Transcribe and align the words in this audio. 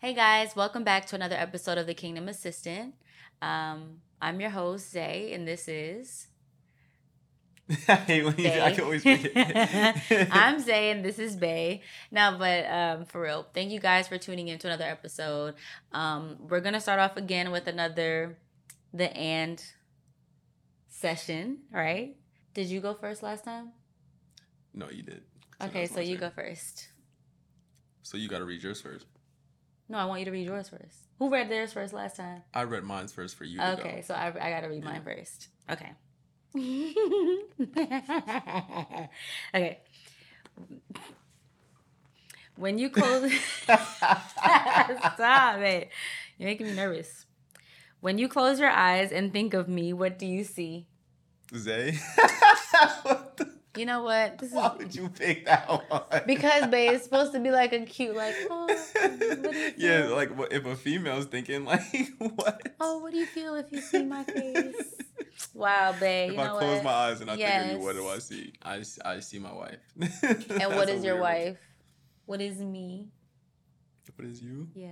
Hey 0.00 0.14
guys, 0.14 0.54
welcome 0.54 0.84
back 0.84 1.06
to 1.06 1.16
another 1.16 1.34
episode 1.34 1.76
of 1.76 1.88
the 1.88 1.92
Kingdom 1.92 2.28
Assistant. 2.28 2.94
Um, 3.42 3.96
I'm 4.22 4.40
your 4.40 4.50
host 4.50 4.92
Zay, 4.92 5.32
and 5.34 5.46
this 5.46 5.66
is. 5.66 6.28
I 7.88 7.96
hate 7.96 8.24
when 8.24 8.38
you, 8.38 8.48
I 8.48 8.70
can 8.70 8.84
always 8.84 9.02
forget. 9.02 10.00
I'm 10.30 10.60
Zay, 10.60 10.92
and 10.92 11.04
this 11.04 11.18
is 11.18 11.34
Bay. 11.34 11.82
Now, 12.12 12.38
but 12.38 12.70
um, 12.70 13.06
for 13.06 13.20
real, 13.22 13.48
thank 13.52 13.72
you 13.72 13.80
guys 13.80 14.06
for 14.06 14.18
tuning 14.18 14.46
in 14.46 14.60
to 14.60 14.68
another 14.68 14.84
episode. 14.84 15.54
Um, 15.90 16.36
we're 16.48 16.60
gonna 16.60 16.80
start 16.80 17.00
off 17.00 17.16
again 17.16 17.50
with 17.50 17.66
another 17.66 18.38
the 18.94 19.12
and 19.16 19.60
session. 20.86 21.58
right? 21.72 22.14
Did 22.54 22.68
you 22.68 22.80
go 22.80 22.94
first 22.94 23.24
last 23.24 23.42
time? 23.42 23.72
no, 24.72 24.88
you 24.90 25.02
did. 25.02 25.22
Okay, 25.60 25.86
so 25.86 25.98
you 25.98 26.16
go 26.18 26.30
first. 26.30 26.86
So 28.04 28.16
you 28.16 28.28
got 28.28 28.38
to 28.38 28.44
read 28.44 28.62
yours 28.62 28.80
first. 28.80 29.04
No, 29.88 29.98
I 29.98 30.04
want 30.04 30.20
you 30.20 30.26
to 30.26 30.30
read 30.30 30.46
yours 30.46 30.68
first. 30.68 31.08
Who 31.18 31.30
read 31.30 31.50
theirs 31.50 31.72
first 31.72 31.94
last 31.94 32.16
time? 32.16 32.42
I 32.52 32.64
read 32.64 32.84
mine 32.84 33.08
first 33.08 33.36
for 33.36 33.44
you. 33.44 33.60
Okay, 33.60 33.96
Go. 33.96 34.02
so 34.08 34.14
I, 34.14 34.26
I 34.28 34.50
gotta 34.50 34.68
read 34.68 34.84
mine 34.84 35.02
first. 35.02 35.48
Okay. 35.70 35.92
okay. 39.54 39.78
When 42.56 42.78
you 42.78 42.90
close, 42.90 43.32
stop 43.62 45.58
it. 45.60 45.90
You're 46.38 46.48
making 46.48 46.66
me 46.66 46.74
nervous. 46.74 47.24
When 48.00 48.18
you 48.18 48.28
close 48.28 48.60
your 48.60 48.70
eyes 48.70 49.10
and 49.10 49.32
think 49.32 49.54
of 49.54 49.68
me, 49.68 49.92
what 49.92 50.18
do 50.18 50.26
you 50.26 50.44
see? 50.44 50.86
Zay. 51.56 51.98
what 53.02 53.36
the, 53.36 53.57
You 53.78 53.86
know 53.86 54.02
what? 54.02 54.38
This 54.38 54.50
is 54.50 54.56
why 54.56 54.74
would 54.76 54.92
you 54.92 55.08
pick 55.08 55.46
that 55.46 55.68
one? 55.88 56.22
because, 56.26 56.66
babe, 56.66 56.94
it's 56.94 57.04
supposed 57.04 57.32
to 57.32 57.38
be 57.40 57.52
like 57.52 57.72
a 57.72 57.86
cute, 57.86 58.16
like, 58.16 58.34
oh, 58.50 58.66
what 58.66 59.20
do 59.20 59.56
you 59.56 59.72
yeah, 59.76 60.06
like 60.08 60.36
what 60.36 60.52
if 60.52 60.66
a 60.66 60.74
female's 60.74 61.26
thinking 61.26 61.64
like 61.72 61.82
what? 62.18 62.60
oh, 62.80 62.98
what 62.98 63.12
do 63.12 63.18
you 63.18 63.26
feel 63.26 63.54
if 63.54 63.70
you 63.70 63.80
see 63.80 64.04
my 64.04 64.24
face? 64.24 64.94
Wow, 65.54 65.94
babe. 66.00 66.30
if 66.30 66.36
you 66.36 66.42
I 66.42 66.48
close 66.48 66.62
what? 66.76 66.84
my 66.84 66.90
eyes 66.90 67.20
and 67.20 67.30
I 67.30 67.36
think 67.36 67.66
of 67.66 67.78
you, 67.78 67.84
what 67.84 67.94
do 67.94 68.08
I 68.08 68.18
see? 68.18 68.52
I, 68.64 68.82
I 69.04 69.20
see 69.20 69.38
my 69.38 69.52
wife. 69.52 69.78
And 70.50 70.74
what 70.74 70.88
is 70.88 71.04
your 71.04 71.20
wife? 71.20 71.58
What 72.26 72.40
is 72.40 72.58
me? 72.58 73.08
What 74.16 74.26
is 74.26 74.42
you? 74.42 74.68
Yeah. 74.74 74.88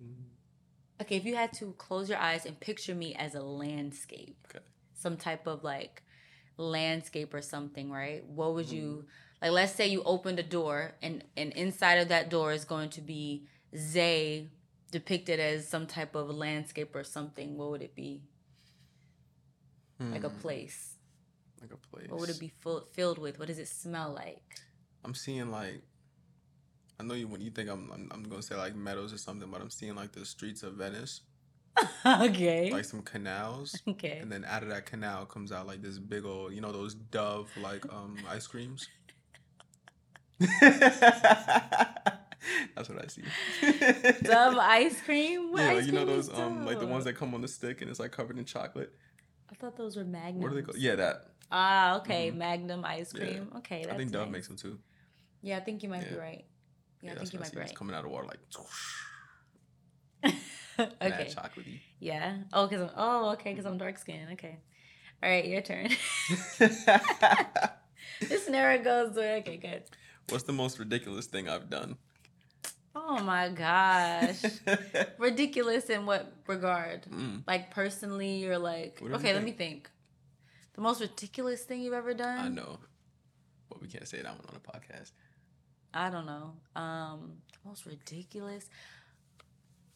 Mm-hmm. 0.00 0.22
Okay, 1.02 1.16
if 1.16 1.24
you 1.24 1.34
had 1.34 1.52
to 1.54 1.72
close 1.78 2.08
your 2.08 2.18
eyes 2.18 2.46
and 2.46 2.58
picture 2.60 2.94
me 2.94 3.14
as 3.16 3.34
a 3.34 3.42
landscape, 3.42 4.36
Okay. 4.48 4.64
some 4.94 5.16
type 5.16 5.46
of 5.48 5.64
like 5.64 6.02
landscape 6.60 7.34
or 7.34 7.42
something, 7.42 7.90
right? 7.90 8.24
What 8.26 8.54
would 8.54 8.70
you 8.70 9.06
like? 9.42 9.52
Let's 9.52 9.74
say 9.74 9.88
you 9.88 10.02
opened 10.04 10.38
a 10.38 10.42
door, 10.44 10.94
and 11.02 11.24
and 11.36 11.52
inside 11.52 11.96
of 11.96 12.08
that 12.08 12.30
door 12.30 12.52
is 12.52 12.64
going 12.64 12.90
to 12.90 13.00
be 13.00 13.46
Zay 13.76 14.48
depicted 14.90 15.40
as 15.40 15.68
some 15.68 15.86
type 15.86 16.14
of 16.14 16.30
landscape 16.30 16.94
or 16.94 17.04
something. 17.04 17.56
What 17.56 17.70
would 17.70 17.82
it 17.82 17.94
be? 17.94 18.22
Like 20.10 20.24
a 20.24 20.30
Hmm, 20.30 20.38
place. 20.40 20.96
Like 21.60 21.72
a 21.72 21.76
place. 21.76 22.08
What 22.08 22.20
would 22.20 22.30
it 22.30 22.38
be 22.38 22.48
full, 22.48 22.82
filled 22.92 23.18
with? 23.18 23.38
What 23.38 23.48
does 23.48 23.58
it 23.58 23.68
smell 23.68 24.12
like? 24.12 24.60
I'm 25.04 25.14
seeing 25.14 25.50
like 25.50 25.82
I 26.98 27.02
know 27.02 27.14
you 27.14 27.28
when 27.28 27.40
you 27.40 27.50
think 27.50 27.68
I'm, 27.70 27.90
I'm 27.92 28.08
I'm 28.12 28.22
gonna 28.24 28.42
say 28.42 28.54
like 28.56 28.74
meadows 28.74 29.12
or 29.12 29.18
something, 29.18 29.50
but 29.50 29.60
I'm 29.60 29.70
seeing 29.70 29.94
like 29.94 30.12
the 30.12 30.24
streets 30.26 30.62
of 30.62 30.74
Venice, 30.74 31.22
okay. 32.06 32.70
like 32.72 32.84
some 32.84 33.02
canals, 33.02 33.76
okay. 33.88 34.18
and 34.20 34.30
then 34.30 34.44
out 34.44 34.62
of 34.62 34.68
that 34.70 34.86
canal 34.86 35.24
comes 35.26 35.52
out 35.52 35.66
like 35.66 35.82
this 35.82 35.98
big 35.98 36.24
old, 36.24 36.52
you 36.52 36.60
know, 36.60 36.72
those 36.72 36.94
Dove 36.94 37.50
like 37.56 37.84
um 37.92 38.18
ice 38.28 38.46
creams. 38.46 38.88
That's 42.74 42.88
what 42.88 43.04
I 43.04 43.06
see. 43.08 43.22
Dove 44.22 44.56
ice 44.58 45.00
cream? 45.02 45.52
What 45.52 45.60
yeah, 45.62 45.72
ice 45.72 45.86
you 45.86 45.92
know 45.92 46.04
those 46.04 46.28
um 46.32 46.64
like 46.64 46.78
the 46.78 46.86
ones 46.86 47.04
that 47.04 47.14
come 47.14 47.34
on 47.34 47.40
the 47.42 47.48
stick 47.48 47.80
and 47.82 47.90
it's 47.90 48.00
like 48.00 48.12
covered 48.12 48.38
in 48.38 48.44
chocolate. 48.44 48.92
I 49.50 49.54
thought 49.54 49.76
those 49.76 49.96
were 49.96 50.04
Magnum. 50.04 50.42
What 50.42 50.52
are 50.52 50.54
they 50.54 50.62
called? 50.62 50.78
Yeah, 50.78 50.94
that. 50.96 51.26
Ah, 51.50 51.98
okay, 51.98 52.30
Mhm. 52.30 52.36
Magnum 52.36 52.84
ice 52.84 53.12
Yeah. 53.12 53.20
cream. 53.20 53.52
Okay, 53.56 53.82
that's 53.82 53.94
I 53.94 53.96
think 53.98 54.12
Dove 54.12 54.26
nice. 54.28 54.32
makes 54.32 54.48
them 54.48 54.56
too. 54.56 54.78
Yeah, 55.42 55.56
I 55.56 55.60
think 55.60 55.82
you 55.82 55.88
might 55.88 56.08
be 56.08 56.16
right. 56.16 56.44
Yeah, 57.02 57.12
I 57.12 57.14
think 57.16 57.32
you 57.32 57.38
what 57.38 57.46
might 57.46 57.50
see. 57.50 57.56
be 57.56 57.62
It's 57.62 57.70
right. 57.70 57.76
coming 57.76 57.94
out 57.96 58.04
of 58.04 58.10
water 58.10 58.26
like 58.26 58.40
okay. 61.02 61.28
chocolatey. 61.34 61.80
Yeah. 61.98 62.36
Oh, 62.52 62.66
cause 62.68 62.80
I'm. 62.80 62.90
Oh, 62.96 63.30
okay, 63.32 63.54
cause 63.54 63.64
I'm 63.66 63.78
dark 63.78 63.98
skinned 63.98 64.32
Okay. 64.32 64.58
All 65.22 65.28
right, 65.30 65.44
your 65.46 65.60
turn. 65.60 65.88
this 68.20 68.48
never 68.48 68.82
goes 68.82 69.14
to. 69.14 69.34
Okay, 69.38 69.56
good. 69.56 69.82
What's 70.28 70.44
the 70.44 70.52
most 70.52 70.78
ridiculous 70.78 71.26
thing 71.26 71.48
I've 71.48 71.68
done? 71.68 71.96
Oh 72.94 73.20
my 73.22 73.48
gosh. 73.50 74.42
Ridiculous 75.18 75.88
in 75.90 76.06
what 76.06 76.32
regard? 76.46 77.02
Mm, 77.02 77.42
Like 77.46 77.70
personally, 77.70 78.38
you're 78.38 78.58
like? 78.58 78.98
Whatever 79.00 79.22
you 79.22 79.28
Okay, 79.28 79.34
let 79.34 79.44
me 79.44 79.52
think. 79.52 79.58
think. 79.84 79.90
The 80.74 80.80
most 80.80 81.00
ridiculous 81.00 81.62
thing 81.62 81.82
you've 81.82 81.94
ever 81.94 82.14
done? 82.14 82.38
I 82.38 82.48
know, 82.48 82.78
but 83.68 83.80
we 83.80 83.86
can't 83.88 84.08
say 84.08 84.18
that 84.22 84.32
one 84.32 84.44
on 84.48 84.56
a 84.56 84.60
podcast. 84.78 85.12
I 85.94 86.10
don't 86.10 86.26
know. 86.26 86.54
Um, 86.80 87.32
most 87.64 87.86
ridiculous. 87.86 88.68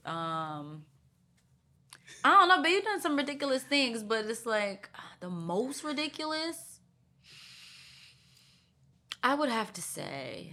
Um, 0.04 0.84
I 2.22 2.30
don't 2.30 2.48
know, 2.48 2.62
but 2.62 2.70
you've 2.70 2.84
done 2.84 3.00
some 3.00 3.16
ridiculous 3.16 3.62
things, 3.62 4.02
but 4.02 4.24
it's 4.26 4.46
like 4.46 4.88
the 5.20 5.30
most 5.30 5.84
ridiculous. 5.84 6.80
I 9.22 9.34
would 9.34 9.48
have 9.48 9.72
to 9.74 9.82
say, 9.82 10.52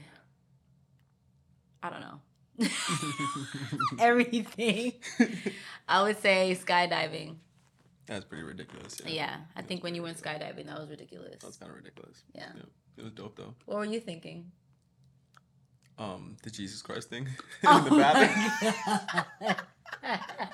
I 1.84 1.90
don't 1.90 2.02
know. 2.02 2.20
Everything. 4.00 4.94
I 5.88 6.04
would 6.04 6.22
say 6.22 6.58
skydiving. 6.62 7.36
That's 8.06 8.26
pretty 8.26 8.44
ridiculous. 8.44 9.02
Yeah, 9.06 9.38
I 9.56 9.62
That's 9.62 9.62
think 9.62 9.84
when 9.84 9.96
you 9.96 10.04
pretty 10.04 10.04
went 10.04 10.22
skydiving, 10.22 10.68
that 10.68 10.80
was 10.80 10.90
ridiculous. 10.90 11.42
That's 11.42 11.58
kind 11.58 11.70
of 11.70 11.78
ridiculous. 11.78 12.24
Yeah. 12.34 12.52
It 12.98 13.04
was 13.04 13.14
dope 13.14 13.38
though. 13.38 13.54
What 13.66 13.78
were 13.78 13.86
you 13.86 14.00
thinking? 14.00 14.52
Um, 16.02 16.36
the 16.42 16.50
Jesus 16.50 16.82
Christ 16.82 17.10
thing 17.10 17.28
Oh 17.64 17.78
in 17.78 17.84
the 17.84 17.90
bathroom. 17.92 19.54
God. 20.02 20.20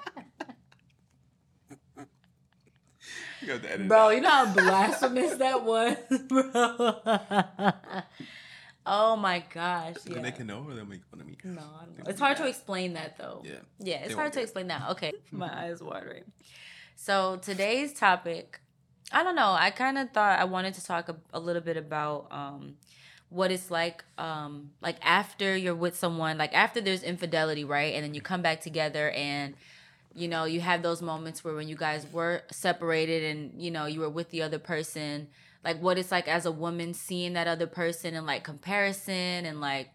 You 3.41 3.51
have 3.53 3.61
to 3.61 3.71
edit 3.71 3.87
Bro, 3.87 4.09
you 4.09 4.21
know 4.21 4.29
how 4.29 4.53
blasphemous 4.53 5.35
that 5.35 5.63
was, 5.63 5.95
bro. 6.27 7.71
oh 8.85 9.15
my 9.15 9.43
gosh. 9.53 9.95
Yeah. 10.05 10.21
they 10.21 10.31
can 10.31 10.47
know 10.47 10.65
or 10.67 10.73
they'll 10.73 10.85
make 10.85 11.05
fun 11.05 11.21
of 11.21 11.27
me. 11.27 11.37
No, 11.43 11.61
I 11.61 11.85
don't 11.85 11.97
know. 11.99 12.03
It's 12.07 12.19
hard 12.19 12.37
to 12.37 12.47
explain 12.47 12.93
that 12.93 13.17
though. 13.17 13.43
Yeah. 13.45 13.59
Yeah, 13.79 13.97
it's 14.03 14.15
hard 14.15 14.33
to 14.33 14.41
explain 14.41 14.67
that. 14.67 14.89
Okay. 14.91 15.13
My 15.31 15.65
eyes 15.65 15.81
watering. 15.81 16.23
So 16.95 17.37
today's 17.37 17.93
topic, 17.93 18.59
I 19.11 19.23
don't 19.23 19.35
know. 19.35 19.51
I 19.57 19.69
kind 19.69 19.97
of 19.97 20.09
thought 20.11 20.39
I 20.39 20.43
wanted 20.45 20.73
to 20.73 20.83
talk 20.83 21.07
a, 21.07 21.15
a 21.31 21.39
little 21.39 21.61
bit 21.61 21.77
about 21.77 22.27
um 22.31 22.75
what 23.29 23.51
it's 23.51 23.69
like 23.69 24.03
um 24.17 24.71
like 24.81 24.97
after 25.01 25.55
you're 25.55 25.75
with 25.75 25.97
someone, 25.97 26.37
like 26.37 26.53
after 26.53 26.81
there's 26.81 27.03
infidelity, 27.03 27.63
right? 27.63 27.93
And 27.93 28.03
then 28.03 28.13
you 28.13 28.21
come 28.21 28.41
back 28.41 28.61
together 28.61 29.11
and 29.11 29.55
you 30.13 30.27
know, 30.27 30.45
you 30.45 30.61
have 30.61 30.81
those 30.81 31.01
moments 31.01 31.43
where 31.43 31.53
when 31.53 31.67
you 31.67 31.75
guys 31.75 32.07
were 32.11 32.41
separated 32.51 33.23
and 33.23 33.61
you 33.61 33.69
know, 33.71 33.85
you 33.85 33.99
were 33.99 34.09
with 34.09 34.29
the 34.29 34.41
other 34.41 34.59
person, 34.59 35.27
like 35.63 35.79
what 35.81 35.97
it's 35.97 36.11
like 36.11 36.27
as 36.27 36.45
a 36.45 36.51
woman 36.51 36.93
seeing 36.93 37.33
that 37.33 37.47
other 37.47 37.67
person 37.67 38.15
and 38.15 38.25
like 38.25 38.43
comparison 38.43 39.45
and 39.45 39.61
like 39.61 39.89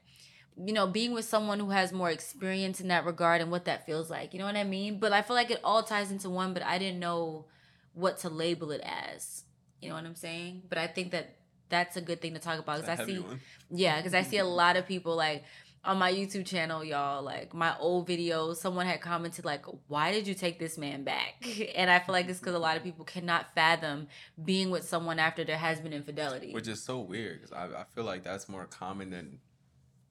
you 0.56 0.72
know, 0.74 0.86
being 0.86 1.12
with 1.12 1.24
someone 1.24 1.58
who 1.58 1.70
has 1.70 1.92
more 1.92 2.10
experience 2.10 2.80
in 2.80 2.88
that 2.88 3.06
regard 3.06 3.40
and 3.40 3.50
what 3.50 3.64
that 3.64 3.86
feels 3.86 4.10
like. 4.10 4.34
You 4.34 4.38
know 4.38 4.44
what 4.44 4.56
I 4.56 4.64
mean? 4.64 4.98
But 4.98 5.12
I 5.12 5.22
feel 5.22 5.34
like 5.34 5.50
it 5.50 5.60
all 5.64 5.82
ties 5.82 6.10
into 6.10 6.28
one, 6.28 6.52
but 6.52 6.62
I 6.62 6.78
didn't 6.78 7.00
know 7.00 7.46
what 7.94 8.18
to 8.18 8.28
label 8.28 8.70
it 8.70 8.82
as. 8.84 9.44
You 9.80 9.88
know 9.88 9.94
what 9.94 10.04
I'm 10.04 10.14
saying? 10.14 10.62
But 10.68 10.78
I 10.78 10.86
think 10.86 11.10
that 11.12 11.36
that's 11.72 11.96
a 11.96 12.00
good 12.00 12.20
thing 12.20 12.34
to 12.34 12.40
talk 12.40 12.60
about 12.60 12.80
because 12.80 13.00
I 13.00 13.04
see, 13.04 13.18
one. 13.18 13.40
yeah, 13.70 13.96
because 13.96 14.14
I 14.14 14.22
see 14.22 14.38
a 14.38 14.44
lot 14.44 14.76
of 14.76 14.86
people 14.86 15.16
like 15.16 15.42
on 15.84 15.98
my 15.98 16.12
YouTube 16.12 16.46
channel, 16.46 16.84
y'all, 16.84 17.22
like 17.22 17.52
my 17.52 17.76
old 17.78 18.06
videos, 18.06 18.56
someone 18.56 18.86
had 18.86 19.00
commented 19.00 19.44
like, 19.44 19.64
"Why 19.88 20.12
did 20.12 20.28
you 20.28 20.34
take 20.34 20.58
this 20.58 20.78
man 20.78 21.02
back?" 21.02 21.44
And 21.74 21.90
I 21.90 21.98
feel 21.98 22.12
like 22.12 22.28
it's 22.28 22.38
because 22.38 22.54
a 22.54 22.58
lot 22.60 22.76
of 22.76 22.84
people 22.84 23.04
cannot 23.04 23.54
fathom 23.54 24.06
being 24.44 24.70
with 24.70 24.88
someone 24.88 25.18
after 25.18 25.42
there 25.42 25.58
has 25.58 25.80
been 25.80 25.92
infidelity. 25.92 26.52
Which 26.52 26.68
is 26.68 26.82
so 26.82 27.00
weird 27.00 27.42
because 27.42 27.52
I, 27.52 27.80
I 27.80 27.84
feel 27.94 28.04
like 28.04 28.22
that's 28.22 28.48
more 28.48 28.66
common 28.66 29.10
than 29.10 29.40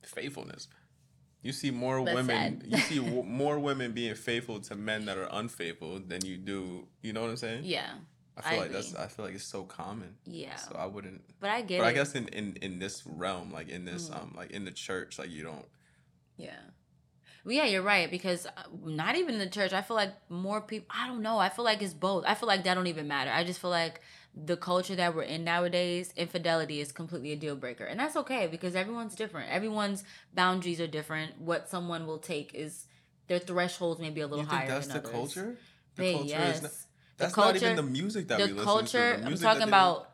faithfulness. 0.04 0.68
You 1.44 1.54
see 1.54 1.72
more 1.72 2.04
That's 2.04 2.16
women. 2.16 2.64
You 2.68 2.78
see 2.78 2.98
w- 3.04 3.24
more 3.24 3.58
women 3.58 3.94
being 3.94 4.14
faithful 4.16 4.60
to 4.62 4.76
men 4.76 5.06
that 5.06 5.18
are 5.18 5.30
unfaithful 5.32 6.00
than 6.00 6.24
you 6.26 6.38
do. 6.38 6.88
You 7.02 7.14
know 7.14 7.22
what 7.22 7.30
I'm 7.30 7.38
saying? 7.38 7.64
yeah, 7.64 7.94
I 8.38 8.42
feel 8.42 8.60
I 8.60 8.62
like 8.62 8.72
that's. 8.72 8.96
I 8.96 9.08
feel 9.08 9.26
like 9.26 9.36
it's 9.36 9.44
so 9.44 9.64
common. 9.64 10.16
yeah, 10.26 10.56
So 10.56 10.76
I 10.78 10.86
wouldn't. 10.86 11.22
but 11.40 11.50
I 11.50 11.62
get 11.62 11.80
But 11.80 11.86
it. 11.86 11.88
I 11.90 11.94
guess 11.94 12.16
in, 12.16 12.28
in 12.30 12.56
in 12.62 12.80
this 12.80 13.04
realm, 13.06 13.52
like 13.52 13.68
in 13.70 13.86
this 13.86 14.10
Mhm. 14.10 14.18
um 14.22 14.34
like 14.38 14.52
in 14.52 14.66
the 14.66 14.72
church, 14.72 15.20
like 15.20 15.30
you 15.30 15.44
don't. 15.44 15.66
Yeah. 16.38 16.60
Well, 17.44 17.54
yeah, 17.56 17.66
you're 17.66 17.82
right 17.82 18.10
because 18.10 18.46
uh, 18.46 18.52
not 18.84 19.16
even 19.16 19.34
in 19.34 19.40
the 19.40 19.50
church. 19.50 19.74
I 19.74 19.82
feel 19.82 19.96
like 19.98 20.14
more 20.30 20.62
people. 20.62 20.88
I 20.92 21.08
don't 21.08 21.22
know. 21.22 21.40
I 21.40 21.50
feel 21.50 21.66
like 21.66 21.82
it's 21.82 21.94
both. 21.94 22.24
I 22.28 22.36
feel 22.36 22.48
like 22.48 22.64
that 22.64 22.76
don't 22.76 22.88
even 22.88 23.08
matter. 23.08 23.32
I 23.32 23.44
just 23.44 23.60
feel 23.60 23.72
like 23.72 24.02
the 24.34 24.56
culture 24.56 24.96
that 24.96 25.14
we're 25.16 25.24
in 25.24 25.44
nowadays, 25.44 26.14
infidelity 26.16 26.80
is 26.80 26.92
completely 26.92 27.32
a 27.34 27.36
deal 27.36 27.56
breaker, 27.56 27.84
and 27.84 28.00
that's 28.00 28.16
okay 28.16 28.48
because 28.48 28.76
everyone's 28.76 29.16
different. 29.16 29.52
Everyone's 29.52 30.04
boundaries 30.34 30.80
are 30.80 30.88
different. 30.88 31.38
What 31.42 31.68
someone 31.68 32.06
will 32.08 32.20
take 32.20 32.54
is 32.54 32.86
their 33.28 33.40
thresholds 33.40 34.00
may 34.00 34.10
be 34.12 34.22
a 34.22 34.28
little 34.28 34.46
You 34.46 34.50
think 34.50 34.62
higher 34.62 34.68
that's 34.68 34.88
than 34.88 35.02
the 35.02 35.10
others. 35.10 35.12
culture? 35.12 35.58
The 35.96 36.04
Hey, 36.04 36.14
culture 36.14 36.28
yes. 36.30 36.56
is 36.58 36.62
not, 36.64 36.72
The 37.22 37.28
that's 37.28 37.38
not 37.38 37.56
even 37.56 37.62
culture- 37.62 37.76
the 37.82 37.90
music 38.00 38.28
that 38.30 38.38
the 38.40 38.46
we 38.48 38.52
listen 38.54 38.66
culture 38.66 39.16
to. 39.16 39.22
The 39.22 39.28
i'm 39.28 39.38
talking 39.38 39.68
about 39.74 40.08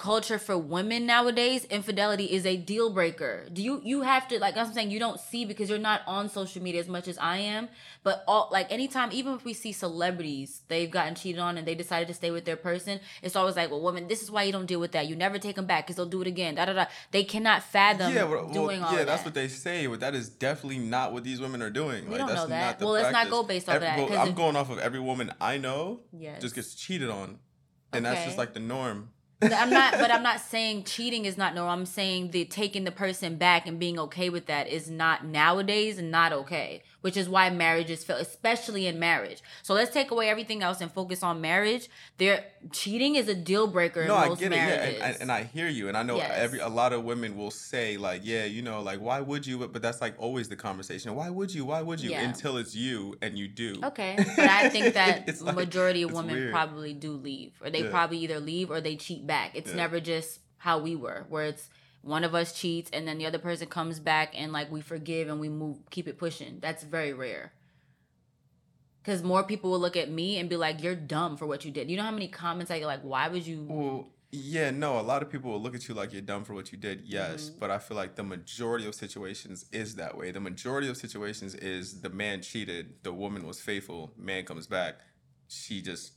culture 0.00 0.38
for 0.38 0.56
women 0.56 1.04
nowadays 1.04 1.66
infidelity 1.66 2.24
is 2.24 2.46
a 2.46 2.56
deal 2.56 2.88
breaker 2.88 3.46
do 3.52 3.62
you 3.62 3.82
you 3.84 4.00
have 4.00 4.26
to 4.26 4.38
like 4.40 4.56
i'm 4.56 4.72
saying 4.72 4.90
you 4.90 4.98
don't 4.98 5.20
see 5.20 5.44
because 5.44 5.68
you're 5.68 5.78
not 5.78 6.00
on 6.06 6.26
social 6.26 6.62
media 6.62 6.80
as 6.80 6.88
much 6.88 7.06
as 7.06 7.18
i 7.18 7.36
am 7.36 7.68
but 8.02 8.24
all 8.26 8.48
like 8.50 8.72
anytime 8.72 9.10
even 9.12 9.34
if 9.34 9.44
we 9.44 9.52
see 9.52 9.72
celebrities 9.72 10.62
they've 10.68 10.90
gotten 10.90 11.14
cheated 11.14 11.38
on 11.38 11.58
and 11.58 11.68
they 11.68 11.74
decided 11.74 12.08
to 12.08 12.14
stay 12.14 12.30
with 12.30 12.46
their 12.46 12.56
person 12.56 12.98
it's 13.20 13.36
always 13.36 13.56
like 13.56 13.70
well 13.70 13.82
woman 13.82 14.08
this 14.08 14.22
is 14.22 14.30
why 14.30 14.42
you 14.42 14.52
don't 14.52 14.64
deal 14.64 14.80
with 14.80 14.92
that 14.92 15.06
you 15.06 15.14
never 15.14 15.38
take 15.38 15.56
them 15.56 15.66
back 15.66 15.84
because 15.84 15.96
they'll 15.96 16.06
do 16.06 16.22
it 16.22 16.26
again 16.26 16.54
da 16.54 16.64
da 16.64 16.72
da 16.72 16.86
they 17.10 17.22
cannot 17.22 17.62
fathom 17.62 18.14
yeah, 18.14 18.24
well, 18.24 18.44
well, 18.44 18.52
doing 18.54 18.82
all 18.82 18.92
yeah, 18.92 19.04
that's 19.04 19.20
that. 19.22 19.26
what 19.26 19.34
they 19.34 19.48
say, 19.48 19.86
but 19.86 20.00
that 20.00 20.14
is 20.14 20.30
definitely 20.30 20.78
not 20.78 21.12
what 21.12 21.24
these 21.24 21.40
women 21.40 21.60
are 21.60 21.68
doing. 21.70 22.04
We 22.06 22.12
like 22.12 22.18
don't 22.20 22.28
that's 22.28 22.40
know 22.40 22.46
that. 22.48 22.64
not 22.66 22.78
the 22.78 22.84
Well, 22.86 22.94
let's 22.94 23.04
not 23.12 23.12
practice. 23.12 23.30
go 23.32 23.42
based 23.42 23.68
off 23.68 23.74
of 23.76 23.80
that, 23.82 23.98
well, 23.98 24.18
I'm 24.18 24.28
if- 24.28 24.34
going 24.34 24.56
off 24.56 24.70
of 24.70 24.78
every 24.78 25.00
woman 25.00 25.30
I 25.40 25.58
know 25.58 26.00
yes 26.12 26.40
just 26.40 26.54
gets 26.54 26.74
cheated 26.74 27.10
on, 27.10 27.38
and 27.92 28.04
that's 28.06 28.24
just 28.24 28.38
like 28.38 28.54
the 28.54 28.60
norm. 28.60 29.10
I'm 29.42 29.70
not, 29.70 29.92
but 29.92 30.10
I'm 30.10 30.22
not 30.22 30.40
saying 30.40 30.84
cheating 30.84 31.24
is 31.24 31.38
not 31.38 31.54
normal. 31.54 31.72
I'm 31.72 31.86
saying 31.86 32.30
the 32.30 32.44
taking 32.44 32.84
the 32.84 32.90
person 32.92 33.36
back 33.36 33.66
and 33.66 33.78
being 33.78 33.98
okay 33.98 34.28
with 34.28 34.46
that 34.46 34.68
is 34.68 34.90
not 34.90 35.24
nowadays 35.24 36.00
not 36.00 36.32
okay, 36.32 36.82
which 37.00 37.16
is 37.16 37.28
why 37.28 37.50
marriage 37.50 37.90
is 37.90 38.04
failed, 38.04 38.20
especially 38.20 38.86
in 38.86 38.98
marriage. 38.98 39.42
So 39.62 39.74
let's 39.74 39.92
take 39.92 40.10
away 40.10 40.28
everything 40.28 40.62
else 40.62 40.80
and 40.80 40.90
focus 40.92 41.22
on 41.22 41.40
marriage. 41.40 41.88
There, 42.18 42.44
cheating 42.72 43.16
is 43.16 43.28
a 43.28 43.34
deal 43.34 43.66
breaker 43.66 44.04
no, 44.06 44.16
in 44.16 44.20
I 44.22 44.28
most 44.28 44.40
get 44.40 44.52
it, 44.52 44.56
yeah, 44.56 44.62
and, 44.62 45.02
and, 45.02 45.22
and 45.22 45.32
I 45.32 45.44
hear 45.44 45.68
you, 45.68 45.88
and 45.88 45.96
I 45.96 46.02
know 46.02 46.16
Yes. 46.16 46.32
every 46.34 46.58
a 46.58 46.68
lot 46.68 46.92
of 46.92 47.04
women 47.04 47.36
will 47.36 47.50
say 47.50 47.96
like, 47.96 48.20
yeah, 48.24 48.44
you 48.44 48.62
know, 48.62 48.82
like 48.82 49.00
why 49.00 49.20
would 49.20 49.46
you? 49.46 49.58
But, 49.58 49.72
but 49.72 49.82
that's 49.82 50.00
like 50.00 50.14
always 50.18 50.48
the 50.48 50.56
conversation. 50.56 51.14
Why 51.14 51.30
would 51.30 51.54
you? 51.54 51.64
Why 51.64 51.82
would 51.82 52.00
you? 52.00 52.10
Yeah. 52.10 52.22
Until 52.28 52.56
it's 52.58 52.74
you 52.74 53.16
and 53.22 53.38
you 53.38 53.48
do. 53.48 53.76
Okay, 53.84 54.14
but 54.36 54.38
I 54.48 54.68
think 54.68 54.94
that 55.00 55.28
It's 55.28 55.40
like- 55.40 55.54
majority 55.56 56.02
of 56.02 56.12
women 56.12 56.34
weird. 56.34 56.52
probably 56.52 56.92
do 56.94 57.12
leave, 57.12 57.52
or 57.62 57.70
they 57.70 57.84
Yeah. 57.84 57.90
probably 57.90 58.18
either 58.18 58.40
leave 58.40 58.70
or 58.70 58.80
they 58.80 58.96
cheat 58.96 59.26
back. 59.26 59.52
It's 59.54 59.72
never 59.72 60.00
just 60.00 60.40
how 60.58 60.78
we 60.78 60.94
were, 60.96 61.24
where 61.30 61.44
it's 61.44 61.68
one 62.02 62.24
of 62.24 62.34
us 62.34 62.52
cheats 62.52 62.90
and 62.92 63.06
then 63.06 63.18
the 63.18 63.26
other 63.26 63.38
person 63.38 63.66
comes 63.66 63.98
back 63.98 64.32
and 64.34 64.52
like 64.52 64.70
we 64.70 64.80
forgive 64.80 65.28
and 65.28 65.40
we 65.40 65.48
move, 65.48 65.78
keep 65.90 66.08
it 66.08 66.18
pushing. 66.18 66.58
That's 66.60 66.82
very 66.84 67.12
rare. 67.12 67.52
Because 69.02 69.22
more 69.22 69.42
people 69.42 69.70
will 69.70 69.80
look 69.80 69.96
at 69.96 70.10
me 70.10 70.38
and 70.38 70.48
be 70.48 70.56
like, 70.56 70.82
"You're 70.82 70.94
dumb 70.94 71.38
for 71.38 71.46
what 71.46 71.64
you 71.64 71.70
did." 71.70 71.90
You 71.90 71.96
know 71.96 72.02
how 72.02 72.10
many 72.10 72.28
comments 72.28 72.70
I 72.70 72.78
get 72.78 72.86
like, 72.86 73.02
"Why 73.02 73.28
would 73.28 73.46
you?" 73.46 73.66
Well, 73.66 74.08
yeah, 74.32 74.70
no, 74.70 75.00
a 75.00 75.02
lot 75.02 75.22
of 75.22 75.30
people 75.30 75.50
will 75.50 75.60
look 75.60 75.74
at 75.74 75.88
you 75.88 75.94
like 75.94 76.12
you're 76.12 76.22
dumb 76.22 76.44
for 76.44 76.54
what 76.54 76.70
you 76.70 76.78
did, 76.78 77.02
yes. 77.04 77.48
Mm-hmm. 77.48 77.58
But 77.58 77.70
I 77.70 77.78
feel 77.78 77.96
like 77.96 78.14
the 78.14 78.22
majority 78.22 78.86
of 78.86 78.94
situations 78.94 79.64
is 79.72 79.96
that 79.96 80.16
way. 80.16 80.30
The 80.30 80.40
majority 80.40 80.88
of 80.88 80.96
situations 80.96 81.54
is 81.54 82.02
the 82.02 82.10
man 82.10 82.42
cheated, 82.42 83.02
the 83.02 83.12
woman 83.12 83.46
was 83.46 83.60
faithful, 83.60 84.12
man 84.16 84.44
comes 84.44 84.66
back, 84.66 85.00
she 85.48 85.82
just 85.82 86.12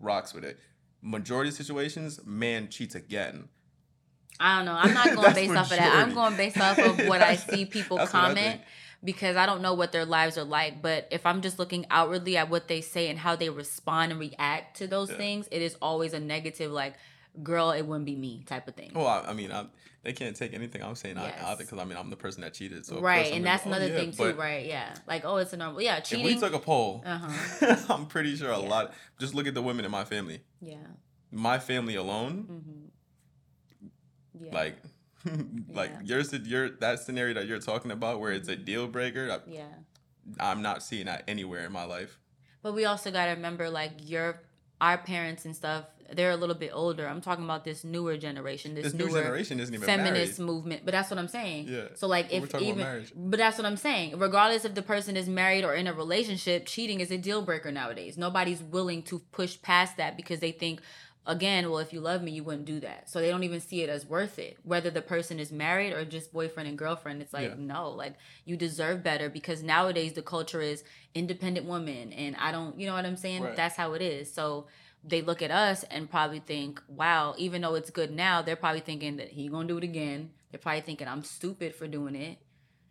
rocks 0.00 0.32
with 0.32 0.44
it. 0.44 0.58
Majority 1.02 1.50
of 1.50 1.56
situations, 1.56 2.20
man 2.24 2.68
cheats 2.68 2.94
again. 2.94 3.48
I 4.42 4.56
don't 4.56 4.64
know. 4.66 4.74
I'm 4.74 4.92
not 4.92 5.14
going 5.18 5.34
based 5.34 5.54
off 5.56 5.70
of 5.70 5.76
that. 5.76 5.92
I'm 6.02 6.14
going 6.14 6.36
based 6.36 6.60
off 6.60 6.78
of 6.80 6.98
what 7.06 7.22
I 7.22 7.36
see 7.36 7.64
people 7.76 7.98
comment 8.06 8.60
because 9.04 9.36
I 9.36 9.46
don't 9.46 9.62
know 9.62 9.74
what 9.74 9.92
their 9.92 10.04
lives 10.04 10.36
are 10.36 10.44
like. 10.44 10.82
But 10.82 11.08
if 11.10 11.24
I'm 11.26 11.40
just 11.42 11.58
looking 11.58 11.86
outwardly 11.90 12.36
at 12.36 12.50
what 12.50 12.68
they 12.68 12.80
say 12.80 13.08
and 13.08 13.18
how 13.18 13.36
they 13.36 13.48
respond 13.50 14.12
and 14.12 14.20
react 14.20 14.78
to 14.78 14.86
those 14.86 15.10
Yeah. 15.10 15.16
things, 15.16 15.48
it 15.50 15.62
is 15.62 15.76
always 15.80 16.12
a 16.12 16.20
negative, 16.20 16.70
like, 16.72 16.94
girl, 17.42 17.70
it 17.70 17.82
wouldn't 17.82 18.04
be 18.06 18.16
me 18.16 18.42
type 18.46 18.66
of 18.68 18.74
thing. 18.74 18.92
Well, 18.94 19.06
I, 19.06 19.30
I 19.30 19.32
mean, 19.32 19.52
i 19.52 19.64
they 20.04 20.12
can't 20.12 20.34
take 20.34 20.52
anything 20.52 20.82
I'm 20.82 20.96
saying 20.96 21.16
Yes. 21.16 21.38
out 21.40 21.58
because 21.58 21.78
I 21.78 21.84
mean 21.84 21.96
I'm 21.96 22.10
the 22.10 22.16
person 22.16 22.40
that 22.42 22.54
cheated. 22.54 22.84
So 22.84 23.00
right. 23.00 23.32
And 23.32 23.46
that's 23.46 23.64
"Oh, 23.64 23.68
another 23.68 23.86
yeah," 23.86 23.96
thing, 23.98 24.10
too, 24.10 24.34
right? 24.34 24.66
Yeah. 24.66 24.92
Like, 25.06 25.24
oh, 25.24 25.36
it's 25.36 25.52
a 25.52 25.56
normal. 25.56 25.80
Yeah. 25.80 26.00
Cheating. 26.00 26.26
If 26.26 26.34
we 26.34 26.40
took 26.40 26.54
a 26.54 26.58
poll, 26.58 27.04
uh-huh. 27.06 27.76
I'm 27.88 28.06
pretty 28.06 28.34
sure 28.34 28.50
a 28.50 28.58
Yeah. 28.60 28.68
lot. 28.68 28.94
Just 29.20 29.32
look 29.36 29.46
at 29.46 29.54
the 29.54 29.62
women 29.62 29.84
in 29.84 29.92
my 29.92 30.04
family. 30.04 30.42
Yeah. 30.60 30.78
My 31.30 31.60
family 31.60 31.94
alone, 31.94 32.34
hmm 32.48 32.88
Yeah. 34.40 34.54
like 34.54 34.76
like 35.72 35.90
Yeah. 36.04 36.18
your 36.20 36.40
your 36.44 36.70
that 36.80 37.00
scenario 37.00 37.34
that 37.34 37.46
you're 37.46 37.60
talking 37.60 37.90
about 37.90 38.20
where 38.20 38.32
it's 38.32 38.48
a 38.48 38.56
deal 38.56 38.88
breaker 38.88 39.30
I, 39.30 39.38
yeah. 39.50 39.64
i'm 40.40 40.62
not 40.62 40.82
seeing 40.82 41.06
that 41.06 41.24
anywhere 41.28 41.64
in 41.64 41.72
my 41.72 41.84
life 41.84 42.18
But 42.62 42.74
we 42.74 42.84
also 42.84 43.10
got 43.10 43.26
to 43.26 43.32
remember, 43.32 43.68
like, 43.70 43.92
your. 43.98 44.40
Our 44.80 44.98
parents 44.98 45.44
and 45.44 45.54
stuff, 45.54 45.84
they're 46.12 46.32
a 46.32 46.36
little 46.36 46.56
bit 46.56 46.72
older. 46.74 47.06
I'm 47.06 47.20
talking 47.20 47.44
about 47.44 47.62
this 47.64 47.84
newer 47.84 48.16
generation, 48.16 48.74
this, 48.74 48.86
this 48.86 48.94
new 48.94 49.06
newer 49.06 49.22
generation 49.22 49.60
isn't 49.60 49.72
even 49.72 49.86
feminist 49.86 50.40
married. 50.40 50.46
movement. 50.52 50.80
But 50.84 50.90
that's 50.90 51.08
what 51.08 51.20
I'm 51.20 51.28
saying. 51.28 51.68
Yeah. 51.68 51.84
So 51.94 52.08
like 52.08 52.30
But 52.30 52.38
we're 52.40 52.44
if 52.46 52.50
about 52.50 52.62
even 52.62 52.78
marriage. 52.78 53.12
but 53.14 53.38
that's 53.38 53.58
what 53.58 53.64
I'm 53.70 53.76
saying. 53.76 54.18
Regardless 54.18 54.64
if 54.64 54.74
the 54.74 54.82
person 54.82 55.16
is 55.16 55.28
married 55.28 55.62
or 55.64 55.72
in 55.76 55.86
a 55.86 55.92
relationship, 55.94 56.66
cheating 56.66 56.98
is 56.98 57.12
a 57.12 57.16
deal 57.16 57.42
breaker 57.42 57.70
nowadays. 57.70 58.18
Nobody's 58.18 58.60
willing 58.60 59.04
to 59.04 59.20
push 59.30 59.52
past 59.62 59.96
that 59.98 60.16
because 60.16 60.40
they 60.40 60.50
think 60.50 60.80
again, 61.26 61.70
well 61.70 61.78
if 61.78 61.92
you 61.92 62.00
love 62.00 62.22
me, 62.22 62.32
you 62.32 62.42
wouldn't 62.44 62.64
do 62.64 62.80
that. 62.80 63.08
So 63.08 63.20
they 63.20 63.28
don't 63.30 63.44
even 63.44 63.60
see 63.60 63.82
it 63.82 63.88
as 63.88 64.04
worth 64.06 64.38
it. 64.38 64.58
Whether 64.64 64.90
the 64.90 65.02
person 65.02 65.38
is 65.38 65.52
married 65.52 65.92
or 65.92 66.04
just 66.04 66.32
boyfriend 66.32 66.68
and 66.68 66.76
girlfriend, 66.78 67.22
it's 67.22 67.32
like 67.32 67.50
Yeah. 67.50 67.54
no, 67.58 67.90
like 67.90 68.14
you 68.44 68.56
deserve 68.56 69.02
better 69.02 69.28
because 69.28 69.62
nowadays 69.62 70.14
the 70.14 70.22
culture 70.22 70.60
is 70.60 70.84
independent 71.14 71.66
woman 71.66 72.12
and 72.12 72.36
I 72.36 72.52
don't, 72.52 72.78
you 72.78 72.86
know 72.86 72.94
what 72.94 73.06
I'm 73.06 73.16
saying? 73.16 73.42
Right. 73.42 73.56
That's 73.56 73.76
how 73.76 73.92
it 73.94 74.02
is. 74.02 74.32
So 74.32 74.66
they 75.04 75.20
look 75.22 75.42
at 75.42 75.50
us 75.50 75.84
and 75.84 76.08
probably 76.10 76.38
think, 76.40 76.80
wow, 76.88 77.34
even 77.36 77.62
though 77.62 77.74
it's 77.74 77.90
good 77.90 78.10
now, 78.12 78.40
they're 78.42 78.56
probably 78.56 78.80
thinking 78.80 79.16
that 79.16 79.28
he 79.30 79.48
gonna 79.48 79.66
do 79.68 79.78
it 79.78 79.84
again. 79.84 80.30
They're 80.50 80.60
probably 80.60 80.82
thinking 80.82 81.08
I'm 81.08 81.24
stupid 81.24 81.74
for 81.74 81.88
doing 81.88 82.14
it. 82.14 82.38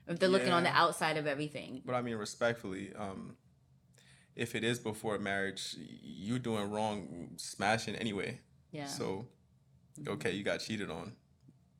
If 0.07 0.19
they're 0.19 0.27
looking 0.29 0.51
on 0.51 0.63
the 0.63 0.69
outside 0.71 1.15
of 1.17 1.25
everything. 1.27 1.81
but 1.85 1.95
i 1.95 2.01
mean 2.01 2.15
respectfully 2.15 2.91
um 2.97 3.35
if 4.35 4.55
it 4.55 4.63
is 4.63 4.79
before 4.79 5.17
marriage 5.19 5.75
you're 6.01 6.39
doing 6.39 6.69
wrong 6.71 7.29
smashing 7.37 7.95
anyway 7.95 8.39
Yeah. 8.71 8.85
so 8.87 9.25
okay 10.07 10.31
you 10.31 10.43
got 10.43 10.59
cheated 10.59 10.89
on 10.89 11.13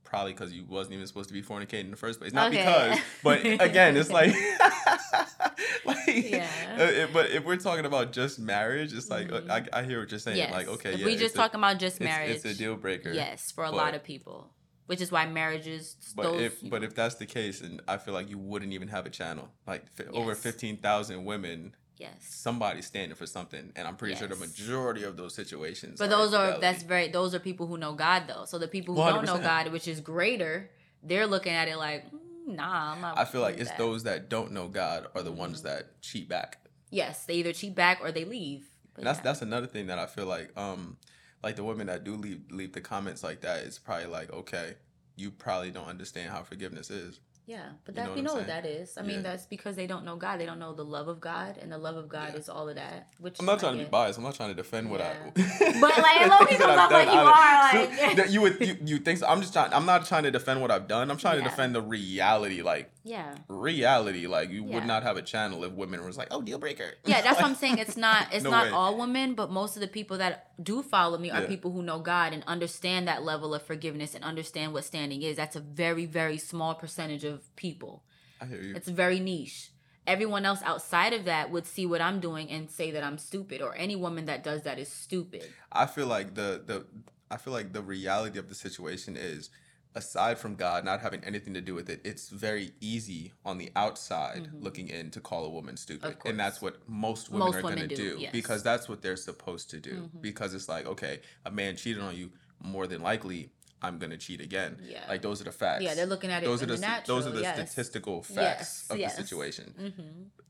probably 0.03 0.33
because 0.33 0.51
you 0.51 0.65
wasn't 0.65 0.94
even 0.95 1.07
supposed 1.07 1.30
to 1.30 1.33
be 1.33 1.42
fornicating 1.42 1.86
in 1.86 1.92
the 1.92 1.98
first 1.98 2.19
place 2.19 2.33
not 2.33 2.51
Okay. 2.51 2.57
because 2.65 3.00
but 3.24 3.45
again 3.68 3.95
it's 3.95 4.09
like 4.12 4.33
like 5.86 5.98
Yeah. 6.07 6.48
uh, 6.77 6.83
it- 6.83 7.13
but 7.13 7.30
if 7.31 7.45
we're 7.45 7.56
talking 7.57 7.86
about 7.86 8.12
just 8.12 8.39
marriage 8.39 8.94
it's 8.94 9.09
like 9.09 9.31
uh, 9.31 9.42
Mhm. 9.42 9.50
I, 9.74 9.80
I 9.80 9.83
hear 9.83 10.00
what 10.01 10.12
you're 10.12 10.19
saying 10.19 10.38
yes. 10.38 10.51
like 10.51 10.68
okay 10.68 10.94
if 10.94 11.00
yeah 11.00 11.06
we 11.06 11.13
it's 11.13 11.21
just 11.21 11.36
talking 11.36 11.59
about 11.59 11.80
just 11.80 12.00
marriage. 12.00 12.31
it's, 12.31 12.45
a 12.45 12.53
deal 12.53 12.75
breaker 12.75 13.12
Yes, 13.12 13.51
for 13.51 13.63
a 13.63 13.68
but- 13.71 13.77
lot 13.77 13.95
of 13.95 14.03
people. 14.03 14.50
Which 14.88 15.00
is 15.00 15.09
why 15.09 15.25
marriages 15.25 15.95
But 16.18 16.24
those, 16.24 16.42
if 16.42 16.69
but 16.69 16.81
know, 16.81 16.88
if 16.88 16.95
that's 16.95 17.15
the 17.15 17.25
case, 17.25 17.62
and 17.62 17.81
I 17.88 17.95
feel 17.95 18.13
like 18.13 18.30
you 18.30 18.38
wouldn't 18.38 18.74
even 18.74 18.89
have 18.89 19.06
a 19.06 19.09
channel. 19.09 19.48
Like 19.65 19.86
over 20.12 20.31
Yes. 20.31 20.42
fifteen 20.44 20.75
thousand 20.77 21.24
women, 21.24 21.75
yes. 22.01 22.13
somebody's 22.20 22.86
standing 22.86 23.15
for 23.15 23.25
something, 23.25 23.72
and 23.75 23.88
I'm 23.88 23.96
pretty 23.96 24.15
sure 24.15 24.27
the 24.27 24.36
majority 24.36 25.03
of 25.03 25.15
those 25.17 25.34
situations. 25.36 26.00
But 26.00 26.10
those 26.10 26.34
are 26.34 26.48
infidelity. 26.50 26.62
that's 26.62 26.84
very 26.84 27.08
those 27.10 27.34
are 27.36 27.39
people 27.39 27.67
who 27.67 27.77
know 27.77 27.93
God 27.93 28.24
though. 28.27 28.46
So 28.46 28.58
the 28.58 28.67
people 28.67 28.96
who 28.96 29.01
don't 29.10 29.25
know 29.25 29.39
God, 29.39 29.72
which 29.72 29.88
is 29.88 30.00
greater, 30.00 30.70
they're 31.03 31.27
looking 31.27 31.53
at 31.53 31.67
it 31.67 31.77
like, 31.77 32.12
"Mm, 32.12 32.55
nah, 32.55 32.93
I'm 32.93 33.01
not. 33.01 33.17
I 33.17 33.25
feel 33.25 33.41
like 33.41 33.58
it's 33.60 33.70
that." 33.70 33.77
those 33.77 34.03
that 34.03 34.29
don't 34.29 34.51
know 34.51 34.67
God 34.67 35.08
are 35.15 35.24
the 35.24 35.31
ones 35.31 35.62
Mhm. 35.62 35.63
that 35.65 36.01
cheat 36.01 36.27
back. 36.27 36.58
Yes, 36.89 37.25
they 37.25 37.36
either 37.36 37.53
cheat 37.53 37.75
back 37.75 38.00
or 38.01 38.12
they 38.12 38.25
leave. 38.25 38.67
But 38.93 39.01
And 39.01 39.08
that's 39.08 39.20
yeah. 39.20 39.24
that's 39.24 39.41
another 39.41 39.67
thing 39.67 39.88
that 39.88 40.00
I 40.00 40.05
feel 40.08 40.25
like 40.25 40.51
um 40.58 40.98
like 41.43 41.55
the 41.55 41.63
women 41.63 41.88
that 41.88 42.03
do 42.03 42.15
leave 42.15 42.41
leave 42.51 42.74
the 42.74 42.81
comments 42.81 43.24
like 43.24 43.41
that 43.41 43.60
is 43.63 43.79
probably 43.79 44.08
like 44.08 44.31
okay 44.31 44.75
you 45.15 45.31
probably 45.31 45.72
don't 45.72 45.88
understand 45.88 46.31
how 46.31 46.41
forgiveness 46.43 46.89
is. 46.89 47.20
Yeah, 47.51 47.63
but 47.84 47.96
You 47.96 48.01
know 48.01 48.08
that 48.08 48.15
we 48.15 48.22
know 48.22 48.34
what 48.36 48.48
that 48.48 48.65
is. 48.65 48.98
I 48.98 49.01
mean, 49.01 49.24
that's 49.24 49.46
because 49.46 49.75
they 49.75 49.86
don't 49.86 50.05
know 50.05 50.15
God. 50.15 50.39
They 50.39 50.46
don't 50.46 50.58
know 50.60 50.74
the 50.74 50.86
love 50.86 51.10
of 51.10 51.20
God, 51.20 51.58
and 51.62 51.70
the 51.70 51.77
love 51.77 51.98
of 51.98 52.08
God 52.08 52.29
Yeah. 52.31 52.39
is 52.39 52.48
all 52.48 52.70
of 52.70 52.75
that. 52.75 53.10
Which 53.20 53.36
I'm 53.39 53.46
not 53.46 53.60
trying 53.60 53.77
to 53.77 53.84
be 53.84 53.89
biased. 53.89 54.17
I'm 54.17 54.24
not 54.24 54.36
trying 54.36 54.50
to 54.51 54.55
defend 54.55 54.89
what 54.89 55.01
I. 55.01 55.13
But, 55.36 55.98
like, 55.98 56.29
low 56.29 56.39
key 56.46 56.55
things 56.55 56.60
that 56.60 56.77
comes 56.77 56.79
off 56.79 56.91
like 56.91 57.08
you 57.08 57.20
are, 57.20 57.72
So, 57.72 58.03
like- 58.08 58.15
that 58.17 58.29
you 58.34 58.41
would 58.41 58.62
you, 58.62 58.77
you 58.86 58.98
think 59.00 59.20
so? 59.20 59.27
I'm 59.27 59.41
just 59.41 59.51
trying. 59.51 59.74
I'm 59.74 59.86
not 59.86 60.05
trying 60.05 60.24
to 60.24 60.31
defend 60.31 60.62
what 60.62 60.72
I've 60.72 60.88
done. 60.88 61.12
I'm 61.12 61.17
trying 61.17 61.39
to 61.39 61.43
defend 61.43 61.75
the 61.75 61.81
reality. 61.81 62.62
Like 62.62 62.89
Yeah, 63.03 63.36
reality. 63.50 64.27
Like 64.27 64.50
you 64.50 64.63
Yeah. 64.63 64.75
would 64.75 64.86
not 64.86 65.03
have 65.03 65.17
a 65.17 65.22
channel 65.22 65.63
if 65.65 65.74
women 65.74 66.05
was 66.05 66.17
like, 66.17 66.29
oh, 66.31 66.41
deal 66.41 66.58
breaker. 66.60 66.91
yeah. 67.05 67.22
That's 67.22 67.38
what 67.38 67.46
I'm 67.46 67.55
saying. 67.55 67.79
It's 67.79 67.98
not. 67.98 68.27
It's 68.31 68.43
No 68.46 68.51
not 68.51 68.65
way. 68.67 68.72
all 68.72 68.98
women, 68.98 69.34
but 69.34 69.51
most 69.51 69.75
of 69.75 69.81
the 69.81 69.88
people 69.88 70.17
that 70.20 70.48
do 70.63 70.81
follow 70.84 71.17
me 71.17 71.31
are 71.31 71.41
Yeah. 71.41 71.48
people 71.48 71.72
who 71.72 71.81
know 71.81 72.00
God 72.00 72.34
and 72.34 72.43
understand 72.46 73.08
that 73.10 73.24
level 73.24 73.53
of 73.53 73.62
forgiveness 73.63 74.13
and 74.15 74.24
understand 74.24 74.74
what 74.74 74.86
standing 74.86 75.22
is. 75.22 75.36
That's 75.36 75.55
a 75.55 75.60
very, 75.60 76.05
very 76.05 76.38
small 76.38 76.75
percentage 76.75 77.24
of 77.24 77.40
people. 77.55 78.03
I 78.39 78.45
hear 78.45 78.62
you. 78.62 78.75
It's 78.75 78.88
very 78.88 79.19
niche. 79.19 79.71
Everyone 80.07 80.45
else 80.45 80.62
outside 80.63 81.13
of 81.13 81.25
that 81.25 81.51
would 81.51 81.67
see 81.67 81.86
what 81.86 82.01
I'm 82.01 82.19
doing 82.19 82.50
and 82.50 82.69
say 82.71 82.89
that 82.91 83.03
I'm 83.03 83.17
stupid, 83.19 83.62
or 83.62 83.75
any 83.75 83.95
woman 83.95 84.25
that 84.25 84.43
does 84.43 84.63
that 84.63 84.79
is 84.79 84.91
stupid. 84.91 85.45
I 85.71 85.86
feel 85.86 86.07
like 86.07 86.33
the 86.36 86.62
the 86.65 86.86
I 87.29 87.38
feel 87.38 87.53
like 87.53 87.71
the 87.74 87.81
reality 87.83 88.39
of 88.39 88.50
the 88.50 88.55
situation 88.55 89.15
is 89.15 89.50
aside 89.93 90.38
from 90.39 90.55
God 90.55 90.86
not 90.86 91.01
having 91.01 91.21
anything 91.24 91.53
to 91.53 91.60
do 91.62 91.75
with 91.75 91.89
it, 91.89 92.00
it's 92.05 92.29
very 92.29 92.71
easy 92.79 93.33
on 93.43 93.57
the 93.57 93.71
outside 93.75 94.48
Mhm. 94.48 94.63
looking 94.63 94.88
in 94.88 95.12
to 95.12 95.19
call 95.19 95.43
a 95.45 95.50
woman 95.50 95.75
stupid. 95.75 96.15
And 96.25 96.39
that's 96.39 96.62
what 96.62 96.88
most 96.88 97.29
women 97.29 97.48
Most 97.48 97.55
are 97.57 97.62
going 97.62 97.75
to 97.75 97.88
do, 97.88 97.95
do, 97.95 98.17
yes. 98.19 98.31
because 98.31 98.63
that's 98.63 98.88
what 98.88 99.01
they're 99.01 99.17
supposed 99.17 99.69
to 99.71 99.79
do. 99.81 100.10
Mhm. 100.15 100.21
Because 100.21 100.53
it's 100.53 100.69
like, 100.69 100.86
okay, 100.86 101.19
a 101.45 101.51
man 101.51 101.75
cheated 101.75 102.01
on 102.01 102.15
you, 102.15 102.31
more 102.63 102.88
than 102.88 103.01
likely 103.01 103.51
I'm 103.83 103.97
to 104.00 104.17
cheat 104.17 104.41
again. 104.41 104.77
Yeah. 104.83 105.00
Like 105.09 105.21
those 105.21 105.41
are 105.41 105.45
the 105.45 105.51
facts. 105.51 105.83
Yeah, 105.83 105.95
they're 105.95 106.05
looking 106.05 106.29
at 106.29 106.43
it 106.43 106.45
those 106.45 106.61
are 106.61 106.67
the 106.67 106.73
the 106.75 106.81
st- 106.81 107.05
those 107.05 107.25
are 107.25 107.31
the 107.31 107.41
yes. 107.41 107.55
statistical 107.55 108.21
facts 108.21 108.35
Yes, 108.35 108.88
of 108.91 109.00
yes. 109.00 109.15
the 109.15 109.21
situation. 109.23 109.73
Mm-hmm. 109.79 110.01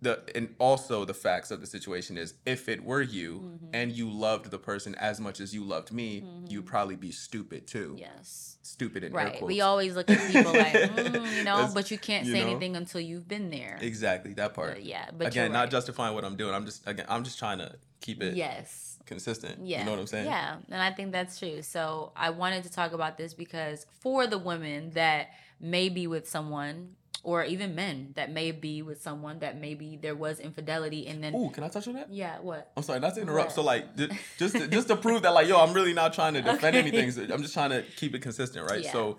The 0.01 0.21
and 0.35 0.53
also 0.59 1.05
the 1.05 1.13
facts 1.13 1.51
of 1.51 1.61
the 1.61 1.67
situation 1.67 2.17
is 2.17 2.33
if 2.45 2.67
it 2.67 2.83
were 2.83 3.01
you 3.01 3.39
Mhm. 3.39 3.69
and 3.73 3.91
you 3.91 4.09
loved 4.09 4.51
the 4.51 4.57
person 4.57 4.95
as 4.95 5.19
much 5.21 5.39
as 5.39 5.53
you 5.55 5.63
loved 5.63 5.91
me, 5.93 6.23
you'd 6.49 6.65
probably 6.65 6.95
be 6.97 7.11
stupid 7.11 7.67
too. 7.67 7.95
Yes. 7.97 8.57
Stupid 8.63 9.03
in 9.03 9.11
air 9.11 9.25
Right. 9.25 9.41
We 9.41 9.61
always 9.61 9.95
look 9.95 10.09
at 10.09 10.19
people 10.31 10.53
like, 10.53 10.73
mm, 10.73 11.37
you 11.37 11.43
know, 11.43 11.55
That's- 11.57 11.73
but 11.73 11.89
you 11.91 11.97
can't 11.97 12.25
you 12.25 12.33
say 12.33 12.41
know? 12.43 12.49
anything 12.51 12.75
until 12.75 12.99
you've 13.01 13.27
been 13.27 13.49
there. 13.49 13.77
Exactly 13.81 14.33
that 14.33 14.53
part. 14.53 14.73
But 14.73 14.83
yeah, 14.83 15.09
but 15.17 15.27
again, 15.27 15.45
you're 15.45 15.53
not 15.53 15.69
justifying 15.71 16.15
what 16.15 16.25
I'm 16.25 16.35
doing. 16.35 16.53
I'm 16.53 16.65
just 16.65 16.85
again, 16.87 17.05
I'm 17.07 17.23
just 17.23 17.39
trying 17.39 17.59
to 17.59 17.75
keep 18.01 18.21
it 18.21 18.35
yes. 18.35 18.90
Consistent. 19.05 19.65
Yeah. 19.65 19.79
You 19.79 19.85
know 19.85 19.91
what 19.91 19.99
I'm 19.99 20.07
saying? 20.07 20.25
Yeah, 20.25 20.57
and 20.69 20.81
I 20.81 20.91
think 20.91 21.11
that's 21.11 21.37
true. 21.39 21.61
So 21.61 22.11
I 22.15 22.29
wanted 22.31 22.63
to 22.63 22.71
talk 22.71 22.91
about 22.93 23.17
this 23.17 23.33
because 23.33 23.85
for 23.99 24.27
the 24.27 24.37
women 24.37 24.91
that 24.91 25.29
may 25.59 25.89
be 25.89 26.07
with 26.07 26.27
someone, 26.29 26.95
or 27.23 27.43
even 27.43 27.75
men 27.75 28.13
that 28.15 28.31
may 28.31 28.51
be 28.51 28.81
with 28.81 28.99
someone 29.01 29.37
that 29.39 29.55
maybe 29.59 29.95
there 30.01 30.15
was 30.15 30.39
infidelity, 30.39 31.05
and 31.07 31.23
then 31.23 31.35
Ooh, 31.35 31.49
can 31.51 31.63
I 31.63 31.67
touch 31.67 31.87
on 31.87 31.93
that? 31.93 32.11
yeah, 32.11 32.39
what? 32.39 32.71
I'm 32.75 32.81
sorry, 32.83 32.99
not 32.99 33.13
to 33.15 33.21
interrupt. 33.21 33.49
What? 33.49 33.55
So 33.55 33.61
like, 33.61 33.95
ju- 33.95 34.09
just 34.39 34.55
to, 34.55 34.67
just 34.67 34.87
to 34.87 34.95
prove 34.95 35.21
that, 35.21 35.29
like, 35.33 35.47
yo, 35.47 35.59
I'm 35.59 35.73
really 35.73 35.93
not 35.93 36.13
trying 36.13 36.33
to 36.33 36.41
defend 36.41 36.75
Okay. 36.75 36.79
anything. 36.79 37.11
So 37.11 37.21
I'm 37.31 37.41
just 37.43 37.53
trying 37.53 37.69
to 37.69 37.83
keep 37.95 38.15
it 38.15 38.23
consistent, 38.23 38.67
right? 38.69 38.83
Yeah. 38.83 38.91
So, 38.91 39.17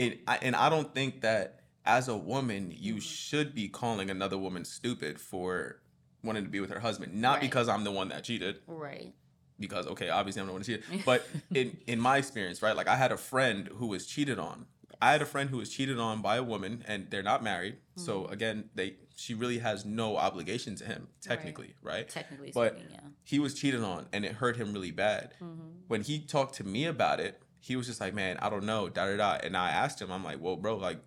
and 0.00 0.18
I, 0.26 0.38
and 0.42 0.56
I 0.56 0.68
don't 0.68 0.92
think 0.94 1.20
that 1.20 1.60
as 1.86 2.08
a 2.08 2.16
woman 2.16 2.72
you 2.76 2.94
Mhm. 2.96 3.02
should 3.02 3.54
be 3.54 3.68
calling 3.68 4.10
another 4.10 4.36
woman 4.38 4.64
stupid 4.64 5.20
for 5.20 5.80
wanting 6.24 6.42
to 6.42 6.50
be 6.50 6.58
with 6.58 6.70
her 6.70 6.80
husband, 6.80 7.14
not 7.14 7.34
Right. 7.34 7.40
because 7.42 7.68
I'm 7.68 7.84
the 7.84 7.92
one 7.92 8.08
that 8.08 8.24
cheated, 8.24 8.60
Right. 8.66 9.12
Because 9.58 9.86
okay, 9.86 10.08
obviously 10.08 10.40
I'm 10.40 10.46
not 10.46 10.52
one 10.54 10.62
that 10.62 10.66
cheated, 10.66 10.84
but 11.06 11.26
in 11.54 11.76
in 11.86 12.00
my 12.00 12.16
experience, 12.18 12.62
right? 12.62 12.76
Like 12.76 12.88
I 12.88 12.96
had 12.96 13.12
a 13.12 13.16
friend 13.16 13.68
who 13.76 13.86
was 13.88 14.06
cheated 14.06 14.38
on. 14.38 14.66
I 15.02 15.12
had 15.12 15.22
a 15.22 15.26
friend 15.26 15.50
who 15.50 15.58
was 15.58 15.68
cheated 15.70 15.98
on 15.98 16.22
by 16.22 16.36
a 16.36 16.42
woman, 16.42 16.82
and 16.86 17.10
they're 17.10 17.22
not 17.22 17.42
married. 17.42 17.76
So 17.96 18.22
Mhm. 18.24 18.32
again, 18.32 18.70
they 18.74 18.96
she 19.16 19.34
really 19.34 19.58
has 19.58 19.84
no 19.84 20.16
obligation 20.16 20.74
to 20.76 20.84
him 20.84 21.06
technically, 21.20 21.74
right? 21.82 22.08
Technically 22.08 22.50
But- 22.52 22.74
speaking, 22.78 22.90
yeah. 22.94 23.00
he 23.22 23.38
was 23.38 23.54
cheated 23.54 23.82
on 23.82 24.08
and 24.12 24.24
it 24.24 24.32
hurt 24.32 24.56
him 24.56 24.72
really 24.72 24.90
bad. 24.90 25.34
Mm-hmm. 25.40 25.68
When 25.86 26.02
he 26.02 26.18
talked 26.20 26.56
to 26.56 26.64
me 26.64 26.84
about 26.86 27.20
it, 27.20 27.40
he 27.60 27.76
was 27.76 27.86
just 27.86 28.00
like, 28.00 28.12
"Man, 28.14 28.36
I 28.38 28.48
don't 28.50 28.64
know." 28.64 28.88
Da 28.88 29.06
da 29.06 29.16
da. 29.16 29.32
And 29.44 29.56
I 29.56 29.70
asked 29.70 30.00
him, 30.02 30.10
I'm 30.10 30.24
like, 30.24 30.40
"Well, 30.40 30.56
bro, 30.56 30.76
like, 30.76 30.98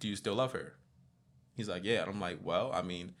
do 0.00 0.08
you 0.08 0.16
still 0.16 0.34
love 0.34 0.52
her?" 0.52 0.74
He's 1.54 1.68
like, 1.68 1.84
"Yeah." 1.84 2.02
And 2.02 2.10
I'm 2.10 2.20
like, 2.20 2.38
"Well, 2.42 2.70
I 2.72 2.82
mean." 2.82 3.14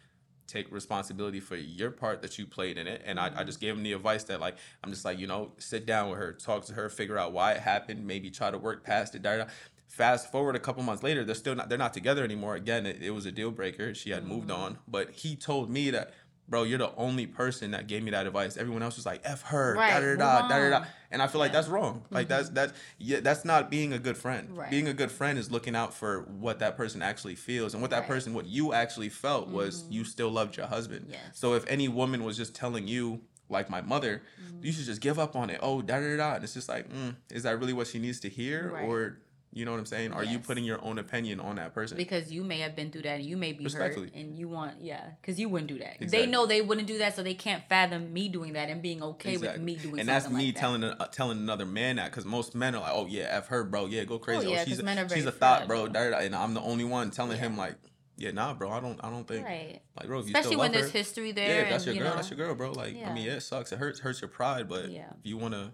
Take 0.46 0.70
responsibility 0.70 1.40
for 1.40 1.56
your 1.56 1.90
part 1.90 2.22
that 2.22 2.38
you 2.38 2.46
played 2.46 2.78
in 2.78 2.86
it, 2.86 3.02
and 3.04 3.18
I, 3.18 3.32
I 3.36 3.44
just 3.44 3.60
gave 3.60 3.74
him 3.76 3.82
the 3.82 3.92
advice 3.94 4.24
that 4.24 4.40
like 4.40 4.56
I'm 4.84 4.90
just 4.90 5.04
like 5.04 5.18
you 5.18 5.26
know 5.26 5.52
sit 5.58 5.86
down 5.86 6.08
with 6.10 6.18
her, 6.18 6.32
talk 6.32 6.64
to 6.66 6.72
her, 6.74 6.88
figure 6.88 7.18
out 7.18 7.32
why 7.32 7.52
it 7.52 7.60
happened, 7.60 8.06
maybe 8.06 8.30
try 8.30 8.50
to 8.50 8.58
work 8.58 8.84
past 8.84 9.14
it. 9.14 9.22
Da, 9.22 9.36
da, 9.38 9.44
da. 9.44 9.50
Fast 9.88 10.30
forward 10.30 10.54
a 10.56 10.58
couple 10.60 10.82
months 10.82 11.02
later, 11.02 11.24
they're 11.24 11.34
still 11.34 11.54
not 11.54 11.68
they're 11.68 11.78
not 11.78 11.94
together 11.94 12.22
anymore. 12.22 12.54
Again, 12.54 12.86
it, 12.86 13.02
it 13.02 13.10
was 13.10 13.24
a 13.26 13.32
deal 13.32 13.50
breaker. 13.50 13.94
She 13.94 14.10
had 14.10 14.26
moved 14.26 14.48
Mhm. 14.50 14.58
on, 14.58 14.78
but 14.86 15.10
he 15.12 15.36
told 15.36 15.70
me 15.70 15.90
that 15.90 16.12
bro, 16.48 16.62
you're 16.62 16.78
the 16.78 16.94
only 16.96 17.26
person 17.26 17.72
that 17.72 17.86
gave 17.86 18.02
me 18.02 18.10
that 18.12 18.26
advice. 18.26 18.56
Everyone 18.56 18.82
else 18.82 18.96
was 18.96 19.06
like, 19.06 19.20
F 19.24 19.42
her, 19.42 19.74
Right, 19.76 19.90
da 19.90 20.00
da 20.00 20.16
da 20.16 20.48
da 20.48 20.58
da 20.58 20.70
da. 20.80 20.84
And 21.10 21.22
I 21.22 21.26
feel 21.26 21.38
like 21.40 21.50
Yeah. 21.50 21.58
that's 21.58 21.68
wrong. 21.68 22.04
Like 22.10 22.26
Mhm. 22.26 22.30
that's 22.30 22.48
that's 22.50 22.72
yeah, 22.98 23.20
that's 23.20 23.44
not 23.44 23.70
being 23.70 23.92
a 23.92 23.98
good 23.98 24.16
friend. 24.16 24.56
Right. 24.56 24.70
Being 24.70 24.88
a 24.88 24.94
good 24.94 25.10
friend 25.10 25.38
is 25.38 25.50
looking 25.50 25.74
out 25.76 25.94
for 25.94 26.22
what 26.22 26.58
that 26.60 26.76
person 26.76 27.02
actually 27.02 27.34
feels. 27.36 27.72
And 27.74 27.80
what 27.82 27.90
that 27.90 28.00
Right. 28.00 28.08
person, 28.08 28.34
what 28.34 28.46
you 28.46 28.72
actually 28.72 29.08
felt 29.08 29.48
was 29.48 29.82
Mhm. 29.84 29.92
you 29.92 30.04
still 30.04 30.30
loved 30.30 30.56
your 30.56 30.66
husband. 30.66 31.06
Yes. 31.10 31.20
So 31.34 31.54
if 31.54 31.64
any 31.68 31.88
woman 31.88 32.24
was 32.24 32.36
just 32.36 32.54
telling 32.54 32.86
you, 32.88 33.22
like 33.48 33.70
my 33.70 33.80
mother, 33.80 34.22
Mhm. 34.44 34.64
you 34.64 34.72
should 34.72 34.84
just 34.86 35.00
give 35.00 35.18
up 35.20 35.36
on 35.36 35.50
it. 35.50 35.60
Oh, 35.62 35.80
da 35.80 36.00
da 36.00 36.16
da. 36.16 36.34
And 36.34 36.42
it's 36.44 36.54
just 36.54 36.68
like, 36.68 36.88
mm, 36.92 37.14
is 37.30 37.44
that 37.44 37.58
really 37.60 37.72
what 37.72 37.86
she 37.86 38.00
needs 38.00 38.18
to 38.20 38.28
hear? 38.28 38.70
Or 38.84 39.18
you 39.56 39.64
know 39.64 39.70
what 39.70 39.78
I'm 39.80 39.86
saying? 39.86 40.12
Are 40.12 40.22
you 40.22 40.38
putting 40.38 40.64
your 40.64 40.84
own 40.84 40.98
opinion 40.98 41.40
on 41.40 41.56
that 41.56 41.72
person? 41.72 41.96
because 41.96 42.30
you 42.30 42.44
may 42.44 42.58
have 42.58 42.76
been 42.76 42.90
through 42.90 43.02
that 43.02 43.16
and 43.20 43.24
you 43.24 43.38
may 43.38 43.52
be 43.52 43.64
hurt 43.64 43.96
and 44.14 44.38
you 44.38 44.48
want 44.48 44.74
yeah 44.82 45.02
because 45.20 45.40
you 45.40 45.48
wouldn't 45.48 45.68
do 45.68 45.78
that 45.78 45.94
Exactly. 46.00 46.06
they 46.08 46.26
know 46.26 46.44
they 46.44 46.60
wouldn't 46.60 46.86
do 46.86 46.98
that 46.98 47.16
so 47.16 47.22
they 47.22 47.32
can't 47.32 47.62
fathom 47.68 48.12
me 48.12 48.28
doing 48.28 48.52
that 48.52 48.68
and 48.68 48.82
being 48.82 49.02
okay 49.02 49.32
Exactly. 49.32 49.58
with 49.58 49.64
me 49.64 49.76
doing 49.76 50.00
and 50.00 50.08
that's 50.08 50.28
me 50.28 50.46
like 50.46 50.54
that. 50.54 50.60
telling 50.60 50.84
uh, 50.84 51.06
telling 51.06 51.38
another 51.38 51.64
man 51.64 51.96
that 51.96 52.10
because 52.10 52.26
most 52.26 52.54
men 52.54 52.74
are 52.74 52.82
like, 52.82 52.92
oh 52.94 53.06
yeah, 53.06 53.28
f 53.30 53.46
her, 53.48 53.64
bro, 53.64 53.86
yeah, 53.86 54.04
go 54.04 54.18
crazy. 54.18 54.46
Oh, 54.46 54.50
Oh, 54.50 54.52
yeah, 54.52 54.64
she's 54.64 54.82
men 54.82 54.98
are 54.98 55.04
a, 55.04 55.08
she's 55.08 55.24
a 55.24 55.32
thought, 55.32 55.66
bro. 55.66 55.86
And 55.86 56.36
I'm 56.36 56.52
the 56.52 56.60
only 56.60 56.84
one 56.84 57.10
telling 57.10 57.38
him 57.38 57.56
like, 57.56 57.76
yeah, 58.18 58.32
nah, 58.32 58.52
bro, 58.52 58.70
I 58.70 58.80
don't, 58.80 59.02
I 59.02 59.08
don't 59.10 59.26
think 59.26 59.46
right 59.46 59.80
like, 59.96 60.06
bro, 60.06 60.20
if 60.20 60.26
you 60.26 60.32
especially 60.32 60.48
still 60.50 60.58
when 60.60 60.72
love 60.72 60.80
there's 60.80 60.92
her, 60.92 60.98
history 60.98 61.32
there 61.32 61.62
yeah, 61.62 61.68
that's 61.70 61.86
and, 61.86 61.86
your 61.86 61.94
you 61.94 62.00
girl, 62.02 62.10
know, 62.10 62.16
that's 62.16 62.30
your 62.30 62.36
girl, 62.36 62.54
bro. 62.54 62.72
Like, 62.72 62.90
I 62.90 63.12
mean, 63.14 63.24
Yeah. 63.24 63.30
yeah, 63.32 63.36
it 63.36 63.40
sucks, 63.40 63.72
it 63.72 63.78
hurts, 63.78 64.00
hurts 64.00 64.20
your 64.20 64.28
pride, 64.28 64.68
but 64.68 64.90
Yeah. 64.90 65.08
if 65.18 65.24
you 65.24 65.38
wanna, 65.38 65.72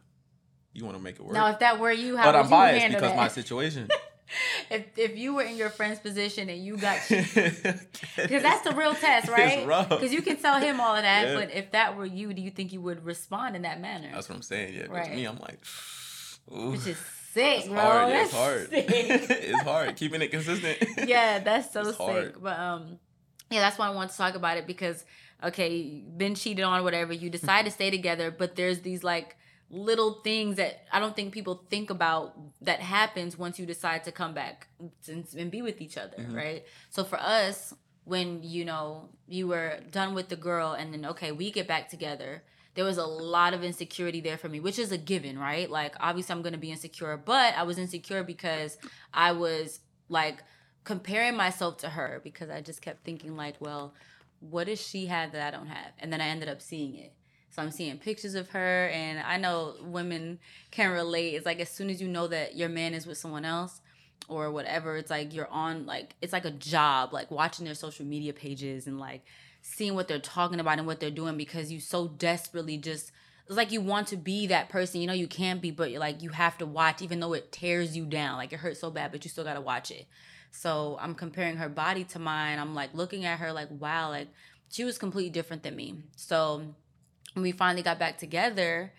you 0.75 0.85
wanna 0.85 0.99
make 0.99 1.17
it 1.17 1.23
work. 1.23 1.35
now 1.35 1.49
if 1.49 1.59
that 1.61 1.79
were 1.79 1.93
you 1.93 2.17
how 2.17 2.25
but 2.25 2.35
would 2.35 2.39
I'm 2.41 2.45
you 2.47 2.51
biased 2.51 2.81
handle 2.83 3.01
because 3.01 3.13
that? 3.13 3.17
my 3.17 3.29
situation. 3.29 3.89
if 4.71 4.87
if 4.97 5.17
you 5.19 5.35
were 5.35 5.43
in 5.43 5.57
your 5.57 5.69
friend's 5.69 5.99
position 6.01 6.49
and 6.49 6.65
you 6.65 6.77
got 6.79 6.99
because 7.09 8.43
that's 8.43 8.63
the 8.63 8.75
real 8.75 8.95
test 8.95 9.29
right 9.29 9.67
because 9.91 10.13
you 10.13 10.23
can 10.23 10.37
tell 10.37 10.59
him 10.61 10.81
all 10.81 10.97
of 10.97 11.03
that 11.03 11.29
Yeah. 11.29 11.35
but 11.35 11.51
if 11.53 11.73
that 11.73 11.97
were 11.97 12.07
you 12.07 12.33
do 12.33 12.41
you 12.41 12.51
think 12.51 12.73
you 12.73 12.81
would 12.81 13.05
respond 13.05 13.57
in 13.57 13.63
that 13.63 13.81
manner 13.81 14.09
That's 14.13 14.29
what 14.29 14.37
I'm 14.37 14.43
saying. 14.43 14.75
Yeah, 14.75 14.83
but 14.89 14.93
Right. 14.97 15.11
to 15.11 15.15
me, 15.15 15.25
I'm 15.27 15.39
like, 15.39 15.61
ooh, 16.57 16.71
which 16.71 16.87
is 16.87 16.97
sick 17.33 17.61
it's 17.61 17.69
bro 17.69 17.77
hard. 17.81 18.09
that's 18.13 18.29
it's 18.31 18.35
hard. 18.39 18.71
sick. 18.71 18.87
it's 18.91 19.63
hard 19.63 19.97
keeping 19.97 20.23
it 20.23 20.31
consistent. 20.31 20.79
yeah, 21.07 21.39
that's 21.39 21.73
so 21.73 21.81
It's 21.81 21.91
sick. 21.91 21.99
hard. 21.99 22.43
But 22.43 22.59
um, 22.59 22.99
yeah, 23.51 23.61
that's 23.61 23.79
why 23.79 23.87
I 23.87 23.91
want 23.91 24.11
to 24.13 24.17
talk 24.17 24.35
about 24.35 24.57
it 24.57 24.67
because 24.67 25.05
okay, 25.45 26.03
been 26.17 26.35
cheated 26.37 26.65
on, 26.65 26.83
whatever. 26.85 27.13
You 27.13 27.29
decide 27.29 27.65
to 27.65 27.71
stay 27.71 27.91
together, 27.91 28.31
but 28.31 28.55
there's 28.57 28.81
these 28.81 29.03
like 29.05 29.37
little 29.73 30.21
things 30.23 30.57
that 30.57 30.85
I 30.93 31.01
don't 31.01 31.17
think 31.17 31.33
people 31.33 31.65
think 31.71 31.89
about 31.89 32.35
that 32.61 32.81
happens 32.81 33.39
once 33.39 33.59
you 33.59 33.65
decide 33.65 34.05
to 34.05 34.13
come 34.13 34.35
back 34.35 34.69
and, 35.09 35.27
and 35.37 35.51
be 35.51 35.63
with 35.63 35.81
each 35.81 35.97
other, 35.97 36.19
Mhm. 36.19 36.37
right? 36.37 36.65
So 36.91 37.03
for 37.05 37.19
us, 37.19 37.73
when 38.05 38.43
you 38.43 38.65
know 38.67 39.09
you 39.27 39.49
were 39.49 39.81
done 39.91 40.13
with 40.13 40.29
the 40.29 40.37
girl, 40.37 40.73
and 40.73 40.93
then 40.93 41.07
okay, 41.07 41.33
we 41.33 41.51
get 41.51 41.67
back 41.67 41.89
together. 41.89 42.43
There 42.75 42.85
was 42.85 42.99
a 42.99 43.07
lot 43.07 43.55
of 43.55 43.63
insecurity 43.65 44.21
there 44.21 44.37
for 44.39 44.49
me, 44.49 44.61
which 44.61 44.79
is 44.79 44.93
a 44.93 44.99
given, 44.99 45.39
right? 45.39 45.71
Like 45.71 45.95
obviously 46.01 46.35
I'm 46.35 46.43
gonna 46.43 46.59
be 46.59 46.71
insecure, 46.71 47.17
but 47.17 47.55
I 47.57 47.63
was 47.63 47.79
insecure 47.79 48.23
because 48.25 48.77
I 49.15 49.33
was 49.33 49.81
like 50.09 50.43
comparing 50.85 51.37
myself 51.37 51.79
to 51.79 51.89
her 51.91 52.21
because 52.25 52.51
I 52.51 52.61
just 52.61 52.83
kept 52.83 53.05
thinking 53.05 53.37
like, 53.37 53.57
well, 53.61 53.95
what 54.41 54.67
does 54.67 54.81
she 54.81 55.07
have 55.07 55.33
that 55.33 55.47
I 55.55 55.57
don't 55.57 55.69
have? 55.69 55.93
And 55.99 56.13
then 56.13 56.21
I 56.21 56.27
ended 56.29 56.49
up 56.49 56.61
seeing 56.61 56.97
it. 56.97 57.13
So 57.53 57.61
I'm 57.61 57.71
seeing 57.71 57.99
pictures 57.99 58.35
of 58.35 58.49
her 58.51 58.89
and 58.89 59.21
I 59.21 59.37
know 59.37 59.75
women 59.83 60.39
can 60.71 60.91
relate. 60.91 61.35
It's 61.35 61.45
like 61.45 61.61
as 61.61 61.69
soon 61.69 61.91
as 61.91 62.01
you 62.01 62.09
know 62.09 62.27
that 62.29 62.57
your 62.57 62.71
man 62.71 62.95
is 62.95 63.07
with 63.07 63.19
someone 63.19 63.45
else 63.45 63.83
or 64.27 64.51
whatever, 64.51 64.97
it's 64.97 65.11
like 65.11 65.35
you're 65.35 65.51
on 65.51 65.85
like 65.85 66.15
it's 66.23 66.33
like 66.33 66.47
a 66.47 66.51
job, 66.51 67.13
like 67.13 67.31
watching 67.31 67.67
their 67.67 67.75
social 67.75 68.07
media 68.07 68.33
pages 68.33 68.87
and 68.87 68.99
like 68.99 69.23
seeing 69.61 69.95
what 69.95 70.09
they're 70.09 70.19
talking 70.19 70.61
about 70.61 70.79
and 70.79 70.87
what 70.87 70.99
they're 70.99 71.11
doing 71.11 71.37
because 71.37 71.71
you 71.71 71.79
so 71.79 72.09
desperately 72.09 72.79
just 72.79 73.13
it's 73.47 73.57
like 73.57 73.71
you 73.71 73.83
want 73.83 74.09
to 74.09 74.17
be 74.17 74.47
that 74.47 74.71
person. 74.71 75.03
You 75.03 75.07
know 75.07 75.13
you 75.13 75.29
can't 75.29 75.61
be, 75.61 75.71
but 75.71 75.91
like 75.93 76.23
you 76.23 76.31
have 76.31 76.57
to 76.57 76.65
watch 76.65 77.03
even 77.03 77.21
though 77.21 77.35
it 77.35 77.53
tears 77.53 77.95
you 77.95 78.07
down. 78.07 78.39
Like 78.39 78.55
it 78.55 78.61
hurts 78.61 78.81
so 78.81 78.91
bad, 78.91 79.13
but 79.13 79.25
you 79.25 79.31
still 79.31 79.45
gotta 79.45 79.61
watch 79.61 79.91
it. 79.91 80.07
So 80.53 80.97
I'm 81.01 81.15
comparing 81.15 81.57
her 81.59 81.69
body 81.69 82.05
to 82.05 82.19
mine. 82.19 82.59
I'm 82.59 82.75
like 82.75 82.95
looking 82.95 83.27
at 83.27 83.41
her 83.41 83.53
like, 83.53 83.69
wow, 83.71 84.09
like 84.09 84.29
she 84.71 84.85
was 84.85 84.97
completely 84.97 85.31
different 85.31 85.63
than 85.63 85.77
me. 85.77 85.97
So 86.17 86.63
when 87.35 87.43
we 87.43 87.53
finally 87.53 87.83
got 87.83 87.99
back 87.99 88.19
together, 88.19 88.93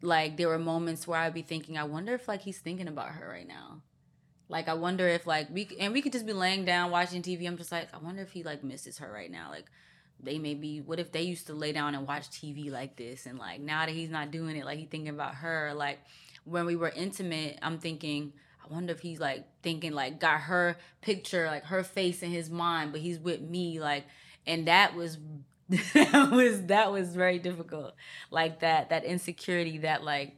like 0.00 0.36
there 0.36 0.48
were 0.48 0.58
moments 0.58 1.06
where 1.06 1.20
I'd 1.20 1.34
be 1.34 1.42
thinking, 1.42 1.78
I 1.78 1.84
wonder 1.84 2.14
if 2.14 2.28
like 2.28 2.42
he's 2.42 2.58
thinking 2.58 2.88
about 2.88 3.10
her 3.10 3.28
right 3.28 3.46
now. 3.46 3.82
Like 4.48 4.68
I 4.68 4.74
wonder 4.74 5.08
if 5.08 5.26
like 5.26 5.48
we 5.50 5.68
and 5.80 5.92
we 5.92 6.02
could 6.02 6.12
just 6.12 6.26
be 6.26 6.32
laying 6.32 6.64
down 6.64 6.90
watching 6.90 7.22
TV. 7.22 7.46
I'm 7.46 7.56
just 7.56 7.72
like, 7.72 7.88
I 7.94 7.98
wonder 7.98 8.22
if 8.22 8.32
he 8.32 8.42
like 8.42 8.62
misses 8.62 8.98
her 8.98 9.10
right 9.10 9.30
now. 9.30 9.50
Like 9.50 9.66
they 10.20 10.38
may 10.38 10.54
be 10.54 10.80
what 10.80 11.00
if 11.00 11.10
they 11.12 11.22
used 11.22 11.46
to 11.46 11.54
lay 11.54 11.72
down 11.72 11.94
and 11.94 12.06
watch 12.06 12.28
TV 12.30 12.70
like 12.70 12.96
this 12.96 13.26
and 13.26 13.38
like 13.38 13.60
now 13.60 13.86
that 13.86 13.92
he's 13.92 14.10
not 14.10 14.30
doing 14.30 14.56
it, 14.56 14.64
like 14.64 14.78
he 14.78 14.84
thinking 14.84 15.08
about 15.08 15.36
her. 15.36 15.72
Like 15.74 16.00
when 16.44 16.66
we 16.66 16.76
were 16.76 16.90
intimate, 16.90 17.58
I'm 17.62 17.78
thinking, 17.78 18.32
I 18.62 18.72
wonder 18.72 18.92
if 18.92 19.00
he's 19.00 19.20
like 19.20 19.46
thinking 19.62 19.92
like 19.92 20.20
got 20.20 20.42
her 20.42 20.76
picture, 21.00 21.46
like 21.46 21.64
her 21.64 21.82
face 21.82 22.22
in 22.22 22.30
his 22.30 22.50
mind, 22.50 22.92
but 22.92 23.00
he's 23.00 23.18
with 23.18 23.40
me, 23.40 23.80
like 23.80 24.04
and 24.46 24.66
that 24.66 24.94
was 24.94 25.18
that 25.94 26.30
was 26.30 26.66
that 26.66 26.92
was 26.92 27.14
very 27.14 27.38
difficult. 27.38 27.94
Like 28.30 28.60
that 28.60 28.90
that 28.90 29.04
insecurity 29.04 29.78
that 29.78 30.04
like 30.04 30.36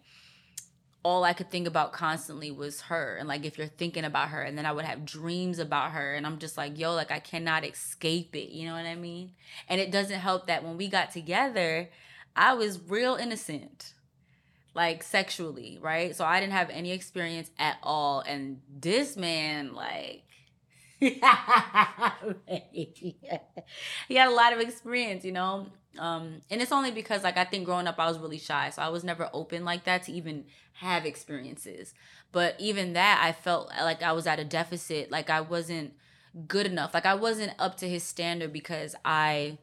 all 1.02 1.24
I 1.24 1.34
could 1.34 1.50
think 1.50 1.66
about 1.68 1.92
constantly 1.92 2.50
was 2.50 2.82
her. 2.82 3.16
And 3.18 3.28
like 3.28 3.44
if 3.44 3.58
you're 3.58 3.66
thinking 3.66 4.04
about 4.04 4.30
her 4.30 4.42
and 4.42 4.56
then 4.56 4.64
I 4.66 4.72
would 4.72 4.86
have 4.86 5.04
dreams 5.04 5.58
about 5.58 5.92
her 5.92 6.14
and 6.14 6.26
I'm 6.26 6.38
just 6.38 6.56
like, 6.56 6.78
yo, 6.78 6.94
like 6.94 7.10
I 7.12 7.18
cannot 7.20 7.64
escape 7.64 8.34
it. 8.34 8.50
You 8.50 8.66
know 8.68 8.74
what 8.74 8.86
I 8.86 8.94
mean? 8.94 9.32
And 9.68 9.80
it 9.80 9.90
doesn't 9.90 10.20
help 10.20 10.46
that 10.46 10.64
when 10.64 10.76
we 10.78 10.88
got 10.88 11.10
together, 11.12 11.90
I 12.36 12.54
was 12.54 12.80
real 12.88 13.16
innocent. 13.16 13.94
like 14.74 15.02
sexually, 15.04 15.78
right? 15.80 16.16
So 16.16 16.24
I 16.24 16.40
didn't 16.40 16.52
have 16.54 16.70
any 16.70 16.92
experience 16.92 17.50
at 17.58 17.78
all. 17.82 18.20
And 18.22 18.60
this 18.68 19.16
man, 19.16 19.74
like, 19.74 20.23
he 21.00 21.20
had 24.14 24.28
a 24.28 24.30
lot 24.30 24.52
of 24.52 24.60
experience, 24.60 25.24
you 25.24 25.32
know. 25.32 25.66
Um, 25.98 26.40
and 26.50 26.60
it's 26.60 26.72
only 26.72 26.90
because 26.90 27.22
like 27.22 27.36
I 27.36 27.44
think 27.44 27.64
growing 27.64 27.86
up 27.86 27.98
I 27.98 28.08
was 28.08 28.18
really 28.18 28.38
shy, 28.38 28.70
so 28.70 28.82
I 28.82 28.88
was 28.88 29.04
never 29.04 29.28
open 29.32 29.64
like 29.64 29.84
that 29.84 30.04
to 30.04 30.12
even 30.12 30.44
have 30.74 31.06
experiences. 31.06 31.94
But 32.32 32.56
even 32.58 32.94
that, 32.94 33.20
I 33.22 33.32
felt 33.32 33.68
like 33.68 34.02
I 34.02 34.12
was 34.12 34.26
at 34.26 34.40
a 34.40 34.44
deficit, 34.44 35.10
like 35.10 35.30
I 35.30 35.40
wasn't 35.40 35.94
good 36.48 36.66
enough, 36.66 36.94
like 36.94 37.06
I 37.06 37.14
wasn't 37.14 37.52
up 37.58 37.76
to 37.78 37.88
his 37.88 38.02
standard 38.02 38.52
because 38.52 38.96
I 39.04 39.58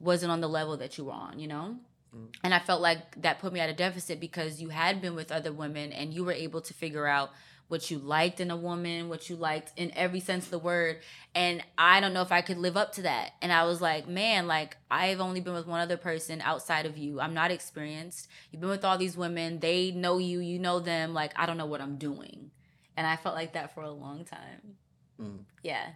wasn't 0.00 0.32
on 0.32 0.40
the 0.40 0.48
level 0.48 0.76
that 0.78 0.98
you 0.98 1.04
were 1.04 1.12
on, 1.12 1.38
you 1.38 1.46
know. 1.46 1.76
Mm. 2.14 2.28
And 2.42 2.54
I 2.54 2.58
felt 2.58 2.80
like 2.80 3.20
that 3.22 3.38
put 3.38 3.52
me 3.52 3.60
at 3.60 3.68
a 3.68 3.74
deficit 3.74 4.20
because 4.20 4.60
you 4.60 4.70
had 4.70 5.00
been 5.00 5.14
with 5.14 5.30
other 5.30 5.52
women 5.52 5.92
and 5.92 6.12
you 6.12 6.24
were 6.24 6.32
able 6.32 6.60
to 6.62 6.74
figure 6.74 7.06
out 7.06 7.30
what 7.68 7.90
you 7.90 7.98
liked 7.98 8.40
in 8.40 8.50
a 8.50 8.56
woman, 8.56 9.08
what 9.08 9.28
you 9.28 9.36
liked 9.36 9.72
in 9.76 9.92
every 9.94 10.20
sense 10.20 10.46
of 10.46 10.50
the 10.50 10.58
word. 10.58 10.98
And 11.34 11.62
I 11.76 12.00
don't 12.00 12.14
know 12.14 12.22
if 12.22 12.32
I 12.32 12.40
could 12.40 12.58
live 12.58 12.76
up 12.76 12.92
to 12.94 13.02
that. 13.02 13.32
And 13.42 13.52
I 13.52 13.64
was 13.64 13.80
like, 13.80 14.08
man, 14.08 14.46
like 14.46 14.76
I've 14.90 15.20
only 15.20 15.40
been 15.40 15.54
with 15.54 15.66
one 15.66 15.80
other 15.80 15.98
person 15.98 16.40
outside 16.40 16.86
of 16.86 16.96
you. 16.96 17.20
I'm 17.20 17.34
not 17.34 17.50
experienced. 17.50 18.28
You've 18.50 18.60
been 18.60 18.70
with 18.70 18.84
all 18.84 18.98
these 18.98 19.16
women. 19.16 19.60
They 19.60 19.90
know 19.90 20.18
you, 20.18 20.40
you 20.40 20.58
know 20.58 20.80
them. 20.80 21.14
Like 21.14 21.32
I 21.36 21.46
don't 21.46 21.58
know 21.58 21.66
what 21.66 21.80
I'm 21.80 21.96
doing. 21.96 22.50
And 22.96 23.06
I 23.06 23.16
felt 23.16 23.34
like 23.34 23.52
that 23.52 23.74
for 23.74 23.82
a 23.82 23.90
long 23.90 24.24
time. 24.24 24.76
Mm. 25.20 25.38
Yeah. 25.62 25.90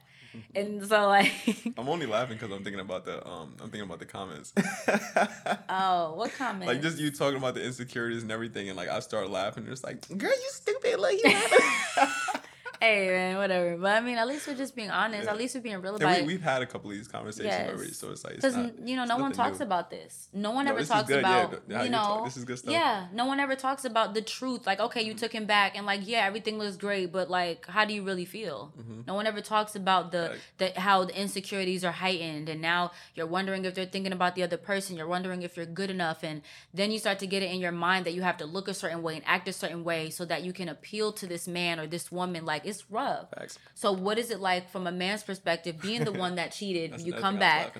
And 0.54 0.86
so 0.86 1.06
like 1.08 1.32
I'm 1.76 1.88
only 1.88 2.06
laughing 2.06 2.38
because 2.38 2.54
I'm 2.54 2.62
thinking 2.64 2.80
about 2.80 3.04
the 3.04 3.26
um 3.26 3.54
I'm 3.60 3.70
thinking 3.70 3.82
about 3.82 3.98
the 3.98 4.06
comments. 4.06 4.52
oh, 5.68 6.14
what 6.14 6.32
comments? 6.34 6.66
Like 6.72 6.82
just 6.82 6.98
you 6.98 7.10
talking 7.10 7.38
about 7.38 7.54
the 7.54 7.64
insecurities 7.64 8.22
and 8.22 8.30
everything, 8.30 8.68
and 8.68 8.76
like 8.76 8.88
I 8.88 9.00
start 9.00 9.30
laughing. 9.30 9.64
And 9.64 9.72
it's 9.72 9.84
like, 9.84 10.06
girl, 10.16 10.30
you 10.30 10.50
stupid. 10.50 11.00
Like 11.00 11.22
you. 11.22 11.32
hey 12.82 13.08
man, 13.08 13.36
whatever. 13.36 13.76
But 13.76 13.96
I 13.96 14.00
mean, 14.00 14.18
at 14.18 14.26
least 14.26 14.46
we're 14.46 14.56
just 14.56 14.74
being 14.74 14.90
honest. 14.90 15.24
Yeah. 15.24 15.30
At 15.30 15.38
least 15.38 15.54
we're 15.54 15.60
being 15.60 15.80
real 15.80 15.94
about 15.96 16.20
we, 16.20 16.26
We've 16.26 16.42
had 16.42 16.62
a 16.62 16.66
couple 16.66 16.90
of 16.90 16.96
these 16.96 17.08
conversations 17.08 17.52
yes. 17.52 17.70
already, 17.70 17.92
so 17.92 18.10
it's 18.10 18.24
like 18.24 18.36
because 18.36 18.56
you 18.84 18.96
know 18.96 19.04
no 19.04 19.18
one 19.18 19.32
talks 19.32 19.60
new. 19.60 19.66
about 19.66 19.90
this. 19.90 20.28
No 20.32 20.50
one 20.50 20.64
no, 20.64 20.72
ever 20.72 20.84
talks 20.84 21.10
about 21.10 21.62
yeah, 21.68 21.84
you 21.84 21.90
know. 21.90 21.98
Talk, 21.98 22.24
this 22.24 22.36
is 22.36 22.44
good 22.44 22.58
stuff. 22.58 22.72
Yeah, 22.72 23.06
no 23.12 23.26
one 23.26 23.38
ever 23.40 23.54
talks 23.54 23.84
about 23.84 24.14
the 24.14 24.22
truth. 24.22 24.66
Like, 24.66 24.80
okay, 24.80 25.02
you 25.02 25.12
mm-hmm. 25.12 25.18
took 25.18 25.32
him 25.32 25.46
back, 25.46 25.76
and 25.76 25.86
like, 25.86 26.00
yeah, 26.04 26.26
everything 26.26 26.58
was 26.58 26.76
great, 26.76 27.12
but 27.12 27.30
like, 27.30 27.66
how 27.66 27.84
do 27.84 27.94
you 27.94 28.02
really 28.02 28.24
feel? 28.24 28.72
Mm-hmm. 28.78 29.02
No 29.06 29.14
one 29.14 29.26
ever 29.26 29.40
talks 29.40 29.76
about 29.76 30.10
the 30.10 30.30
like, 30.58 30.74
the 30.74 30.80
how 30.80 31.04
the 31.04 31.18
insecurities 31.20 31.84
are 31.84 31.92
heightened, 31.92 32.48
and 32.48 32.60
now 32.60 32.90
you're 33.14 33.26
wondering 33.26 33.64
if 33.64 33.74
they're 33.74 33.86
thinking 33.86 34.12
about 34.12 34.34
the 34.34 34.42
other 34.42 34.56
person. 34.56 34.96
You're 34.96 35.06
wondering 35.06 35.42
if 35.42 35.56
you're 35.56 35.66
good 35.66 35.90
enough, 35.90 36.24
and 36.24 36.42
then 36.74 36.90
you 36.90 36.98
start 36.98 37.20
to 37.20 37.26
get 37.28 37.42
it 37.42 37.50
in 37.52 37.60
your 37.60 37.72
mind 37.72 38.06
that 38.06 38.14
you 38.14 38.22
have 38.22 38.38
to 38.38 38.46
look 38.46 38.66
a 38.66 38.74
certain 38.74 39.02
way 39.02 39.14
and 39.14 39.22
act 39.24 39.46
a 39.46 39.52
certain 39.52 39.84
way 39.84 40.10
so 40.10 40.24
that 40.24 40.42
you 40.42 40.52
can 40.52 40.68
appeal 40.68 41.12
to 41.12 41.26
this 41.28 41.46
man 41.46 41.78
or 41.78 41.86
this 41.86 42.10
woman. 42.10 42.44
Like, 42.44 42.71
it's 42.72 42.90
rough. 42.90 43.30
Facts. 43.30 43.58
So 43.74 43.92
what 43.92 44.18
is 44.18 44.30
it 44.30 44.40
like 44.40 44.70
from 44.70 44.86
a 44.86 44.92
man's 44.92 45.22
perspective, 45.22 45.80
being 45.80 46.04
the 46.04 46.12
one 46.12 46.36
that 46.36 46.52
cheated, 46.52 47.00
you 47.00 47.12
come 47.12 47.38
back? 47.38 47.76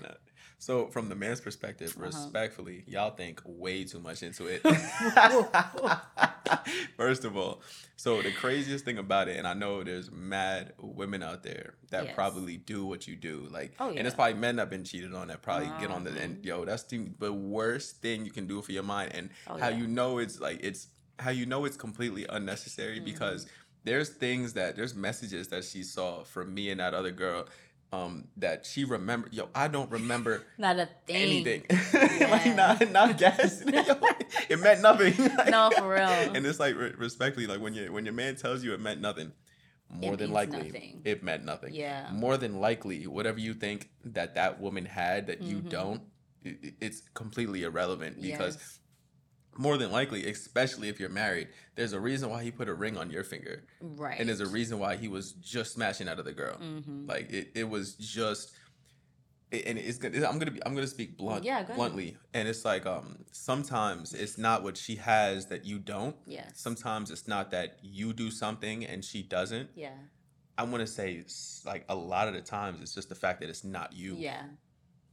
So 0.63 0.87
from 0.87 1.09
the 1.09 1.17
man's 1.17 1.41
perspective, 1.41 1.93
uh-huh. 1.97 2.07
respectfully, 2.07 2.85
y'all 2.87 3.11
think 3.11 3.43
way 3.45 3.83
too 3.83 3.99
much 3.99 4.23
into 4.23 4.47
it. 4.47 4.63
First 6.97 7.25
of 7.25 7.37
all, 7.37 7.63
so 7.97 8.23
the 8.23 8.31
craziest 8.31 8.85
thing 8.85 8.99
about 8.99 9.27
it, 9.27 9.39
and 9.39 9.49
I 9.49 9.55
know 9.55 9.83
there's 9.83 10.13
mad 10.13 10.75
women 10.79 11.21
out 11.21 11.43
there 11.43 11.75
that 11.91 12.05
yes. 12.05 12.15
probably 12.15 12.59
do 12.59 12.87
what 12.87 13.09
you 13.09 13.17
do, 13.17 13.49
like, 13.51 13.75
oh, 13.81 13.91
yeah. 13.91 13.99
and 13.99 14.07
it's 14.07 14.15
probably 14.15 14.35
men 14.35 14.55
that 14.57 14.71
been 14.71 14.85
cheated 14.85 15.13
on 15.15 15.27
that 15.29 15.43
probably 15.43 15.69
get 15.81 15.91
on 15.91 16.05
the 16.05 16.11
and 16.11 16.35
uh-huh. 16.35 16.61
yo, 16.61 16.65
that's 16.65 16.85
the, 16.85 17.09
the 17.19 17.33
worst 17.33 17.97
thing 17.97 18.25
you 18.25 18.31
can 18.31 18.47
do 18.47 18.63
for 18.63 18.71
your 18.71 18.85
mind, 18.85 19.11
and 19.15 19.31
oh, 19.49 19.59
how 19.59 19.69
yeah. 19.69 19.79
you 19.79 19.89
know 19.89 20.19
it's 20.19 20.39
like 20.39 20.61
it's 20.63 20.87
how 21.19 21.31
you 21.31 21.47
know 21.47 21.65
it's 21.65 21.77
completely 21.77 22.27
unnecessary 22.29 22.97
mm-hmm. 22.97 23.07
because 23.07 23.47
there's 23.85 24.11
things 24.11 24.53
that 24.55 24.77
there's 24.77 24.95
messages 24.95 25.49
that 25.49 25.65
she 25.65 25.83
saw 25.83 26.23
from 26.25 26.55
me 26.55 26.71
and 26.71 26.81
that 26.81 26.95
other 26.95 27.11
girl 27.11 27.47
um 27.93 28.25
that 28.37 28.65
she 28.65 28.85
remembered 28.85 29.33
yo 29.35 29.49
i 29.55 29.69
don't 29.69 29.91
remember 29.91 30.43
not 30.59 30.79
a 30.79 30.89
thing. 31.07 31.17
anything. 31.17 31.65
Yeah. 31.93 32.31
like 32.31 32.57
not 32.57 32.91
not 32.91 33.19
guess 33.19 33.63
it 33.67 34.61
meant 34.61 34.81
nothing. 34.81 35.15
No 35.51 35.71
for 35.77 35.91
real. 35.91 36.01
and 36.01 36.47
it's 36.47 36.59
like 36.59 36.75
respectfully 36.77 37.47
like 37.47 37.61
when 37.61 37.75
you 37.75 37.93
when 37.93 38.05
your 38.05 38.15
man 38.15 38.37
tells 38.37 38.65
you 38.65 38.73
it 38.73 38.81
meant 38.81 39.01
nothing 39.01 39.33
more 39.91 40.15
it 40.15 40.19
than 40.19 40.33
likely 40.33 40.69
nothing. 40.69 41.03
it 41.05 41.23
meant 41.23 41.45
nothing. 41.45 41.75
Yeah. 41.75 42.09
More 42.13 42.39
than 42.39 42.61
likely 42.61 43.07
whatever 43.07 43.39
you 43.39 43.53
think 43.53 43.91
that 44.05 44.37
that 44.37 44.59
woman 44.59 44.87
had 44.87 45.27
that 45.27 45.41
mm-hmm. 45.41 45.51
you 45.51 45.61
don't 45.61 46.03
it, 46.43 46.75
it's 46.81 47.03
completely 47.13 47.65
irrelevant 47.65 48.21
because 48.23 48.57
yes 48.57 48.79
more 49.57 49.77
than 49.77 49.93
likely, 49.93 50.29
especially 50.31 50.89
if 50.89 50.99
you're 50.99 51.09
married, 51.09 51.49
there's 51.75 51.93
a 51.93 52.01
reason 52.01 52.31
why 52.31 52.43
he 52.43 52.51
put 52.51 52.69
a 52.69 52.75
ring 52.75 52.97
on 52.97 53.11
your 53.11 53.25
finger. 53.25 53.65
Right. 53.81 54.19
And 54.19 54.29
there's 54.29 54.41
a 54.41 54.47
reason 54.47 54.79
why 54.79 54.97
he 54.97 55.09
was 55.09 55.33
just 55.33 55.73
smashing 55.73 56.09
out 56.09 56.19
of 56.19 56.25
the 56.25 56.33
girl. 56.33 56.57
Mm-hmm. 56.57 57.07
Like 57.07 57.31
it, 57.31 57.51
it 57.55 57.69
was 57.69 57.95
just 57.95 58.53
and 59.53 59.79
it's 59.79 59.99
gonna 59.99 60.27
I'm 60.27 60.39
gonna 60.39 60.51
be 60.51 60.65
I'm 60.65 60.75
gonna 60.75 60.87
speak 60.87 61.19
blunt 61.19 61.45
yeah, 61.45 61.63
bluntly. 61.65 62.17
And 62.33 62.49
it's 62.49 62.65
like 62.65 62.87
um 62.87 63.19
sometimes 63.33 64.15
it's 64.15 64.39
not 64.39 64.63
what 64.63 64.77
she 64.77 64.97
has 64.97 65.47
that 65.47 65.65
you 65.67 65.79
don't. 65.79 66.17
Yeah. 66.27 66.49
Sometimes 66.55 67.11
it's 67.11 67.29
not 67.29 67.51
that 67.51 67.79
you 67.83 68.13
do 68.13 68.31
something 68.31 68.87
and 68.87 69.05
she 69.05 69.23
doesn't. 69.23 69.71
Yeah. 69.75 69.91
I 70.57 70.65
want 70.65 70.81
to 70.81 70.87
say 70.87 71.25
like 71.67 71.85
a 71.89 71.95
lot 71.95 72.29
of 72.29 72.35
the 72.35 72.41
times 72.41 72.81
it's 72.81 72.95
just 72.95 73.11
the 73.11 73.15
fact 73.15 73.41
that 73.41 73.51
it's 73.51 73.65
not 73.65 73.93
you. 73.93 74.17
Yeah 74.17 74.43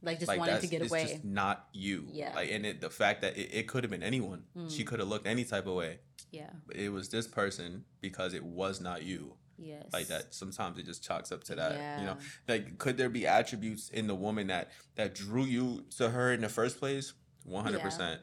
like 0.02 0.18
just 0.18 0.28
like 0.28 0.38
wanting 0.38 0.60
to 0.60 0.66
get 0.66 0.86
away. 0.86 1.02
It's 1.02 1.12
just 1.12 1.24
not 1.24 1.66
you. 1.72 2.06
Yeah. 2.10 2.32
Like 2.34 2.50
and 2.50 2.64
it, 2.64 2.80
the 2.80 2.90
fact 2.90 3.22
that 3.22 3.36
it, 3.36 3.50
it 3.52 3.68
could 3.68 3.84
have 3.84 3.90
been 3.90 4.02
anyone. 4.02 4.44
Mm. 4.56 4.70
She 4.70 4.84
could 4.84 4.98
have 4.98 5.08
looked 5.08 5.26
any 5.26 5.44
type 5.44 5.66
of 5.66 5.74
way. 5.74 5.98
Yeah. 6.30 6.50
But 6.66 6.76
it 6.76 6.90
was 6.90 7.08
this 7.08 7.26
person 7.26 7.84
because 8.00 8.34
it 8.34 8.44
was 8.44 8.80
not 8.80 9.02
you. 9.02 9.34
Yes. 9.58 9.84
Like 9.92 10.06
that. 10.06 10.34
Sometimes 10.34 10.78
it 10.78 10.86
just 10.86 11.04
chalks 11.04 11.32
up 11.32 11.44
to 11.44 11.54
that. 11.56 11.72
Yeah. 11.72 12.00
You 12.00 12.06
know, 12.06 12.16
like 12.48 12.78
could 12.78 12.96
there 12.96 13.10
be 13.10 13.26
attributes 13.26 13.90
in 13.90 14.06
the 14.06 14.14
woman 14.14 14.46
that 14.46 14.70
that 14.96 15.14
drew 15.14 15.44
you 15.44 15.84
to 15.98 16.10
her 16.10 16.32
in 16.32 16.40
the 16.40 16.48
first 16.48 16.78
place? 16.78 17.12
One 17.44 17.64
hundred 17.64 17.80
percent. 17.80 18.20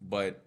But 0.00 0.44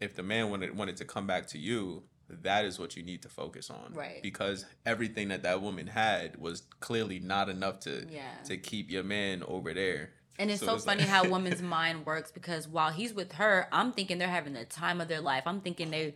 if 0.00 0.16
the 0.16 0.22
man 0.22 0.50
wanted 0.50 0.76
wanted 0.76 0.96
to 0.98 1.04
come 1.04 1.26
back 1.26 1.46
to 1.48 1.58
you, 1.58 2.04
that 2.42 2.64
is 2.64 2.78
what 2.78 2.96
you 2.96 3.02
need 3.02 3.22
to 3.22 3.28
focus 3.28 3.70
on. 3.70 3.92
Right. 3.94 4.22
Because 4.22 4.64
everything 4.86 5.28
that 5.28 5.42
that 5.42 5.62
woman 5.62 5.86
had 5.86 6.36
was 6.36 6.62
clearly 6.80 7.18
not 7.18 7.48
enough 7.48 7.80
to 7.80 8.06
yeah. 8.10 8.22
to 8.44 8.56
keep 8.56 8.90
your 8.90 9.02
man 9.02 9.42
over 9.46 9.74
there. 9.74 10.10
And 10.38 10.50
it's 10.50 10.60
so, 10.60 10.66
so 10.66 10.74
it's 10.76 10.84
funny 10.84 11.00
like... 11.00 11.08
how 11.08 11.28
woman's 11.28 11.62
mind 11.62 12.06
works 12.06 12.30
because 12.30 12.66
while 12.66 12.90
he's 12.90 13.12
with 13.12 13.32
her 13.32 13.68
i'm 13.72 13.92
thinking 13.92 14.16
they're 14.16 14.28
having 14.28 14.54
the 14.54 14.64
time 14.64 15.00
of 15.00 15.08
their 15.08 15.20
life. 15.20 15.42
I'm 15.46 15.60
thinking 15.60 15.90
they 15.90 16.14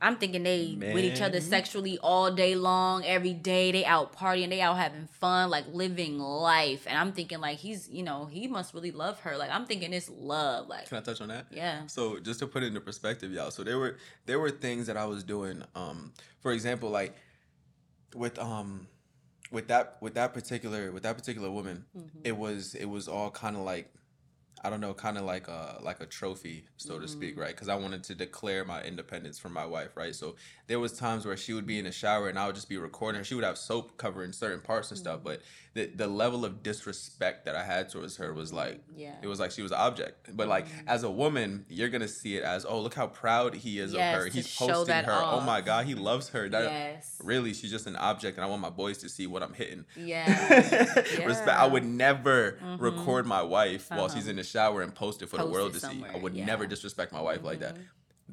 I'm 0.00 0.16
thinking 0.16 0.44
they 0.44 0.76
Man. 0.76 0.94
with 0.94 1.04
each 1.04 1.20
other 1.20 1.40
sexually 1.40 1.98
all 1.98 2.30
day 2.30 2.54
long, 2.54 3.04
every 3.04 3.32
day. 3.32 3.72
They 3.72 3.84
out 3.84 4.14
partying, 4.14 4.48
they 4.48 4.60
out 4.60 4.76
having 4.76 5.08
fun, 5.08 5.50
like 5.50 5.64
living 5.72 6.20
life. 6.20 6.86
And 6.86 6.96
I'm 6.96 7.12
thinking 7.12 7.40
like 7.40 7.58
he's, 7.58 7.88
you 7.88 8.04
know, 8.04 8.26
he 8.26 8.46
must 8.46 8.74
really 8.74 8.92
love 8.92 9.18
her. 9.20 9.36
Like 9.36 9.50
I'm 9.50 9.66
thinking 9.66 9.92
it's 9.92 10.08
love. 10.08 10.68
Like 10.68 10.88
Can 10.88 10.98
I 10.98 11.00
touch 11.00 11.20
on 11.20 11.28
that? 11.28 11.46
Yeah. 11.50 11.86
So 11.86 12.20
just 12.20 12.38
to 12.40 12.46
put 12.46 12.62
it 12.62 12.66
into 12.66 12.80
perspective, 12.80 13.32
y'all. 13.32 13.50
So 13.50 13.64
there 13.64 13.78
were 13.78 13.96
there 14.26 14.38
were 14.38 14.50
things 14.50 14.86
that 14.86 14.96
I 14.96 15.04
was 15.04 15.24
doing. 15.24 15.64
Um, 15.74 16.12
for 16.40 16.52
example, 16.52 16.90
like 16.90 17.16
with 18.14 18.38
um 18.38 18.86
with 19.50 19.68
that 19.68 19.96
with 20.00 20.14
that 20.14 20.32
particular 20.32 20.92
with 20.92 21.02
that 21.02 21.16
particular 21.16 21.50
woman, 21.50 21.84
mm-hmm. 21.96 22.18
it 22.22 22.36
was 22.36 22.74
it 22.74 22.86
was 22.86 23.08
all 23.08 23.30
kind 23.30 23.56
of 23.56 23.62
like 23.62 23.92
I 24.64 24.70
don't 24.70 24.80
know, 24.80 24.94
kind 24.94 25.16
of 25.16 25.24
like 25.24 25.48
a 25.48 25.78
like 25.82 26.00
a 26.00 26.06
trophy, 26.06 26.64
so 26.76 26.94
mm-hmm. 26.94 27.02
to 27.02 27.08
speak, 27.08 27.36
mm. 27.36 27.40
right? 27.40 27.50
Because 27.54 27.68
I 27.68 27.76
wanted 27.76 28.04
to 28.04 28.14
declare 28.14 28.64
my 28.64 28.82
independence 28.82 29.38
from 29.38 29.52
my 29.52 29.64
wife, 29.64 29.96
right? 29.96 30.14
So 30.14 30.36
there 30.66 30.80
was 30.80 30.98
times 30.98 31.24
where 31.24 31.36
she 31.36 31.52
would 31.52 31.66
be 31.66 31.78
in 31.78 31.84
the 31.84 31.92
shower 31.92 32.28
and 32.28 32.38
I 32.38 32.46
would 32.46 32.54
just 32.54 32.68
be 32.68 32.78
recording 32.78 33.18
her. 33.18 33.24
She 33.24 33.34
would 33.34 33.44
have 33.44 33.58
soap 33.58 33.96
covering 33.96 34.32
certain 34.32 34.60
parts 34.60 34.90
and 34.90 34.98
mm-hmm. 34.98 35.04
stuff, 35.04 35.20
but 35.22 35.42
the 35.78 35.86
the 35.94 36.06
level 36.08 36.44
of 36.44 36.62
disrespect 36.62 37.44
that 37.44 37.54
I 37.54 37.62
had 37.62 37.88
towards 37.88 38.16
her 38.16 38.34
was 38.34 38.52
like, 38.52 38.80
yeah, 38.96 39.14
it 39.22 39.28
was 39.28 39.38
like 39.38 39.52
she 39.52 39.62
was 39.62 39.70
an 39.70 39.78
object. 39.78 40.36
But 40.36 40.48
like 40.48 40.66
mm-hmm. 40.66 40.88
as 40.88 41.04
a 41.04 41.10
woman, 41.10 41.64
you're 41.68 41.88
gonna 41.88 42.08
see 42.08 42.36
it 42.36 42.42
as, 42.42 42.66
oh, 42.66 42.80
look 42.80 42.94
how 42.94 43.06
proud 43.06 43.54
he 43.54 43.78
is 43.78 43.92
yes, 43.92 44.16
of 44.16 44.22
her. 44.22 44.28
He's 44.28 44.56
posting 44.56 44.94
her. 44.94 45.12
Off. 45.12 45.34
Oh 45.34 45.40
my 45.40 45.60
god, 45.60 45.86
he 45.86 45.94
loves 45.94 46.30
her. 46.30 46.48
That, 46.48 46.64
yes. 46.64 47.20
Really, 47.22 47.54
she's 47.54 47.70
just 47.70 47.86
an 47.86 47.94
object, 47.94 48.36
and 48.36 48.44
I 48.44 48.48
want 48.48 48.60
my 48.60 48.70
boys 48.70 48.98
to 48.98 49.08
see 49.08 49.28
what 49.28 49.42
I'm 49.42 49.54
hitting. 49.54 49.84
Yeah. 49.96 50.26
yeah. 51.16 51.24
Respect. 51.24 51.48
I 51.48 51.66
would 51.66 51.84
never 51.84 52.58
mm-hmm. 52.62 52.82
record 52.82 53.24
my 53.24 53.42
wife 53.42 53.90
uh-huh. 53.90 54.00
while 54.00 54.08
she's 54.08 54.24
uh-huh. 54.24 54.30
in 54.30 54.36
the 54.36 54.44
shower 54.44 54.82
and 54.82 54.92
post 54.92 55.22
it 55.22 55.28
for 55.28 55.36
post 55.36 55.46
the 55.46 55.52
world 55.52 55.74
to 55.74 55.80
see. 55.80 56.04
I 56.12 56.18
would 56.18 56.34
yeah. 56.34 56.44
never 56.44 56.66
disrespect 56.66 57.12
my 57.12 57.20
wife 57.20 57.44
like 57.44 57.60
that. 57.60 57.74
Mm-hmm. 57.74 57.82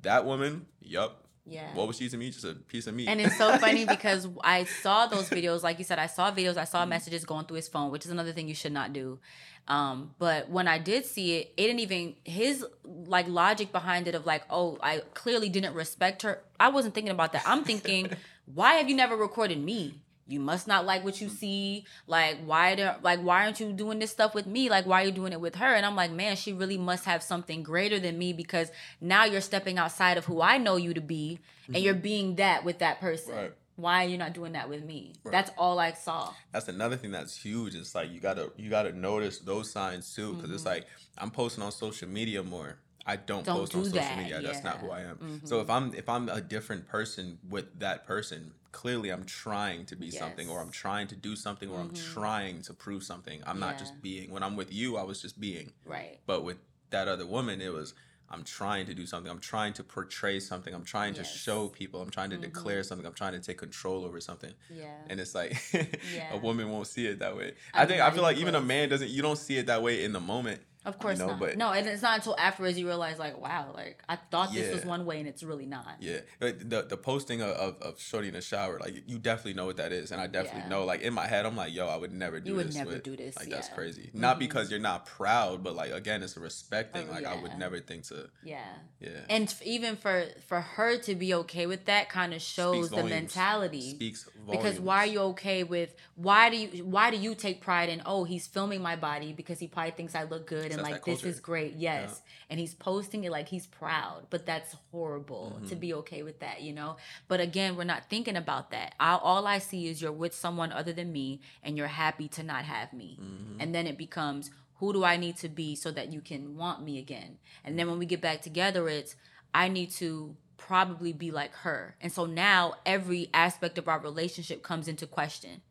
That 0.01 0.25
woman, 0.25 0.65
yup, 0.81 1.24
yeah. 1.47 1.73
What 1.75 1.87
was 1.87 1.97
she 1.97 2.09
to 2.09 2.17
me? 2.17 2.31
Just 2.31 2.45
a 2.45 2.53
piece 2.53 2.87
of 2.87 2.95
meat. 2.95 3.07
And 3.07 3.21
it's 3.21 3.37
so 3.37 3.55
funny 3.57 3.85
because 3.87 4.27
I 4.43 4.63
saw 4.63 5.05
those 5.05 5.29
videos. 5.29 5.61
Like 5.61 5.77
you 5.77 5.85
said, 5.85 5.99
I 5.99 6.07
saw 6.07 6.31
videos. 6.31 6.57
I 6.57 6.63
saw 6.63 6.81
mm-hmm. 6.81 6.89
messages 6.89 7.23
going 7.23 7.45
through 7.45 7.57
his 7.57 7.67
phone, 7.67 7.91
which 7.91 8.05
is 8.05 8.11
another 8.11 8.31
thing 8.31 8.47
you 8.47 8.55
should 8.55 8.71
not 8.71 8.93
do. 8.93 9.19
Um, 9.67 10.13
but 10.19 10.49
when 10.49 10.67
I 10.67 10.77
did 10.77 11.05
see 11.05 11.37
it, 11.37 11.53
it 11.57 11.67
didn't 11.67 11.79
even 11.79 12.15
his 12.23 12.65
like 12.83 13.27
logic 13.27 13.71
behind 13.71 14.07
it 14.07 14.15
of 14.15 14.25
like, 14.25 14.43
oh, 14.49 14.77
I 14.81 15.01
clearly 15.13 15.49
didn't 15.49 15.73
respect 15.73 16.23
her. 16.23 16.41
I 16.59 16.69
wasn't 16.69 16.93
thinking 16.93 17.11
about 17.11 17.33
that. 17.33 17.43
I'm 17.45 17.63
thinking, 17.63 18.11
why 18.45 18.75
have 18.75 18.89
you 18.89 18.95
never 18.95 19.15
recorded 19.15 19.63
me? 19.63 20.01
You 20.27 20.39
must 20.39 20.67
not 20.67 20.85
like 20.85 21.03
what 21.03 21.21
you 21.21 21.29
see 21.29 21.85
like 22.07 22.37
why 22.45 22.73
do, 22.75 22.89
like 23.03 23.19
why 23.19 23.43
aren't 23.45 23.59
you 23.59 23.71
doing 23.71 23.99
this 23.99 24.11
stuff 24.11 24.33
with 24.33 24.47
me 24.47 24.69
like 24.69 24.85
why 24.85 25.01
are 25.01 25.05
you 25.05 25.11
doing 25.11 25.31
it 25.33 25.39
with 25.39 25.55
her 25.55 25.73
and 25.75 25.85
i'm 25.85 25.95
like 25.95 26.11
man 26.11 26.35
she 26.35 26.51
really 26.51 26.77
must 26.77 27.05
have 27.05 27.21
something 27.21 27.61
greater 27.63 27.99
than 27.99 28.17
me 28.17 28.33
because 28.33 28.71
now 28.99 29.23
you're 29.25 29.41
stepping 29.41 29.77
outside 29.77 30.17
of 30.17 30.25
who 30.25 30.41
i 30.41 30.57
know 30.57 30.77
you 30.77 30.93
to 30.93 31.01
be 31.01 31.39
and 31.67 31.77
you're 31.77 31.93
being 31.93 32.35
that 32.35 32.63
with 32.63 32.79
that 32.79 32.99
person 32.99 33.33
Mm-hmm. 33.33 33.41
Right. 33.43 33.53
why 33.75 34.05
are 34.05 34.07
you 34.07 34.17
not 34.17 34.33
doing 34.33 34.53
that 34.53 34.67
with 34.69 34.83
me 34.83 35.13
Right. 35.23 35.31
that's 35.31 35.51
all 35.57 35.77
i 35.79 35.91
saw 35.91 36.33
that's 36.51 36.67
another 36.69 36.95
thing 36.97 37.11
that's 37.11 37.35
huge. 37.37 37.75
It's 37.75 37.93
like 37.93 38.11
you 38.11 38.19
gotta 38.19 38.51
you 38.57 38.69
gotta 38.69 38.93
notice 38.93 39.39
those 39.39 39.69
signs 39.71 40.13
too, 40.15 40.33
because 40.33 40.49
it's 40.51 40.65
like 40.65 40.87
I'm 41.17 41.29
posting 41.31 41.63
on 41.63 41.71
social 41.73 42.07
media 42.07 42.41
more. 42.43 42.77
I 43.05 43.15
don't, 43.17 43.45
Mm-hmm. 43.45 43.45
Don't 43.45 43.59
post 43.59 43.75
on 43.75 43.83
social 43.85 43.99
that, 44.01 44.17
media. 44.17 44.41
That's 44.41 44.63
not 44.63 44.77
who 44.79 44.89
I 44.89 45.01
am. 45.01 45.17
Mhm. 45.17 45.47
So 45.47 45.61
if 45.61 45.69
I'm 45.69 45.93
if 45.93 46.07
I'm 46.09 46.27
a 46.29 46.41
different 46.41 46.87
person 46.87 47.37
with 47.47 47.79
that 47.79 48.05
person, 48.05 48.53
clearly 48.71 49.09
I'm 49.09 49.25
trying 49.25 49.85
to 49.87 49.95
be 49.95 50.09
something, 50.11 50.49
or 50.49 50.59
I'm 50.59 50.71
trying 50.71 51.07
to 51.09 51.15
do 51.15 51.35
something, 51.35 51.69
or 51.69 51.79
I'm 51.79 51.91
Mhm. 51.91 52.13
trying 52.13 52.61
to 52.63 52.73
prove 52.73 53.03
something. 53.03 53.41
I'm 53.45 53.59
not 53.59 53.77
just 53.77 54.01
being. 54.01 54.31
When 54.31 54.43
I'm 54.43 54.55
with 54.55 54.73
you, 54.73 54.97
I 54.97 55.03
was 55.03 55.21
just 55.21 55.39
being. 55.39 55.73
right 55.85 56.19
But 56.25 56.43
with 56.43 56.57
that 56.89 57.07
other 57.07 57.25
woman, 57.27 57.61
it 57.61 57.73
was 57.73 57.93
I'm 58.27 58.43
trying 58.43 58.87
to 58.87 58.95
do 58.95 59.05
something. 59.05 59.31
I'm 59.31 59.39
trying 59.39 59.73
to 59.73 59.83
portray 59.83 60.39
something. 60.39 60.73
I'm 60.73 60.83
trying 60.83 61.13
to 61.13 61.23
show 61.23 61.69
people. 61.69 62.01
I'm 62.01 62.09
trying 62.09 62.31
to 62.31 62.37
Mhm. 62.37 62.41
declare 62.41 62.81
something. 62.83 63.05
I'm 63.05 63.13
trying 63.13 63.33
to 63.33 63.39
take 63.39 63.59
control 63.59 64.03
over 64.03 64.19
something 64.19 64.53
yeah 64.67 64.97
and 65.07 65.19
it's 65.19 65.35
like 65.35 65.51
Yeah. 66.15 66.33
a 66.33 66.37
woman 66.37 66.71
won't 66.71 66.87
see 66.87 67.05
it 67.05 67.19
that 67.19 67.37
way. 67.37 67.53
I'm 67.75 67.83
I 67.83 67.85
think 67.85 68.01
I 68.01 68.09
feel 68.09 68.23
like 68.23 68.37
even 68.37 68.55
a 68.55 68.61
man 68.61 68.89
doesn't. 68.89 69.11
You 69.11 69.21
don't 69.21 69.37
see 69.37 69.57
it 69.57 69.67
that 69.67 69.83
way 69.83 70.03
in 70.03 70.11
the 70.11 70.19
moment. 70.19 70.59
Of 70.85 70.99
course 70.99 71.19
know, 71.19 71.27
not. 71.27 71.39
but- 71.39 71.57
no, 71.57 71.71
and 71.71 71.87
it's 71.87 72.01
not 72.01 72.17
until 72.19 72.35
afterwards 72.37 72.77
you 72.77 72.85
realize, 72.85 73.17
like, 73.19 73.39
wow, 73.41 73.71
like 73.73 74.03
I 74.07 74.15
thought 74.17 74.53
this 74.53 74.73
was 74.73 74.85
one 74.85 75.05
way 75.05 75.19
and 75.19 75.27
it's 75.27 75.43
really 75.43 75.65
not. 75.65 75.95
Yeah, 75.99 76.19
but 76.39 76.69
the 76.69 76.83
the 76.83 76.97
posting 76.97 77.41
of, 77.41 77.49
of, 77.49 77.81
of 77.81 77.99
shorty 77.99 78.27
in 78.27 78.33
the 78.35 78.41
shower, 78.41 78.79
like 78.79 79.03
you 79.07 79.17
definitely 79.17 79.53
know 79.55 79.65
what 79.65 79.77
that 79.77 79.91
is, 79.91 80.11
and 80.11 80.21
I 80.21 80.27
definitely 80.27 80.61
Yeah. 80.61 80.69
know. 80.69 80.85
Like 80.85 81.01
in 81.01 81.13
my 81.13 81.27
head, 81.27 81.45
I'm 81.45 81.55
like, 81.55 81.73
yo, 81.73 81.87
I 81.87 81.95
would 81.97 82.13
never 82.13 82.39
do 82.39 82.51
You 82.51 82.55
would 82.57 82.67
this. 82.67 82.75
never 82.75 82.91
with- 82.91 83.03
do 83.03 83.15
this, 83.15 83.35
Like 83.35 83.49
that's 83.49 83.69
crazy. 83.69 84.11
Not 84.13 84.35
Mhm. 84.37 84.39
because 84.39 84.69
you're 84.71 84.79
not 84.79 85.05
proud, 85.05 85.63
but 85.63 85.75
like 85.75 85.91
again, 85.91 86.21
it's 86.23 86.37
a 86.37 86.39
respect 86.39 86.93
thing. 86.93 87.07
Oh, 87.09 87.13
like 87.13 87.25
I 87.25 87.41
would 87.41 87.57
never 87.57 87.79
think 87.79 88.03
to. 88.05 88.29
Yeah. 88.43 88.59
Yeah. 88.99 89.09
And 89.29 89.45
f- 89.49 89.61
even 89.63 89.95
for 89.95 90.25
for 90.47 90.61
her 90.61 90.97
to 90.99 91.15
be 91.15 91.33
okay 91.33 91.65
with 91.65 91.85
that 91.85 92.09
kind 92.09 92.33
of 92.33 92.41
shows 92.41 92.75
Speaks 92.75 92.89
the 92.89 92.95
volumes. 92.97 93.11
mentality. 93.11 93.89
Speaks 93.95 94.29
because 94.49 94.79
why 94.79 94.97
are 95.03 95.05
you 95.07 95.19
okay 95.33 95.63
with 95.63 95.95
why 96.15 96.49
do 96.49 96.57
you 96.57 96.85
why 96.85 97.09
do 97.11 97.17
you 97.17 97.33
take 97.35 97.61
pride 97.61 97.89
in 97.89 98.01
oh 98.05 98.23
he's 98.23 98.45
filming 98.47 98.81
my 98.81 98.95
body 98.95 99.33
because 99.33 99.59
he 99.59 99.67
probably 99.67 99.91
thinks 99.91 100.13
I 100.15 100.23
look 100.23 100.45
good 100.47 100.71
and 100.79 100.83
like 100.83 101.03
this 101.05 101.21
culture. 101.21 101.27
is 101.27 101.39
great 101.39 101.73
yes 101.75 102.21
and 102.49 102.59
he's 102.59 102.73
posting 102.73 103.23
it 103.23 103.31
like 103.31 103.47
he's 103.49 103.67
proud 103.67 104.27
but 104.29 104.45
that's 104.45 104.75
horrible 104.91 105.59
to 105.67 105.75
Mhm. 105.75 105.79
be 105.79 105.93
okay 105.95 106.23
with 106.23 106.39
that 106.39 106.61
you 106.61 106.73
know 106.73 106.97
but 107.27 107.39
again 107.39 107.75
we're 107.75 107.83
not 107.83 108.09
thinking 108.09 108.35
about 108.35 108.71
that 108.71 108.95
I, 108.99 109.15
all 109.15 109.45
I 109.47 109.59
see 109.59 109.87
is 109.87 110.01
you're 110.01 110.11
with 110.11 110.33
someone 110.33 110.71
other 110.71 110.93
than 110.93 111.11
me 111.11 111.41
and 111.63 111.77
you're 111.77 111.87
happy 111.87 112.27
to 112.29 112.43
not 112.43 112.65
have 112.65 112.93
me 112.93 113.17
Mhm. 113.21 113.57
and 113.61 113.75
then 113.75 113.87
it 113.87 113.97
becomes 113.97 114.51
who 114.79 114.91
do 114.91 115.03
I 115.05 115.15
need 115.17 115.37
to 115.37 115.49
be 115.49 115.75
so 115.75 115.89
that 115.91 116.11
you 116.11 116.21
can 116.21 116.55
want 116.57 116.83
me 116.83 116.99
again 116.99 117.39
and 117.63 117.77
then 117.79 117.87
when 117.89 117.97
we 117.99 118.05
get 118.05 118.21
back 118.21 118.41
together 118.41 118.87
it's 118.89 119.15
I 119.53 119.69
need 119.69 119.91
to 119.91 120.35
probably 120.57 121.13
be 121.13 121.31
like 121.31 121.53
her. 121.57 121.95
And 122.01 122.11
so 122.11 122.25
now 122.25 122.75
every 122.85 123.29
aspect 123.33 123.77
of 123.77 123.87
our 123.87 123.99
relationship 123.99 124.63
comes 124.63 124.87
into 124.87 125.05
question. 125.05 125.61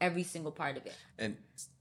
Every 0.00 0.22
single 0.22 0.52
part 0.52 0.76
of 0.76 0.84
it. 0.86 0.94
And 1.18 1.36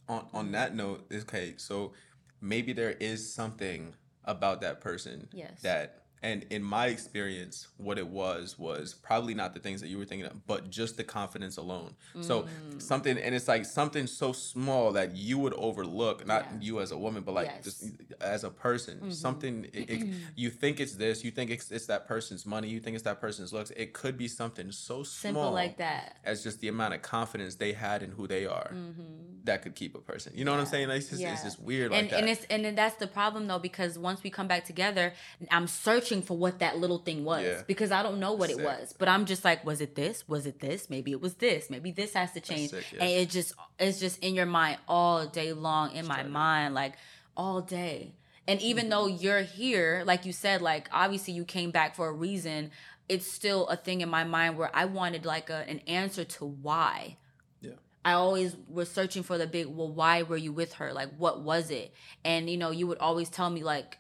on 0.08 0.28
on 0.34 0.52
that 0.54 0.74
note, 0.76 1.06
okay, 1.12 1.56
so 1.58 1.94
maybe 2.43 2.73
there 2.73 2.91
is 2.91 3.34
something 3.34 3.93
about 4.25 4.62
that 4.62 4.82
person 4.82 5.27
Yes. 5.32 5.62
that 5.62 6.03
and 6.24 6.46
in 6.50 6.64
my 6.64 6.88
experience 6.88 7.68
what 7.78 7.98
it 8.00 8.08
was 8.08 8.58
was 8.58 8.94
probably 8.96 9.34
not 9.34 9.54
the 9.54 9.60
things 9.60 9.82
that 9.82 9.90
you 9.90 9.98
were 9.98 10.06
thinking 10.06 10.26
of 10.26 10.48
but 10.48 10.70
just 10.70 10.96
the 10.98 11.04
confidence 11.04 11.58
alone 11.58 11.94
so 12.22 12.44
Mm. 12.44 12.82
something 12.82 13.18
and 13.18 13.36
it's 13.36 13.48
like 13.48 13.66
something 13.66 14.08
so 14.08 14.32
small 14.32 14.94
that 14.94 15.16
you 15.16 15.38
would 15.38 15.54
overlook 15.56 16.26
not 16.26 16.46
Yeah. 16.54 16.58
you 16.62 16.80
as 16.82 16.92
a 16.92 16.98
woman 16.98 17.24
but 17.24 17.34
like 17.36 17.48
Yes. 17.48 17.64
just 17.66 17.84
as 18.22 18.44
a 18.44 18.50
person 18.50 19.00
Mhm. 19.04 19.12
something 19.14 19.66
it, 19.74 19.90
it- 19.90 20.08
you 20.36 20.50
think 20.50 20.80
it's 20.80 20.96
this 20.96 21.24
you 21.24 21.32
think 21.32 21.52
it's, 21.52 21.70
it's 21.72 21.86
that 21.88 22.08
person's 22.08 22.46
money 22.46 22.68
you 22.70 22.80
think 22.80 22.96
it's 22.96 23.04
that 23.04 23.20
person's 23.20 23.52
looks 23.54 23.72
it 23.72 23.94
could 23.94 24.18
be 24.18 24.28
something 24.28 24.72
so 24.72 25.04
Simple 25.04 25.42
small 25.44 25.52
like 25.54 25.78
that. 25.78 26.18
as 26.24 26.42
just 26.44 26.60
the 26.62 26.70
amount 26.70 26.94
of 26.94 27.02
confidence 27.02 27.56
they 27.56 27.74
had 27.74 28.02
in 28.02 28.12
who 28.12 28.28
they 28.28 28.46
are 28.46 28.70
hmm 28.72 29.02
that 29.46 29.62
could 29.62 29.76
keep 29.76 29.94
a 29.94 30.00
person 30.00 30.32
you 30.34 30.46
know 30.46 30.52
what 30.52 30.60
i'm 30.62 30.66
saying 30.66 30.88
like, 30.88 31.00
it's, 31.02 31.10
just, 31.10 31.22
it's 31.22 31.44
just 31.44 31.60
weird 31.60 31.92
like 31.92 32.00
and 32.04 32.10
that 32.12 32.20
and 32.22 32.30
it's 32.30 32.46
and 32.46 32.64
then 32.64 32.76
that's 32.76 32.96
the 32.96 33.08
problem 33.08 33.48
though 33.48 33.60
because 33.60 34.00
once 34.00 34.24
we 34.24 34.30
come 34.30 34.48
back 34.48 34.64
together, 34.64 35.12
I'm 35.52 35.68
searching 35.68 36.12
for 36.21 36.38
what 36.38 36.60
that 36.60 36.78
little 36.78 36.99
thing 36.99 37.23
was 37.26 37.43
Yeah. 37.43 37.62
because 37.65 37.91
I 37.91 38.04
don't 38.04 38.19
know 38.19 38.34
what 38.34 38.49
it 38.49 38.60
was. 38.62 38.93
But 38.97 39.08
I'm 39.08 39.26
just 39.26 39.43
like, 39.43 39.65
was 39.65 39.82
it 39.82 39.95
this? 39.95 40.28
Was 40.28 40.45
it 40.45 40.60
this? 40.60 40.89
Maybe 40.89 41.12
it 41.12 41.21
was 41.21 41.36
this. 41.36 41.69
Maybe 41.69 41.91
this 41.91 42.13
has 42.13 42.32
to 42.34 42.39
change. 42.39 42.69
sick. 42.71 42.86
And 42.93 43.10
it 43.10 43.30
just 43.30 43.54
it's 43.80 43.99
just 43.99 44.19
in 44.19 44.36
your 44.36 44.45
mind 44.45 44.78
all 44.88 45.26
day 45.26 45.54
long 45.54 45.91
in 45.93 46.06
my 46.08 46.19
Straight 46.19 46.30
mind 46.32 46.73
like 46.73 46.93
all 47.36 47.62
day. 47.62 48.13
And 48.47 48.62
even 48.62 48.84
Mm-hmm. 48.84 48.89
though 48.91 49.08
you're 49.08 49.41
here, 49.41 50.04
like 50.06 50.26
you 50.26 50.34
said, 50.34 50.62
like 50.62 50.88
obviously 50.91 51.34
you 51.34 51.45
came 51.45 51.71
back 51.71 51.95
for 51.95 52.08
a 52.08 52.13
reason. 52.13 52.71
It's 53.10 53.30
still 53.30 53.67
a 53.67 53.76
thing 53.76 54.02
in 54.02 54.10
my 54.10 54.23
mind 54.23 54.58
where 54.58 54.69
I 54.73 54.86
wanted 54.86 55.26
like 55.26 55.49
a, 55.49 55.67
an 55.69 55.80
answer 55.88 56.23
to 56.23 56.45
why. 56.45 57.17
Yeah. 57.62 57.71
I 58.06 58.13
always 58.13 58.56
was 58.69 58.89
searching 58.91 59.23
for 59.23 59.38
the 59.38 59.47
big, 59.47 59.67
well, 59.67 59.89
why 59.91 60.23
were 60.23 60.38
you 60.38 60.52
with 60.54 60.73
her? 60.73 60.93
Like, 60.93 61.10
what 61.17 61.41
was 61.41 61.69
it? 61.71 61.93
And, 62.26 62.49
you 62.49 62.58
know, 62.58 62.71
you 62.71 62.88
would 62.88 62.97
always 62.99 63.30
tell 63.30 63.49
me, 63.49 63.63
like, 63.63 63.97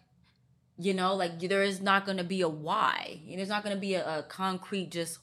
you 0.77 0.93
know, 0.93 1.15
like, 1.15 1.39
there 1.39 1.63
is 1.63 1.81
not 1.81 2.05
going 2.05 2.17
to 2.17 2.23
be 2.23 2.41
a 2.41 2.49
why. 2.49 3.19
And 3.29 3.37
there's 3.37 3.49
not 3.49 3.63
going 3.63 3.75
to 3.75 3.79
be 3.79 3.93
a, 3.95 4.19
a 4.19 4.23
concrete, 4.23 4.89
just, 4.91 5.19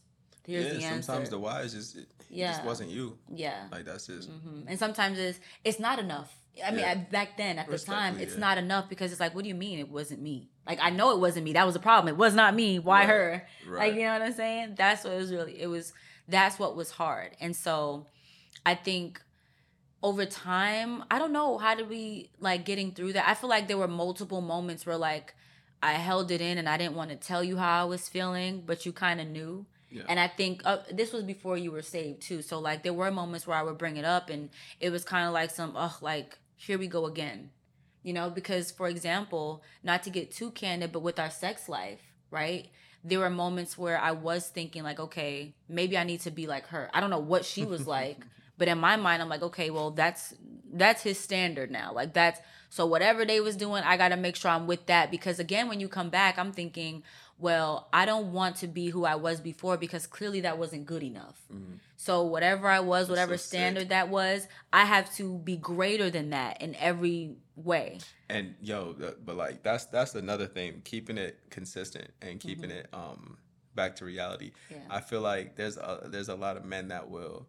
here's 0.47 0.67
yeah 0.67 0.73
the 0.79 0.85
answer. 0.85 1.03
sometimes 1.07 1.31
the 1.31 1.39
why 1.39 1.63
is 1.63 1.73
just 1.75 1.97
it, 1.97 2.01
it 2.03 2.09
Yeah. 2.31 2.53
just 2.53 2.65
wasn't 2.65 2.91
you 2.91 3.19
yeah. 3.35 3.67
like 3.73 3.85
that's 3.85 4.07
just 4.07 4.29
hmm 4.31 4.63
And 4.69 4.79
sometimes 4.79 5.19
it's, 5.19 5.41
it's 5.65 5.79
not 5.81 5.99
enough. 5.99 6.33
I 6.65 6.71
mean, 6.71 6.81
Yeah. 6.81 6.95
Back 6.95 7.37
then, 7.37 7.59
at 7.59 7.69
the 7.71 7.79
time, 7.79 8.19
it's 8.19 8.35
yeah. 8.35 8.41
not 8.41 8.59
enough 8.59 8.89
because 8.89 9.11
it's 9.13 9.21
like, 9.21 9.35
what 9.35 9.43
do 9.43 9.49
you 9.49 9.55
mean 9.55 9.79
it 9.79 9.89
wasn't 9.89 10.21
me? 10.23 10.51
Like, 10.67 10.79
I 10.81 10.91
know 10.91 11.11
it 11.13 11.19
wasn't 11.19 11.45
me. 11.45 11.53
That 11.55 11.65
was 11.67 11.75
the 11.75 11.81
problem. 11.81 12.13
It 12.15 12.19
was 12.19 12.35
not 12.35 12.55
me. 12.55 12.79
Why 12.79 13.01
Right. 13.01 13.09
her? 13.09 13.47
right 13.69 13.79
Like, 13.89 13.95
you 13.99 14.03
know 14.07 14.13
what 14.13 14.23
I'm 14.23 14.33
saying? 14.33 14.75
That's 14.77 15.05
what 15.05 15.13
it 15.15 15.17
was 15.17 15.33
really, 15.33 15.61
it 15.61 15.67
was, 15.67 15.93
that's 16.29 16.59
what 16.59 16.77
was 16.77 16.91
hard. 16.93 17.31
And 17.41 17.55
so 17.57 18.07
I 18.65 18.75
think 18.77 19.21
over 20.03 20.25
time, 20.27 21.05
I 21.11 21.19
don't 21.19 21.33
know, 21.33 21.59
how 21.59 21.75
did 21.75 21.89
we 21.89 22.31
like 22.41 22.65
getting 22.65 22.93
through 22.93 23.13
that? 23.15 23.29
I 23.29 23.35
feel 23.35 23.51
like 23.51 23.69
there 23.69 23.79
were 23.79 23.89
multiple 23.89 24.41
moments 24.41 24.87
where 24.87 24.97
like 24.97 25.35
I 25.83 25.93
held 25.93 26.31
it 26.31 26.41
in 26.41 26.59
and 26.59 26.69
I 26.69 26.77
didn't 26.77 26.95
want 26.95 27.11
to 27.11 27.17
tell 27.17 27.43
you 27.43 27.57
how 27.57 27.83
I 27.83 27.85
was 27.85 28.09
feeling, 28.09 28.63
but 28.67 28.85
you 28.85 28.93
kind 28.93 29.21
of 29.21 29.29
knew. 29.29 29.67
Yeah. 29.91 30.03
And 30.09 30.21
I 30.21 30.29
think 30.29 30.63
uh, 30.65 30.79
this 30.93 31.13
was 31.13 31.25
before 31.25 31.57
you 31.57 31.73
were 31.73 31.83
saved 31.83 32.23
too. 32.23 32.43
So 32.43 32.59
like 32.59 32.83
there 32.83 32.93
were 32.93 33.11
moments 33.11 33.47
where 33.47 33.57
I 33.57 33.63
would 33.63 33.79
bring 33.79 33.97
it 33.97 34.05
up 34.05 34.31
and 34.31 34.51
it 34.79 34.91
was 34.91 35.05
kind 35.05 35.27
of 35.27 35.33
like 35.33 35.51
some, 35.51 35.73
oh, 35.77 35.97
like 36.01 36.39
here 36.57 36.79
we 36.79 36.87
go 36.87 37.07
again. 37.07 37.51
You 38.03 38.13
know, 38.13 38.31
because 38.31 38.71
for 38.71 38.89
example, 38.89 39.63
not 39.83 40.03
to 40.05 40.11
get 40.11 40.31
too 40.31 40.51
candid, 40.53 40.93
but 40.93 41.01
with 41.01 41.19
our 41.19 41.31
sex 41.31 41.69
life, 41.69 42.01
right? 42.31 42.69
There 43.03 43.19
were 43.19 43.31
moments 43.31 43.77
where 43.77 43.99
I 43.99 44.13
was 44.13 44.47
thinking 44.49 44.83
like, 44.83 45.01
okay, 45.01 45.55
maybe 45.69 45.99
I 45.99 46.05
need 46.05 46.21
to 46.21 46.31
be 46.31 46.47
like 46.47 46.67
her. 46.69 46.91
I 46.95 47.01
don't 47.01 47.11
know 47.11 47.19
what 47.19 47.45
she 47.45 47.65
was 47.65 47.87
like, 47.99 48.25
but 48.57 48.69
in 48.69 48.79
my 48.79 48.97
mind, 48.97 49.23
I'm 49.23 49.29
like, 49.29 49.43
okay, 49.43 49.71
well, 49.71 49.91
that's 49.91 50.35
that's 50.73 51.03
his 51.03 51.19
standard 51.19 51.71
now. 51.71 51.93
Like 51.93 52.13
that's 52.13 52.41
so 52.71 52.87
whatever 52.87 53.25
they 53.27 53.41
was 53.41 53.57
doing, 53.57 53.83
I 53.85 53.97
got 53.99 54.09
to 54.09 54.17
make 54.17 54.37
sure 54.37 54.51
I'm 54.51 54.67
with 54.67 54.87
that 54.87 55.11
because 55.11 55.39
again, 55.39 55.69
when 55.69 55.79
you 55.81 55.89
come 55.89 56.09
back, 56.09 56.39
I'm 56.39 56.53
thinking, 56.53 57.03
well, 57.39 57.89
I 57.93 58.05
don't 58.07 58.33
want 58.33 58.57
to 58.57 58.67
be 58.69 58.89
who 58.91 59.05
I 59.05 59.17
was 59.17 59.41
before 59.41 59.77
because 59.77 60.07
clearly 60.07 60.41
that 60.43 60.57
wasn't 60.59 60.87
good 60.87 61.03
enough. 61.03 61.39
Mhm. 61.53 61.79
So 61.97 62.23
whatever 62.23 62.69
I 62.69 62.81
was, 62.81 63.09
That's 63.09 63.11
whatever 63.11 63.37
so 63.37 63.43
sick. 63.43 63.49
standard 63.59 63.89
that 63.91 64.09
was, 64.09 64.47
I 64.73 64.85
have 64.85 65.13
to 65.17 65.39
be 65.39 65.57
greater 65.57 66.09
than 66.11 66.31
that 66.31 66.63
in 66.63 66.75
every 66.77 67.37
way. 67.57 67.99
and 68.31 68.55
yo 68.63 68.95
but 69.27 69.37
like 69.37 69.63
that's 69.65 69.85
that's 69.87 70.15
another 70.15 70.47
thing 70.47 70.81
keeping 70.85 71.19
it 71.19 71.39
consistent 71.51 72.09
and 72.23 72.39
keeping 72.41 72.71
Mhm. 72.71 72.75
it 72.77 72.89
um 72.95 73.37
back 73.75 73.97
to 73.97 74.05
reality 74.05 74.53
Yeah. 74.71 74.79
i 74.89 75.01
feel 75.01 75.21
like 75.21 75.57
there's 75.57 75.77
a 75.77 76.03
there's 76.07 76.29
a 76.31 76.37
lot 76.37 76.57
of 76.57 76.65
men 76.65 76.89
that 76.89 77.11
will 77.11 77.47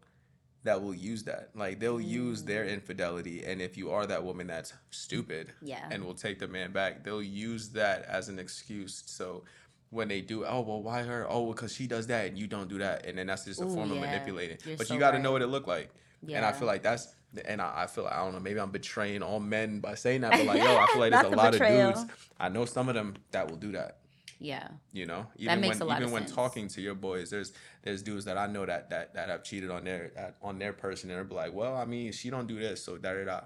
that 0.64 0.82
will 0.82 0.94
use 0.94 1.24
that 1.24 1.50
like 1.56 1.80
they'll 1.80 2.00
use 2.02 2.44
their 2.44 2.66
Mm. 2.66 2.74
infidelity 2.74 3.44
and 3.46 3.62
if 3.62 3.78
you 3.78 3.90
are 3.92 4.06
that 4.06 4.24
woman 4.24 4.48
that's 4.48 4.74
stupid 4.92 5.54
yeah. 5.62 5.88
and 5.92 6.04
will 6.06 6.14
take 6.14 6.38
the 6.40 6.48
man 6.48 6.72
back 6.72 7.04
they'll 7.04 7.22
use 7.24 7.70
that 7.70 8.04
as 8.04 8.30
an 8.30 8.38
excuse 8.40 9.04
so 9.06 9.44
when 9.90 10.08
they 10.08 10.22
do 10.22 10.46
oh 10.46 10.62
well 10.62 10.82
why 10.82 11.02
her 11.04 11.26
oh 11.30 11.52
because 11.52 11.74
she 11.74 11.88
does 11.88 12.08
that 12.08 12.28
and 12.28 12.38
you 12.38 12.48
don't 12.48 12.70
do 12.70 12.78
that 12.78 13.06
and 13.06 13.18
then 13.18 13.28
that's 13.28 13.46
just 13.46 13.62
a 13.62 13.66
Ooh, 13.66 13.74
form 13.74 13.90
of 13.92 13.98
yeah. 13.98 14.06
manipulating 14.06 14.58
You're 14.66 14.78
but 14.78 14.88
so 14.88 14.94
you 14.94 15.00
got 15.00 15.12
to 15.12 15.20
know 15.20 15.32
what 15.32 15.42
it 15.42 15.48
looked 15.48 15.68
like 15.68 15.90
yeah. 16.26 16.38
and 16.38 16.46
I 16.46 16.52
feel 16.52 16.68
like 16.68 16.84
that's 16.84 17.08
and 17.46 17.62
I, 17.62 17.84
I 17.84 17.88
feel 17.88 18.06
I 18.06 18.18
don't 18.18 18.34
know 18.34 18.40
maybe 18.40 18.60
I'm 18.60 18.72
betraying 18.72 19.24
all 19.24 19.40
men 19.40 19.80
by 19.80 19.96
saying 19.96 20.22
that, 20.22 20.32
but 20.32 20.46
like 20.46 20.62
yo, 20.62 20.76
I 20.78 20.86
feel 20.88 21.00
like 21.06 21.12
there's 21.14 21.26
a 21.26 21.30
lot 21.30 21.54
betrayal. 21.54 21.90
of 21.92 21.96
dudes. 21.96 22.12
I 22.38 22.50
know 22.50 22.66
some 22.66 22.90
of 22.90 22.96
them 22.96 23.16
that 23.32 23.50
will 23.50 23.56
do 23.56 23.72
that. 23.72 24.00
Yeah. 24.42 24.70
You 24.92 25.06
know, 25.06 25.28
even 25.38 25.62
makes 25.62 25.80
when 25.80 25.82
a 25.84 25.86
lot 25.86 25.98
even 25.98 26.06
of 26.06 26.12
when 26.12 26.24
sense. 26.24 26.36
talking 26.36 26.68
to 26.70 26.82
your 26.82 26.96
boys, 26.96 27.30
there's 27.30 27.54
there's 27.84 28.02
dudes 28.02 28.26
that 28.26 28.38
I 28.38 28.48
know 28.48 28.66
that 28.66 28.90
that 28.90 29.14
that 29.14 29.30
have 29.30 29.44
cheated 29.44 29.70
on 29.70 29.84
their 29.86 30.12
at, 30.18 30.36
on 30.42 30.58
their 30.58 30.74
person 30.74 31.12
and 31.12 31.18
they're 31.18 31.38
like, 31.38 31.54
well, 31.54 31.76
I 31.76 31.86
mean, 31.86 32.12
she 32.12 32.30
don't 32.30 32.48
do 32.48 32.60
this, 32.60 32.84
so 32.84 32.98
da 32.98 33.14
da 33.14 33.26
da. 33.26 33.42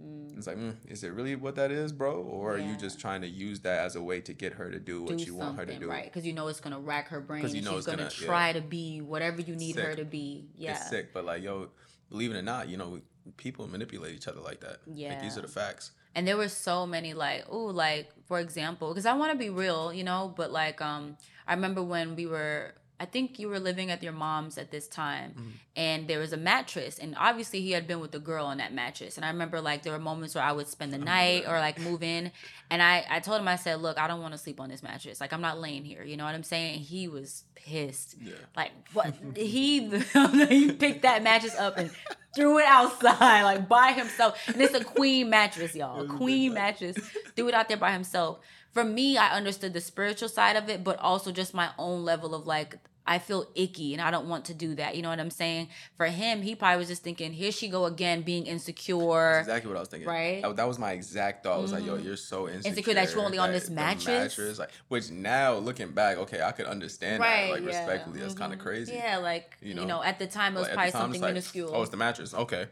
Mm. 0.00 0.36
It's 0.36 0.46
like, 0.46 0.58
mm, 0.58 0.76
is 0.88 1.02
it 1.04 1.12
really 1.12 1.36
what 1.36 1.56
that 1.56 1.70
is, 1.70 1.90
bro? 1.90 2.20
Or 2.20 2.54
are 2.54 2.58
you 2.58 2.76
just 2.76 3.00
trying 3.00 3.22
to 3.22 3.28
use 3.28 3.60
that 3.60 3.84
as 3.86 3.96
a 3.96 4.02
way 4.02 4.20
to 4.20 4.34
get 4.34 4.52
her 4.52 4.70
to 4.70 4.78
do 4.78 5.02
what 5.02 5.16
do 5.16 5.24
you 5.24 5.34
want 5.34 5.58
her 5.58 5.66
to 5.66 5.78
do? 5.78 5.88
right? 5.88 6.04
Because 6.04 6.26
you 6.26 6.32
know 6.32 6.48
it's 6.48 6.60
gonna 6.60 6.78
rack 6.78 7.08
her 7.08 7.20
brain, 7.20 7.42
you 7.48 7.62
know 7.62 7.70
she's 7.70 7.78
it's 7.78 7.86
gonna, 7.86 7.98
gonna- 7.98 8.10
yeah. 8.20 8.26
try 8.26 8.52
to 8.52 8.60
be 8.60 9.00
whatever 9.00 9.40
you 9.40 9.56
need 9.56 9.76
her 9.76 9.94
to 9.94 10.04
be. 10.04 10.48
Yeah, 10.56 10.72
It's 10.72 10.90
sick, 10.90 11.12
but 11.12 11.24
like, 11.24 11.42
yo, 11.42 11.70
believe 12.10 12.30
it 12.30 12.36
or 12.36 12.42
not, 12.42 12.68
you 12.68 12.76
know, 12.76 13.00
people 13.36 13.66
manipulate 13.66 14.14
each 14.14 14.28
other 14.28 14.40
like 14.40 14.60
that. 14.60 14.78
Like, 14.86 15.22
these 15.22 15.36
are 15.38 15.42
the 15.42 15.48
facts. 15.48 15.92
And 16.16 16.26
there 16.26 16.36
were 16.36 16.48
so 16.48 16.86
many 16.86 17.14
like 17.14 17.44
oh 17.50 17.66
like 17.66 18.10
for 18.26 18.40
example 18.40 18.88
because 18.88 19.06
i 19.06 19.14
want 19.14 19.32
to 19.32 19.38
be 19.38 19.50
real 19.50 19.92
you 19.92 20.04
know 20.04 20.32
but 20.36 20.50
like 20.50 20.82
um 20.82 21.16
i 21.46 21.54
remember 21.54 21.82
when 21.84 22.16
we 22.16 22.26
were 22.26 22.74
i 22.98 23.04
think 23.04 23.38
you 23.38 23.48
were 23.48 23.60
living 23.60 23.90
at 23.90 24.02
your 24.02 24.12
mom's 24.12 24.56
at 24.58 24.70
this 24.70 24.88
time 24.88 25.32
Mhm. 25.38 25.52
and 25.76 26.08
there 26.08 26.18
was 26.18 26.32
a 26.32 26.36
mattress 26.36 26.98
and 26.98 27.14
obviously 27.18 27.60
he 27.60 27.72
had 27.72 27.86
been 27.86 28.00
with 28.00 28.12
the 28.12 28.18
girl 28.18 28.46
on 28.46 28.58
that 28.58 28.72
mattress 28.72 29.16
and 29.16 29.24
i 29.24 29.28
remember 29.28 29.60
like 29.60 29.82
there 29.82 29.92
were 29.92 29.98
moments 29.98 30.34
where 30.34 30.44
i 30.44 30.52
would 30.52 30.68
spend 30.68 30.92
the 30.92 30.98
night 30.98 31.44
or 31.46 31.58
like 31.60 31.78
move 31.80 32.02
in 32.02 32.32
and 32.70 32.82
i 32.82 33.04
i 33.10 33.20
told 33.20 33.40
him 33.40 33.48
i 33.48 33.56
said 33.56 33.80
look 33.82 33.98
i 33.98 34.06
don't 34.06 34.22
want 34.22 34.32
to 34.32 34.38
sleep 34.38 34.60
on 34.60 34.68
this 34.68 34.82
mattress 34.82 35.20
like 35.20 35.32
i'm 35.32 35.40
not 35.42 35.58
laying 35.60 35.84
here 35.84 36.02
you 36.02 36.16
know 36.16 36.24
what 36.24 36.34
i'm 36.34 36.42
saying 36.42 36.78
he 36.80 37.06
was 37.08 37.44
pissed 37.54 38.16
Yeah. 38.20 38.34
like 38.56 38.72
what 38.92 39.14
he 39.36 39.88
he 40.48 40.72
picked 40.72 41.02
that 41.02 41.22
mattress 41.22 41.54
up 41.56 41.76
and 41.78 41.90
threw 42.34 42.58
it 42.58 42.66
outside 42.66 43.42
like 43.44 43.66
by 43.66 43.92
himself. 43.92 44.38
And 44.46 44.60
it's 44.60 44.74
a 44.74 44.84
queen 44.84 45.30
mattress, 45.30 45.74
y'all. 45.74 46.02
A 46.02 46.06
queen 46.06 46.52
mattress. 46.52 46.94
Threw 47.34 47.48
it 47.48 47.54
out 47.54 47.66
there 47.68 47.78
by 47.78 47.92
himself. 47.92 48.40
For 48.76 48.84
me, 48.84 49.16
I 49.16 49.30
understood 49.30 49.72
the 49.72 49.80
spiritual 49.80 50.28
side 50.28 50.54
of 50.54 50.68
it, 50.68 50.84
but 50.84 50.98
also 50.98 51.32
just 51.32 51.54
my 51.54 51.70
own 51.78 52.04
level 52.04 52.34
of 52.34 52.46
like 52.46 52.76
I 53.06 53.18
feel 53.18 53.46
icky 53.54 53.94
and 53.94 54.02
I 54.02 54.10
don't 54.10 54.28
want 54.28 54.44
to 54.46 54.54
do 54.54 54.74
that. 54.74 54.96
You 54.96 55.00
know 55.00 55.08
what 55.08 55.18
I'm 55.18 55.30
saying? 55.30 55.68
For 55.96 56.04
him, 56.04 56.42
he 56.42 56.54
probably 56.54 56.76
was 56.80 56.88
just 56.88 57.02
thinking, 57.02 57.32
here 57.32 57.52
she 57.52 57.68
go 57.68 57.86
again 57.86 58.20
being 58.20 58.44
insecure. 58.44 59.32
That's 59.32 59.48
exactly 59.48 59.70
what 59.70 59.78
I 59.78 59.80
was 59.80 59.88
thinking. 59.88 60.06
Right? 60.06 60.42
That, 60.42 60.56
that 60.56 60.68
was 60.68 60.78
my 60.78 60.92
exact 60.92 61.44
thought. 61.44 61.56
I 61.56 61.62
was 61.62 61.72
like, 61.72 61.86
yo, 61.86 61.96
Mhm. 61.96 62.04
you're 62.04 62.16
so 62.18 62.48
insecure. 62.48 62.68
Insecure 62.68 62.94
that 62.96 63.14
you're 63.14 63.24
only 63.24 63.38
on 63.38 63.50
this 63.50 63.64
the 63.64 63.70
mattress? 63.70 64.58
like, 64.58 64.72
which 64.88 65.10
now 65.10 65.54
looking 65.54 65.92
back, 65.92 66.18
okay, 66.18 66.42
I 66.42 66.52
could 66.52 66.66
understand 66.66 67.22
that. 67.22 67.48
Like 67.48 67.62
yeah. 67.62 67.66
respectfully, 67.68 68.20
that's 68.20 68.34
kind 68.34 68.52
of 68.52 68.58
crazy. 68.58 68.92
Yeah, 68.92 69.16
like 69.16 69.56
You 69.62 69.68
you 69.70 69.74
know? 69.76 69.86
know, 69.86 70.02
at 70.02 70.18
the 70.18 70.26
time 70.26 70.54
it 70.54 70.58
was 70.58 70.68
Like, 70.68 70.74
probably 70.74 70.92
time, 70.92 71.00
something 71.00 71.22
like, 71.22 71.30
minuscule. 71.30 71.70
Oh, 71.74 71.80
it's 71.80 71.90
the 71.90 71.96
mattress. 71.96 72.34
Okay. 72.34 72.66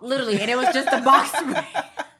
Literally, 0.00 0.40
and 0.40 0.50
it 0.50 0.56
was 0.56 0.72
just 0.72 0.88
a 0.90 1.02
box. 1.02 1.30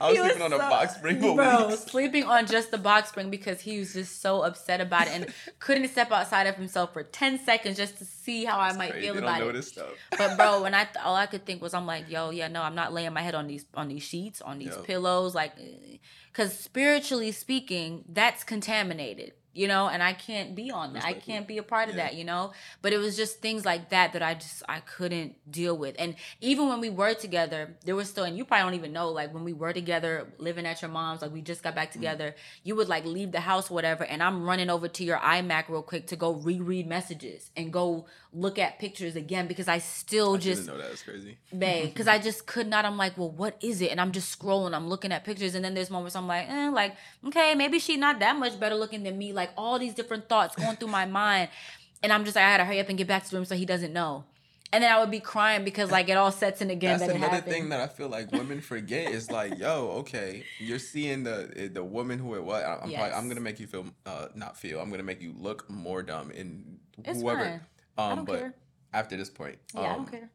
I 0.00 0.08
was 0.10 0.18
He 0.18 0.24
sleeping 0.24 0.42
on 0.42 0.52
a 0.52 0.58
box 0.58 0.94
spring 0.94 1.20
for 1.20 1.34
bro, 1.36 1.68
weeks. 1.68 1.82
sleeping 1.84 2.24
on 2.24 2.46
just 2.46 2.70
the 2.70 2.78
box 2.78 3.08
spring 3.10 3.30
because 3.30 3.60
he 3.60 3.78
was 3.78 3.92
just 3.92 4.20
so 4.20 4.42
upset 4.42 4.80
about 4.80 5.06
it 5.06 5.12
and 5.12 5.26
couldn't 5.58 5.88
step 5.88 6.10
outside 6.12 6.46
of 6.46 6.54
himself 6.56 6.92
for 6.92 7.02
ten 7.02 7.38
seconds 7.38 7.76
just 7.76 7.98
to 7.98 8.04
see 8.04 8.44
how 8.44 8.58
I 8.58 8.72
might 8.72 8.90
crazy. 8.92 9.06
feel 9.06 9.14
They 9.14 9.20
about 9.20 9.42
it. 9.42 9.78
But 10.18 10.36
bro, 10.36 10.62
when 10.62 10.74
I 10.74 10.84
th- 10.92 11.04
all 11.04 11.14
I 11.16 11.26
could 11.26 11.44
think 11.46 11.62
was, 11.62 11.74
I'm 11.74 11.86
like, 11.86 12.10
yo, 12.10 12.30
yeah, 12.30 12.48
no, 12.48 12.62
I'm 12.62 12.74
not 12.74 12.92
laying 12.92 13.12
my 13.12 13.22
head 13.22 13.34
on 13.34 13.46
these 13.46 13.64
on 13.74 13.88
these 13.88 14.02
sheets, 14.02 14.40
on 14.40 14.58
these 14.58 14.68
Yep. 14.76 14.84
pillows, 14.84 15.34
like, 15.34 15.52
eh, 15.58 15.96
because 16.32 16.56
spiritually 16.58 17.32
speaking, 17.32 18.04
that's 18.08 18.44
contaminated, 18.44 19.32
you 19.52 19.66
know, 19.66 19.88
and 19.88 20.02
I 20.02 20.12
can't 20.12 20.54
be 20.54 20.70
on 20.70 20.92
that. 20.92 21.04
I 21.04 21.12
can't 21.12 21.46
be 21.46 21.58
a 21.58 21.62
part 21.62 21.88
of 21.88 21.96
Yeah. 21.96 22.04
that, 22.04 22.14
you 22.14 22.24
know. 22.24 22.52
But 22.82 22.92
it 22.92 22.98
was 22.98 23.16
just 23.16 23.40
things 23.40 23.64
like 23.64 23.90
that 23.90 24.12
that 24.12 24.22
I 24.22 24.34
just 24.34 24.62
I 24.68 24.80
couldn't 24.80 25.36
deal 25.50 25.76
with. 25.76 25.96
And 25.98 26.14
even 26.40 26.68
when 26.68 26.80
we 26.80 26.90
were 26.90 27.14
together, 27.14 27.76
there 27.84 27.96
was 27.96 28.08
still, 28.08 28.24
and 28.24 28.36
you 28.36 28.44
probably 28.44 28.64
don't 28.64 28.74
even 28.74 28.92
know, 28.92 29.08
like 29.08 29.34
when 29.34 29.44
we 29.44 29.52
were 29.52 29.72
together, 29.72 30.32
living 30.38 30.66
at 30.66 30.82
your 30.82 30.90
mom's, 30.90 31.22
like 31.22 31.32
we 31.32 31.40
just 31.40 31.62
got 31.62 31.74
back 31.74 31.90
mm-hmm. 31.90 32.00
together, 32.00 32.34
you 32.62 32.76
would 32.76 32.88
like 32.88 33.04
leave 33.04 33.32
the 33.32 33.40
house, 33.40 33.70
whatever, 33.70 34.04
and 34.04 34.22
I'm 34.22 34.44
running 34.44 34.70
over 34.70 34.86
to 34.88 35.04
your 35.04 35.18
iMac 35.18 35.68
real 35.68 35.82
quick 35.82 36.06
to 36.08 36.16
go 36.16 36.32
reread 36.34 36.86
messages 36.86 37.50
and 37.56 37.72
go 37.72 38.06
look 38.32 38.58
at 38.58 38.78
pictures 38.78 39.16
again 39.16 39.48
because 39.48 39.66
I 39.66 39.78
still 39.78 40.34
I 40.34 40.38
just 40.38 40.64
didn't 40.66 40.76
know 40.76 40.82
that. 40.82 40.92
It's 40.92 41.02
crazy. 41.02 41.36
babe 41.56 41.86
because 41.86 42.06
i 42.06 42.16
just 42.18 42.46
could 42.46 42.68
not 42.68 42.84
i'm 42.84 42.96
like 42.96 43.18
well 43.18 43.30
what 43.30 43.56
is 43.60 43.80
it 43.80 43.90
and 43.90 44.00
i'm 44.00 44.12
just 44.12 44.38
scrolling 44.38 44.72
i'm 44.72 44.86
looking 44.88 45.10
at 45.10 45.24
pictures 45.24 45.56
and 45.56 45.64
then 45.64 45.74
there's 45.74 45.90
moments 45.90 46.14
i'm 46.14 46.28
like 46.28 46.48
eh, 46.48 46.70
like 46.70 46.94
okay 47.26 47.56
maybe 47.56 47.80
she's 47.80 47.98
not 47.98 48.20
that 48.20 48.36
much 48.36 48.58
better 48.60 48.76
looking 48.76 49.02
than 49.02 49.18
me 49.18 49.32
like 49.32 49.50
all 49.56 49.78
these 49.80 49.94
different 49.94 50.28
thoughts 50.28 50.54
going 50.54 50.76
through 50.76 50.88
my 50.88 51.06
mind 51.06 51.48
and 52.04 52.12
i'm 52.12 52.24
just 52.24 52.36
like 52.36 52.44
i 52.44 52.52
gotta 52.52 52.64
hurry 52.64 52.78
up 52.78 52.88
and 52.88 52.98
get 52.98 53.08
back 53.08 53.24
to 53.24 53.30
the 53.30 53.36
room 53.36 53.44
so 53.44 53.56
he 53.56 53.66
doesn't 53.66 53.92
know 53.92 54.22
and 54.72 54.84
then 54.84 54.92
i 54.92 55.00
would 55.00 55.10
be 55.10 55.18
crying 55.18 55.64
because 55.64 55.90
like 55.90 56.08
it 56.08 56.16
all 56.16 56.30
sets 56.30 56.60
in 56.62 56.70
again 56.70 56.98
That's 57.00 57.10
that 57.10 57.16
another 57.16 57.34
happened 57.34 57.52
thing 57.52 57.68
that 57.70 57.80
I 57.80 57.88
feel 57.88 58.08
like 58.08 58.30
women 58.30 58.60
forget 58.60 59.10
is 59.10 59.28
like, 59.28 59.58
yo, 59.58 59.88
okay, 60.02 60.44
you're 60.60 60.78
seeing 60.78 61.24
the 61.24 61.50
eh, 61.56 61.68
the 61.72 61.82
woman 61.82 62.20
who 62.20 62.36
it 62.36 62.44
was. 62.44 62.62
I'm 62.62 62.78
probably, 62.78 62.96
I'm 63.16 63.28
gonna 63.28 63.40
make 63.40 63.58
you 63.58 63.66
feel, 63.66 63.86
uh, 64.06 64.28
not 64.36 64.56
feel. 64.56 64.78
I'm 64.80 64.88
gonna 64.88 65.02
make 65.02 65.20
you 65.20 65.34
look 65.36 65.68
more 65.68 66.04
dumb 66.04 66.30
in 66.30 66.78
it's 67.04 67.20
whoever. 67.20 67.60
Um, 68.06 68.12
i 68.12 68.14
don't 68.16 68.24
but 68.24 68.38
care 68.38 68.54
after 68.92 69.16
this 69.16 69.30
point, 69.30 69.58
yeah 69.74 69.80
i 69.80 69.88
um, 69.90 69.96
don't 69.96 70.10
care 70.10 70.30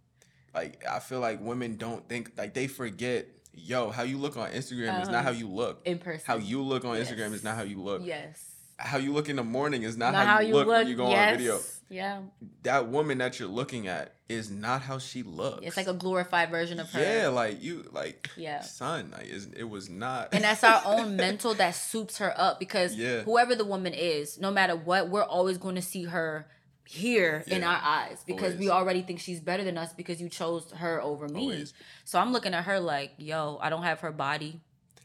like 0.54 0.84
I 0.89 0.99
feel 0.99 1.19
like 1.19 1.41
women 1.41 1.75
don't 1.75 2.08
think 2.08 2.32
like 2.38 2.54
they 2.54 2.67
forget. 2.67 3.28
Yo, 3.58 3.89
how 3.89 4.04
you 4.04 4.17
look 4.17 4.36
on 4.38 4.49
Instagram 4.51 4.99
is 5.01 5.08
Uh-huh. 5.08 5.12
not 5.12 5.23
how 5.23 5.32
you 5.32 5.47
look. 5.47 5.82
in 5.86 5.97
person 5.97 6.23
How 6.28 6.38
you 6.38 6.62
look 6.62 6.84
on 6.86 6.97
Yes. 6.97 7.10
Instagram 7.12 7.34
is 7.34 7.43
not 7.43 7.56
how 7.56 7.63
you 7.63 7.82
look. 7.82 8.01
yes 8.06 8.41
How 8.78 8.97
you 8.97 9.12
look 9.13 9.28
in 9.30 9.36
the 9.38 9.43
morning 9.43 9.84
is 9.84 9.95
not, 9.97 10.12
not 10.12 10.25
how, 10.28 10.39
you 10.39 10.54
look, 10.54 10.67
when 10.67 10.88
you 10.88 10.95
go 10.95 11.10
yes 11.10 11.32
on 11.32 11.38
video. 11.38 11.60
yeah 11.89 12.21
That 12.63 12.88
woman 12.89 13.17
that 13.19 13.39
you're 13.39 13.47
looking 13.49 13.88
at 13.88 14.13
is 14.30 14.49
not 14.49 14.82
how 14.82 14.97
she 14.97 15.23
looks. 15.23 15.65
it's 15.65 15.78
like 15.78 15.88
a 15.88 15.93
glorified 15.93 16.49
version 16.51 16.80
of 16.82 16.89
her 16.91 17.01
yeah, 17.01 17.28
like 17.30 17.62
you, 17.63 17.89
like 17.93 18.30
Yeah. 18.38 18.60
son, 18.62 19.12
like 19.12 19.28
it 19.56 19.69
was 19.69 19.89
not. 19.89 20.34
and 20.34 20.43
that's 20.43 20.63
our 20.63 20.82
own 20.86 21.15
mental 21.25 21.54
that 21.56 21.75
soups 21.75 22.17
her 22.17 22.34
up 22.38 22.60
because 22.60 22.95
Yeah. 22.95 23.21
whoever 23.23 23.56
the 23.56 23.65
woman 23.65 23.93
is, 23.93 24.38
no 24.39 24.51
matter 24.51 24.75
what, 24.75 25.10
we're 25.10 25.23
always 25.23 25.58
going 25.58 25.75
to 25.75 25.82
see 25.82 26.04
her 26.06 26.47
here 26.88 27.43
in 27.48 27.63
our 27.63 27.80
eyes 27.82 28.24
because 28.26 28.56
we 28.56 28.69
already 28.69 29.02
think 29.02 29.19
she's 29.19 29.39
better 29.39 29.63
than 29.63 29.78
us 29.78 29.91
because 29.93 30.21
you 30.21 30.30
chose 30.30 30.71
her 30.71 31.02
over 31.02 31.28
me. 31.28 31.41
Always. 31.41 31.74
So 32.04 32.19
I'm 32.19 32.32
looking 32.32 32.54
at 32.54 32.65
her 32.65 32.80
like, 32.80 33.13
yo, 33.17 33.58
I 33.62 33.69
don't 33.69 33.84
have 33.84 34.00
her 34.02 34.12
body. 34.12 34.62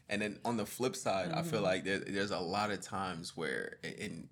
And 0.09 0.21
then 0.21 0.39
on 0.45 0.57
the 0.57 0.65
flip 0.65 0.95
side, 0.95 1.31
I 1.31 1.41
feel 1.41 1.61
Mhm. 1.61 1.63
like 1.63 1.83
there, 1.85 1.99
there's 1.99 2.31
a 2.31 2.39
lot 2.39 2.69
of 2.71 2.81
times 2.81 3.35
where, 3.37 3.77
and 3.83 4.27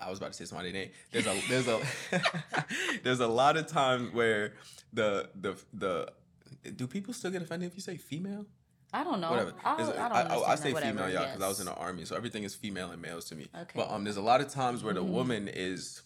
I 0.00 0.10
was 0.10 0.18
about 0.18 0.32
to 0.32 0.36
say 0.36 0.44
somebody's 0.44 0.72
name. 0.72 0.90
There's 1.12 1.26
a 1.26 1.40
there's 1.48 1.68
a 1.68 1.80
there's 3.02 3.20
a 3.20 3.28
lot 3.28 3.56
of 3.56 3.66
times 3.66 4.12
where 4.12 4.54
the 4.92 5.30
the 5.40 5.56
the 5.72 6.12
do 6.76 6.86
people 6.86 7.14
still 7.14 7.30
get 7.30 7.42
offended 7.42 7.68
if 7.70 7.76
you 7.76 7.82
say 7.82 7.96
female? 7.96 8.46
I 8.92 9.02
don't 9.04 9.20
know. 9.20 9.30
Whatever. 9.30 9.54
I, 9.64 9.76
don't, 9.76 9.98
I 9.98 10.08
don't 10.08 10.30
I, 10.30 10.36
I 10.52 10.54
say 10.54 10.72
that, 10.72 10.82
female, 10.82 11.04
whatever, 11.04 11.10
yeah, 11.10 11.26
because 11.26 11.42
I 11.42 11.48
was 11.48 11.58
in 11.60 11.66
the 11.66 11.74
army, 11.74 12.04
so 12.04 12.14
everything 12.16 12.44
is 12.44 12.54
female 12.54 12.90
and 12.92 13.02
males 13.02 13.24
to 13.26 13.34
me. 13.34 13.48
Okay. 13.54 13.72
But 13.74 13.90
um, 13.90 14.04
there's 14.04 14.16
a 14.18 14.22
lot 14.22 14.40
of 14.40 14.48
times 14.52 14.84
where 14.84 14.94
the 14.94 15.02
Mhm. 15.02 15.08
woman 15.10 15.48
is, 15.52 16.02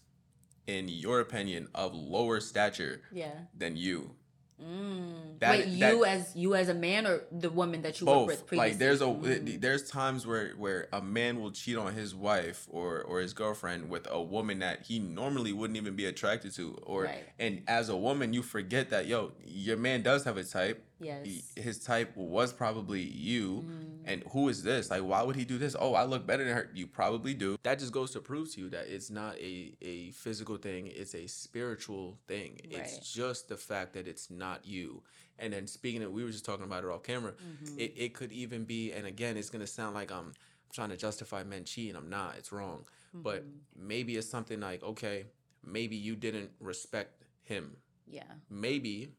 in 0.68 0.86
your 0.88 1.18
opinion, 1.20 1.66
of 1.74 1.94
lower 1.94 2.38
stature 2.40 3.00
Yeah. 3.10 3.32
than 3.56 3.76
you. 3.76 4.14
Mm. 4.62 5.38
That- 5.38 5.50
Wait, 5.66 5.78
that- 5.78 5.92
you 5.94 6.04
as 6.04 6.34
you 6.34 6.54
as 6.56 6.68
a 6.68 6.74
man 6.74 7.06
or 7.06 7.22
the 7.30 7.48
woman 7.48 7.82
that 7.82 8.00
you 8.00 8.06
worked 8.08 8.26
with 8.26 8.38
both 8.40 8.46
previously? 8.48 8.70
like 8.70 8.78
there's 8.78 9.00
a 9.00 9.04
Mm. 9.04 9.60
there's 9.60 9.88
times 9.88 10.26
where 10.26 10.50
where 10.56 10.88
a 10.92 11.00
man 11.00 11.40
will 11.40 11.52
cheat 11.52 11.76
on 11.76 11.94
his 11.94 12.12
wife 12.12 12.66
or 12.68 13.00
or 13.02 13.20
his 13.20 13.32
girlfriend 13.34 13.88
with 13.88 14.08
a 14.10 14.20
woman 14.20 14.58
that 14.58 14.84
he 14.86 14.98
normally 14.98 15.52
wouldn't 15.52 15.76
even 15.76 15.94
be 15.94 16.06
attracted 16.06 16.52
to 16.56 16.74
or 16.82 17.04
Right. 17.04 17.24
and 17.38 17.62
as 17.68 17.88
a 17.88 17.96
woman 17.96 18.32
you 18.32 18.42
forget 18.42 18.90
that 18.90 19.06
yo 19.06 19.30
your 19.46 19.76
man 19.76 20.02
does 20.02 20.24
have 20.24 20.36
a 20.36 20.42
type 20.44 20.84
yes. 21.00 21.52
His 21.56 21.78
type 21.78 22.16
was 22.16 22.52
probably 22.52 23.02
you. 23.02 23.64
Mm. 23.66 23.84
and 24.04 24.22
who 24.32 24.48
is 24.48 24.62
this? 24.62 24.90
Like 24.90 25.02
why 25.02 25.22
would 25.22 25.36
he 25.36 25.44
do 25.44 25.58
this? 25.58 25.76
Oh 25.78 25.94
i 25.94 26.04
look 26.04 26.26
better 26.26 26.44
than 26.44 26.54
her. 26.54 26.70
You 26.74 26.86
probably 26.86 27.34
do. 27.34 27.56
That 27.62 27.78
just 27.78 27.92
goes 27.92 28.10
to 28.12 28.20
prove 28.20 28.50
to 28.54 28.60
you 28.62 28.68
that 28.70 28.86
it's 28.88 29.10
not 29.10 29.36
a 29.38 29.74
a 29.82 30.10
physical 30.12 30.56
thing. 30.56 30.86
It's 30.88 31.14
a 31.14 31.26
spiritual 31.26 32.18
thing. 32.26 32.58
Right. 32.64 32.80
it's 32.82 32.98
just 33.12 33.48
the 33.48 33.56
fact 33.56 33.92
that 33.94 34.06
it's 34.08 34.30
not 34.30 34.66
you. 34.66 35.02
And 35.38 35.52
then 35.52 35.66
speaking 35.66 36.02
of 36.02 36.10
we 36.12 36.24
were 36.24 36.30
just 36.30 36.44
talking 36.44 36.64
about 36.64 36.84
it 36.84 36.90
off 36.90 37.02
camera. 37.02 37.32
Mhm. 37.32 37.78
it, 37.78 37.92
it 37.96 38.14
could 38.14 38.32
even 38.32 38.64
be 38.64 38.92
and 38.92 39.06
again 39.06 39.36
it's 39.36 39.50
going 39.50 39.60
to 39.60 39.72
sound 39.78 39.94
like 39.94 40.10
i'm 40.10 40.32
trying 40.72 40.90
to 40.90 40.96
justify 40.96 41.42
men 41.44 41.64
cheating. 41.64 41.96
I'm 41.96 42.10
not. 42.10 42.36
It's 42.38 42.52
wrong. 42.52 42.84
But 43.14 43.44
Mhm. 43.44 43.52
maybe 43.76 44.16
it's 44.16 44.28
something 44.28 44.60
like 44.60 44.82
okay 44.82 45.26
maybe 45.64 45.96
you 45.96 46.14
didn't 46.16 46.50
respect 46.60 47.24
him. 47.42 47.76
Yeah. 48.10 48.24
maybe 48.48 49.12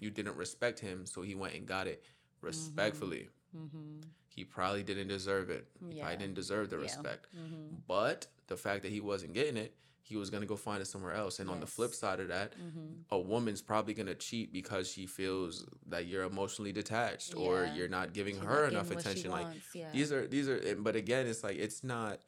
you 0.00 0.10
didn't 0.10 0.36
respect 0.36 0.78
him 0.80 1.06
so 1.06 1.22
he 1.22 1.34
went 1.34 1.54
and 1.54 1.66
got 1.66 1.86
it 1.86 2.02
respectfully 2.42 3.28
Mm-hmm. 3.56 4.02
he 4.26 4.44
probably 4.44 4.82
didn't 4.82 5.08
deserve 5.08 5.48
it 5.48 5.66
he 5.88 5.96
Yeah. 5.96 6.02
probably 6.02 6.18
didn't 6.18 6.34
deserve 6.34 6.68
the 6.68 6.76
Yeah. 6.76 6.82
respect 6.82 7.28
Mm-hmm. 7.34 7.76
but 7.86 8.26
the 8.46 8.56
fact 8.58 8.82
that 8.82 8.92
he 8.92 9.00
wasn't 9.00 9.32
getting 9.32 9.56
it 9.56 9.74
he 10.02 10.16
was 10.16 10.28
going 10.30 10.42
to 10.42 10.46
go 10.46 10.56
find 10.56 10.80
it 10.82 10.86
somewhere 10.86 11.14
else 11.14 11.38
and 11.40 11.48
on 11.50 11.60
the 11.60 11.66
flip 11.66 11.94
side 11.94 12.20
of 12.20 12.28
that 12.28 12.52
Mm-hmm. 12.58 12.86
a 13.10 13.18
woman's 13.18 13.62
probably 13.62 13.94
going 13.94 14.06
to 14.06 14.14
cheat 14.14 14.52
because 14.52 14.90
she 14.90 15.06
feels 15.06 15.64
that 15.86 16.06
you're 16.06 16.24
emotionally 16.24 16.72
detached 16.72 17.34
or 17.34 17.64
you're 17.74 17.88
not 17.88 18.12
giving 18.12 18.36
her 18.38 18.66
enough 18.66 18.90
attention 18.90 19.30
like 19.30 19.46
yeah. 19.74 19.90
these 19.92 20.12
are 20.12 20.26
these 20.26 20.46
are 20.46 20.76
but 20.76 20.94
again 20.94 21.26
it's 21.26 21.42
like 21.42 21.56
it's 21.56 21.82
not 21.82 22.20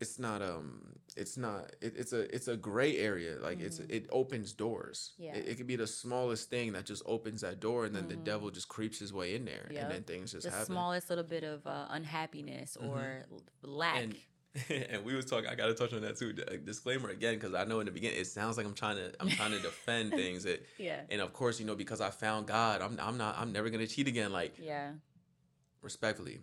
it's 0.00 0.18
not 0.18 0.40
um 0.42 0.80
it's 1.16 1.36
not 1.36 1.70
it, 1.80 1.92
it's 1.96 2.12
a 2.12 2.34
it's 2.34 2.48
a 2.48 2.56
gray 2.56 2.96
area 2.98 3.36
like 3.40 3.60
it's 3.60 3.78
Mhm. 3.78 3.90
it 3.90 4.06
opens 4.10 4.52
doors 4.52 5.12
Yeah. 5.18 5.34
it, 5.34 5.48
it 5.48 5.54
could 5.56 5.66
be 5.66 5.76
the 5.76 5.86
smallest 5.86 6.48
thing 6.50 6.72
that 6.72 6.86
just 6.86 7.02
opens 7.06 7.42
that 7.42 7.60
door 7.60 7.84
and 7.84 7.94
then 7.94 8.08
the 8.08 8.14
Mhm. 8.14 8.24
devil 8.24 8.50
just 8.50 8.68
creeps 8.68 8.98
his 8.98 9.12
way 9.12 9.34
in 9.34 9.44
there 9.44 9.66
Yep. 9.70 9.82
and 9.82 9.90
then 9.92 10.02
things 10.04 10.32
just 10.32 10.44
the 10.46 10.50
happen 10.50 10.66
smallest 10.66 11.08
little 11.10 11.24
bit 11.24 11.44
of 11.44 11.66
uh, 11.66 11.86
unhappiness 11.90 12.76
Mhm. 12.80 12.88
or 12.88 13.26
lack. 13.62 13.96
And- 14.02 14.16
and 14.68 15.04
we 15.04 15.14
was 15.14 15.26
talking. 15.26 15.48
I 15.48 15.54
got 15.54 15.66
to 15.66 15.74
touch 15.74 15.92
on 15.92 16.00
that 16.02 16.16
too. 16.16 16.32
Disclaimer 16.32 17.08
again, 17.10 17.34
because 17.36 17.54
I 17.54 17.62
know 17.62 17.78
in 17.78 17.86
the 17.86 17.92
beginning 17.92 18.18
it 18.18 18.26
sounds 18.26 18.56
like 18.56 18.66
I'm 18.66 18.74
trying 18.74 18.96
to 18.96 19.12
I'm 19.20 19.28
trying 19.28 19.52
to 19.52 19.60
defend 19.60 20.10
things. 20.22 20.42
That, 20.42 20.66
Yeah. 20.76 21.02
and 21.08 21.20
of 21.20 21.32
course, 21.32 21.60
you 21.60 21.66
know, 21.66 21.76
because 21.76 22.00
I 22.00 22.10
found 22.10 22.48
God, 22.48 22.82
I'm 22.82 22.98
I'm 22.98 23.16
not 23.16 23.38
I'm 23.38 23.52
never 23.52 23.70
gonna 23.70 23.86
cheat 23.86 24.08
again. 24.08 24.32
Like 24.32 24.54
Yeah. 24.58 24.94
respectfully, 25.82 26.40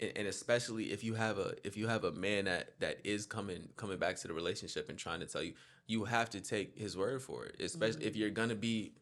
and, 0.00 0.12
and 0.16 0.26
especially 0.28 0.92
if 0.92 1.04
you 1.04 1.14
have 1.14 1.38
a 1.38 1.54
if 1.64 1.76
you 1.76 1.86
have 1.88 2.04
a 2.04 2.12
man 2.12 2.46
that 2.46 2.78
that 2.80 2.98
is 3.04 3.26
coming 3.26 3.68
coming 3.76 3.98
back 3.98 4.16
to 4.16 4.28
the 4.28 4.34
relationship 4.34 4.88
and 4.88 4.98
trying 4.98 5.20
to 5.20 5.26
tell 5.26 5.42
you, 5.42 5.54
you 5.86 6.04
have 6.04 6.30
to 6.30 6.40
take 6.40 6.76
his 6.78 6.96
word 6.96 7.22
for 7.22 7.44
it. 7.46 7.60
Especially 7.60 8.04
if 8.04 8.16
you're 8.16 8.30
gonna 8.30 8.54
be 8.54 8.92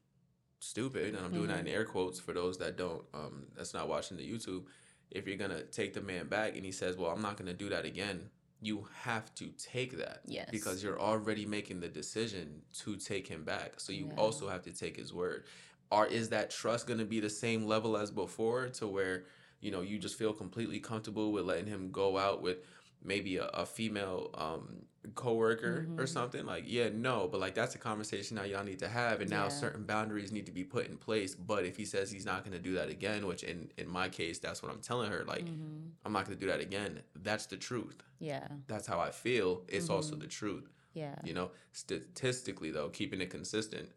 stupid, 0.61 1.15
and 1.15 1.25
I'm 1.25 1.33
doing 1.33 1.49
that 1.49 1.61
in 1.61 1.69
air 1.69 1.85
quotes 1.85 2.19
for 2.19 2.33
those 2.33 2.59
that 2.59 2.77
don't 2.77 3.05
um 3.15 3.47
that's 3.57 3.75
not 3.75 3.89
watching 3.89 4.17
the 4.17 4.29
YouTube. 4.31 4.65
If 5.11 5.27
you're 5.27 5.37
gonna 5.37 5.63
take 5.63 5.95
the 5.95 6.03
man 6.03 6.27
back 6.29 6.57
and 6.57 6.65
he 6.65 6.73
says, 6.73 6.97
"Well, 6.97 7.11
I'm 7.11 7.23
not 7.23 7.37
gonna 7.37 7.55
do 7.55 7.69
that 7.71 7.85
again," 7.85 8.29
you 8.61 8.87
have 9.03 9.33
to 9.37 9.47
take 9.57 9.97
that 9.99 10.21
Yes. 10.27 10.49
because 10.51 10.83
you're 10.83 11.01
already 11.01 11.47
making 11.47 11.79
the 11.81 11.89
decision 11.89 12.63
to 12.81 12.97
take 12.97 13.29
him 13.29 13.45
back. 13.45 13.79
So 13.79 13.93
you 13.93 14.09
Yeah. 14.09 14.17
also 14.17 14.49
have 14.49 14.63
to 14.63 14.73
take 14.73 14.97
his 14.97 15.13
word. 15.13 15.45
Or 15.93 16.07
is 16.07 16.29
that 16.31 16.51
trust 16.51 16.87
going 16.89 16.99
to 16.99 17.07
be 17.07 17.21
the 17.21 17.31
same 17.31 17.67
level 17.67 17.97
as 17.97 18.11
before 18.11 18.69
to 18.71 18.87
where, 18.89 19.25
you 19.61 19.71
know, 19.71 19.81
you 19.81 19.99
just 19.99 20.17
feel 20.17 20.33
completely 20.33 20.81
comfortable 20.81 21.33
with 21.33 21.45
letting 21.45 21.67
him 21.67 21.91
go 21.91 22.17
out 22.19 22.43
with 22.43 22.59
maybe 23.03 23.37
a, 23.37 23.45
a 23.47 23.65
female 23.65 24.31
um 24.35 24.83
coworker 25.15 25.87
or 25.97 26.05
Mhm. 26.05 26.09
something 26.09 26.45
like 26.45 26.65
yeah 26.67 26.89
no 26.93 27.29
but 27.31 27.39
like 27.41 27.55
that's 27.55 27.75
a 27.77 27.79
conversation 27.79 28.35
now 28.37 28.43
y'all 28.43 28.65
need 28.65 28.81
to 28.81 28.89
have 28.89 29.21
and 29.21 29.31
now 29.31 29.45
Yeah. 29.45 29.49
certain 29.51 29.85
boundaries 29.85 30.33
need 30.33 30.47
to 30.47 30.53
be 30.53 30.65
put 30.65 30.87
in 30.89 30.97
place 30.99 31.35
but 31.37 31.65
if 31.65 31.77
he 31.77 31.85
says 31.85 32.11
he's 32.11 32.27
not 32.27 32.45
going 32.45 32.53
to 32.53 32.59
do 32.59 32.75
that 32.75 32.89
again 32.91 33.25
which 33.27 33.45
in 33.45 33.71
in 33.79 33.89
my 33.89 34.09
case 34.09 34.41
that's 34.41 34.63
what 34.63 34.71
i'm 34.73 34.81
telling 34.81 35.11
her 35.13 35.25
like 35.27 35.47
Mhm. 35.47 35.93
i'm 36.05 36.13
not 36.13 36.27
going 36.27 36.37
to 36.37 36.45
do 36.45 36.51
that 36.51 36.61
again 36.61 37.01
that's 37.15 37.47
the 37.47 37.57
truth 37.57 38.03
Yeah. 38.19 38.49
that's 38.67 38.87
how 38.89 38.99
I 38.99 39.13
feel. 39.13 39.63
It's 39.69 39.89
also 39.89 40.17
Mhm. 40.17 40.21
the 40.21 40.27
truth. 40.27 40.69
Yeah. 40.93 41.15
You 41.25 41.35
know, 41.35 41.53
statistically 41.73 42.73
though, 42.73 42.89
keeping 42.89 43.21
it 43.21 43.31
consistent, 43.31 43.91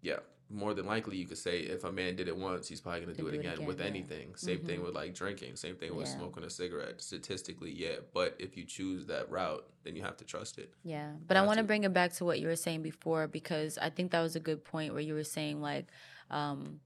yeah, 0.00 0.20
more 0.48 0.74
than 0.74 0.86
likely 0.86 1.16
you 1.16 1.26
could 1.26 1.38
say 1.38 1.60
if 1.60 1.82
a 1.82 1.90
man 1.90 2.14
did 2.14 2.28
it 2.28 2.36
once, 2.36 2.68
he's 2.68 2.80
probably 2.80 3.00
gonna 3.00 3.14
do 3.14 3.26
it 3.26 3.32
do 3.32 3.36
it 3.36 3.40
again, 3.40 3.54
again, 3.54 3.66
with 3.66 3.80
yeah. 3.80 3.86
anything. 3.86 4.34
Same 4.36 4.60
thing 4.60 4.78
Mhm. 4.80 4.84
with 4.86 4.94
like 4.94 5.12
drinking. 5.14 5.56
Same 5.56 5.74
thing 5.76 5.96
with 5.96 6.06
Yeah. 6.06 6.16
smoking 6.18 6.44
a 6.44 6.50
cigarette. 6.50 7.02
Statistically, 7.02 7.72
yeah, 7.72 7.96
but 8.14 8.36
if 8.38 8.56
you 8.56 8.64
choose 8.64 9.06
that 9.06 9.28
route, 9.30 9.68
then 9.82 9.96
you 9.96 10.02
have 10.02 10.16
to 10.18 10.24
trust 10.24 10.58
it. 10.58 10.72
Yeah, 10.84 11.14
but 11.26 11.36
I 11.36 11.42
want 11.44 11.56
to 11.58 11.62
to. 11.62 11.66
bring 11.66 11.82
it 11.84 11.92
back 11.92 12.12
to 12.14 12.24
what 12.24 12.38
you 12.38 12.46
were 12.46 12.54
saying 12.56 12.82
before 12.82 13.26
because 13.26 13.76
I 13.78 13.90
think 13.90 14.12
that 14.12 14.22
was 14.22 14.36
a 14.36 14.40
good 14.40 14.62
point 14.64 14.92
where 14.92 15.02
you 15.02 15.14
were 15.14 15.24
saying 15.24 15.60
like 15.60 15.86
um 16.30 16.80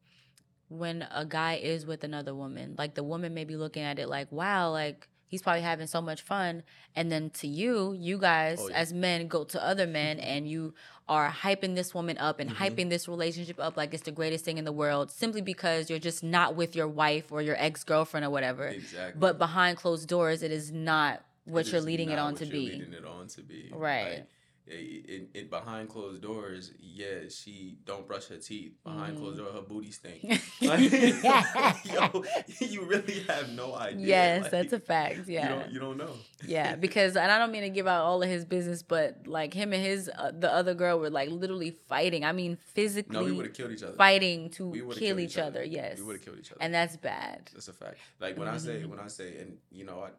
when 0.68 1.02
a 1.10 1.24
guy 1.26 1.54
is 1.56 1.84
with 1.84 2.04
another 2.04 2.34
woman, 2.34 2.76
like 2.78 2.94
the 2.94 3.02
woman 3.02 3.34
may 3.34 3.44
be 3.44 3.56
looking 3.56 3.82
at 3.82 3.98
it 3.98 4.08
like, 4.08 4.30
wow, 4.30 4.70
like 4.70 5.08
he's 5.30 5.40
probably 5.42 5.62
having 5.62 5.86
so 5.86 6.02
much 6.02 6.20
fun. 6.22 6.62
And 6.94 7.10
then 7.10 7.30
to 7.40 7.46
you, 7.46 7.94
you 7.98 8.18
guys 8.18 8.58
Oh, 8.60 8.68
yeah. 8.68 8.76
as 8.82 8.92
men 8.92 9.26
go 9.28 9.44
to 9.44 9.64
other 9.64 9.86
men 9.86 10.18
and 10.32 10.46
you 10.48 10.74
are 11.08 11.30
hyping 11.30 11.74
this 11.74 11.92
woman 11.94 12.16
up 12.18 12.38
and 12.40 12.50
Mhm. 12.50 12.56
hyping 12.56 12.88
this 12.90 13.08
relationship 13.08 13.58
up 13.58 13.76
like 13.76 13.94
it's 13.94 14.02
the 14.04 14.12
greatest 14.12 14.44
thing 14.44 14.58
in 14.58 14.64
the 14.64 14.72
world 14.72 15.10
simply 15.10 15.40
because 15.40 15.88
you're 15.90 15.98
just 16.10 16.22
not 16.22 16.54
with 16.54 16.76
your 16.76 16.86
wife 16.86 17.32
or 17.32 17.40
your 17.42 17.56
ex 17.58 17.82
girlfriend 17.84 18.24
or 18.26 18.30
whatever. 18.30 18.66
Exactly. 18.68 19.18
But 19.18 19.38
behind 19.38 19.76
closed 19.76 20.08
doors, 20.08 20.42
it 20.42 20.52
is 20.52 20.70
not 20.70 21.22
what 21.46 21.66
It 21.66 21.72
you're 21.72 21.80
leading 21.80 22.10
it 22.10 22.16
not 22.16 22.26
on 22.26 22.32
what 22.34 22.38
to 22.40 22.44
you're 22.46 22.52
be. 22.52 22.70
Leading 22.78 22.92
it 22.92 23.04
on 23.04 23.26
to 23.28 23.40
be 23.42 23.70
Right. 23.72 24.18
Like, 24.18 24.26
in, 24.66 25.28
in 25.34 25.48
behind 25.48 25.88
closed 25.88 26.22
doors, 26.22 26.72
yeah, 26.78 27.28
she 27.28 27.78
don't 27.84 28.06
brush 28.06 28.26
her 28.28 28.36
teeth. 28.36 28.72
Behind 28.84 29.16
Mhm. 29.16 29.20
closed 29.20 29.38
door, 29.38 29.50
her 29.52 29.62
booty 29.62 29.90
stink. 29.90 30.22
Like, 30.62 30.92
yo, 31.84 32.24
you 32.60 32.84
really 32.84 33.20
have 33.28 33.50
no 33.50 33.74
idea. 33.74 34.06
Yes, 34.06 34.42
Like, 34.42 34.50
that's 34.52 34.72
a 34.72 34.78
fact. 34.80 35.16
You 35.26 35.34
Yeah. 35.34 35.48
don't, 35.48 35.72
you 35.72 35.80
don't 35.80 35.96
know. 35.96 36.14
yeah, 36.46 36.76
because 36.76 37.16
and 37.16 37.30
I 37.32 37.38
don't 37.38 37.50
mean 37.50 37.62
to 37.62 37.70
give 37.70 37.86
out 37.86 38.04
all 38.04 38.22
of 38.22 38.28
his 38.28 38.44
business, 38.44 38.82
but 38.82 39.26
like 39.26 39.54
him 39.54 39.72
and 39.72 39.82
his 39.82 40.08
uh, 40.16 40.30
the 40.38 40.52
other 40.52 40.74
girl 40.74 40.98
were 41.00 41.10
like 41.10 41.30
literally 41.30 41.70
fighting. 41.88 42.24
I 42.24 42.32
mean, 42.32 42.56
physically. 42.56 43.16
No, 43.18 43.24
we 43.24 43.32
would 43.32 43.46
have 43.46 43.54
killed 43.54 43.72
each 43.72 43.82
other. 43.82 43.94
fighting 43.96 44.50
to 44.50 44.92
kill 44.94 45.18
each 45.18 45.38
other. 45.38 45.64
Yes, 45.64 45.98
we 45.98 46.04
would 46.04 46.16
have 46.16 46.24
killed 46.24 46.38
each 46.38 46.52
other. 46.52 46.62
and 46.62 46.72
that's 46.72 46.96
bad. 46.96 47.50
That's 47.52 47.68
a 47.68 47.72
fact. 47.72 47.98
Like 48.20 48.36
when 48.38 48.48
I 48.48 48.56
say, 48.58 48.82
Mhm. 48.82 48.90
when 48.90 49.00
I 49.00 49.08
say, 49.08 49.38
and 49.38 49.58
you 49.72 49.84
know, 49.84 50.00
I, 50.04 50.10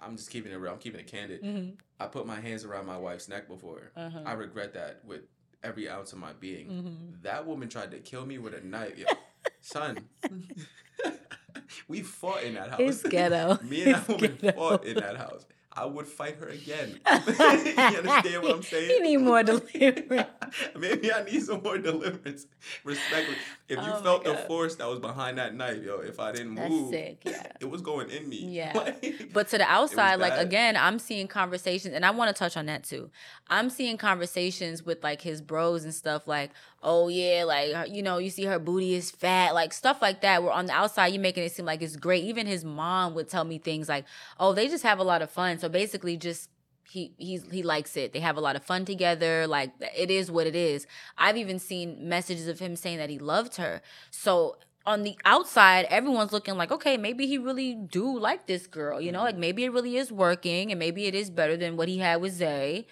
I'm 0.00 0.16
just 0.16 0.30
keeping 0.30 0.52
it 0.52 0.56
real. 0.56 0.72
I'm 0.72 0.78
keeping 0.78 1.00
it 1.00 1.06
candid. 1.06 1.42
Mm-hmm. 1.42 1.70
I 2.00 2.06
put 2.06 2.26
my 2.26 2.40
hands 2.40 2.64
around 2.64 2.86
my 2.86 2.98
wife's 2.98 3.28
neck 3.28 3.48
before. 3.48 3.92
Uh-huh. 3.96 4.20
I 4.26 4.32
regret 4.32 4.74
that 4.74 5.00
with 5.04 5.22
every 5.62 5.88
ounce 5.88 6.12
of 6.12 6.18
my 6.18 6.32
being. 6.34 6.68
Mhm. 6.68 7.22
That 7.22 7.46
woman 7.46 7.68
tried 7.68 7.90
to 7.92 7.98
kill 7.98 8.26
me 8.26 8.36
with 8.38 8.52
a 8.54 8.60
knife. 8.60 8.98
Yo, 8.98 9.06
son, 9.60 9.98
we 11.88 12.02
fought 12.02 12.42
in 12.42 12.54
that 12.54 12.70
house. 12.70 12.80
It's 12.80 13.02
ghetto. 13.02 13.58
me 13.64 13.82
and 13.84 13.94
that 13.94 13.98
It's 14.00 14.08
woman 14.08 14.38
ghetto. 14.40 14.56
fought 14.58 14.84
in 14.84 14.96
that 14.96 15.16
house. 15.16 15.46
I 15.76 15.86
would 15.86 16.06
fight 16.06 16.36
her 16.36 16.46
again. 16.48 17.00
you 17.04 17.16
understand 17.16 18.42
what 18.44 18.54
I'm 18.56 18.62
saying? 18.62 18.90
You 18.90 19.02
need 19.02 19.16
more 19.16 19.42
deliverance. 19.42 20.28
Maybe 20.78 21.12
I 21.12 21.22
need 21.24 21.42
some 21.42 21.62
more 21.62 21.78
deliverance. 21.78 22.46
Respectfully. 22.84 23.36
If 23.68 23.78
you 23.78 23.92
Oh 23.92 24.02
felt 24.02 24.24
the 24.24 24.34
force 24.34 24.76
that 24.76 24.88
was 24.88 24.98
behind 24.98 25.38
that 25.38 25.54
knife, 25.54 25.82
yo, 25.82 26.00
if 26.00 26.20
I 26.20 26.32
didn't 26.32 26.54
That's 26.54 26.70
move, 26.70 26.90
sick. 26.90 27.18
Yeah. 27.24 27.46
it 27.60 27.70
was 27.70 27.80
going 27.80 28.10
in 28.10 28.28
me. 28.28 28.44
Yeah. 28.46 28.72
Like- 28.84 29.30
But 29.32 29.48
to 29.48 29.58
the 29.58 29.64
outside, 29.64 30.16
like 30.16 30.38
again, 30.38 30.76
I'm 30.76 30.98
seeing 30.98 31.26
conversations, 31.28 31.94
and 31.94 32.04
I 32.04 32.10
want 32.10 32.34
to 32.34 32.38
touch 32.38 32.56
on 32.56 32.66
that 32.66 32.84
too. 32.84 33.10
I'm 33.48 33.70
seeing 33.70 33.96
conversations 33.96 34.82
with 34.84 35.02
like 35.02 35.20
his 35.22 35.40
bros 35.40 35.84
and 35.84 35.94
stuff, 35.94 36.26
like, 36.26 36.50
oh 36.82 37.08
yeah, 37.08 37.44
like 37.44 37.90
you 37.90 38.02
know, 38.02 38.18
you 38.18 38.30
see 38.30 38.44
her 38.44 38.58
booty 38.58 38.94
is 38.94 39.10
fat, 39.10 39.54
like 39.54 39.72
stuff 39.72 40.00
like 40.02 40.20
that. 40.22 40.42
Where 40.42 40.52
on 40.52 40.66
the 40.66 40.72
outside, 40.72 41.08
you're 41.08 41.22
making 41.22 41.44
it 41.44 41.52
seem 41.52 41.64
like 41.66 41.82
it's 41.82 41.96
great. 41.96 42.24
Even 42.24 42.46
his 42.46 42.64
mom 42.64 43.14
would 43.14 43.28
tell 43.28 43.44
me 43.44 43.58
things 43.58 43.88
like, 43.88 44.04
oh, 44.38 44.52
they 44.52 44.68
just 44.68 44.84
have 44.84 44.98
a 44.98 45.04
lot 45.04 45.22
of 45.22 45.30
fun. 45.30 45.58
So 45.58 45.68
basically, 45.68 46.16
just 46.16 46.48
he 46.88 47.14
he's 47.18 47.44
he 47.50 47.62
likes 47.62 47.96
it. 47.96 48.12
They 48.12 48.20
have 48.20 48.36
a 48.36 48.40
lot 48.40 48.56
of 48.56 48.64
fun 48.64 48.84
together. 48.84 49.46
Like 49.46 49.72
it 49.96 50.10
is 50.10 50.30
what 50.30 50.46
it 50.46 50.54
is. 50.56 50.86
I've 51.18 51.36
even 51.36 51.58
seen 51.58 52.08
messages 52.08 52.46
of 52.48 52.58
him 52.58 52.76
saying 52.76 52.98
that 52.98 53.10
he 53.10 53.18
loved 53.18 53.56
her. 53.56 53.82
So 54.10 54.56
on 54.86 55.02
the 55.02 55.16
outside, 55.24 55.86
everyone's 55.88 56.30
looking 56.32 56.56
like, 56.56 56.70
okay, 56.70 56.96
maybe 56.98 57.26
he 57.26 57.38
really 57.38 57.74
do 57.74 58.18
like 58.18 58.46
this 58.46 58.66
girl, 58.66 59.00
you 59.00 59.10
know, 59.10 59.22
like 59.22 59.36
maybe 59.38 59.64
it 59.64 59.72
really 59.72 59.96
is 59.96 60.12
working 60.12 60.70
and 60.70 60.78
maybe 60.78 61.06
it 61.06 61.14
is 61.14 61.30
better 61.30 61.56
than 61.56 61.76
what 61.78 61.88
he 61.88 61.98
had 61.98 62.20
with 62.20 62.34
Zay. 62.34 62.86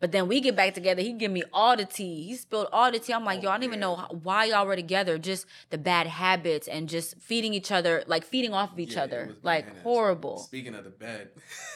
But 0.00 0.12
then 0.12 0.28
we 0.28 0.40
get 0.40 0.56
back 0.56 0.74
together, 0.74 1.00
he 1.02 1.12
give 1.14 1.30
me 1.30 1.42
all 1.54 1.74
the 1.76 1.84
tea. 1.86 2.24
He 2.24 2.36
spilled 2.36 2.68
all 2.72 2.90
the 2.92 2.98
tea. 2.98 3.12
I'm 3.14 3.24
like, 3.24 3.40
Oh, 3.40 3.42
yo, 3.44 3.48
I 3.50 3.54
don't 3.54 3.64
even 3.64 3.80
know 3.80 3.96
why 4.22 4.44
y'all 4.46 4.66
were 4.66 4.76
together. 4.76 5.16
Just 5.18 5.46
the 5.70 5.78
bad 5.78 6.06
habits 6.06 6.68
and 6.68 6.88
just 6.88 7.18
feeding 7.20 7.52
each 7.54 7.70
other, 7.72 8.02
like 8.06 8.24
feeding 8.24 8.52
off 8.54 8.72
of 8.72 8.78
each 8.78 8.94
Yeah, 8.94 9.04
other. 9.04 9.36
Like 9.42 9.64
bananas. 9.64 9.82
horrible. 9.82 10.38
Speaking 10.38 10.74
of 10.74 10.84
the 10.84 10.90
bed. 10.90 11.30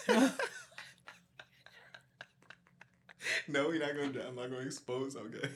no, 3.48 3.68
we're 3.68 3.78
not 3.80 3.94
gonna. 3.96 4.26
I'm 4.26 4.37
not 4.37 4.50
gonna 4.50 4.66
expose. 4.66 5.16
Okay. 5.16 5.48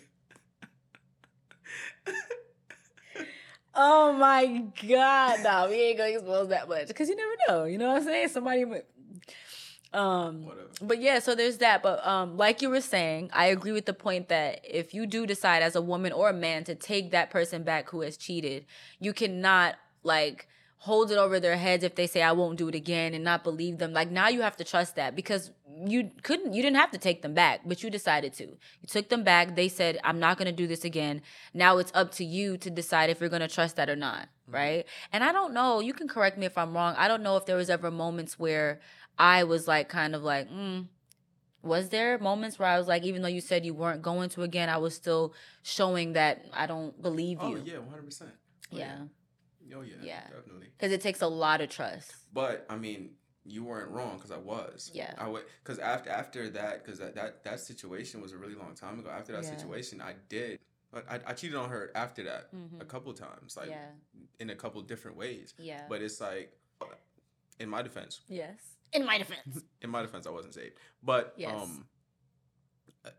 Oh 3.76 4.12
my 4.12 4.64
god, 4.86 5.40
no, 5.42 5.66
we 5.68 5.74
ain't 5.76 5.98
gonna 5.98 6.10
expose 6.10 6.48
that 6.48 6.68
much 6.68 6.86
because 6.88 7.08
you 7.08 7.16
never 7.16 7.32
know. 7.48 7.64
You 7.64 7.76
know 7.78 7.88
what 7.88 7.96
I'm 7.98 8.04
saying? 8.04 8.28
Somebody, 8.28 8.64
might- 8.64 8.84
um, 9.92 10.44
Whatever. 10.46 10.68
but 10.82 11.00
yeah. 11.00 11.18
So 11.18 11.34
there's 11.34 11.58
that. 11.58 11.82
But 11.82 12.04
um, 12.06 12.36
like 12.36 12.62
you 12.62 12.70
were 12.70 12.80
saying, 12.80 13.30
I 13.32 13.46
agree 13.46 13.72
with 13.72 13.86
the 13.86 13.92
point 13.92 14.28
that 14.28 14.60
if 14.64 14.94
you 14.94 15.06
do 15.06 15.26
decide 15.26 15.62
as 15.62 15.74
a 15.74 15.82
woman 15.82 16.12
or 16.12 16.28
a 16.28 16.32
man 16.32 16.62
to 16.64 16.74
take 16.76 17.10
that 17.12 17.30
person 17.30 17.64
back 17.64 17.90
who 17.90 18.02
has 18.02 18.16
cheated, 18.16 18.66
you 19.00 19.12
cannot 19.12 19.74
like 20.04 20.46
hold 20.84 21.10
it 21.10 21.16
over 21.16 21.40
their 21.40 21.56
heads 21.56 21.82
if 21.82 21.94
they 21.94 22.06
say 22.06 22.20
I 22.20 22.32
won't 22.32 22.58
do 22.58 22.68
it 22.68 22.74
again 22.74 23.14
and 23.14 23.24
not 23.24 23.42
believe 23.42 23.78
them. 23.78 23.94
Like 23.94 24.10
now 24.10 24.28
you 24.28 24.42
have 24.42 24.56
to 24.58 24.64
trust 24.64 24.96
that 24.96 25.16
because 25.16 25.50
you 25.86 26.10
couldn't 26.22 26.52
you 26.52 26.60
didn't 26.60 26.76
have 26.76 26.90
to 26.90 26.98
take 26.98 27.22
them 27.22 27.32
back, 27.32 27.60
but 27.64 27.82
you 27.82 27.88
decided 27.88 28.34
to. 28.34 28.44
You 28.44 28.86
took 28.86 29.08
them 29.08 29.24
back. 29.24 29.56
They 29.56 29.68
said 29.68 29.98
I'm 30.04 30.18
not 30.18 30.36
going 30.36 30.44
to 30.44 30.52
do 30.52 30.66
this 30.66 30.84
again. 30.84 31.22
Now 31.54 31.78
it's 31.78 31.90
up 31.94 32.12
to 32.16 32.24
you 32.24 32.58
to 32.58 32.68
decide 32.68 33.08
if 33.08 33.18
you're 33.18 33.30
going 33.30 33.40
to 33.40 33.48
trust 33.48 33.76
that 33.76 33.88
or 33.88 33.96
not, 33.96 34.28
right? 34.46 34.84
And 35.10 35.24
I 35.24 35.32
don't 35.32 35.54
know, 35.54 35.80
you 35.80 35.94
can 35.94 36.06
correct 36.06 36.36
me 36.36 36.44
if 36.44 36.58
I'm 36.58 36.74
wrong. 36.74 36.94
I 36.98 37.08
don't 37.08 37.22
know 37.22 37.38
if 37.38 37.46
there 37.46 37.56
was 37.56 37.70
ever 37.70 37.90
moments 37.90 38.38
where 38.38 38.80
I 39.18 39.44
was 39.44 39.66
like 39.66 39.88
kind 39.88 40.14
of 40.14 40.22
like, 40.22 40.50
mm, 40.50 40.86
was 41.62 41.88
there 41.88 42.18
moments 42.18 42.58
where 42.58 42.68
I 42.68 42.76
was 42.76 42.88
like, 42.88 43.04
even 43.04 43.22
though 43.22 43.28
you 43.28 43.40
said 43.40 43.64
you 43.64 43.72
weren't 43.72 44.02
going 44.02 44.28
to 44.30 44.42
again, 44.42 44.68
I 44.68 44.76
was 44.76 44.94
still 44.94 45.32
showing 45.62 46.12
that 46.12 46.44
I 46.52 46.66
don't 46.66 47.00
believe 47.00 47.38
you. 47.40 47.46
Oh 47.46 47.56
you. 47.56 47.62
yeah, 47.64 47.78
100. 47.78 48.04
percent 48.04 48.30
Yeah. 48.70 48.96
Oh 49.74 49.82
yeah. 49.82 49.94
Yeah. 50.02 50.20
Definitely. 50.30 50.68
Because 50.76 50.92
it 50.92 51.00
takes 51.00 51.22
a 51.22 51.28
lot 51.28 51.60
of 51.60 51.70
trust. 51.70 52.12
But 52.32 52.66
I 52.68 52.76
mean, 52.76 53.10
you 53.44 53.64
weren't 53.64 53.90
wrong 53.90 54.16
because 54.16 54.30
I 54.30 54.38
was. 54.38 54.90
Yeah. 54.94 55.14
I 55.18 55.28
would 55.28 55.44
because 55.62 55.78
after 55.78 56.10
after 56.10 56.48
that 56.50 56.84
because 56.84 56.98
that, 56.98 57.14
that 57.14 57.44
that 57.44 57.60
situation 57.60 58.20
was 58.20 58.32
a 58.32 58.38
really 58.38 58.54
long 58.54 58.74
time 58.74 58.98
ago. 58.98 59.10
After 59.10 59.32
that 59.32 59.44
Yeah. 59.44 59.56
situation, 59.56 60.00
I 60.00 60.14
did. 60.28 60.58
But 60.92 61.06
I, 61.10 61.20
I 61.26 61.32
cheated 61.32 61.56
on 61.56 61.68
her 61.70 61.90
after 61.96 62.22
that 62.24 62.54
Mhm. 62.54 62.80
a 62.80 62.84
couple 62.84 63.12
times, 63.14 63.56
like 63.56 63.68
yeah. 63.68 63.88
in 64.38 64.50
a 64.50 64.54
couple 64.54 64.80
different 64.82 65.16
ways. 65.16 65.52
Yeah. 65.58 65.86
But 65.88 66.02
it's 66.02 66.20
like, 66.20 66.56
in 67.58 67.68
my 67.68 67.82
defense, 67.82 68.20
yes. 68.28 68.58
In 68.92 69.04
my 69.04 69.18
defense. 69.18 69.62
in 69.82 69.90
my 69.90 70.02
defense, 70.02 70.26
I 70.26 70.30
wasn't 70.30 70.54
saved. 70.54 70.78
But 71.02 71.34
Yes. 71.36 71.60
um, 71.60 71.88
uh, 73.04 73.10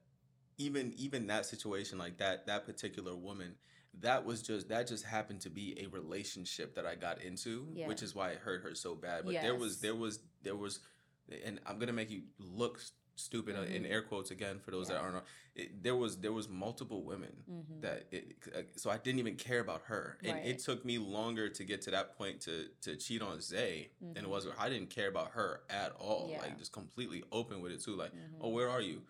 even 0.58 0.94
even 0.98 1.28
that 1.28 1.46
situation, 1.46 1.98
like 1.98 2.18
that 2.18 2.46
that 2.48 2.66
particular 2.66 3.14
woman, 3.16 3.56
that 4.02 4.26
was 4.26 4.42
just 4.42 4.70
that 4.70 4.88
just 4.88 5.04
happened 5.06 5.42
to 5.42 5.50
be 5.50 5.76
a 5.84 5.88
relationship 5.88 6.76
that 6.76 6.86
I 6.86 6.96
got 6.96 7.22
into, 7.22 7.68
Yeah. 7.74 7.88
which 7.88 8.02
is 8.04 8.14
why 8.16 8.30
it 8.32 8.40
hurt 8.40 8.64
her 8.64 8.76
so 8.76 8.96
bad. 8.96 9.26
But 9.26 9.34
there 9.42 9.56
was 9.56 9.80
there 9.80 9.96
was 9.96 10.20
there 10.44 10.56
was, 10.56 10.80
and 11.46 11.60
I'm 11.66 11.80
gonna 11.80 11.94
make 11.94 12.10
you 12.10 12.24
look 12.40 12.82
stupid 13.18 13.56
uh 13.56 13.62
in 13.62 13.86
air 13.86 14.02
quotes 14.02 14.30
again 14.32 14.60
for 14.60 14.72
those 14.72 14.90
that 14.90 14.98
Mm-hmm. 14.98 15.16
Aren't. 15.16 15.26
It, 15.56 15.82
there 15.84 15.96
was 15.96 16.18
there 16.18 16.34
was 16.34 16.50
multiple 16.50 17.02
women 17.04 17.32
Mhm. 17.50 17.82
that 17.82 18.08
it, 18.12 18.36
uh, 18.54 18.64
so 18.76 18.90
I 18.90 18.98
didn't 18.98 19.20
even 19.20 19.38
care 19.38 19.62
about 19.62 19.84
her, 19.84 20.18
and 20.22 20.34
Right. 20.34 20.46
it 20.48 20.60
took 20.60 20.84
me 20.84 20.98
longer 20.98 21.48
to 21.48 21.64
get 21.64 21.82
to 21.84 21.92
that 21.92 22.18
point 22.18 22.42
to 22.42 22.68
to 22.82 22.98
cheat 22.98 23.22
on 23.22 23.40
Zay 23.40 23.92
than 24.02 24.18
it 24.18 24.24
Mhm. 24.24 24.28
was. 24.30 24.48
I 24.58 24.68
didn't 24.68 24.90
care 24.90 25.08
about 25.08 25.32
her 25.32 25.62
at 25.70 25.94
all. 25.94 26.28
Yeah. 26.30 26.42
Like 26.42 26.58
just 26.58 26.74
completely 26.74 27.24
open 27.32 27.62
with 27.62 27.72
it 27.72 27.82
too. 27.82 27.96
Like, 27.96 28.14
Mhm. 28.14 28.40
oh, 28.42 28.50
where 28.50 28.70
are 28.70 28.82
you? 28.82 29.04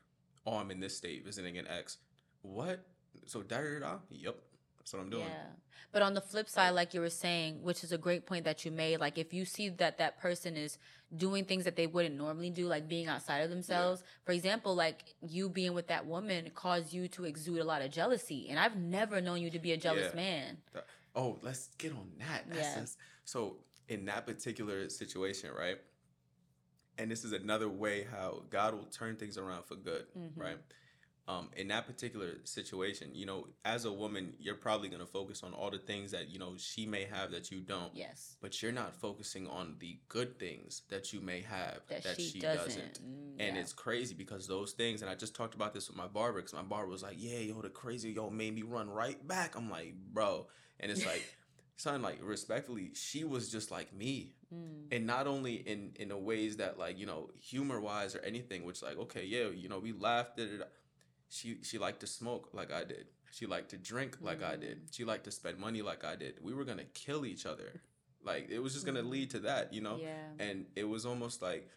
Oh, 0.45 0.57
I'm 0.57 0.69
in 0.69 0.79
this 0.79 0.95
state 0.95 1.23
visiting 1.25 1.57
an 1.57 1.65
ex. 1.67 1.97
What? 2.43 2.85
So 3.25 3.41
da 3.41 3.59
da. 3.61 3.79
da? 3.79 3.99
Yep, 4.09 4.35
that's 4.85 4.93
what 4.93 5.01
I'm 5.01 5.09
doing. 5.09 5.23
Yeah. 5.25 5.47
But 5.91 6.01
on 6.03 6.13
the 6.13 6.21
flip 6.21 6.47
side, 6.47 6.71
like 6.71 6.93
you 6.93 6.99
were 7.01 7.09
saying, 7.09 7.63
which 7.63 7.83
is 7.83 7.91
a 7.91 7.97
great 7.97 8.25
point 8.27 8.45
that 8.45 8.65
you 8.65 8.71
made, 8.71 8.99
like 8.99 9.17
if 9.17 9.33
you 9.33 9.45
see 9.45 9.69
that 9.69 9.97
that 9.97 10.19
person 10.19 10.55
is 10.57 10.77
doing 11.15 11.45
things 11.45 11.63
that 11.63 11.75
they 11.75 11.87
wouldn't 11.87 12.15
normally 12.15 12.49
do, 12.51 12.67
like 12.67 12.87
being 12.87 13.07
outside 13.07 13.39
of 13.39 13.49
themselves, 13.49 14.03
for 14.25 14.31
example, 14.33 14.75
like 14.75 15.15
you 15.21 15.49
being 15.49 15.73
with 15.73 15.87
that 15.87 16.05
woman 16.05 16.51
caused 16.53 16.93
you 16.93 17.07
to 17.07 17.23
exude 17.25 17.59
a 17.59 17.63
lot 17.63 17.81
of 17.81 17.89
jealousy. 17.91 18.47
And 18.49 18.59
I've 18.59 18.75
never 18.75 19.21
known 19.21 19.41
you 19.41 19.49
to 19.51 19.59
be 19.59 19.71
a 19.71 19.77
jealous 19.77 20.09
Yeah. 20.13 20.15
man. 20.15 20.57
Oh, 21.15 21.39
let's 21.41 21.69
get 21.77 21.93
on 21.93 22.11
that. 22.19 22.43
Yeah. 22.49 22.55
that's- 22.55 22.97
so 23.23 23.57
in 23.87 24.05
that 24.05 24.27
particular 24.27 24.87
situation, 24.89 25.49
right? 25.57 25.79
And 26.97 27.09
this 27.09 27.23
is 27.23 27.31
another 27.31 27.69
way 27.69 28.03
how 28.03 28.43
God 28.49 28.73
will 28.75 28.85
turn 28.85 29.15
things 29.15 29.37
around 29.37 29.63
for 29.63 29.75
good, 29.75 30.05
Mhm. 30.15 30.31
right? 30.35 30.57
Um, 31.27 31.49
in 31.57 31.69
that 31.69 31.87
particular 31.87 32.33
situation, 32.43 33.09
you 33.15 33.25
know, 33.25 33.47
as 33.63 33.85
a 33.85 33.91
woman, 33.91 34.33
you're 34.39 34.53
probably 34.53 34.89
gonna 34.89 35.07
focus 35.07 35.41
on 35.41 35.53
all 35.53 35.71
the 35.71 35.79
things 35.79 36.11
that 36.11 36.29
you 36.29 36.37
know 36.37 36.53
she 36.55 36.85
may 36.85 37.05
have 37.05 37.31
that 37.31 37.49
you 37.49 37.61
don't. 37.61 37.89
Yes. 37.95 38.35
But 38.41 38.61
you're 38.61 38.71
not 38.71 38.93
focusing 38.93 39.47
on 39.47 39.75
the 39.79 39.97
good 40.07 40.37
things 40.37 40.83
that 40.89 41.13
you 41.13 41.21
may 41.21 41.41
have 41.41 41.79
That, 41.89 42.03
that, 42.03 42.17
she, 42.17 42.27
she, 42.27 42.39
doesn't. 42.39 42.67
doesn't. 42.67 42.99
Mm, 43.03 43.35
And 43.39 43.55
yeah. 43.55 43.61
it's 43.61 43.73
crazy 43.73 44.13
because 44.13 44.47
those 44.47 44.73
things, 44.73 45.01
and 45.01 45.09
I 45.09 45.15
just 45.15 45.35
talked 45.35 45.55
about 45.55 45.73
this 45.73 45.87
with 45.87 45.97
my 45.97 46.05
barber 46.05 46.41
because 46.41 46.53
my 46.53 46.61
barber 46.61 46.91
was 46.91 47.01
like, 47.01 47.15
"Yeah, 47.17 47.39
yo, 47.39 47.59
the 47.59 47.69
crazy 47.69 48.11
yo 48.11 48.29
made 48.29 48.53
me 48.53 48.61
run 48.61 48.87
right 48.87 49.27
back." 49.27 49.55
I'm 49.55 49.67
like, 49.71 49.95
"Bro," 50.13 50.45
and 50.79 50.91
it's 50.91 51.07
like, 51.07 51.23
son, 51.77 52.03
like 52.03 52.19
respectfully, 52.21 52.91
she 52.93 53.23
was 53.23 53.51
just 53.51 53.71
like 53.71 53.91
me, 53.93 54.35
Mm, 54.53 54.83
and 54.91 55.07
not 55.07 55.25
only 55.25 55.55
in 55.55 55.93
in 55.95 56.09
the 56.09 56.17
ways 56.17 56.57
that 56.57 56.77
like 56.77 56.99
you 56.99 57.07
know 57.07 57.31
humor 57.41 57.79
wise 57.81 58.13
or 58.15 58.19
anything, 58.19 58.63
which 58.63 58.83
like 58.83 58.97
okay, 58.99 59.25
yeah, 59.25 59.47
you 59.49 59.67
know 59.69 59.79
we 59.79 59.91
laughed 59.91 60.37
at 60.39 60.47
it. 60.49 60.71
She 61.29 61.57
she 61.63 61.77
liked 61.77 61.99
to 62.01 62.07
smoke 62.07 62.49
like 62.53 62.71
I 62.71 62.83
did. 62.83 63.07
She 63.31 63.45
liked 63.45 63.69
to 63.71 63.77
drink 63.77 64.17
like 64.21 64.41
I 64.43 64.55
did. 64.55 64.83
She 64.91 65.03
liked 65.03 65.25
to 65.25 65.31
spend 65.31 65.57
money 65.59 65.81
like 65.81 66.03
I 66.05 66.15
did. 66.15 66.35
We 66.41 66.53
were 66.53 66.63
gonna 66.65 66.85
kill 66.93 67.25
each 67.25 67.45
other. 67.45 67.81
Like 68.23 68.49
it 68.49 68.59
was 68.59 68.73
just 68.73 68.85
gonna 68.85 69.01
lead 69.01 69.29
to 69.31 69.39
that, 69.39 69.73
you 69.73 69.81
know 69.81 69.97
yeah. 69.97 70.29
and 70.39 70.65
it 70.75 70.85
was 70.85 71.05
almost 71.05 71.41
like 71.41 71.69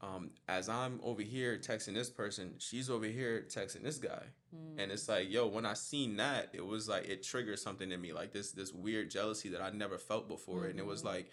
um, 0.00 0.30
as 0.48 0.68
I'm 0.68 1.00
over 1.02 1.22
here 1.22 1.56
texting 1.56 1.94
this 1.94 2.10
person, 2.10 2.54
she's 2.58 2.90
over 2.90 3.06
here 3.06 3.46
texting 3.48 3.82
this 3.82 3.96
guy, 3.96 4.24
Mm, 4.54 4.82
and 4.82 4.92
it's 4.92 5.08
like, 5.08 5.30
yo, 5.32 5.46
when 5.46 5.64
I 5.64 5.72
seen 5.74 6.16
that, 6.18 6.50
it 6.52 6.64
was 6.64 6.88
like 6.88 7.08
it 7.08 7.22
triggered 7.22 7.58
something 7.58 7.90
in 7.90 8.00
me, 8.02 8.12
like 8.12 8.32
this 8.32 8.50
this 8.52 8.72
weird 8.72 9.10
jealousy 9.10 9.48
that 9.50 9.62
I 9.62 9.70
never 9.70 9.96
felt 9.96 10.28
before, 10.28 10.66
and 10.66 10.78
it 10.78 10.84
was 10.84 11.02
Mhm. 11.02 11.06
like, 11.06 11.30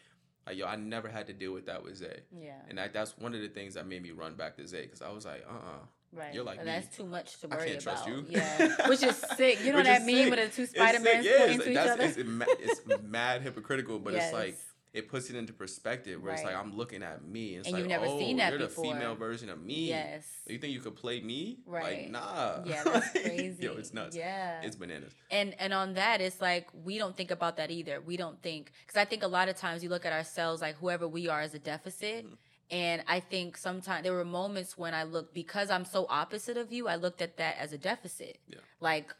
like, 0.47 0.57
yo, 0.57 0.65
I 0.65 0.75
never 0.75 1.07
had 1.09 1.27
to 1.27 1.33
deal 1.33 1.53
with 1.53 1.65
that 1.67 1.83
with 1.83 1.97
Zay, 1.97 2.21
yeah. 2.31 2.53
and 2.69 2.77
that, 2.77 2.93
that's 2.93 3.17
one 3.17 3.33
of 3.35 3.41
the 3.41 3.47
things 3.49 3.73
that 3.75 3.85
made 3.87 4.01
me 4.03 4.11
run 4.11 4.35
back 4.35 4.57
to 4.57 4.67
Zay 4.67 4.83
because 4.83 5.01
I 5.01 5.09
was 5.09 5.25
like, 5.25 5.45
uh, 5.49 5.53
uh 5.53 5.85
Right. 6.13 6.33
you're 6.33 6.43
like 6.43 6.59
me. 6.59 6.65
that's 6.65 6.93
too 6.97 7.05
much 7.05 7.39
to 7.39 7.47
worry 7.47 7.61
I 7.61 7.67
can't 7.67 7.81
trust 7.81 8.05
about. 8.05 8.17
you. 8.17 8.25
Yeah. 8.27 8.75
Which 8.89 9.01
is 9.01 9.15
sick. 9.37 9.63
You 9.63 9.71
know 9.71 9.77
Which 9.77 9.85
that 9.87 10.01
meme 10.05 10.15
sick. 10.15 10.29
with 10.29 10.39
the 10.49 10.53
two 10.53 10.65
Spider 10.65 10.99
yeah, 11.21 11.37
pointing 11.37 11.59
to 11.61 11.71
each 11.71 11.77
other? 11.77 12.03
It's, 12.03 12.17
ma- 12.25 12.45
it's 12.59 12.81
mad 13.03 13.41
hypocritical, 13.43 13.97
but 13.97 14.15
it's 14.15 14.33
like 14.33 14.47
Yes. 14.49 14.70
It 14.93 15.07
puts 15.07 15.29
it 15.29 15.35
into 15.37 15.53
perspective 15.53 16.21
where 16.21 16.33
it's 16.33 16.43
like 16.43 16.55
I'm 16.55 16.75
looking 16.75 17.01
at 17.01 17.23
me. 17.23 17.55
It's 17.55 17.65
And 17.67 17.73
like, 17.73 17.79
you've 17.79 17.87
never 17.89 18.07
oh, 18.07 18.19
seen 18.19 18.37
that 18.37 18.49
you're 18.51 18.59
before. 18.59 18.83
the 18.85 18.91
female 18.91 19.15
version 19.15 19.49
of 19.49 19.61
me. 19.63 19.87
Yes. 19.87 20.25
You 20.47 20.57
think 20.57 20.73
you 20.73 20.81
could 20.81 20.97
play 20.97 21.21
me? 21.21 21.59
Right. 21.65 22.03
Like, 22.03 22.11
nah. 22.11 22.59
Yeah, 22.65 22.83
that's 22.93 23.11
crazy. 23.11 23.63
Yo, 23.63 23.73
it's 23.77 23.93
nuts. 23.93 24.17
Yeah. 24.17 24.61
It's 24.61 24.75
bananas. 24.75 25.13
and 25.29 25.55
and 25.59 25.71
on 25.73 25.93
that 25.93 26.19
it's 26.19 26.41
like 26.41 26.67
we 26.83 26.97
don't 26.97 27.15
think 27.15 27.31
about 27.31 27.55
that 27.57 27.71
either 27.71 28.01
we 28.01 28.17
don't 28.17 28.41
think 28.41 28.71
because 28.85 28.97
i 28.99 29.05
think 29.05 29.23
a 29.23 29.27
lot 29.27 29.47
of 29.47 29.55
times 29.55 29.81
you 29.83 29.89
look 29.89 30.05
at 30.05 30.11
ourselves 30.11 30.61
like 30.61 30.75
whoever 30.75 31.07
we 31.07 31.29
are 31.29 31.39
as 31.41 31.53
a 31.53 31.59
deficit 31.59 32.25
Mhm. 32.25 32.35
and 32.69 33.03
i 33.07 33.19
think 33.21 33.55
sometimes 33.55 34.03
there 34.03 34.13
were 34.13 34.25
moments 34.25 34.77
when 34.77 34.93
i 34.93 35.03
looked 35.03 35.33
because 35.33 35.69
i'm 35.71 35.85
so 35.85 36.05
opposite 36.09 36.57
of 36.57 36.67
you 36.73 36.87
i 36.89 36.95
looked 36.95 37.21
at 37.21 37.37
that 37.37 37.55
as 37.57 37.71
a 37.71 37.77
deficit 37.77 38.39
Yeah. 38.47 38.59
like 38.81 39.13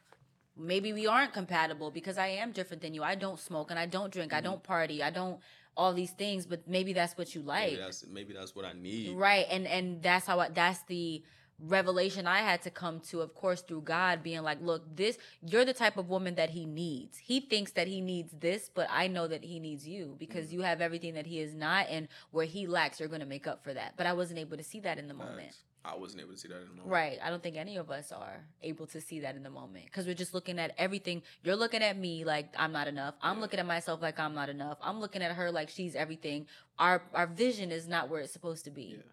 maybe 0.58 0.92
we 0.94 1.08
aren't 1.08 1.34
compatible 1.34 1.92
because 1.92 2.18
i 2.18 2.28
am 2.28 2.52
different 2.52 2.82
than 2.82 2.94
you 2.94 3.04
i 3.04 3.16
don't 3.16 3.40
smoke 3.40 3.72
and 3.72 3.80
i 3.80 3.86
don't 3.86 4.12
drink 4.12 4.34
i 4.34 4.40
Mhm. 4.42 4.44
don't 4.50 4.64
party 4.64 5.02
i 5.02 5.10
don't 5.10 5.40
all 5.78 5.94
these 5.94 6.12
things 6.12 6.46
but 6.46 6.68
maybe 6.68 6.94
that's 6.94 7.18
what 7.18 7.34
you 7.36 7.42
like 7.42 7.70
maybe 7.72 7.82
that's 7.82 8.06
maybe 8.08 8.34
that's 8.34 8.56
what 8.56 8.66
I 8.66 8.74
need. 8.74 9.16
right 9.16 9.46
and 9.50 9.66
and 9.68 10.02
that's 10.04 10.26
how 10.28 10.40
I, 10.40 10.50
that's 10.50 10.82
the 10.84 11.24
revelation 11.64 12.26
i 12.26 12.40
had 12.40 12.60
to 12.64 12.72
come 12.72 13.00
to 13.00 13.22
of 13.22 13.36
course 13.36 13.62
through 13.62 13.82
god 13.82 14.24
being 14.24 14.42
like 14.42 14.60
look 14.62 14.84
this 14.96 15.20
you're 15.42 15.64
the 15.64 15.74
type 15.76 15.96
of 15.96 16.10
woman 16.10 16.34
that 16.34 16.50
he 16.50 16.66
needs 16.66 17.20
he 17.20 17.40
thinks 17.40 17.72
that 17.74 17.88
he 17.88 18.02
needs 18.02 18.34
this 18.40 18.68
but 18.74 18.88
i 18.90 19.08
know 19.08 19.28
that 19.28 19.44
he 19.44 19.60
needs 19.60 19.88
you 19.88 20.16
because 20.18 20.48
Mhm. 20.48 20.54
you 20.54 20.62
have 20.62 20.82
everything 20.82 21.14
that 21.14 21.28
he 21.28 21.40
is 21.40 21.54
not 21.54 21.86
and 21.90 22.08
where 22.32 22.46
he 22.48 22.66
lacks 22.66 23.00
you're 23.00 23.10
going 23.10 23.22
to 23.22 23.28
make 23.28 23.46
up 23.46 23.64
for 23.64 23.74
that 23.76 23.94
but 23.96 24.08
i 24.08 24.14
wasn't 24.14 24.40
able 24.40 24.58
to 24.58 24.64
see 24.64 24.80
that 24.80 24.98
in 24.98 25.08
the 25.08 25.14
moment. 25.14 25.56
I 25.84 25.96
wasn't 25.96 26.22
able 26.22 26.34
to 26.34 26.38
see 26.38 26.48
that 26.48 26.58
in 26.62 26.68
the 26.68 26.74
moment. 26.76 26.88
Right. 26.90 27.18
I 27.24 27.30
don't 27.32 27.42
think 27.42 27.58
any 27.58 27.78
of 27.78 27.90
us 27.90 28.12
are 28.12 28.46
able 28.62 28.86
to 28.88 29.02
see 29.02 29.22
that 29.22 29.36
in 29.36 29.42
the 29.44 29.50
moment 29.50 29.86
because 29.86 30.06
we're 30.06 30.14
just 30.14 30.34
looking 30.34 30.60
at 30.60 30.74
everything. 30.78 31.24
You're 31.44 31.56
looking 31.56 31.82
at 31.82 31.98
me 31.98 32.24
like 32.24 32.54
I'm 32.58 32.72
not 32.72 32.88
enough. 32.88 33.16
I'm 33.22 33.38
Yeah. 33.38 33.42
looking 33.42 33.60
at 33.60 33.66
myself 33.66 34.02
like 34.02 34.20
I'm 34.20 34.36
not 34.36 34.50
enough. 34.50 34.78
I'm 34.82 35.00
looking 35.00 35.24
at 35.24 35.32
her 35.32 35.52
like 35.52 35.70
she's 35.70 35.96
everything. 35.96 36.48
Our 36.78 37.02
our 37.14 37.26
vision 37.28 37.72
is 37.72 37.88
not 37.88 38.10
where 38.10 38.22
it's 38.22 38.32
supposed 38.34 38.64
to 38.66 38.72
be. 38.72 38.84
Yeah. 38.98 39.04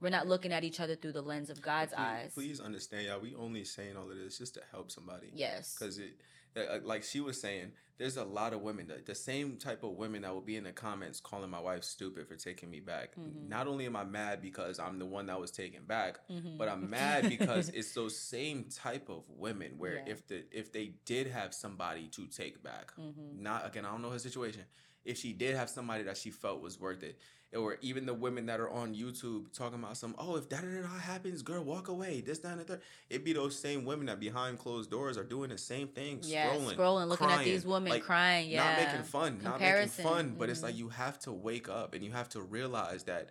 We're 0.00 0.10
not 0.10 0.26
looking 0.26 0.52
at 0.52 0.64
each 0.64 0.80
other 0.80 0.94
through 0.96 1.12
the 1.12 1.22
lens 1.22 1.48
of 1.48 1.62
God's 1.62 1.92
please, 1.92 1.98
eyes. 1.98 2.32
Please 2.34 2.60
understand, 2.60 3.06
y'all. 3.06 3.20
We 3.20 3.34
only 3.34 3.64
saying 3.64 3.96
all 3.96 4.10
of 4.10 4.16
this 4.18 4.36
just 4.36 4.52
to 4.54 4.62
help 4.70 4.90
somebody. 4.90 5.30
Yes. 5.32 5.74
Because 5.78 5.98
it, 5.98 6.20
like 6.84 7.02
she 7.02 7.20
was 7.20 7.40
saying, 7.40 7.72
there's 7.96 8.16
a 8.16 8.24
lot 8.24 8.52
of 8.52 8.60
women, 8.62 8.88
the, 8.88 9.00
the 9.06 9.14
same 9.14 9.56
type 9.56 9.84
of 9.84 9.92
women 9.92 10.22
that 10.22 10.34
will 10.34 10.40
be 10.40 10.56
in 10.56 10.64
the 10.64 10.72
comments 10.72 11.20
calling 11.20 11.48
my 11.48 11.60
wife 11.60 11.84
stupid 11.84 12.26
for 12.26 12.34
taking 12.34 12.68
me 12.68 12.80
back. 12.80 13.14
Mhm. 13.16 13.48
Not 13.48 13.68
only 13.68 13.86
am 13.86 13.94
I 13.94 14.02
mad 14.04 14.42
because 14.42 14.80
I'm 14.80 14.98
the 14.98 15.06
one 15.06 15.26
that 15.26 15.40
was 15.40 15.52
taken 15.52 15.84
back, 15.84 16.18
Mhm. 16.28 16.58
but 16.58 16.68
I'm 16.68 16.90
mad 16.90 17.28
because 17.28 17.68
it's 17.74 17.92
those 17.92 18.18
same 18.18 18.64
type 18.64 19.08
of 19.08 19.22
women 19.28 19.78
where 19.78 19.96
Yeah. 19.96 20.08
if 20.12 20.26
the 20.26 20.44
if 20.50 20.72
they 20.72 20.94
did 21.04 21.28
have 21.28 21.54
somebody 21.54 22.08
to 22.08 22.26
take 22.26 22.62
back, 22.64 22.92
Mhm. 22.98 23.38
not 23.38 23.64
again, 23.66 23.84
I 23.84 23.92
don't 23.92 24.02
know 24.02 24.10
her 24.10 24.18
situation. 24.18 24.64
If 25.04 25.18
she 25.18 25.32
did 25.32 25.54
have 25.54 25.68
somebody 25.70 26.02
that 26.04 26.16
she 26.16 26.30
felt 26.30 26.62
was 26.62 26.80
worth 26.80 27.02
it, 27.04 27.18
or 27.54 27.78
even 27.80 28.06
the 28.06 28.14
women 28.14 28.46
that 28.46 28.60
are 28.60 28.70
on 28.70 28.94
YouTube 28.94 29.52
talking 29.52 29.78
about 29.78 29.96
some, 29.96 30.14
oh, 30.18 30.36
if 30.36 30.48
that 30.48 30.62
da 30.62 30.88
happens, 30.98 31.42
girl, 31.42 31.62
walk 31.62 31.88
away. 31.88 32.20
This, 32.20 32.38
that, 32.40 32.52
and 32.52 32.60
the 32.60 32.64
third. 32.64 32.80
It'd 33.10 33.24
be 33.24 33.32
those 33.32 33.58
same 33.58 33.84
women 33.84 34.06
that 34.06 34.20
behind 34.20 34.58
closed 34.58 34.90
doors 34.90 35.16
are 35.16 35.24
doing 35.24 35.50
the 35.50 35.58
same 35.58 35.88
thing, 35.88 36.20
yeah, 36.22 36.50
scrolling, 36.50 36.76
scrolling, 36.76 37.08
looking 37.08 37.30
at 37.30 37.44
these 37.44 37.64
women 37.66 37.90
like, 37.90 38.02
crying. 38.02 38.50
Yeah, 38.50 38.64
not 38.64 38.84
making 38.84 39.04
fun, 39.04 39.40
not 39.42 39.60
making 39.60 39.88
fun. 39.88 40.34
But 40.38 40.50
it's 40.50 40.60
mhm. 40.60 40.64
like 40.64 40.76
you 40.76 40.88
have 40.88 41.18
to 41.20 41.32
wake 41.32 41.68
up 41.68 41.94
and 41.94 42.04
you 42.04 42.12
have 42.12 42.28
to 42.30 42.42
realize 42.42 43.04
that 43.04 43.30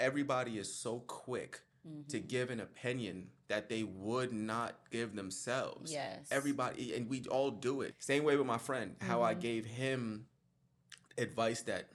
everybody 0.00 0.58
is 0.58 0.72
so 0.72 1.00
quick 1.00 1.60
to 2.08 2.18
Mhm. 2.18 2.28
give 2.28 2.50
an 2.50 2.60
opinion 2.60 3.30
that 3.48 3.68
they 3.68 3.82
would 3.82 4.32
not 4.32 4.74
give 4.90 5.14
themselves. 5.14 5.92
Yes. 5.92 6.28
Everybody, 6.30 6.94
and 6.94 7.10
we 7.10 7.24
all 7.24 7.50
do 7.50 7.82
it. 7.82 7.94
Same 7.98 8.24
way 8.24 8.36
with 8.36 8.46
my 8.46 8.56
friend, 8.56 8.96
how 9.00 9.22
I 9.22 9.34
Mhm. 9.34 9.40
gave 9.40 9.66
him 9.66 10.26
advice 11.18 11.62
that 11.62 11.90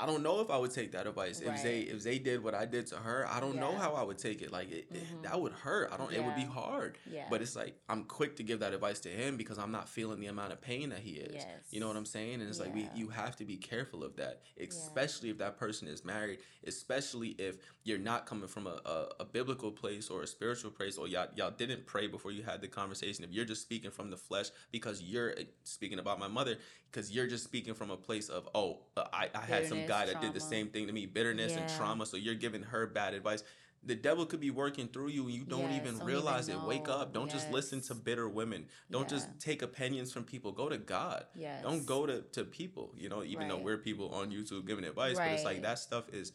I 0.00 0.06
don't 0.06 0.22
know 0.22 0.40
if 0.40 0.48
I 0.48 0.56
would 0.56 0.70
take 0.70 0.92
that 0.92 1.08
advice. 1.08 1.40
If 1.40 1.60
they 1.62 1.80
if 1.80 2.04
they 2.04 2.18
did 2.20 2.42
what 2.42 2.54
I 2.54 2.66
did 2.66 2.86
to 2.88 2.96
her, 2.96 3.26
I 3.28 3.40
don't 3.40 3.56
know 3.56 3.72
how 3.76 3.94
I 3.94 4.02
would 4.04 4.16
take 4.18 4.42
it. 4.42 4.52
Like 4.52 4.70
it, 4.70 4.86
it- 4.92 5.04
Mhm. 5.08 5.22
that 5.24 5.40
would 5.40 5.52
hurt. 5.52 5.90
I 5.92 5.96
don't. 5.96 6.12
It 6.12 6.22
would 6.24 6.36
be 6.36 6.44
hard. 6.44 6.98
Yeah. 7.10 7.26
But 7.28 7.42
it's 7.42 7.56
like 7.56 7.74
I'm 7.88 8.04
quick 8.04 8.36
to 8.36 8.44
give 8.44 8.60
that 8.60 8.72
advice 8.72 9.00
to 9.00 9.08
him 9.08 9.36
because 9.36 9.58
I'm 9.58 9.72
not 9.72 9.88
feeling 9.88 10.20
the 10.20 10.28
amount 10.28 10.52
of 10.52 10.60
pain 10.60 10.90
that 10.90 11.00
he 11.00 11.12
is. 11.14 11.34
Yes. 11.44 11.46
You 11.70 11.80
know 11.80 11.88
what 11.88 11.96
I'm 11.96 12.06
saying? 12.06 12.34
And 12.40 12.48
it's 12.48 12.60
like 12.60 12.72
we 12.74 12.88
you 12.94 13.08
have 13.08 13.34
to 13.36 13.44
be 13.44 13.56
careful 13.56 14.04
of 14.04 14.14
that, 14.16 14.42
especially 14.60 15.30
if 15.30 15.38
that 15.38 15.58
person 15.58 15.88
is 15.88 16.04
married, 16.04 16.38
especially 16.64 17.30
if 17.30 17.56
you're 17.82 17.98
not 17.98 18.26
coming 18.26 18.46
from 18.48 18.66
a, 18.66 18.78
a, 18.84 19.08
a 19.20 19.24
biblical 19.24 19.70
place 19.72 20.10
or 20.10 20.22
a 20.22 20.26
spiritual 20.26 20.70
place, 20.70 20.96
or 20.96 21.08
y'all 21.08 21.26
y'all 21.34 21.50
didn't 21.50 21.86
pray 21.86 22.06
before 22.06 22.30
you 22.30 22.42
had 22.44 22.60
the 22.60 22.68
conversation. 22.68 23.24
If 23.24 23.32
you're 23.32 23.44
just 23.44 23.62
speaking 23.62 23.90
from 23.90 24.10
the 24.10 24.16
flesh 24.16 24.50
because 24.70 25.02
you're 25.02 25.32
uh, 25.32 25.42
speaking 25.64 25.98
about 25.98 26.18
my 26.20 26.28
mother, 26.28 26.56
because 26.90 27.12
you're 27.12 27.26
just 27.26 27.44
speaking 27.44 27.74
from 27.74 27.90
a 27.90 27.96
place 27.96 28.28
of 28.28 28.48
oh 28.54 28.78
uh, 28.96 29.04
I, 29.12 29.28
I 29.34 29.40
had 29.44 29.66
some 29.66 29.86
guy 29.86 30.06
that 30.06 30.20
did 30.20 30.34
the 30.34 30.40
same 30.40 30.68
thing 30.68 30.86
to 30.86 30.92
me, 30.92 31.06
bitterness 31.06 31.56
and 31.56 31.68
trauma. 31.76 32.06
So 32.06 32.16
you're 32.16 32.34
giving 32.34 32.62
her 32.62 32.86
bad 32.86 33.14
advice. 33.14 33.42
The 33.84 33.94
devil 33.94 34.26
could 34.26 34.40
be 34.40 34.50
working 34.50 34.88
through 34.88 35.08
you 35.08 35.24
and 35.26 35.32
you 35.32 35.44
don't 35.44 35.70
Yes, 35.70 35.80
even 35.80 35.98
don't 35.98 36.06
realize 36.06 36.48
even 36.48 36.62
it. 36.62 36.66
Wake 36.66 36.88
up. 36.88 37.14
Don't 37.14 37.30
just 37.30 37.50
listen 37.52 37.80
to 37.82 37.94
bitter 37.94 38.28
women. 38.28 38.66
Don't 38.90 39.02
Yeah. 39.02 39.18
just 39.18 39.28
take 39.38 39.62
opinions 39.62 40.12
from 40.12 40.24
people. 40.24 40.50
Go 40.50 40.68
to 40.68 40.78
God. 40.78 41.26
Yes. 41.36 41.62
Don't 41.62 41.86
go 41.86 42.04
to, 42.04 42.22
to 42.32 42.44
people, 42.44 42.92
you 42.96 43.08
know, 43.08 43.22
even 43.22 43.46
though 43.46 43.56
we're 43.58 43.78
people 43.78 44.08
on 44.12 44.30
YouTube 44.30 44.66
giving 44.66 44.84
advice, 44.84 45.16
but 45.16 45.28
it's 45.28 45.44
like 45.44 45.62
that 45.62 45.78
stuff 45.78 46.12
is 46.12 46.32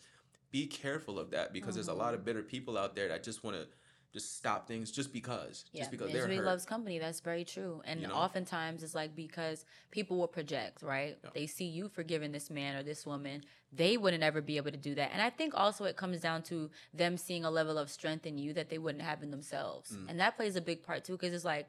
be 0.51 0.67
careful 0.67 1.19
of 1.19 1.31
that 1.31 1.51
because 1.51 1.75
there's 1.75 1.89
a 1.89 1.93
lot 1.93 2.13
of 2.13 2.23
bitter 2.23 2.43
people 2.43 2.77
out 2.77 2.95
there 2.95 3.09
that 3.09 3.23
just 3.23 3.43
want 3.43 3.57
to 3.57 3.67
just 4.13 4.37
stop 4.37 4.67
things 4.67 4.91
just 4.91 5.11
because 5.11 5.65
Yeah, 5.71 5.81
just 5.81 5.91
because 5.91 6.11
they're 6.11 6.27
misery 6.27 6.45
loves 6.45 6.65
company. 6.65 6.99
That's 6.99 7.19
very 7.19 7.43
true. 7.43 7.81
And 7.85 7.99
You 7.99 8.07
know? 8.07 8.13
oftentimes 8.13 8.83
it's 8.83 8.93
like 8.93 9.15
because 9.15 9.65
people 9.89 10.17
will 10.17 10.27
project, 10.27 10.83
right? 10.83 11.17
Yeah. 11.23 11.29
They 11.33 11.47
see 11.47 11.65
you 11.65 11.89
forgiving 11.89 12.31
this 12.31 12.51
man 12.51 12.75
or 12.75 12.83
this 12.83 13.05
woman, 13.05 13.43
they 13.71 13.97
wouldn't 13.97 14.23
ever 14.23 14.41
be 14.41 14.57
able 14.57 14.71
to 14.71 14.77
do 14.77 14.93
that. 14.95 15.09
And 15.13 15.21
I 15.21 15.31
think 15.31 15.53
also 15.55 15.85
it 15.85 15.97
comes 15.97 16.21
down 16.21 16.43
to 16.43 16.69
them 16.93 17.17
seeing 17.17 17.43
a 17.43 17.49
level 17.49 17.77
of 17.79 17.89
strength 17.89 18.25
in 18.27 18.37
you 18.37 18.53
that 18.53 18.69
they 18.69 18.77
wouldn't 18.77 19.03
have 19.03 19.23
in 19.23 19.31
themselves. 19.31 19.91
Mm. 19.91 20.09
And 20.09 20.19
that 20.19 20.37
plays 20.37 20.55
a 20.55 20.61
big 20.61 20.83
part 20.83 21.03
too, 21.03 21.13
because 21.13 21.33
it's 21.33 21.45
like, 21.45 21.67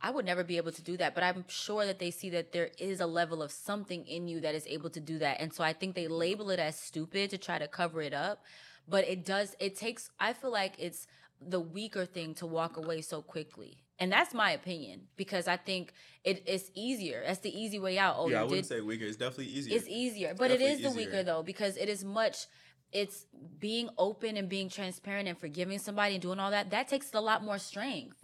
I 0.00 0.10
would 0.10 0.24
never 0.24 0.42
be 0.42 0.56
able 0.56 0.72
to 0.72 0.82
do 0.82 0.96
that, 0.96 1.14
but 1.14 1.22
I'm 1.22 1.44
sure 1.46 1.86
that 1.86 1.98
they 2.00 2.10
see 2.10 2.30
that 2.30 2.52
there 2.52 2.70
is 2.78 3.00
a 3.00 3.06
level 3.06 3.40
of 3.40 3.52
something 3.52 4.04
in 4.06 4.26
you 4.26 4.40
that 4.40 4.54
is 4.54 4.66
able 4.66 4.90
to 4.90 4.98
do 5.00 5.18
that. 5.18 5.40
And 5.40 5.52
so 5.52 5.62
I 5.62 5.72
think 5.74 5.94
they 5.94 6.08
label 6.08 6.50
it 6.50 6.58
as 6.58 6.74
stupid 6.76 7.30
to 7.30 7.38
try 7.38 7.58
to 7.58 7.68
cover 7.68 8.02
it 8.02 8.14
up. 8.14 8.42
But 8.88 9.06
it 9.06 9.24
does, 9.24 9.54
it 9.60 9.76
takes, 9.76 10.10
I 10.18 10.32
feel 10.32 10.50
like 10.50 10.74
it's 10.78 11.06
the 11.46 11.60
weaker 11.60 12.04
thing 12.04 12.34
to 12.34 12.46
walk 12.46 12.76
away 12.76 13.00
so 13.00 13.22
quickly. 13.22 13.78
And 13.98 14.10
that's 14.10 14.34
my 14.34 14.50
opinion 14.50 15.02
because 15.16 15.46
I 15.46 15.56
think 15.56 15.92
it, 16.24 16.42
it's 16.46 16.70
easier. 16.74 17.22
That's 17.24 17.40
the 17.40 17.56
easy 17.56 17.78
way 17.78 17.98
out. 17.98 18.16
Oh, 18.18 18.28
yeah, 18.28 18.40
I 18.40 18.42
wouldn't 18.42 18.62
did 18.62 18.66
say 18.66 18.80
weaker. 18.80 19.04
It's 19.04 19.16
definitely 19.16 19.52
easier. 19.52 19.76
it's 19.76 19.86
easier, 19.88 20.34
but 20.36 20.50
it 20.50 20.60
is 20.60 20.80
definitely 20.80 21.04
the 21.04 21.10
weaker 21.10 21.22
though 21.22 21.42
because 21.42 21.76
it 21.76 21.88
is 21.88 22.04
much. 22.04 22.46
It's 22.92 23.26
being 23.58 23.88
open 23.96 24.36
and 24.36 24.48
being 24.48 24.68
transparent 24.68 25.28
and 25.28 25.38
forgiving 25.38 25.78
somebody 25.78 26.14
and 26.14 26.22
doing 26.22 26.38
all 26.38 26.50
that. 26.50 26.70
That 26.70 26.88
takes 26.88 27.14
a 27.14 27.20
lot 27.20 27.42
more 27.42 27.58
strength. 27.58 28.21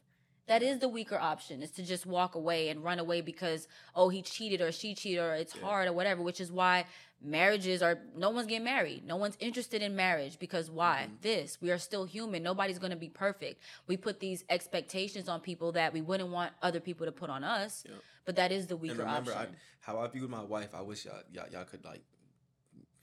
That 0.49 0.62
is 0.62 0.78
the 0.78 0.88
weaker 0.88 1.16
option 1.18 1.62
is 1.62 1.70
to 1.72 1.82
just 1.82 2.07
walk 2.07 2.34
away 2.34 2.70
and 2.70 2.82
run 2.82 2.99
away 2.99 3.20
because 3.20 3.68
oh 3.94 4.09
he 4.09 4.22
cheated 4.22 4.61
or 4.61 4.72
she 4.72 4.94
cheated 4.94 5.20
or 5.20 5.34
it's 5.34 5.55
Yeah. 5.55 5.62
hard 5.62 5.88
or 5.88 5.92
whatever. 5.92 6.22
Which 6.22 6.40
is 6.40 6.51
why 6.51 6.86
marriages 7.22 7.82
are 7.82 7.99
no 8.16 8.30
one's 8.30 8.46
getting 8.46 8.64
married. 8.64 9.05
No 9.07 9.16
one's 9.16 9.36
interested 9.40 9.82
in 9.82 9.94
marriage 9.94 10.38
because 10.38 10.70
why? 10.70 11.05
Mm-hmm. 11.07 11.14
This 11.22 11.59
we 11.61 11.70
are 11.70 11.78
still 11.78 12.05
human. 12.05 12.42
Nobody's 12.42 12.78
gonna 12.78 12.96
be 12.96 13.09
perfect. 13.09 13.62
We 13.86 13.96
put 13.96 14.20
these 14.20 14.44
expectations 14.49 15.28
on 15.28 15.40
people 15.40 15.72
that 15.72 15.92
we 15.92 16.01
wouldn't 16.01 16.30
want 16.30 16.53
other 16.62 16.80
people 16.80 17.07
to 17.07 17.12
put 17.12 17.30
on 17.30 17.44
us. 17.44 17.84
Yep. 17.88 18.01
But 18.24 18.36
that 18.36 18.53
is 18.53 18.66
the 18.66 18.76
weaker 18.76 18.92
and 19.03 19.05
remember, 19.05 19.32
I, 19.32 19.42
option. 19.42 19.57
how 19.80 19.99
I 19.99 20.07
viewed 20.09 20.30
my 20.30 20.42
wife, 20.42 20.74
I 20.74 20.82
wish 20.82 21.05
y'all, 21.07 21.22
y'all, 21.32 21.46
y'all 21.51 21.64
could 21.64 21.84
like 21.84 22.03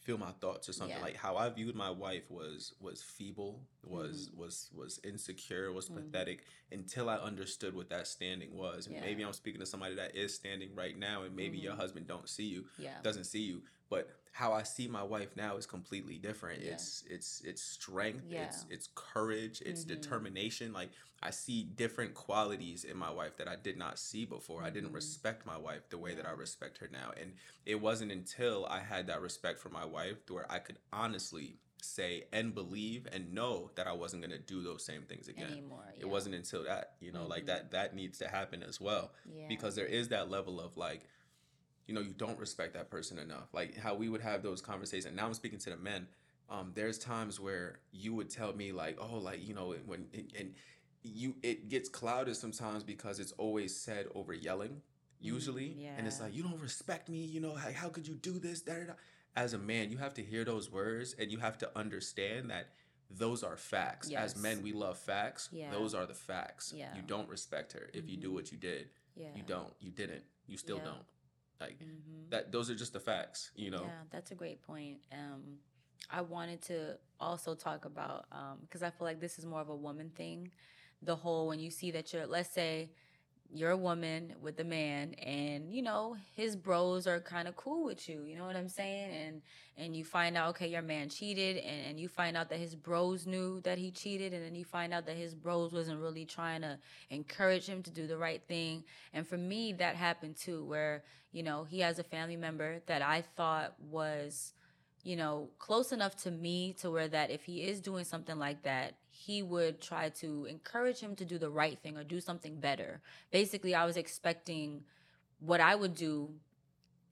feel 0.05 0.17
my 0.17 0.31
thoughts 0.39 0.69
or 0.69 0.73
something. 0.73 0.95
Yeah. 0.97 1.03
Like 1.03 1.15
how 1.17 1.35
I 1.35 1.49
viewed 1.49 1.75
my 1.75 1.89
wife 1.89 2.29
was 2.29 2.73
was 2.79 3.01
feeble, 3.01 3.61
was 3.83 4.29
Mm-hmm. 4.29 4.39
was 4.41 4.69
was 4.73 4.99
insecure, 5.03 5.71
was 5.73 5.89
pathetic 5.89 6.43
until 6.71 7.09
I 7.09 7.15
understood 7.15 7.75
what 7.75 7.89
that 7.89 8.07
standing 8.07 8.55
was. 8.55 8.85
And 8.87 8.95
Yeah. 8.95 9.01
maybe 9.01 9.23
I'm 9.23 9.33
speaking 9.33 9.59
to 9.61 9.65
somebody 9.65 9.95
that 9.95 10.15
is 10.15 10.33
standing 10.35 10.69
right 10.75 10.97
now, 10.97 11.23
and 11.23 11.35
maybe 11.35 11.57
your 11.57 11.75
husband 11.75 12.07
don't 12.07 12.29
see 12.29 12.45
you, 12.45 12.61
Mm-hmm. 12.61 12.83
yeah. 12.83 13.01
doesn't 13.03 13.25
see 13.25 13.41
you, 13.41 13.63
but 13.89 14.09
how 14.31 14.51
I 14.51 14.63
see 14.63 14.87
my 14.87 15.03
wife 15.03 15.35
now 15.37 15.55
is 15.55 15.65
completely 15.65 16.17
different. 16.17 16.61
Yeah. 16.61 16.71
It's 16.73 17.03
it's 17.09 17.41
it's 17.45 17.61
strength, 17.61 18.25
Yeah. 18.27 18.43
it's 18.43 18.65
it's 18.69 18.89
courage, 18.95 19.61
it's 19.65 19.83
Mhm. 19.85 19.87
determination. 19.87 20.73
Like 20.73 20.89
I 21.21 21.29
see 21.31 21.63
different 21.63 22.13
qualities 22.13 22.83
in 22.83 22.97
my 22.97 23.09
wife 23.09 23.37
that 23.37 23.47
I 23.47 23.55
did 23.55 23.77
not 23.77 23.97
see 23.97 24.25
before. 24.25 24.61
I 24.61 24.69
didn't 24.69 24.89
Mhm. 24.91 24.95
respect 24.95 25.45
my 25.45 25.57
wife 25.57 25.87
the 25.89 25.97
way 25.97 26.13
that 26.15 26.25
I 26.25 26.31
respect 26.31 26.79
her 26.79 26.89
now. 26.91 27.11
And 27.15 27.35
it 27.65 27.75
wasn't 27.75 28.11
until 28.11 28.65
I 28.65 28.79
had 28.81 29.07
that 29.07 29.21
respect 29.21 29.59
for 29.59 29.69
my 29.69 29.85
wife 29.85 30.17
where 30.29 30.51
I 30.51 30.59
could 30.59 30.79
honestly 30.91 31.57
say 31.81 32.27
and 32.33 32.53
believe 32.55 33.07
and 33.11 33.31
know 33.33 33.71
that 33.75 33.87
I 33.87 33.93
wasn't 33.93 34.21
going 34.23 34.31
to 34.31 34.39
do 34.39 34.61
those 34.63 34.83
same 34.83 35.03
things 35.03 35.27
again. 35.27 35.51
Anymore. 35.51 35.93
It 35.97 36.05
wasn't 36.05 36.35
until 36.35 36.63
that, 36.63 36.95
you 36.99 37.11
know, 37.11 37.25
like 37.27 37.43
Mhm. 37.43 37.47
that 37.47 37.71
that 37.71 37.95
needs 37.95 38.17
to 38.17 38.27
happen 38.27 38.63
as 38.63 38.81
well 38.81 39.13
Yeah. 39.25 39.47
because 39.47 39.75
there 39.75 39.85
is 39.85 40.09
that 40.09 40.29
level 40.29 40.59
of 40.59 40.75
like 40.77 41.07
you 41.87 41.93
know 41.93 42.01
you 42.01 42.13
don't 42.13 42.37
respect 42.39 42.73
that 42.73 42.89
person 42.89 43.17
enough 43.19 43.53
like 43.53 43.77
how 43.77 43.93
we 43.95 44.09
would 44.09 44.21
have 44.21 44.41
those 44.43 44.61
conversations 44.61 45.15
now 45.15 45.25
i'm 45.25 45.33
speaking 45.33 45.59
to 45.59 45.69
the 45.69 45.77
men 45.77 46.07
um 46.49 46.71
there's 46.73 46.97
times 46.97 47.39
where 47.39 47.79
you 47.91 48.13
would 48.13 48.29
tell 48.29 48.53
me 48.53 48.71
like 48.71 48.97
oh 48.99 49.17
like 49.17 49.45
you 49.47 49.53
know 49.53 49.73
when 49.85 50.05
and 50.37 50.53
you 51.03 51.35
it 51.43 51.69
gets 51.69 51.87
clouded 51.89 52.35
sometimes 52.35 52.83
because 52.83 53.19
it's 53.19 53.31
always 53.33 53.75
said 53.75 54.07
over 54.15 54.33
yelling 54.33 54.81
usually 55.19 55.75
Yeah. 55.77 55.93
and 55.97 56.07
it's 56.07 56.17
Mm, 56.17 56.21
like 56.23 56.35
you 56.35 56.43
don't 56.43 56.59
respect 56.59 57.09
me 57.09 57.23
you 57.23 57.39
know 57.39 57.53
how, 57.55 57.71
how 57.71 57.89
could 57.89 58.07
you 58.07 58.15
do 58.15 58.39
this 58.39 58.61
da, 58.61 58.73
da, 58.73 58.83
da. 58.87 58.93
as 59.35 59.53
a 59.53 59.57
man 59.57 59.91
you 59.91 59.97
have 59.97 60.13
to 60.15 60.23
hear 60.23 60.43
those 60.43 60.71
words 60.71 61.15
and 61.19 61.31
you 61.31 61.37
have 61.39 61.57
to 61.59 61.69
understand 61.77 62.49
that 62.49 62.69
those 63.11 63.43
are 63.43 63.55
facts 63.57 64.09
Yes. 64.09 64.33
as 64.35 64.41
men 64.41 64.63
we 64.63 64.73
love 64.73 64.97
facts 64.97 65.49
Yeah. 65.51 65.71
those 65.71 65.93
are 65.93 66.05
the 66.07 66.15
facts 66.15 66.73
Yeah. 66.75 66.95
you 66.95 67.01
don't 67.03 67.29
respect 67.29 67.73
her 67.73 67.89
if 67.93 68.09
you 68.09 68.17
do 68.17 68.31
Mhm. 68.31 68.33
what 68.33 68.51
you 68.51 68.57
did 68.57 68.89
yeah. 69.15 69.29
you 69.35 69.43
don't 69.43 69.73
you 69.79 69.91
didn't 69.91 70.23
you 70.47 70.57
still 70.57 70.77
Yeah. 70.77 70.85
don't 70.85 71.05
like 71.59 71.77
hmm 71.79 72.29
that 72.29 72.51
those 72.51 72.69
are 72.69 72.75
just 72.75 72.93
the 72.93 72.99
facts 72.99 73.51
you 73.55 73.71
know 73.71 73.85
Yeah, 73.85 74.03
that's 74.11 74.31
a 74.31 74.35
great 74.35 74.61
point. 74.61 74.99
Um, 75.11 75.57
I 76.09 76.21
wanted 76.21 76.61
to 76.63 76.97
also 77.19 77.55
talk 77.55 77.85
about 77.85 78.25
um 78.31 78.57
because 78.61 78.83
I 78.83 78.89
feel 78.89 79.05
like 79.05 79.19
this 79.19 79.37
is 79.39 79.45
more 79.45 79.61
of 79.61 79.69
a 79.69 79.75
woman 79.75 80.09
thing. 80.15 80.51
The 81.01 81.15
whole 81.15 81.47
when 81.47 81.59
you 81.59 81.71
see 81.71 81.91
that 81.91 82.13
you're, 82.13 82.25
let's 82.27 82.49
say, 82.51 82.91
you're 83.57 83.71
a 83.71 83.77
woman 83.77 84.33
with 84.41 84.59
a 84.59 84.63
man, 84.63 85.13
and 85.15 85.73
you 85.73 85.81
know 85.81 86.15
his 86.35 86.55
bros 86.55 87.07
are 87.07 87.19
kind 87.19 87.47
of 87.47 87.55
cool 87.55 87.85
with 87.85 88.07
you. 88.09 88.23
You 88.23 88.37
know 88.37 88.45
what 88.45 88.55
I'm 88.55 88.69
saying? 88.69 89.11
And 89.13 89.41
and 89.77 89.95
you 89.95 90.05
find 90.05 90.37
out, 90.37 90.49
okay, 90.49 90.67
your 90.67 90.81
man 90.81 91.09
cheated, 91.09 91.57
and, 91.57 91.87
and 91.87 91.99
you 91.99 92.07
find 92.07 92.37
out 92.37 92.49
that 92.49 92.59
his 92.59 92.75
bros 92.75 93.25
knew 93.25 93.61
that 93.61 93.77
he 93.77 93.91
cheated, 93.91 94.33
and 94.33 94.43
then 94.43 94.55
you 94.55 94.65
find 94.65 94.93
out 94.93 95.05
that 95.05 95.17
his 95.17 95.33
bros 95.33 95.73
wasn't 95.73 95.99
really 96.01 96.25
trying 96.25 96.61
to 96.61 96.77
encourage 97.09 97.65
him 97.65 97.81
to 97.83 97.91
do 97.91 98.07
the 98.07 98.17
right 98.17 98.41
thing. 98.47 98.83
And 99.13 99.27
for 99.27 99.37
me, 99.37 99.73
that 99.73 99.95
happened 99.95 100.35
too, 100.37 100.63
where 100.65 101.03
you 101.31 101.43
know 101.43 101.63
he 101.63 101.79
has 101.79 101.99
a 101.99 102.03
family 102.03 102.37
member 102.37 102.81
that 102.87 103.01
I 103.01 103.21
thought 103.21 103.75
was 103.79 104.53
you 105.05 105.15
know, 105.15 105.49
close 105.59 105.91
enough 105.91 106.15
to 106.15 106.31
me 106.31 106.73
to 106.73 106.89
where 106.89 107.07
that 107.07 107.29
if 107.29 107.43
he 107.43 107.61
is 107.61 107.79
doing 107.79 108.03
something 108.03 108.39
like 108.39 108.63
that, 108.63 108.95
he 109.15 109.41
would 109.41 109.81
try 109.81 110.09
to 110.09 110.45
encourage 110.45 110.99
him 110.99 111.15
to 111.15 111.25
do 111.25 111.37
the 111.37 111.49
right 111.49 111.79
thing 111.79 111.97
or 111.97 112.03
do 112.03 112.19
something 112.19 112.59
better. 112.59 113.01
Basically, 113.31 113.73
I 113.73 113.85
was 113.85 113.97
expecting 113.97 114.83
what 115.39 115.61
I 115.61 115.75
would 115.75 115.95
do 115.95 116.29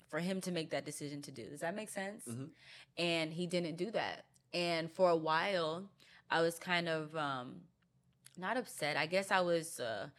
for 0.09 0.19
him 0.19 0.41
to 0.41 0.51
make 0.51 0.69
that 0.71 0.85
decision 0.85 1.21
to 1.23 1.31
do. 1.31 1.49
Does 1.49 1.61
that 1.61 1.75
make 1.75 1.89
sense? 1.89 2.25
Mhm. 2.25 2.49
And 2.97 3.33
he 3.33 3.47
didn't 3.47 3.77
do 3.77 3.91
that. 3.91 4.25
And 4.53 4.91
for 4.91 5.09
a 5.09 5.15
while, 5.15 5.89
I 6.29 6.41
was 6.41 6.59
kind 6.59 6.87
of 6.89 7.15
um 7.15 7.61
not 8.37 8.57
upset. 8.57 8.97
I 8.97 9.05
guess 9.05 9.31
I 9.31 9.41
was 9.41 9.79
uh 9.79 10.09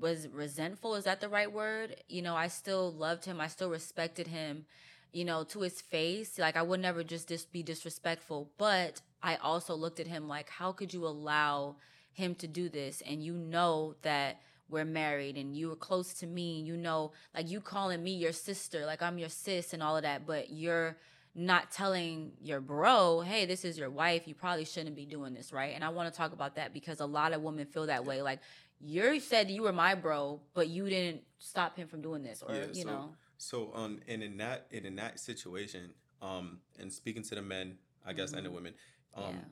was 0.00 0.28
resentful. 0.28 0.94
Is 0.96 1.04
that 1.04 1.20
the 1.20 1.28
right 1.28 1.50
word? 1.50 2.02
You 2.08 2.22
know, 2.22 2.36
I 2.36 2.48
still 2.48 2.92
loved 2.92 3.24
him. 3.24 3.40
I 3.40 3.48
still 3.48 3.70
respected 3.70 4.26
him 4.28 4.66
you 5.10 5.24
know, 5.24 5.42
to 5.42 5.60
his 5.62 5.80
face. 5.80 6.38
Like 6.38 6.54
I 6.56 6.62
would 6.62 6.80
never 6.80 7.02
just 7.02 7.28
dis- 7.28 7.46
be 7.46 7.62
disrespectful, 7.62 8.50
but 8.58 9.00
I 9.22 9.36
also 9.36 9.74
looked 9.74 10.00
at 10.00 10.06
him 10.06 10.28
like, 10.28 10.48
how 10.48 10.72
could 10.72 10.92
you 10.92 11.06
allow 11.06 11.76
him 12.12 12.34
to 12.36 12.46
do 12.46 12.68
this? 12.68 13.02
And 13.06 13.22
you 13.22 13.34
know 13.34 13.94
that 14.02 14.40
we're 14.68 14.84
married 14.84 15.36
and 15.36 15.56
you 15.56 15.68
were 15.68 15.76
close 15.76 16.12
to 16.14 16.26
me. 16.26 16.60
You 16.60 16.76
know, 16.76 17.12
like 17.34 17.48
you 17.50 17.60
calling 17.60 18.02
me 18.02 18.12
your 18.14 18.32
sister, 18.32 18.84
like 18.86 19.02
I'm 19.02 19.18
your 19.18 19.28
sis 19.30 19.72
and 19.72 19.82
all 19.82 19.96
of 19.96 20.02
that, 20.02 20.26
but 20.26 20.50
you're 20.50 20.96
not 21.34 21.70
telling 21.70 22.32
your 22.40 22.60
bro, 22.60 23.20
hey, 23.20 23.46
this 23.46 23.64
is 23.64 23.78
your 23.78 23.90
wife. 23.90 24.26
You 24.26 24.34
probably 24.34 24.64
shouldn't 24.64 24.96
be 24.96 25.06
doing 25.06 25.34
this, 25.34 25.52
right? 25.52 25.72
And 25.74 25.82
I 25.84 25.88
want 25.88 26.12
to 26.12 26.16
talk 26.16 26.32
about 26.32 26.56
that 26.56 26.72
because 26.72 27.00
a 27.00 27.06
lot 27.06 27.32
of 27.32 27.42
women 27.42 27.66
feel 27.66 27.86
that 27.86 28.04
way. 28.04 28.22
Like 28.22 28.40
you 28.80 29.20
said 29.20 29.50
you 29.50 29.62
were 29.62 29.72
my 29.72 29.94
bro, 29.94 30.40
but 30.54 30.68
you 30.68 30.88
didn't 30.88 31.22
stop 31.38 31.76
him 31.76 31.88
from 31.88 32.02
doing 32.02 32.22
this, 32.22 32.42
or 32.42 32.54
Yeah, 32.54 32.66
you 32.72 32.82
so- 32.82 32.88
know. 32.88 33.14
so 33.40 33.70
um 33.74 34.00
and 34.08 34.22
in 34.22 34.36
that 34.38 34.66
and 34.72 34.84
in 34.84 34.96
that 34.96 35.20
situation 35.20 35.90
um 36.20 36.58
and 36.80 36.92
speaking 36.92 37.22
to 37.22 37.36
the 37.36 37.42
men 37.42 37.78
i 38.04 38.12
guess 38.12 38.32
and 38.32 38.44
the 38.44 38.50
Mhm. 38.50 38.54
women 38.54 38.74
um 39.14 39.24
Yeah. 39.24 39.44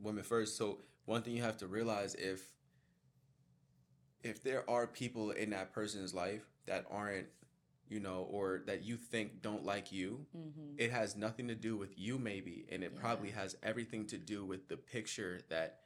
women 0.00 0.22
first 0.24 0.56
so 0.56 0.78
one 1.04 1.22
thing 1.22 1.34
you 1.36 1.42
have 1.42 1.56
to 1.58 1.66
realize 1.66 2.14
if 2.14 2.42
if 4.22 4.42
there 4.42 4.68
are 4.70 4.86
people 4.86 5.30
in 5.32 5.50
that 5.50 5.72
person's 5.72 6.14
life 6.14 6.42
that 6.66 6.84
aren't 6.90 7.26
you 7.88 8.00
know 8.00 8.26
or 8.30 8.62
that 8.66 8.82
you 8.82 8.96
think 8.96 9.42
don't 9.42 9.64
like 9.64 9.92
you 9.92 10.26
Mm-hmm. 10.36 10.74
it 10.78 10.90
has 10.90 11.16
nothing 11.16 11.48
to 11.48 11.54
do 11.54 11.76
with 11.76 11.98
you 11.98 12.18
maybe 12.18 12.64
and 12.70 12.82
it 12.82 12.92
Yeah. 12.94 13.00
probably 13.00 13.30
has 13.30 13.56
everything 13.62 14.06
to 14.06 14.18
do 14.18 14.44
with 14.44 14.68
the 14.68 14.76
picture 14.76 15.40
that 15.48 15.80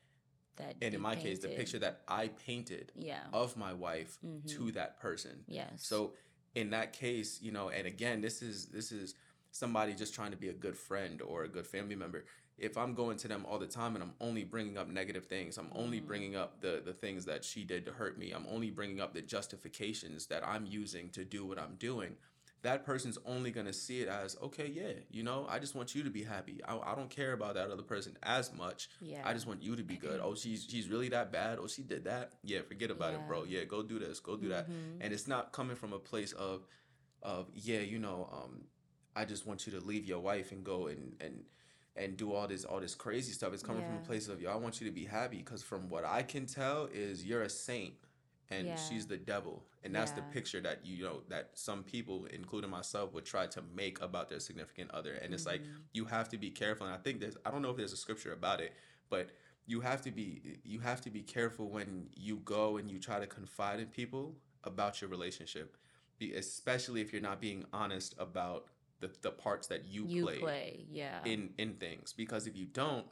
that 0.56 0.76
and 0.80 0.94
in 0.94 1.00
my 1.00 1.16
case 1.16 1.40
the 1.40 1.48
picture 1.48 1.78
that 1.80 2.02
i 2.08 2.28
painted 2.28 2.92
yeah 2.94 3.24
of 3.32 3.56
my 3.56 3.72
wife 3.72 4.18
Mhm. 4.24 4.46
to 4.48 4.70
that 4.72 5.00
person 5.00 5.44
yes 5.48 5.84
so 5.86 6.12
in 6.54 6.70
that 6.70 6.94
case, 6.94 7.42
you 7.42 7.52
know, 7.52 7.68
and 7.68 7.86
again, 7.86 8.22
this 8.22 8.40
is 8.40 8.68
this 8.68 8.90
is 8.90 9.14
somebody 9.50 9.92
just 9.92 10.14
trying 10.14 10.30
to 10.30 10.38
be 10.38 10.48
a 10.48 10.54
good 10.54 10.74
friend 10.74 11.20
or 11.20 11.44
a 11.44 11.48
good 11.48 11.66
family 11.66 11.94
member. 11.94 12.24
If 12.58 12.78
I'm 12.78 12.94
going 12.94 13.18
to 13.18 13.28
them 13.28 13.44
all 13.46 13.58
the 13.58 13.66
time 13.66 13.94
and 13.96 14.02
I'm 14.02 14.14
only 14.20 14.42
bringing 14.44 14.78
up 14.78 14.88
negative 14.88 15.26
things, 15.26 15.58
I'm 15.58 15.68
only 15.74 16.00
Mhm. 16.00 16.06
bringing 16.06 16.36
up 16.36 16.60
the 16.60 16.80
the 16.84 16.94
things 16.94 17.26
that 17.26 17.44
she 17.44 17.64
did 17.64 17.84
to 17.84 17.92
hurt 17.92 18.16
me. 18.18 18.32
I'm 18.32 18.46
only 18.48 18.70
bringing 18.70 19.00
up 19.00 19.12
the 19.12 19.20
justifications 19.22 20.26
that 20.28 20.46
I'm 20.46 20.64
using 20.66 21.10
to 21.10 21.24
do 21.24 21.44
what 21.44 21.58
I'm 21.58 21.76
doing. 21.76 22.16
That 22.62 22.84
person's 22.84 23.18
only 23.26 23.50
going 23.52 23.66
to 23.66 23.72
see 23.72 24.00
it 24.00 24.08
as, 24.08 24.36
okay, 24.42 24.66
yeah, 24.66 24.94
you 25.10 25.22
know, 25.22 25.46
I 25.48 25.58
just 25.60 25.74
want 25.74 25.94
you 25.94 26.02
to 26.02 26.10
be 26.10 26.24
happy. 26.24 26.60
I, 26.64 26.76
I 26.78 26.94
don't 26.96 27.10
care 27.10 27.32
about 27.34 27.54
that 27.54 27.70
other 27.70 27.82
person 27.82 28.16
as 28.22 28.52
much. 28.52 28.88
yeah 29.00 29.22
I 29.28 29.34
just 29.34 29.46
want 29.46 29.62
you 29.62 29.76
to 29.76 29.84
be 29.84 29.96
good. 29.96 30.20
Oh, 30.22 30.34
she's 30.34 30.64
she's 30.64 30.88
really 30.88 31.10
that 31.10 31.30
bad. 31.30 31.58
Oh, 31.60 31.66
she 31.68 31.82
did 31.82 32.04
that. 32.04 32.32
Yeah, 32.42 32.62
forget 32.62 32.90
about 32.90 33.12
it, 33.14 33.20
bro. 33.28 33.44
Yeah, 33.44 33.64
go 33.64 33.82
do 33.82 33.98
this. 33.98 34.18
Go 34.20 34.36
do 34.36 34.48
that 34.48 34.68
Mhm. 34.68 34.96
and 35.02 35.12
it's 35.12 35.28
not 35.28 35.52
coming 35.52 35.76
from 35.76 35.92
a 35.92 35.98
place 35.98 36.32
of 36.32 36.66
of 37.22 37.50
yeah 37.54 37.80
you 37.80 37.98
know 37.98 38.28
um 38.32 38.66
i 39.16 39.24
just 39.24 39.46
want 39.46 39.66
you 39.66 39.72
to 39.72 39.80
leave 39.80 40.04
your 40.04 40.20
wife 40.20 40.52
and 40.52 40.62
go 40.64 40.86
and 40.86 41.16
and 41.20 41.44
and 41.96 42.16
do 42.16 42.32
all 42.32 42.46
this 42.46 42.64
all 42.64 42.80
this 42.80 42.94
crazy 42.94 43.32
stuff. 43.32 43.52
It's 43.52 43.62
coming 43.62 43.82
from 43.82 43.96
a 43.96 44.00
place 44.00 44.28
of 44.28 44.40
yo, 44.40 44.50
I 44.50 44.56
want 44.56 44.80
you 44.80 44.86
to 44.86 44.92
be 44.92 45.04
happy 45.04 45.38
because 45.38 45.62
from 45.62 45.88
what 45.88 46.04
I 46.04 46.22
can 46.22 46.46
tell 46.46 46.88
is 46.92 47.24
you're 47.24 47.42
a 47.42 47.50
saint 47.50 47.94
and 48.50 48.66
Yeah. 48.66 48.76
she's 48.78 49.06
the 49.06 49.16
devil. 49.16 49.64
And 49.82 49.94
that's 49.94 50.12
the 50.12 50.22
picture 50.22 50.60
that 50.60 50.84
you 50.84 51.04
know 51.04 51.22
that 51.28 51.50
some 51.54 51.82
people, 51.82 52.26
including 52.26 52.70
myself, 52.70 53.12
would 53.12 53.24
try 53.24 53.46
to 53.48 53.62
make 53.74 54.00
about 54.00 54.28
their 54.28 54.40
significant 54.40 54.90
other. 54.92 55.14
And 55.14 55.32
it's 55.34 55.46
like 55.46 55.62
Mhm. 55.62 55.82
you 55.92 56.04
have 56.06 56.28
to 56.30 56.38
be 56.38 56.50
careful. 56.50 56.86
And 56.86 56.94
I 56.94 56.98
think 56.98 57.20
there's 57.20 57.36
I 57.44 57.50
don't 57.50 57.62
know 57.62 57.70
if 57.70 57.76
there's 57.76 57.92
a 57.92 57.96
scripture 57.96 58.32
about 58.32 58.60
it, 58.60 58.74
but 59.10 59.30
you 59.66 59.80
have 59.80 60.02
to 60.02 60.10
be 60.10 60.58
you 60.64 60.80
have 60.80 61.00
to 61.02 61.10
be 61.10 61.22
careful 61.22 61.68
when 61.70 62.08
you 62.14 62.36
go 62.38 62.76
and 62.76 62.90
you 62.90 62.98
try 62.98 63.18
to 63.18 63.26
confide 63.26 63.80
in 63.80 63.86
people 63.86 64.36
about 64.64 65.00
your 65.00 65.10
relationship. 65.10 65.76
Be, 66.18 66.34
especially 66.34 67.00
if 67.00 67.12
you're 67.12 67.22
not 67.22 67.40
being 67.40 67.64
honest 67.72 68.14
about 68.18 68.68
the, 69.00 69.10
the 69.22 69.30
parts 69.30 69.66
that 69.68 69.84
you, 69.86 70.06
you 70.06 70.22
played 70.24 70.40
play, 70.40 70.86
yeah. 70.90 71.20
in 71.24 71.50
in 71.58 71.74
things 71.74 72.12
because 72.12 72.46
if 72.46 72.56
you 72.56 72.66
don't 72.66 73.06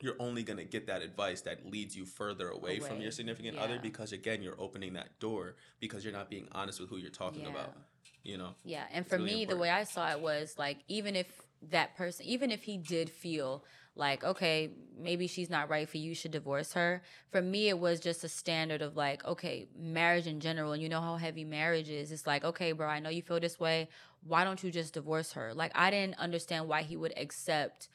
you're 0.00 0.16
only 0.20 0.44
going 0.44 0.56
to 0.58 0.64
get 0.64 0.86
that 0.86 1.02
advice 1.02 1.40
that 1.40 1.66
leads 1.66 1.96
you 1.96 2.06
further 2.06 2.50
away, 2.50 2.78
from 2.78 3.00
your 3.00 3.10
significant 3.10 3.58
other 3.58 3.78
because 3.82 4.12
again 4.12 4.42
you're 4.42 4.60
opening 4.60 4.92
that 4.92 5.18
door 5.18 5.56
because 5.80 6.04
you're 6.04 6.12
not 6.12 6.30
being 6.30 6.46
honest 6.52 6.80
with 6.80 6.88
who 6.88 6.98
you're 6.98 7.10
talking 7.10 7.42
Yeah. 7.42 7.50
about 7.50 7.74
you 8.22 8.36
know 8.38 8.54
Yeah, 8.64 8.84
and 8.92 9.06
for 9.06 9.16
really 9.18 9.38
me, 9.38 9.44
the 9.44 9.56
way 9.56 9.70
I 9.70 9.84
saw 9.84 10.10
it 10.10 10.20
was 10.20 10.54
like, 10.58 10.78
even 10.88 11.16
if 11.16 11.26
that 11.70 11.96
person, 11.96 12.26
even 12.26 12.50
if 12.50 12.62
he 12.62 12.76
did 12.76 13.10
feel 13.10 13.64
like, 13.96 14.22
okay, 14.22 14.70
maybe 14.96 15.26
she's 15.26 15.50
not 15.50 15.68
right 15.68 15.88
for 15.88 15.96
you, 15.96 16.10
you 16.10 16.14
should 16.14 16.30
divorce 16.30 16.72
her. 16.74 17.02
For 17.32 17.42
me, 17.42 17.68
it 17.68 17.78
was 17.78 17.98
just 17.98 18.22
a 18.22 18.28
standard 18.28 18.80
of 18.80 18.96
like, 18.96 19.24
okay, 19.24 19.66
marriage 19.76 20.26
in 20.28 20.38
general, 20.38 20.72
and 20.72 20.82
you 20.82 20.88
know 20.88 21.00
how 21.00 21.16
heavy 21.16 21.44
marriage 21.44 21.90
is. 21.90 22.12
It's 22.12 22.26
like, 22.26 22.44
okay, 22.44 22.72
bro, 22.72 22.86
I 22.86 23.00
know 23.00 23.10
you 23.10 23.22
feel 23.22 23.40
this 23.40 23.58
way. 23.58 23.88
Why 24.26 24.44
don't 24.44 24.62
you 24.62 24.70
just 24.70 24.94
divorce 24.94 25.32
her? 25.32 25.54
Like, 25.54 25.72
I 25.74 25.90
didn't 25.90 26.18
understand 26.18 26.68
why 26.68 26.82
he 26.82 26.96
would 26.96 27.16
accept 27.16 27.88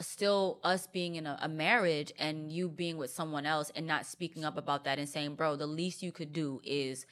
still 0.00 0.58
us 0.64 0.86
being 0.86 1.14
in 1.16 1.26
a, 1.26 1.38
a 1.42 1.48
marriage 1.48 2.12
and 2.18 2.50
you 2.50 2.68
being 2.68 2.96
with 2.96 3.10
someone 3.10 3.46
else 3.46 3.70
and 3.76 3.86
not 3.86 4.06
speaking 4.06 4.44
up 4.44 4.56
about 4.56 4.84
that 4.84 4.98
and 4.98 5.08
saying, 5.08 5.34
bro, 5.34 5.56
the 5.56 5.66
least 5.66 6.02
you 6.02 6.12
could 6.12 6.32
do 6.32 6.60
is 6.64 7.06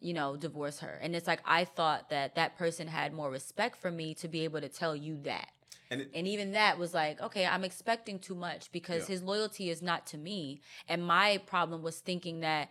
you 0.00 0.12
know, 0.12 0.36
divorce 0.36 0.80
her. 0.80 0.98
And 1.02 1.16
it's 1.16 1.26
like 1.26 1.40
I 1.44 1.64
thought 1.64 2.10
that 2.10 2.34
that 2.34 2.56
person 2.58 2.86
had 2.86 3.12
more 3.14 3.30
respect 3.30 3.76
for 3.76 3.90
me 3.90 4.14
to 4.16 4.28
be 4.28 4.44
able 4.44 4.60
to 4.60 4.68
tell 4.68 4.94
you 4.94 5.16
that. 5.22 5.50
and 5.90 6.02
it, 6.02 6.10
And 6.14 6.28
even 6.28 6.52
that 6.52 6.78
was 6.78 6.92
like, 6.92 7.20
okay, 7.20 7.46
I'm 7.46 7.64
expecting 7.64 8.18
too 8.18 8.34
much 8.34 8.70
because 8.72 9.08
Yeah. 9.08 9.14
his 9.14 9.22
loyalty 9.22 9.70
is 9.70 9.82
not 9.82 10.06
to 10.08 10.18
me. 10.18 10.60
And 10.88 11.02
my 11.02 11.38
problem 11.46 11.82
was 11.82 11.98
thinking 12.00 12.40
that, 12.40 12.70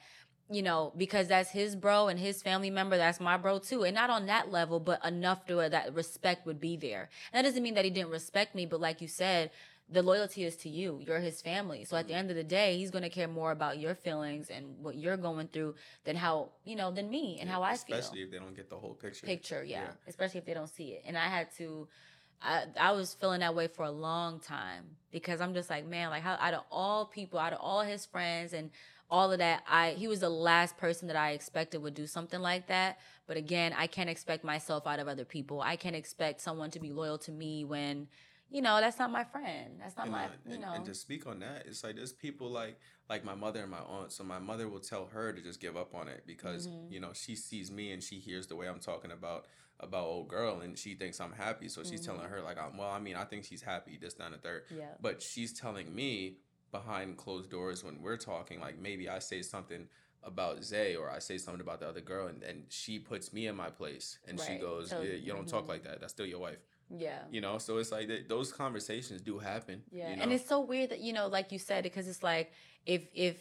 you 0.50 0.62
know, 0.62 0.94
because 0.96 1.28
that's 1.28 1.50
his 1.52 1.76
bro 1.76 2.08
and 2.08 2.20
his 2.20 2.42
family 2.44 2.70
member, 2.70 2.98
that's 2.98 3.20
my 3.20 3.38
bro 3.38 3.60
too. 3.60 3.84
And 3.84 3.96
not 3.96 4.10
on 4.10 4.28
that 4.28 4.52
level, 4.52 4.80
but 4.80 5.04
enough 5.06 5.46
to 5.48 5.56
where 5.56 5.70
that 5.70 5.94
respect 5.94 6.46
would 6.46 6.60
be 6.60 6.78
there. 6.78 7.10
And 7.34 7.44
that 7.44 7.50
doesn't 7.50 7.64
mean 7.64 7.74
that 7.76 7.86
he 7.86 7.92
didn't 7.92 8.12
respect 8.12 8.54
me, 8.56 8.66
but 8.66 8.80
like 8.80 9.02
you 9.02 9.08
said, 9.08 9.52
the 9.90 10.02
loyalty 10.02 10.44
is 10.44 10.56
to 10.58 10.70
you. 10.70 11.00
You're 11.06 11.20
his 11.20 11.42
family. 11.42 11.84
So 11.86 11.96
at 11.96 12.08
the 12.08 12.14
Mm-hmm. 12.14 12.20
end 12.20 12.30
of 12.32 12.36
the 12.36 12.44
day, 12.44 12.78
he's 12.78 12.90
going 12.90 13.04
to 13.04 13.10
care 13.10 13.28
more 13.28 13.52
about 13.52 13.78
your 13.80 13.94
feelings 13.96 14.50
and 14.50 14.66
what 14.82 14.96
you're 14.96 15.18
going 15.18 15.48
through 15.48 15.76
than 16.06 16.16
how, 16.16 16.50
you 16.64 16.76
know, 16.76 16.92
than 16.92 17.10
me 17.10 17.38
and 17.40 17.50
how 17.50 17.62
I 17.62 17.76
feel 17.78 17.98
especially 17.98 18.22
if 18.24 18.32
they 18.32 18.40
don't 18.40 18.56
get 18.56 18.70
the 18.70 18.78
whole 18.78 18.96
picture 18.96 19.26
picture 19.28 19.64
yeah. 19.64 19.88
especially 20.08 20.40
if 20.40 20.46
they 20.46 20.54
don't 20.56 20.70
see 20.70 20.90
it 20.94 21.04
and 21.06 21.18
i 21.18 21.28
had 21.28 21.48
to 21.58 21.88
I, 22.42 22.66
I 22.80 22.92
was 22.92 23.14
feeling 23.14 23.40
that 23.40 23.56
way 23.56 23.68
for 23.68 23.84
a 23.86 23.92
long 23.92 24.40
time 24.40 24.84
because 25.12 25.42
i'm 25.42 25.54
just 25.54 25.70
like 25.70 25.86
man 25.88 26.10
like 26.10 26.24
how 26.24 26.38
out 26.40 26.54
of 26.54 26.64
all 26.72 27.06
people 27.06 27.40
out 27.40 27.54
of 27.54 27.60
all 27.62 27.82
his 27.82 28.06
friends 28.06 28.54
and 28.54 28.72
all 29.10 29.32
of 29.32 29.40
that 29.40 29.64
i 29.70 29.92
he 29.92 30.08
was 30.08 30.20
the 30.20 30.30
last 30.30 30.78
person 30.78 31.08
that 31.08 31.16
i 31.18 31.32
expected 31.32 31.82
would 31.82 31.94
do 31.94 32.08
something 32.08 32.40
like 32.42 32.68
that 32.68 32.98
but 33.28 33.38
again 33.38 33.74
i 33.78 33.88
can't 33.88 34.10
expect 34.10 34.44
myself 34.44 34.88
out 34.88 35.00
of 35.00 35.08
other 35.08 35.26
people 35.26 35.62
i 35.62 35.76
can't 35.76 35.96
expect 35.96 36.42
someone 36.42 36.72
to 36.72 36.80
be 36.80 36.92
loyal 36.92 37.18
to 37.18 37.32
me 37.32 37.64
when 37.64 38.08
you 38.50 38.62
know 38.62 38.80
that's 38.80 39.00
not 39.00 39.12
my 39.12 39.24
friend 39.24 39.80
that's 39.80 39.98
not 39.98 40.06
and, 40.06 40.12
my 40.12 40.24
you 40.46 40.54
and, 40.54 40.62
know 40.62 40.72
and 40.74 40.86
to 40.86 40.94
speak 40.94 41.26
on 41.28 41.40
that, 41.40 41.64
it's 41.66 41.84
like 41.84 41.96
there's 41.96 42.14
people 42.14 42.50
like 42.50 42.80
like 43.10 43.24
my 43.24 43.36
mother 43.36 43.62
and 43.62 43.72
my 43.72 43.80
aunt. 43.80 44.12
So 44.12 44.24
my 44.24 44.40
mother 44.40 44.68
will 44.70 44.80
tell 44.80 45.06
her 45.08 45.34
to 45.34 45.42
just 45.42 45.60
give 45.60 45.76
up 45.76 45.94
on 45.96 46.08
it 46.08 46.24
because 46.28 46.68
Mhm. 46.68 46.92
you 46.92 47.00
know 47.00 47.12
she 47.14 47.36
sees 47.36 47.72
me 47.72 47.92
and 47.92 48.04
she 48.04 48.20
hears 48.20 48.46
the 48.48 48.56
way 48.56 48.68
I'm 48.68 48.80
talking 48.80 49.12
about 49.12 49.48
about 49.80 50.06
old 50.06 50.28
girl 50.28 50.62
and 50.62 50.78
she 50.78 50.94
thinks 50.96 51.20
I'm 51.20 51.34
happy. 51.34 51.68
So 51.70 51.84
she's 51.84 52.02
Mhm. 52.02 52.06
telling 52.06 52.30
her 52.30 52.42
like, 52.42 52.58
I'm, 52.58 52.78
well, 52.78 52.90
I 52.90 53.00
mean, 53.00 53.16
I 53.16 53.26
think 53.26 53.44
she's 53.46 53.62
happy. 53.62 53.98
This, 54.00 54.14
down 54.14 54.32
the 54.32 54.38
third. 54.38 54.64
yeah 54.72 54.94
But 55.02 55.22
she's 55.22 55.52
telling 55.60 55.94
me 55.94 56.38
behind 56.78 57.18
closed 57.18 57.50
doors 57.58 57.84
when 57.86 57.96
we're 58.02 58.18
talking, 58.32 58.60
like 58.60 58.78
maybe 58.88 59.06
I 59.10 59.20
say 59.20 59.42
something 59.42 59.88
about 60.24 60.64
Zay 60.64 60.96
or 60.96 61.10
I 61.18 61.20
say 61.20 61.38
something 61.38 61.62
about 61.68 61.80
the 61.82 61.88
other 61.92 62.02
girl, 62.02 62.28
and, 62.32 62.42
and 62.50 62.58
she 62.70 62.94
puts 63.12 63.32
me 63.32 63.48
in 63.52 63.56
my 63.56 63.70
place 63.70 64.08
and 64.28 64.40
she 64.40 64.56
goes, 64.68 64.90
So- 64.90 65.02
yeah, 65.02 65.14
"You 65.26 65.32
don't 65.38 65.48
talk 65.56 65.66
mhm. 65.66 65.74
like 65.74 65.84
that. 65.88 65.96
That's 66.02 66.14
still 66.18 66.26
your 66.36 66.40
wife." 66.48 66.62
yeah 67.06 67.22
You 67.36 67.42
know, 67.46 67.56
so 67.66 67.72
it's 67.82 67.92
like 67.98 68.08
th- 68.12 68.28
those 68.36 68.50
conversations 68.64 69.20
do 69.32 69.36
happen. 69.40 69.78
Yeah, 69.92 70.10
you 70.14 70.22
and 70.22 70.30
it's 70.36 70.48
so 70.54 70.60
weird 70.72 70.90
that 70.92 71.00
you 71.06 71.14
know, 71.18 71.28
like 71.38 71.48
you 71.54 71.60
said, 71.70 71.82
because 71.90 72.06
it's 72.12 72.24
like 72.32 72.48
if 72.86 73.02
if 73.28 73.36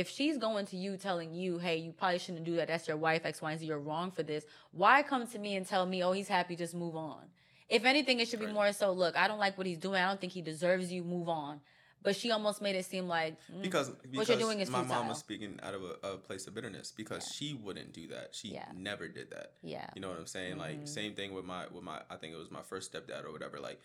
if 0.00 0.06
she's 0.16 0.36
going 0.46 0.64
to 0.72 0.76
you 0.84 0.96
telling 1.08 1.30
you, 1.42 1.50
hey, 1.66 1.76
you 1.84 1.92
probably 2.00 2.18
shouldn't 2.24 2.44
do 2.50 2.56
that. 2.58 2.66
That's 2.68 2.86
your 2.90 2.96
wife, 3.08 3.22
X, 3.24 3.40
Y, 3.40 3.50
and 3.52 3.60
Z. 3.60 3.66
You're 3.70 3.78
wrong 3.90 4.10
for 4.10 4.22
this. 4.32 4.42
Why 4.72 4.94
come 5.02 5.24
to 5.34 5.38
me 5.38 5.50
and 5.58 5.64
tell 5.72 5.84
me, 5.92 5.98
oh, 6.06 6.12
he's 6.18 6.28
happy, 6.38 6.54
just 6.64 6.74
move 6.74 6.96
on? 6.96 7.24
If 7.68 7.84
anything, 7.92 8.16
it 8.20 8.26
should 8.28 8.40
be 8.40 8.46
Right. 8.46 8.54
more 8.60 8.72
so. 8.72 8.86
Look, 8.92 9.14
I 9.22 9.24
don't 9.28 9.38
like 9.46 9.56
what 9.58 9.66
he's 9.70 9.78
doing. 9.78 10.00
I 10.02 10.08
don't 10.08 10.20
think 10.20 10.32
he 10.32 10.42
deserves 10.52 10.86
you. 10.94 11.02
Move 11.16 11.28
on. 11.28 11.60
But 12.06 12.14
she 12.14 12.30
almost 12.30 12.62
made 12.62 12.76
it 12.76 12.84
seem 12.84 13.08
like 13.08 13.34
mm, 13.52 13.62
because 13.62 13.90
what 14.14 14.28
you're 14.28 14.38
doing 14.38 14.60
is 14.60 14.70
my 14.70 14.82
mom 14.82 15.08
was 15.08 15.18
speaking 15.18 15.58
out 15.60 15.74
of 15.74 15.82
a, 15.82 16.12
a 16.12 16.16
place 16.18 16.46
of 16.46 16.54
bitterness 16.54 16.92
because 16.96 17.24
Yeah. 17.26 17.32
she 17.34 17.54
wouldn't 17.54 17.92
do 17.92 18.06
that. 18.06 18.32
She 18.32 18.50
Yeah. 18.52 18.70
never 18.76 19.08
did 19.08 19.30
that. 19.32 19.54
yeah, 19.60 19.90
You 19.96 20.00
know 20.00 20.10
what 20.10 20.18
I'm 20.20 20.28
saying? 20.28 20.56
Like 20.56 20.82
Mhm. 20.84 20.88
same 20.88 21.16
thing 21.16 21.34
with 21.34 21.44
my 21.44 21.66
with 21.66 21.82
my 21.82 22.00
I 22.08 22.14
think 22.16 22.32
it 22.32 22.36
was 22.36 22.48
my 22.52 22.62
first 22.62 22.92
stepdad 22.92 23.24
or 23.24 23.32
whatever. 23.32 23.58
Like 23.58 23.80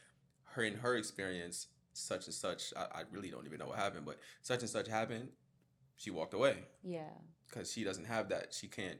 her 0.54 0.62
in 0.64 0.76
her 0.76 0.96
experience, 0.98 1.66
such 1.94 2.28
and 2.28 2.36
such. 2.36 2.76
I, 2.78 3.00
I 3.00 3.04
really 3.12 3.32
don't 3.32 3.48
even 3.48 3.58
know 3.58 3.70
what 3.70 3.80
happened, 3.80 4.06
but 4.06 4.20
such 4.44 4.60
and 4.60 4.70
such 4.70 4.88
happened. 4.88 5.30
She 5.96 6.12
walked 6.12 6.36
away 6.36 6.66
yeah, 6.84 7.10
because 7.50 7.72
she 7.74 7.84
doesn't 7.84 8.06
have 8.06 8.30
that. 8.30 8.54
She 8.54 8.68
can't. 8.68 9.00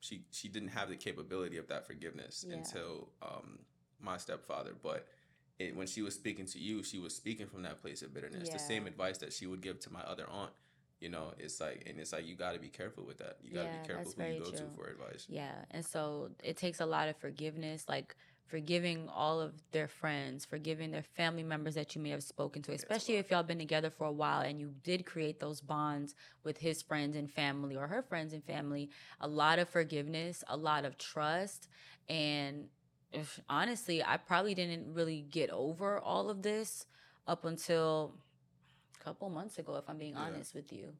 She 0.00 0.26
she 0.32 0.48
didn't 0.48 0.68
have 0.78 0.90
the 0.90 0.96
capability 0.96 1.56
of 1.56 1.68
that 1.68 1.86
forgiveness 1.86 2.44
Yeah. 2.46 2.56
until 2.56 3.08
um 3.22 3.60
my 3.98 4.18
stepfather. 4.18 4.74
But 4.82 5.08
it, 5.58 5.76
when 5.76 5.86
she 5.86 6.02
was 6.02 6.14
speaking 6.14 6.46
to 6.46 6.58
you, 6.58 6.82
she 6.82 6.98
was 6.98 7.14
speaking 7.14 7.46
from 7.46 7.62
that 7.62 7.80
place 7.80 8.02
of 8.02 8.12
bitterness. 8.12 8.48
Yeah. 8.48 8.54
The 8.54 8.58
same 8.58 8.86
advice 8.86 9.18
that 9.18 9.32
she 9.32 9.46
would 9.46 9.60
give 9.60 9.80
to 9.80 9.92
my 9.92 10.00
other 10.00 10.26
aunt. 10.30 10.50
You 11.00 11.10
know, 11.10 11.32
it's 11.38 11.60
like, 11.60 11.84
and 11.86 12.00
it's 12.00 12.12
like 12.12 12.26
you 12.26 12.34
got 12.34 12.54
to 12.54 12.58
be 12.58 12.68
careful 12.68 13.04
with 13.04 13.18
that. 13.18 13.38
You 13.42 13.52
got 13.52 13.64
to 13.64 13.68
Yeah, 13.68 13.82
be 13.82 13.86
careful 13.86 14.12
who 14.16 14.22
you 14.32 14.40
go 14.40 14.50
to 14.50 14.64
for 14.74 14.86
advice. 14.86 15.26
yeah. 15.28 15.52
And 15.70 15.84
so 15.84 16.30
it 16.42 16.56
takes 16.56 16.80
a 16.80 16.86
lot 16.86 17.08
of 17.08 17.16
forgiveness, 17.16 17.84
like 17.88 18.16
forgiving 18.46 19.08
all 19.08 19.40
of 19.40 19.52
their 19.72 19.88
friends, 19.88 20.44
forgiving 20.44 20.90
their 20.90 21.02
family 21.02 21.42
members 21.42 21.74
that 21.74 21.94
you 21.94 22.00
may 22.00 22.10
have 22.10 22.22
spoken 22.22 22.62
to, 22.62 22.72
especially 22.72 23.16
if 23.16 23.30
y'all 23.30 23.42
been 23.42 23.58
together 23.58 23.90
for 23.90 24.06
a 24.06 24.12
while 24.12 24.40
and 24.40 24.60
you 24.60 24.72
did 24.82 25.04
create 25.04 25.40
those 25.40 25.60
bonds 25.60 26.14
with 26.42 26.58
his 26.58 26.80
friends 26.82 27.16
and 27.16 27.30
family 27.30 27.76
or 27.76 27.86
her 27.86 28.02
friends 28.02 28.32
and 28.32 28.44
family. 28.44 28.88
A 29.20 29.28
lot 29.28 29.58
of 29.58 29.68
forgiveness, 29.68 30.42
a 30.48 30.56
lot 30.56 30.84
of 30.84 30.96
trust, 30.98 31.68
and 32.08 32.68
honestly, 33.48 34.02
I 34.02 34.16
probably 34.16 34.54
didn't 34.54 34.92
really 34.94 35.22
get 35.22 35.50
over 35.50 35.98
all 35.98 36.30
of 36.30 36.42
this 36.42 36.86
up 37.26 37.44
until 37.44 38.14
a 39.00 39.04
couple 39.04 39.28
months 39.30 39.58
ago, 39.58 39.76
if 39.76 39.88
I'm 39.88 39.98
being 39.98 40.14
Yeah. 40.14 40.20
honest 40.20 40.54
with 40.54 40.72
you. 40.72 40.94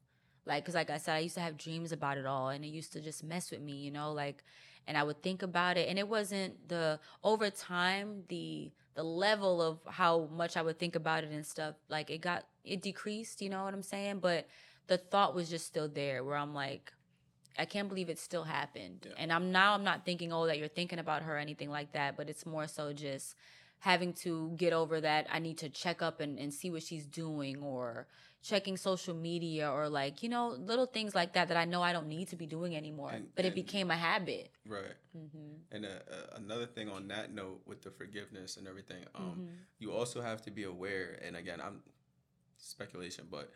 Like, 0.46 0.64
cause 0.66 0.74
like 0.74 0.90
I 0.90 0.98
said, 0.98 1.14
I 1.16 1.18
used 1.20 1.36
to 1.36 1.40
have 1.40 1.56
dreams 1.56 1.92
about 1.92 2.18
it 2.18 2.26
all, 2.26 2.50
and 2.50 2.64
it 2.64 2.68
used 2.68 2.92
to 2.92 3.00
just 3.00 3.24
mess 3.24 3.50
with 3.50 3.60
me, 3.62 3.72
you 3.72 3.90
know, 3.90 4.12
like, 4.12 4.44
and 4.86 4.98
I 4.98 5.02
would 5.02 5.22
think 5.22 5.42
about 5.42 5.78
it, 5.78 5.88
and 5.88 5.98
it 5.98 6.06
wasn't 6.06 6.68
the 6.68 7.00
over 7.22 7.50
time 7.50 8.24
the 8.28 8.70
the 8.94 9.02
level 9.02 9.60
of 9.60 9.80
how 9.88 10.28
much 10.32 10.56
I 10.56 10.62
would 10.62 10.78
think 10.78 10.94
about 10.94 11.24
it 11.24 11.30
and 11.32 11.44
stuff. 11.44 11.74
Like, 11.88 12.10
it 12.10 12.20
got 12.20 12.46
it 12.64 12.80
decreased, 12.82 13.40
you 13.42 13.48
know 13.48 13.64
what 13.64 13.74
I'm 13.74 13.82
saying? 13.82 14.20
But 14.20 14.46
the 14.86 14.98
thought 14.98 15.34
was 15.34 15.48
just 15.50 15.66
still 15.66 15.88
there, 15.88 16.22
where 16.22 16.36
I'm 16.36 16.54
like, 16.54 16.92
I 17.58 17.64
can't 17.64 17.88
believe 17.88 18.08
it 18.08 18.18
still 18.18 18.44
happened. 18.44 19.06
Yeah. 19.06 19.14
And 19.18 19.32
I'm 19.32 19.52
now 19.52 19.74
I'm 19.74 19.84
not 19.84 20.04
thinking, 20.04 20.32
oh, 20.32 20.46
that 20.46 20.58
you're 20.58 20.68
thinking 20.68 20.98
about 20.98 21.22
her 21.22 21.34
or 21.36 21.38
anything 21.38 21.70
like 21.70 21.92
that, 21.92 22.16
but 22.16 22.28
it's 22.28 22.44
more 22.46 22.66
so 22.66 22.92
just 22.92 23.34
having 23.80 24.12
to 24.14 24.50
get 24.56 24.72
over 24.72 25.00
that 25.00 25.26
I 25.30 25.38
need 25.40 25.58
to 25.58 25.68
check 25.68 26.00
up 26.02 26.20
and, 26.20 26.38
and 26.38 26.52
see 26.54 26.70
what 26.70 26.82
she's 26.82 27.06
doing 27.06 27.62
or 27.62 28.06
checking 28.42 28.76
social 28.76 29.14
media 29.14 29.70
or 29.70 29.88
like, 29.88 30.22
you 30.22 30.28
know, 30.28 30.48
little 30.58 30.86
things 30.86 31.14
like 31.14 31.32
that 31.34 31.48
that 31.48 31.56
I 31.56 31.64
know 31.66 31.82
I 31.82 31.92
don't 31.92 32.08
need 32.08 32.28
to 32.28 32.36
be 32.36 32.46
doing 32.46 32.74
anymore. 32.76 33.10
And- 33.12 33.28
but 33.34 33.44
it 33.44 33.54
became 33.54 33.90
a 33.90 33.96
habit. 33.96 34.50
Right. 34.66 34.94
Mm-hmm. 35.16 35.74
And 35.74 35.84
uh, 35.84 35.88
uh, 35.88 36.36
another 36.36 36.66
thing 36.66 36.88
on 36.88 37.08
that 37.08 37.32
note 37.34 37.60
with 37.66 37.82
the 37.82 37.90
forgiveness 37.90 38.56
and 38.56 38.66
everything, 38.66 39.04
um, 39.14 39.22
Mm-hmm. 39.24 39.46
you 39.78 39.92
also 39.92 40.20
have 40.22 40.40
to 40.42 40.50
be 40.50 40.64
aware. 40.64 41.18
And 41.24 41.36
again, 41.36 41.60
I'm 41.60 41.82
speculation, 42.56 43.26
but 43.30 43.50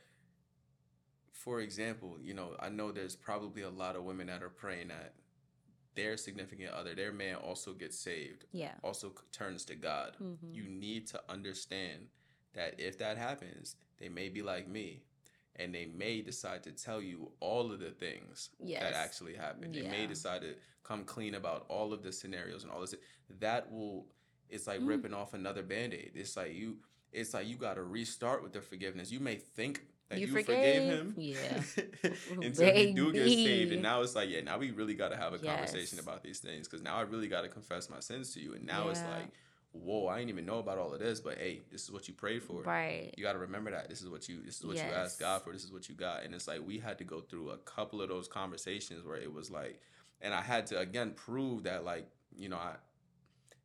for 1.39 1.61
example, 1.61 2.17
you 2.21 2.35
know, 2.35 2.57
I 2.59 2.69
know 2.69 2.91
there's 2.91 3.15
probably 3.15 3.63
a 3.63 3.71
lot 3.71 3.95
of 3.95 4.03
women 4.03 4.27
that 4.27 4.43
are 4.43 4.49
praying 4.49 4.89
that 4.89 5.15
their 5.95 6.17
significant 6.17 6.71
other, 6.73 6.95
their 6.97 7.13
man, 7.13 7.37
also 7.37 7.73
gets 7.73 7.97
saved, 7.97 8.45
Yeah. 8.53 8.75
also 8.83 9.13
turns 9.33 9.65
to 9.67 9.77
God. 9.77 10.17
Mm-hmm. 10.21 10.53
You 10.53 10.65
need 10.65 11.07
to 11.09 11.21
understand 11.29 12.09
that 12.55 12.75
if 12.81 12.99
that 12.99 13.17
happens, 13.19 13.77
they 13.99 14.09
may 14.09 14.29
be 14.29 14.43
like 14.43 14.69
me. 14.69 15.03
And 15.57 15.73
they 15.75 15.87
may 15.87 16.23
decide 16.23 16.63
to 16.65 16.73
tell 16.73 17.01
you 17.01 17.31
all 17.41 17.73
of 17.73 17.79
the 17.81 17.91
things 17.91 18.51
Yes. 18.61 18.83
that 18.83 18.95
actually 18.95 19.35
happened. 19.35 19.75
They 19.75 19.89
may 19.89 20.07
decide 20.07 20.43
to 20.43 20.55
come 20.83 21.05
clean 21.05 21.35
about 21.37 21.67
all 21.69 21.93
of 21.93 22.03
the 22.03 22.13
scenarios 22.13 22.63
and 22.65 22.73
all 22.73 22.81
this. 22.81 22.95
That 23.39 23.71
will 23.71 24.07
it's 24.49 24.67
like 24.67 24.81
Mm. 24.81 24.89
ripping 24.89 25.13
off 25.15 25.35
another 25.35 25.63
band-aid. 25.63 26.13
It's 26.17 26.37
like 26.37 26.55
you 26.55 26.79
it's 27.13 27.33
like 27.35 27.47
you 27.47 27.57
gotta 27.57 27.83
restart 27.83 28.43
with 28.43 28.53
the 28.53 28.61
forgiveness. 28.61 29.11
You 29.13 29.21
may 29.21 29.37
think 29.37 29.87
that 30.09 30.19
You 30.19 30.27
you, 30.27 30.33
forgave? 30.33 30.83
him. 30.83 31.15
Yeah. 31.17 31.37
until 32.31 32.75
he 32.75 32.93
do 32.93 33.13
get 33.13 33.27
saved. 33.27 33.73
And 33.73 33.83
now 33.83 34.03
it's 34.03 34.15
like, 34.15 34.31
yeah, 34.31 34.41
now 34.41 34.59
we 34.59 34.71
really 34.71 34.95
gotta 34.95 35.17
have 35.17 35.33
a 35.33 35.39
conversation 35.39 35.99
about 35.99 36.23
these 36.23 36.39
things. 36.39 36.69
Cause 36.69 36.83
now 36.83 36.97
I 36.97 37.03
really 37.03 37.29
gotta 37.29 37.49
confess 37.49 37.91
my 37.91 38.01
sins 38.01 38.33
to 38.35 38.41
you. 38.41 38.55
And 38.55 38.67
now 38.67 38.89
it's 38.89 39.03
like, 39.03 39.31
whoa, 39.73 40.09
I 40.09 40.19
didn't 40.19 40.31
even 40.31 40.47
know 40.47 40.59
about 40.59 40.79
all 40.79 40.93
of 40.93 41.01
this, 41.01 41.21
but 41.21 41.39
hey, 41.39 41.61
this 41.71 41.83
is 41.85 41.91
what 41.91 42.09
you 42.09 42.15
prayed 42.15 42.43
for. 42.43 42.63
Right. 42.63 43.13
You 43.17 43.25
got 43.25 43.35
to 43.35 43.39
remember 43.39 43.71
that 43.71 43.89
this 43.89 44.03
is 44.03 44.09
what 44.09 44.29
you 44.29 44.43
this 44.43 44.59
is 44.59 44.65
what 44.65 44.77
you 44.77 44.83
asked 44.83 45.21
God 45.21 45.43
for. 45.43 45.53
This 45.53 45.65
is 45.65 45.73
what 45.73 45.89
you 45.89 45.95
got, 45.95 46.25
and 46.25 46.35
it's 46.35 46.49
like 46.49 46.67
we 46.67 46.79
had 46.79 46.99
to 46.99 47.05
go 47.05 47.21
through 47.21 47.51
a 47.51 47.59
couple 47.59 48.03
of 48.03 48.09
those 48.09 48.29
conversations 48.29 49.05
where 49.05 49.17
it 49.17 49.33
was 49.33 49.51
like, 49.51 49.81
and 50.21 50.35
I 50.35 50.41
had 50.41 50.67
to 50.69 50.79
again 50.79 51.13
prove 51.13 51.65
that 51.65 51.85
like 51.85 52.07
you 52.37 52.49
know 52.49 52.57
I, 52.57 52.75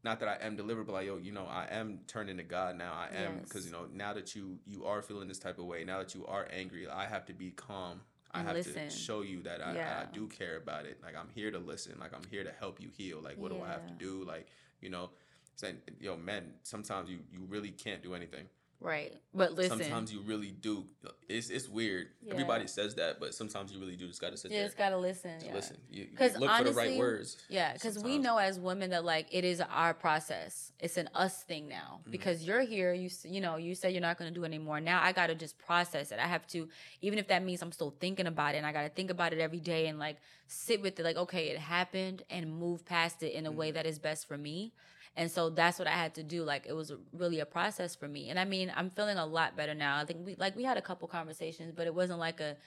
not 0.04 0.20
that 0.20 0.28
I 0.30 0.46
am 0.46 0.56
delivered, 0.56 0.86
but 0.86 0.94
like 0.94 1.06
yo, 1.08 1.18
you 1.18 1.32
know 1.32 1.46
I 1.46 1.68
am 1.72 2.00
turning 2.08 2.38
to 2.38 2.44
God 2.44 2.78
now. 2.78 2.94
I 2.94 3.16
am 3.16 3.40
because 3.44 3.66
Yes. 3.66 3.66
you 3.66 3.72
know 3.72 3.88
now 3.94 4.14
that 4.14 4.36
you 4.36 4.60
you 4.66 4.86
are 4.86 5.02
feeling 5.02 5.28
this 5.28 5.40
type 5.40 5.60
of 5.60 5.66
way, 5.66 5.84
now 5.84 6.00
that 6.00 6.14
you 6.14 6.26
are 6.26 6.48
angry, 6.52 6.88
I 6.88 7.06
have 7.06 7.26
to 7.28 7.34
be 7.34 7.52
calm. 7.52 8.02
I 8.32 8.42
have 8.42 8.56
listen. 8.56 8.74
to 8.74 8.90
show 8.90 9.22
you 9.22 9.44
that 9.44 9.62
I, 9.64 9.76
Yeah. 9.76 10.04
I 10.08 10.12
do 10.12 10.28
care 10.28 10.58
about 10.58 10.86
it. 10.86 11.00
Like 11.04 11.16
I'm 11.16 11.30
here 11.36 11.52
to 11.52 11.60
listen. 11.60 12.00
Like 12.00 12.14
I'm 12.14 12.24
here 12.32 12.44
to 12.44 12.52
help 12.52 12.82
you 12.82 12.90
heal. 12.90 13.22
Like 13.22 13.38
what 13.38 13.52
do 13.52 13.62
I 13.62 13.68
have 13.68 13.86
to 13.88 13.94
do? 13.94 14.24
Like 14.24 14.48
you 14.82 14.90
know, 14.90 15.12
saying 15.56 15.78
yo 16.00 16.18
men, 16.18 16.54
sometimes 16.64 17.10
you 17.10 17.20
you 17.32 17.46
really 17.48 17.72
can't 17.72 18.02
do 18.04 18.14
anything 18.16 18.46
Right. 18.84 19.14
But 19.34 19.54
listen. 19.54 19.80
sometimes 19.80 20.14
you 20.14 20.20
really 20.22 20.52
do. 20.52 20.84
It's 21.30 21.50
it's 21.50 21.70
weird. 21.70 22.08
Yeah. 22.22 22.34
Everybody 22.34 22.68
says 22.68 22.96
that, 22.96 23.18
but 23.20 23.34
sometimes 23.34 23.72
you 23.72 23.80
really 23.80 23.96
do 23.96 24.08
just 24.08 24.20
gotta 24.20 24.36
sit 24.36 24.52
you 24.52 24.58
there. 24.58 24.66
just 24.68 24.78
gotta 24.78 24.98
listen. 24.98 25.40
to 25.40 25.46
Yeah. 25.46 25.54
Listen. 25.54 25.78
You, 25.90 26.04
you 26.12 26.18
'Cause 26.18 26.38
look 26.38 26.52
for 26.52 26.64
the 26.66 26.72
right 26.72 26.88
honestly, 26.88 27.00
words. 27.00 27.38
Yeah, 27.50 27.72
because 27.74 27.98
we 28.04 28.18
know 28.20 28.38
as 28.38 28.60
women 28.60 28.90
that 28.90 29.06
like 29.06 29.28
it 29.32 29.46
is 29.46 29.62
our 29.62 29.94
process. 29.94 30.74
It's 30.80 30.98
an 30.98 31.10
us 31.16 31.44
thing 31.44 31.70
now. 31.70 32.02
Mhm. 32.06 32.12
Because 32.12 32.44
you're 32.44 32.62
here, 32.62 32.94
you 32.94 33.10
you 33.24 33.40
know, 33.40 33.56
you 33.56 33.74
said 33.74 33.94
you're 33.94 34.02
not 34.02 34.18
going 34.18 34.32
to 34.32 34.38
do 34.38 34.44
it 34.44 34.48
anymore. 34.48 34.82
Now 34.82 35.02
I 35.02 35.14
got 35.14 35.28
to 35.28 35.36
just 35.36 35.58
process 35.58 36.12
it. 36.12 36.20
I 36.20 36.28
have 36.28 36.46
to, 36.48 36.68
even 37.02 37.18
if 37.20 37.28
that 37.30 37.42
means 37.42 37.62
I'm 37.62 37.72
still 37.72 37.96
thinking 38.02 38.28
about 38.28 38.54
it, 38.56 38.58
and 38.58 38.68
I 38.68 38.74
got 38.74 38.84
to 38.84 38.90
think 38.90 39.10
about 39.10 39.32
it 39.32 39.40
every 39.40 39.62
day 39.62 39.88
and 39.88 39.98
like 39.98 40.18
sit 40.48 40.82
with 40.82 41.00
it. 41.00 41.04
Like 41.04 41.16
okay, 41.16 41.48
it 41.50 41.58
happened, 41.58 42.24
and 42.30 42.54
move 42.54 42.86
past 42.86 43.24
it 43.24 43.32
in 43.34 43.46
a 43.46 43.52
way 43.52 43.72
Mhm. 43.72 43.76
that 43.76 43.86
is 43.86 43.98
best 43.98 44.28
for 44.28 44.38
me. 44.38 44.74
And 45.16 45.30
so 45.30 45.50
that's 45.50 45.78
what 45.78 45.88
I 45.88 45.92
had 45.92 46.16
to 46.16 46.24
do. 46.24 46.44
Like 46.44 46.66
it 46.68 46.74
was 46.74 46.92
really 47.12 47.40
a 47.40 47.46
process 47.46 47.96
for 47.96 48.08
me. 48.08 48.30
And 48.30 48.40
I 48.40 48.46
mean, 48.46 48.72
I'm 48.76 48.90
feeling 48.90 49.18
a 49.18 49.26
lot 49.26 49.56
better 49.56 49.76
now. 49.76 49.98
I 49.98 50.06
think 50.06 50.26
we 50.26 50.36
like 50.36 50.56
we 50.56 50.64
had 50.64 50.78
a 50.78 50.82
couple 50.82 51.08
conversations, 51.08 51.72
but 51.76 51.86
it 51.86 51.94
wasn't 51.94 52.20
like 52.20 52.40
a 52.40 52.58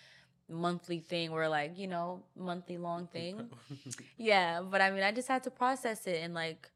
monthly 0.49 1.01
thing 1.01 1.31
or 1.31 1.49
like 1.49 1.77
you 1.77 1.89
know 1.89 2.23
monthly 2.37 2.79
long 2.79 3.07
thing. 3.09 3.49
Yeah, 4.17 4.63
but 4.63 4.81
I 4.81 4.91
mean, 4.91 5.03
I 5.03 5.13
just 5.13 5.29
had 5.29 5.43
to 5.45 5.51
process 5.51 6.07
it 6.07 6.23
and 6.23 6.35
like 6.35 6.71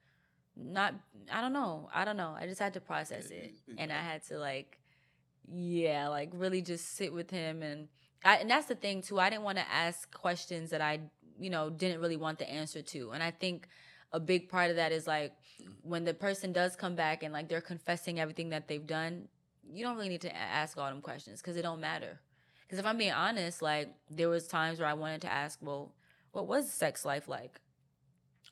not 0.57 0.95
I 1.33 1.41
don't 1.41 1.53
know. 1.53 1.89
I 1.95 2.05
don't 2.05 2.16
know. 2.16 2.37
I 2.39 2.47
just 2.47 2.61
had 2.61 2.75
to 2.75 2.81
process 2.81 3.31
it. 3.31 3.55
And 3.79 3.93
I 3.93 4.03
had 4.03 4.25
to 4.25 4.39
like 4.39 4.79
yeah, 5.53 6.09
like 6.09 6.31
really 6.35 6.62
just 6.62 6.97
sit 6.97 7.12
with 7.12 7.31
him 7.31 7.62
and 7.62 7.89
I 8.25 8.37
and 8.37 8.51
that's 8.51 8.66
the 8.66 8.75
thing 8.75 9.03
too. 9.03 9.21
I 9.21 9.31
didn't 9.31 9.45
want 9.45 9.59
to 9.59 9.71
ask 9.71 10.12
questions 10.12 10.71
that 10.71 10.81
I, 10.81 11.01
you 11.39 11.51
know, 11.51 11.71
didn't 11.71 12.01
really 12.01 12.16
want 12.16 12.39
the 12.41 12.51
answer 12.51 12.83
to. 12.83 13.11
And 13.12 13.23
I 13.23 13.31
think 13.31 13.68
a 14.12 14.21
big 14.21 14.49
part 14.49 14.71
of 14.71 14.77
that 14.77 14.93
is 14.93 15.07
like 15.07 15.33
when 15.82 16.04
the 16.04 16.14
person 16.14 16.52
does 16.52 16.76
come 16.76 16.94
back 16.94 17.22
and 17.22 17.32
like 17.32 17.48
they're 17.48 17.61
confessing 17.61 18.20
everything 18.20 18.50
that 18.50 18.68
they've 18.68 18.86
done, 18.86 19.28
you 19.72 19.84
don't 19.84 19.96
really 19.96 20.08
need 20.08 20.20
to 20.22 20.36
ask 20.36 20.76
all 20.78 20.88
them 20.88 21.00
questions 21.00 21.40
because 21.40 21.56
it 21.56 21.62
don't 21.62 21.80
matter. 21.80 22.20
Because 22.62 22.78
if 22.78 22.86
I'm 22.86 22.98
being 22.98 23.12
honest, 23.12 23.62
like 23.62 23.92
there 24.08 24.28
was 24.28 24.46
times 24.46 24.78
where 24.78 24.88
I 24.88 24.94
wanted 24.94 25.22
to 25.22 25.32
ask, 25.32 25.58
well, 25.62 25.92
what 26.32 26.46
was 26.46 26.70
sex 26.70 27.04
life 27.04 27.28
like? 27.28 27.61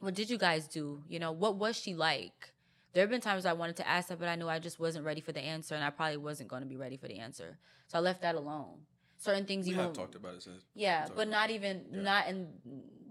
What 0.00 0.14
did 0.14 0.30
you 0.30 0.38
guys 0.38 0.68
do? 0.68 1.02
You 1.08 1.18
know, 1.18 1.32
what 1.32 1.56
was 1.56 1.76
she 1.76 1.94
like? 1.94 2.52
There 2.92 3.02
have 3.02 3.10
been 3.10 3.20
times 3.20 3.46
I 3.46 3.52
wanted 3.52 3.76
to 3.76 3.88
ask 3.88 4.08
that, 4.08 4.18
but 4.18 4.28
I 4.28 4.34
knew 4.36 4.48
I 4.48 4.58
just 4.58 4.80
wasn't 4.80 5.04
ready 5.04 5.20
for 5.20 5.32
the 5.32 5.40
answer, 5.40 5.74
and 5.74 5.84
I 5.84 5.90
probably 5.90 6.16
wasn't 6.16 6.48
going 6.48 6.62
to 6.62 6.68
be 6.68 6.76
ready 6.76 6.96
for 6.96 7.06
the 7.06 7.18
answer. 7.18 7.58
So 7.86 7.98
I 7.98 8.00
left 8.00 8.22
that 8.22 8.34
alone. 8.34 8.80
Certain 9.18 9.44
things 9.46 9.66
we 9.66 9.72
you 9.72 9.78
have 9.80 9.92
talked 9.92 10.14
about 10.14 10.34
it 10.34 10.42
since. 10.42 10.62
yeah, 10.74 11.06
but 11.14 11.28
not 11.28 11.50
even 11.50 11.84
Yeah. 11.92 12.00
not 12.02 12.28
in 12.28 12.48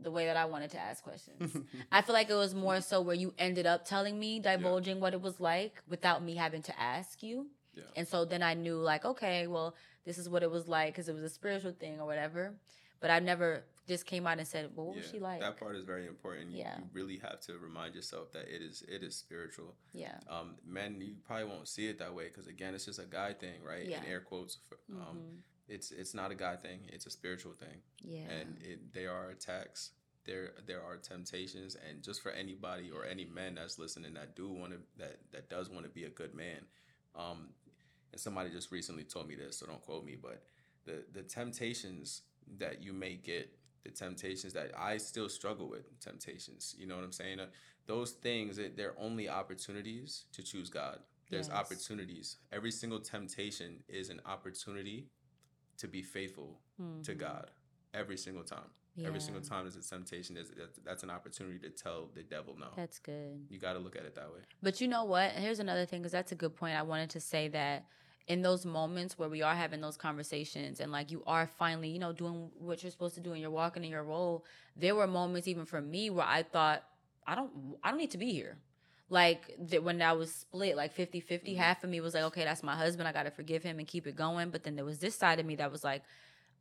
the 0.01 0.12
way 0.12 0.26
that 0.26 0.38
I 0.38 0.45
wanted 0.45 0.72
to 0.72 0.80
ask 0.80 1.03
questions. 1.03 1.58
I 1.91 2.01
feel 2.01 2.14
like 2.14 2.30
it 2.30 2.36
was 2.36 2.55
more 2.55 2.80
so 2.82 3.01
where 3.01 3.16
you 3.16 3.34
ended 3.38 3.66
up 3.66 3.84
telling 3.86 4.18
me, 4.18 4.39
divulging 4.39 4.99
what 4.99 5.14
it 5.14 5.22
was 5.22 5.39
like 5.39 5.82
without 5.89 6.24
me 6.24 6.36
having 6.36 6.62
to 6.64 6.80
ask 6.80 7.22
you. 7.22 7.47
Yeah. 7.76 7.84
And 7.95 8.08
so 8.08 8.24
then 8.24 8.41
I 8.41 8.53
knew, 8.53 8.78
like, 8.78 9.03
okay, 9.05 9.47
well, 9.47 9.76
this 10.05 10.18
is 10.18 10.30
what 10.30 10.43
it 10.43 10.49
was 10.49 10.68
like 10.68 10.93
because 10.93 11.10
it 11.10 11.14
was 11.14 11.24
a 11.24 11.30
spiritual 11.30 11.74
thing 11.74 11.99
or 11.99 12.05
whatever. 12.05 12.53
But 13.01 13.12
I 13.12 13.20
never 13.20 13.64
just 13.88 14.05
came 14.05 14.26
out 14.26 14.38
and 14.39 14.47
said, 14.47 14.72
well, 14.76 14.88
what 14.88 14.95
was 14.95 15.10
she 15.12 15.20
like? 15.20 15.39
That 15.41 15.58
part 15.60 15.76
is 15.76 15.84
very 15.84 16.08
important. 16.08 16.51
You, 16.51 16.60
Yeah. 16.60 16.78
you 16.78 16.86
really 16.93 17.18
have 17.18 17.39
to 17.41 17.58
remind 17.60 17.93
yourself 17.93 18.32
that 18.32 18.47
it 18.47 18.62
is 18.62 18.84
it 18.88 19.03
is 19.03 19.16
spiritual. 19.16 19.76
yeah. 19.93 20.16
Um, 20.30 20.55
men, 20.66 20.99
you 21.01 21.16
probably 21.26 21.45
won't 21.45 21.68
see 21.68 21.88
it 21.88 21.99
that 21.99 22.14
way 22.16 22.26
because 22.30 22.47
again, 22.47 22.74
it's 22.76 22.86
just 22.86 22.99
a 22.99 23.05
guy 23.05 23.34
thing, 23.34 23.62
right? 23.64 23.86
Yeah. 23.86 23.99
In 24.03 24.05
air 24.10 24.22
quotes. 24.22 24.58
For, 24.70 24.78
um, 24.95 25.18
Mhm. 25.18 25.38
It's 25.68 25.91
it's 25.91 26.13
not 26.13 26.32
a 26.32 26.36
guy 26.36 26.55
thing. 26.55 26.80
It's 26.88 27.05
a 27.05 27.09
spiritual 27.09 27.53
thing. 27.53 27.82
yeah. 28.03 28.30
and 28.30 28.57
it, 28.61 28.93
there 28.93 29.11
are 29.11 29.30
attacks 29.30 29.91
there 30.26 30.51
there 30.65 30.82
are 30.84 30.97
temptations 30.97 31.78
and 31.88 32.03
just 32.03 32.22
for 32.22 32.32
anybody 32.32 32.91
or 32.91 33.05
any 33.05 33.24
man 33.26 33.55
that's 33.55 33.80
listening 33.80 34.13
that 34.13 34.36
do 34.36 34.49
want 34.49 34.72
to 34.74 34.80
that 34.97 35.20
that 35.32 35.49
does 35.49 35.70
want 35.70 35.86
to 35.86 35.89
be 35.89 36.03
a 36.03 36.09
good 36.09 36.36
man 36.36 36.59
um 37.15 37.47
and 38.11 38.20
somebody 38.20 38.49
just 38.49 38.70
recently 38.70 39.05
told 39.05 39.26
me 39.28 39.36
this 39.36 39.57
so 39.57 39.65
don't 39.65 39.82
quote 39.82 40.03
me 40.03 40.18
but 40.22 40.43
the 40.86 41.05
the 41.13 41.22
temptations 41.24 42.24
that 42.57 42.84
you 42.84 42.91
may 42.91 43.15
get 43.15 43.49
the 43.86 43.89
temptations 43.89 44.51
that 44.51 44.72
I 44.78 44.97
still 44.97 45.30
struggle 45.30 45.70
with 45.70 45.97
temptations 46.01 46.76
you 46.78 46.86
know 46.88 46.95
what 46.97 47.05
I'm 47.05 47.13
saying 47.13 47.39
uh, 47.39 47.45
those 47.86 48.11
things 48.11 48.59
they're 48.76 48.95
only 48.99 49.30
opportunities 49.30 50.26
to 50.34 50.43
choose 50.43 50.70
God 50.70 50.99
there's 51.32 51.47
Yes. 51.47 51.55
opportunities 51.57 52.36
every 52.51 52.72
single 52.72 52.99
temptation 52.99 53.78
is 53.88 54.09
an 54.09 54.20
opportunity 54.26 55.07
to 55.78 55.88
be 55.88 56.01
faithful 56.01 56.59
to 57.03 57.13
Mhm. 57.13 57.17
God 57.17 57.51
every 57.93 58.17
single 58.17 58.43
time. 58.43 58.69
Every 59.05 59.19
single 59.19 59.43
time 59.43 59.63
there's 59.65 59.75
a 59.75 59.88
temptation, 59.88 60.34
there's, 60.34 60.51
that's 60.84 61.03
an 61.03 61.11
opportunity 61.11 61.59
to 61.59 61.69
tell 61.69 62.07
the 62.15 62.23
devil 62.23 62.55
no. 62.57 62.69
That's 62.75 62.97
good. 62.97 63.45
you 63.47 63.59
got 63.59 63.73
to 63.73 63.80
look 63.80 63.95
at 63.95 64.03
it 64.05 64.15
that 64.15 64.34
way. 64.34 64.39
But 64.63 64.82
you 64.82 64.88
know 64.88 65.03
what? 65.03 65.34
Here's 65.34 65.59
another 65.59 65.86
thing 65.86 66.01
because 66.01 66.11
that's 66.13 66.32
a 66.32 66.36
good 66.36 66.55
point. 66.55 66.75
I 66.75 66.82
wanted 66.82 67.11
to 67.11 67.19
say 67.19 67.47
that 67.49 67.86
in 68.25 68.41
those 68.41 68.65
moments 68.65 69.17
where 69.19 69.30
we 69.30 69.43
are 69.43 69.53
having 69.53 69.82
those 69.82 69.97
conversations 69.97 70.80
and 70.80 70.91
like 70.91 71.11
you 71.11 71.23
are 71.28 71.45
finally, 71.45 71.89
you 71.89 71.99
know, 71.99 72.11
doing 72.11 72.49
what 72.57 72.82
you're 72.82 72.89
supposed 72.91 73.13
to 73.15 73.21
do 73.21 73.34
and 73.34 73.39
you're 73.41 73.51
walking 73.51 73.84
in 73.84 73.91
your 73.91 74.03
role, 74.03 74.43
there 74.75 74.95
were 74.95 75.05
moments 75.05 75.47
even 75.47 75.65
for 75.65 75.80
me 75.80 76.09
where 76.09 76.25
I 76.25 76.41
thought, 76.41 76.84
I 77.28 77.36
don't 77.36 77.51
I 77.84 77.89
don't 77.89 77.99
need 77.99 78.11
to 78.11 78.17
be 78.17 78.32
here. 78.34 78.57
Like 79.10 79.55
that 79.70 79.84
when 79.84 80.01
I 80.01 80.14
was 80.14 80.34
split, 80.34 80.76
like 80.76 80.91
50 80.91 81.20
50, 81.22 81.53
Mhm. 81.53 81.58
half 81.58 81.84
of 81.84 81.89
me 81.89 82.01
was 82.01 82.14
like, 82.14 82.24
okay, 82.24 82.43
that's 82.43 82.64
my 82.64 82.76
husband. 82.76 83.08
I 83.08 83.14
got 83.14 83.24
to 83.24 83.32
forgive 83.32 83.64
him 83.64 83.80
and 83.80 83.88
keep 83.88 84.05
it 84.05 84.16
going. 84.16 84.49
But 84.49 84.64
then 84.64 84.76
there 84.76 84.84
was 84.86 84.99
this 84.99 85.16
side 85.16 85.39
of 85.39 85.45
me 85.45 85.55
that 85.55 85.72
was 85.72 85.84
like, 85.84 86.03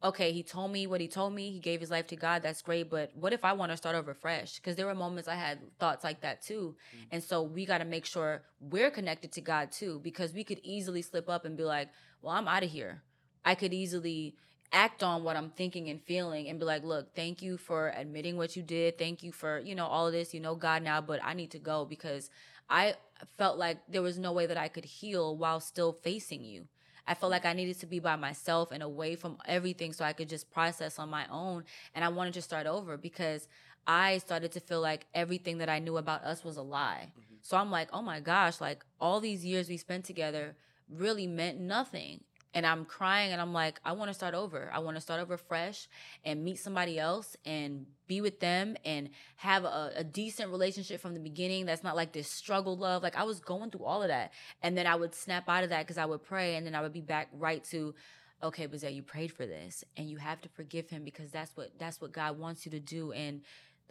okay, 0.05 0.31
he 0.31 0.43
told 0.43 0.71
me 0.71 0.87
what 0.87 1.01
he 1.01 1.09
told 1.09 1.33
me. 1.33 1.51
He 1.51 1.59
gave 1.59 1.81
his 1.81 1.91
life 1.91 2.07
to 2.09 2.17
God. 2.17 2.43
That's 2.43 2.63
great. 2.63 2.89
But 2.91 3.11
what 3.17 3.33
if 3.33 3.45
I 3.45 3.53
want 3.55 3.73
to 3.73 3.77
start 3.77 3.97
over 3.97 4.15
fresh? 4.15 4.57
Because 4.57 4.77
there 4.77 4.87
were 4.87 4.95
moments 4.95 5.29
I 5.29 5.35
had 5.35 5.59
thoughts 5.79 6.05
like 6.05 6.21
that 6.21 6.43
too. 6.43 6.77
And 7.11 7.23
so 7.23 7.43
we 7.43 7.65
got 7.67 7.79
to 7.79 7.85
make 7.85 8.05
sure 8.07 8.43
we're 8.61 8.91
connected 8.91 9.33
to 9.33 9.41
God 9.41 9.73
too, 9.73 10.01
because 10.05 10.33
we 10.33 10.45
could 10.45 10.61
easily 10.63 11.03
slip 11.03 11.29
up 11.29 11.45
and 11.45 11.57
be 11.57 11.65
like, 11.65 11.89
well, 12.23 12.35
I'm 12.35 12.47
out 12.47 12.63
of 12.63 12.71
here. 12.71 13.03
I 13.45 13.55
could 13.55 13.73
easily 13.73 14.37
act 14.73 15.03
on 15.03 15.25
what 15.25 15.37
I'm 15.37 15.51
thinking 15.51 15.89
and 15.89 16.03
feeling 16.03 16.49
and 16.49 16.59
be 16.59 16.65
like, 16.65 16.85
look, 16.85 17.15
thank 17.15 17.43
you 17.43 17.57
for 17.57 17.91
admitting 17.97 18.37
what 18.37 18.57
you 18.57 18.63
did. 18.63 18.99
Thank 18.99 19.23
you 19.23 19.33
for, 19.33 19.61
you 19.61 19.75
know, 19.75 19.87
all 19.87 20.07
of 20.07 20.13
this. 20.13 20.35
You 20.35 20.41
know 20.41 20.55
God 20.55 20.83
now, 20.83 21.01
but 21.01 21.21
I 21.23 21.35
need 21.35 21.51
to 21.53 21.59
go 21.59 21.85
because 21.85 22.31
I 22.69 22.95
felt 23.39 23.59
like 23.59 23.79
there 23.89 24.03
was 24.03 24.19
no 24.19 24.33
way 24.33 24.47
that 24.47 24.57
I 24.57 24.69
could 24.69 24.85
heal 24.85 25.37
while 25.37 25.61
still 25.61 25.93
facing 25.93 26.45
you. 26.45 26.67
I 27.07 27.15
felt 27.15 27.31
like 27.31 27.45
I 27.47 27.53
needed 27.53 27.79
to 27.81 27.87
be 27.87 28.01
by 28.01 28.17
myself 28.17 28.73
and 28.73 28.83
away 28.83 29.15
from 29.15 29.39
everything 29.47 29.93
so 29.93 30.05
I 30.05 30.13
could 30.13 30.29
just 30.29 30.51
process 30.51 30.99
on 30.99 31.09
my 31.09 31.27
own. 31.31 31.65
And 31.95 32.05
I 32.05 32.09
wanted 32.09 32.35
to 32.35 32.43
start 32.43 32.67
over 32.67 32.97
because 32.97 33.47
I 33.87 34.19
started 34.19 34.51
to 34.53 34.61
feel 34.61 34.81
like 34.81 35.07
everything 35.15 35.59
that 35.59 35.69
I 35.69 35.79
knew 35.79 35.97
about 35.97 36.25
us 36.25 36.45
was 36.45 36.57
a 36.57 36.63
lie. 36.63 37.13
Mhm. 37.17 37.39
So 37.43 37.57
I'm 37.57 37.71
like, 37.71 37.89
oh 37.93 38.03
my 38.03 38.19
gosh, 38.19 38.61
like 38.61 38.85
all 39.01 39.21
these 39.21 39.45
years 39.45 39.69
we 39.69 39.77
spent 39.77 40.05
together 40.05 40.57
really 40.89 41.29
meant 41.29 41.61
nothing. 41.61 42.25
And 42.57 42.67
I'm 42.67 42.87
crying 42.87 43.33
and 43.33 43.41
I'm 43.43 43.53
like, 43.53 43.79
I 43.85 43.93
want 43.93 44.09
to 44.09 44.15
start 44.15 44.33
over. 44.33 44.71
I 44.73 44.79
want 44.79 44.97
to 44.97 45.01
start 45.03 45.21
over 45.21 45.37
fresh 45.37 45.89
and 46.25 46.43
meet 46.43 46.59
somebody 46.59 46.99
else 46.99 47.37
and 47.45 47.85
be 48.07 48.23
with 48.23 48.41
them 48.41 48.79
and 48.83 49.11
have 49.37 49.65
a, 49.65 49.93
a 49.97 50.03
decent 50.03 50.51
relationship 50.51 51.03
from 51.03 51.13
the 51.13 51.21
beginning 51.21 51.67
that's 51.67 51.85
not 51.85 51.97
like 51.97 52.13
this 52.13 52.31
struggle 52.31 52.75
love. 52.75 53.03
Like 53.03 53.15
I 53.15 53.25
was 53.25 53.41
going 53.41 53.71
through 53.71 53.85
all 53.85 54.03
of 54.03 54.09
that. 54.09 54.33
And 54.63 54.75
then 54.75 54.87
I 54.87 54.95
would 54.95 55.15
snap 55.15 55.51
out 55.51 55.65
of 55.65 55.69
that 55.69 55.81
because 55.81 55.99
I 55.99 56.07
would 56.07 56.23
pray 56.23 56.57
and 56.57 56.67
then 56.67 56.75
I 56.75 56.81
would 56.81 56.95
be 56.95 57.03
back 57.03 57.29
right 57.35 57.63
to, 57.65 57.95
okay, 58.43 58.67
Bazette, 58.67 58.95
you 58.95 59.03
prayed 59.03 59.33
for 59.33 59.45
this 59.45 59.85
and 59.99 60.09
you 60.09 60.17
have 60.17 60.41
to 60.41 60.49
forgive 60.49 60.89
him 60.89 61.05
because 61.05 61.31
that's 61.31 61.55
what 61.59 61.79
that's 61.79 62.01
what 62.01 62.13
God 62.13 62.39
wants 62.39 62.65
you 62.65 62.71
to 62.71 62.81
do. 62.81 63.13
And 63.13 63.43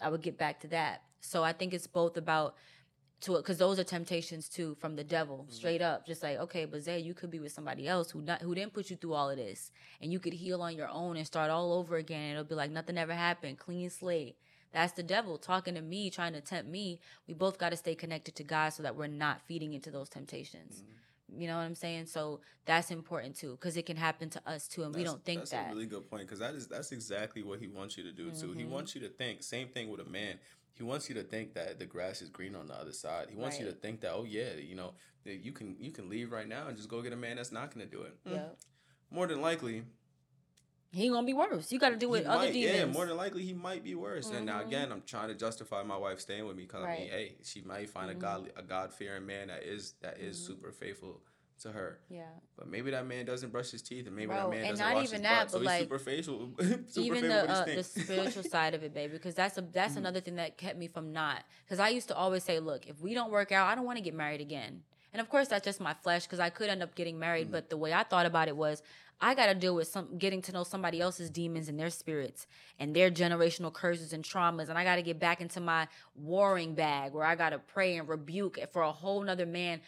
I 0.02 0.10
would 0.10 0.24
get 0.24 0.40
back 0.40 0.62
to 0.62 0.68
that. 0.70 1.04
So 1.22 1.44
I 1.44 1.54
think 1.54 1.72
it's 1.72 1.86
both 1.86 2.18
about 2.18 2.56
to 3.26 3.36
it 3.36 3.40
because 3.40 3.58
those 3.58 3.78
are 3.80 3.84
temptations 3.84 4.50
too 4.50 4.76
from 4.80 4.96
the 4.96 5.04
devil, 5.04 5.46
straight 5.50 5.82
up. 5.82 6.06
Just 6.08 6.24
like, 6.24 6.38
okay, 6.40 6.66
but 6.66 6.82
Zay, 6.82 7.00
you 7.00 7.14
could 7.14 7.30
be 7.30 7.40
with 7.40 7.52
somebody 7.52 7.88
else 7.88 8.12
who 8.12 8.22
not 8.22 8.42
who 8.42 8.56
didn't 8.56 8.74
put 8.74 8.90
you 8.90 8.96
through 8.96 9.14
all 9.14 9.30
of 9.30 9.38
this, 9.38 9.72
and 10.02 10.12
you 10.12 10.20
could 10.20 10.34
heal 10.34 10.62
on 10.62 10.76
your 10.76 10.90
own 10.90 11.18
and 11.18 11.28
start 11.28 11.52
all 11.52 11.74
over 11.74 11.98
again. 11.98 12.32
It'll 12.32 12.44
be 12.44 12.56
like 12.56 12.72
nothing 12.72 12.98
ever 12.98 13.14
happened, 13.14 13.60
clean 13.60 13.90
slate. 13.90 14.38
That's 14.72 14.94
the 14.94 15.04
devil 15.04 15.38
talking 15.38 15.76
to 15.76 15.82
me, 15.82 16.10
trying 16.10 16.34
to 16.34 16.42
tempt 16.42 16.70
me. 16.70 17.00
We 17.28 17.34
both 17.34 17.58
got 17.58 17.70
to 17.70 17.78
stay 17.78 17.96
connected 17.96 18.36
to 18.36 18.44
God 18.44 18.70
so 18.70 18.84
that 18.84 18.96
we're 18.96 19.08
not 19.08 19.42
feeding 19.48 19.74
into 19.74 19.90
those 19.90 20.10
temptations. 20.10 20.82
Mm-hmm. 20.82 21.42
You 21.42 21.48
know 21.48 21.56
what 21.56 21.64
I'm 21.64 21.76
saying? 21.76 22.06
So 22.08 22.42
that's 22.66 22.92
important 22.92 23.36
too, 23.36 23.52
because 23.52 23.78
it 23.78 23.86
can 23.86 23.98
happen 23.98 24.30
to 24.32 24.42
us 24.48 24.68
too, 24.68 24.84
and 24.84 24.94
we 24.94 25.04
don't 25.04 25.24
think 25.24 25.40
that's 25.42 25.52
that. 25.52 25.72
a 25.72 25.74
really 25.74 25.86
good 25.88 26.10
point 26.10 26.24
because 26.24 26.40
that 26.40 26.54
is 26.54 26.68
that's 26.68 26.92
exactly 26.92 27.42
what 27.42 27.60
he 27.60 27.68
wants 27.68 27.98
you 27.98 28.04
to 28.04 28.12
do 28.12 28.32
too. 28.32 28.52
He 28.52 28.64
Mhm. 28.64 28.70
wants 28.70 28.96
you 28.96 29.02
to 29.02 29.10
think. 29.10 29.44
Same 29.44 29.70
thing 29.70 29.90
with 29.90 30.02
a 30.02 30.06
man. 30.06 30.40
He 30.76 30.84
wants 30.84 31.08
you 31.08 31.16
to 31.16 31.24
think 31.24 31.54
that 31.54 31.80
the 31.80 31.86
grass 31.86 32.22
is 32.22 32.30
green 32.30 32.54
on 32.56 32.68
the 32.68 32.74
other 32.74 32.92
side. 32.92 33.28
He 33.30 33.38
wants 33.38 33.60
you 33.60 33.66
to 33.66 33.72
think 33.72 34.02
that 34.02 34.12
oh 34.14 34.26
yeah, 34.28 34.54
you 34.62 34.76
know 34.76 34.94
you 35.24 35.52
can 35.54 35.76
you 35.80 35.92
can 35.92 36.10
leave 36.10 36.32
right 36.32 36.48
now 36.48 36.68
and 36.68 36.76
just 36.78 36.90
go 36.90 37.02
get 37.02 37.14
a 37.14 37.16
man 37.16 37.38
that's 37.38 37.52
not 37.52 37.74
going 37.74 37.90
to 37.90 37.92
do 37.96 38.04
it. 38.04 38.18
Mm. 38.28 38.32
yeah, 38.34 38.46
More 39.10 39.26
than 39.26 39.42
likely, 39.42 39.84
he 40.92 41.10
gonna 41.10 41.26
be 41.26 41.34
worse. 41.34 41.72
You 41.72 41.80
got 41.80 41.90
to 41.90 41.98
do 41.98 42.08
he 42.08 42.12
with 42.12 42.26
other 42.26 42.46
might, 42.46 42.54
demons. 42.54 42.76
yeah, 42.76 42.86
more 42.86 43.06
than 43.06 43.18
likely 43.18 43.44
he 43.44 43.54
might 43.54 43.84
be 43.84 43.96
worse. 43.96 44.30
And 44.32 44.46
now 44.46 44.60
Mhm. 44.60 44.68
again, 44.68 44.92
I'm 44.92 45.02
trying 45.02 45.30
to 45.30 45.36
justify 45.36 45.84
my 45.84 45.98
wife 45.98 46.20
staying 46.20 46.46
with 46.46 46.56
me 46.58 46.64
because 46.64 46.84
I 46.84 46.98
mean, 47.00 47.10
hey, 47.10 47.38
she 47.44 47.62
might 47.62 47.90
find 47.90 48.10
Mhm. 48.10 48.16
a 48.16 48.20
godly, 48.20 48.52
a 48.56 48.62
God 48.62 48.94
fearing 48.94 49.26
man 49.26 49.48
that 49.48 49.64
is 49.64 49.94
that 50.02 50.20
is 50.20 50.38
Mhm. 50.38 50.46
super 50.46 50.72
faithful 50.72 51.22
to 51.62 51.72
her. 51.72 52.00
yeah. 52.10 52.24
But 52.58 52.68
maybe 52.68 52.92
that 52.92 53.06
man 53.08 53.26
doesn't 53.26 53.52
brush 53.52 53.72
his 53.72 53.82
teeth, 53.82 54.08
and 54.08 54.16
maybe 54.16 54.28
Bro, 54.28 54.36
that 54.38 54.50
man 54.50 54.60
and 54.60 54.70
doesn't 54.72 54.86
not 54.86 54.96
wash 54.96 55.04
even 55.06 55.14
his 55.14 55.22
that, 55.24 55.40
butt, 55.44 55.52
so 55.52 55.58
but, 55.58 55.60
he's 55.62 55.68
like, 55.68 55.82
super 55.82 56.00
facial. 56.00 56.50
super 56.88 57.00
even 57.16 57.28
the 57.30 57.50
uh, 57.50 57.66
the 57.66 57.84
spiritual 57.84 58.44
side 58.56 58.74
of 58.74 58.84
it, 58.84 58.94
baby, 58.94 59.14
because 59.14 59.36
that's 59.36 59.58
a 59.58 59.62
that's 59.62 59.94
Mhm. 59.96 59.98
another 59.98 60.20
thing 60.20 60.36
that 60.36 60.58
kept 60.58 60.78
me 60.78 60.88
from 60.88 61.12
not. 61.14 61.44
Because 61.66 61.80
I 61.80 61.90
used 61.90 62.08
to 62.10 62.16
always 62.16 62.44
say, 62.44 62.60
look, 62.60 62.88
if 62.88 63.02
we 63.02 63.14
don't 63.14 63.32
work 63.32 63.52
out, 63.52 63.68
I 63.68 63.76
don't 63.76 63.86
want 63.86 63.98
to 63.98 64.04
get 64.04 64.14
married 64.14 64.42
again. 64.42 64.84
And 65.14 65.22
of 65.22 65.30
course, 65.30 65.48
that's 65.48 65.64
just 65.64 65.80
my 65.80 65.94
flesh, 65.94 66.24
because 66.26 66.40
I 66.42 66.50
could 66.50 66.70
end 66.70 66.84
up 66.84 66.94
getting 66.96 67.18
married. 67.18 67.48
Mhm. 67.48 67.52
But 67.52 67.70
the 67.70 67.78
way 67.78 67.94
I 67.94 68.04
thought 68.04 68.26
about 68.26 68.48
it 68.50 68.58
was, 68.58 68.84
I 69.22 69.34
got 69.34 69.46
to 69.46 69.56
deal 69.56 69.74
with 69.74 69.88
some 69.88 70.18
getting 70.18 70.42
to 70.42 70.52
know 70.52 70.66
somebody 70.66 71.00
else's 71.00 71.30
demons 71.30 71.70
and 71.70 71.80
their 71.80 71.90
spirits 71.90 72.48
and 72.78 72.94
their 72.94 73.10
generational 73.10 73.72
curses 73.72 74.12
and 74.12 74.26
traumas, 74.26 74.68
and 74.68 74.78
I 74.78 74.84
got 74.84 74.98
to 74.98 75.02
get 75.02 75.20
back 75.20 75.40
into 75.40 75.62
my 75.62 75.88
warring 76.16 76.76
bag 76.76 77.14
where 77.14 77.24
I 77.26 77.36
got 77.36 77.52
to 77.52 77.60
pray 77.60 77.96
and 77.96 78.10
rebuke 78.10 78.60
for 78.74 78.82
a 78.82 78.92
whole 78.92 79.22
nother 79.24 79.46
man. 79.46 79.80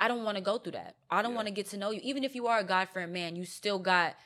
I 0.00 0.08
don't 0.08 0.24
want 0.24 0.36
to 0.36 0.42
go 0.42 0.58
through 0.58 0.72
that. 0.72 0.96
I 1.10 1.22
don't 1.22 1.32
Yeah. 1.32 1.36
want 1.36 1.48
to 1.48 1.54
get 1.54 1.66
to 1.66 1.76
know 1.76 1.90
you. 1.90 2.00
Even 2.02 2.24
if 2.24 2.34
you 2.34 2.46
are 2.46 2.58
a 2.58 2.64
God 2.64 2.88
fearing 2.88 3.12
man, 3.12 3.36
you 3.36 3.44
still 3.44 3.78
got 3.78 4.16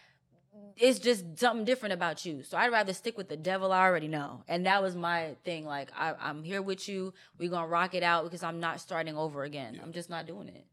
it's 0.76 1.00
just 1.00 1.24
something 1.38 1.64
different 1.64 1.92
about 1.92 2.24
you. 2.24 2.44
So 2.44 2.56
I'd 2.56 2.70
rather 2.70 2.92
stick 2.92 3.16
with 3.16 3.28
the 3.28 3.36
devil 3.36 3.72
I 3.72 3.82
already 3.82 4.06
know. 4.06 4.44
And 4.46 4.66
that 4.66 4.82
was 4.82 4.94
my 4.94 5.34
thing. 5.44 5.64
Like 5.66 5.90
I, 5.96 6.14
I'm 6.20 6.44
here 6.44 6.62
with 6.62 6.88
you. 6.88 7.12
We're 7.38 7.50
gonna 7.50 7.66
rock 7.66 7.94
it 7.94 8.04
out 8.04 8.24
because 8.24 8.44
I'm 8.44 8.60
not 8.60 8.80
starting 8.80 9.16
over 9.16 9.42
again. 9.42 9.74
Yeah. 9.74 9.82
I'm 9.82 9.92
just 9.92 10.08
not 10.08 10.26
doing 10.26 10.48
it. 10.48 10.64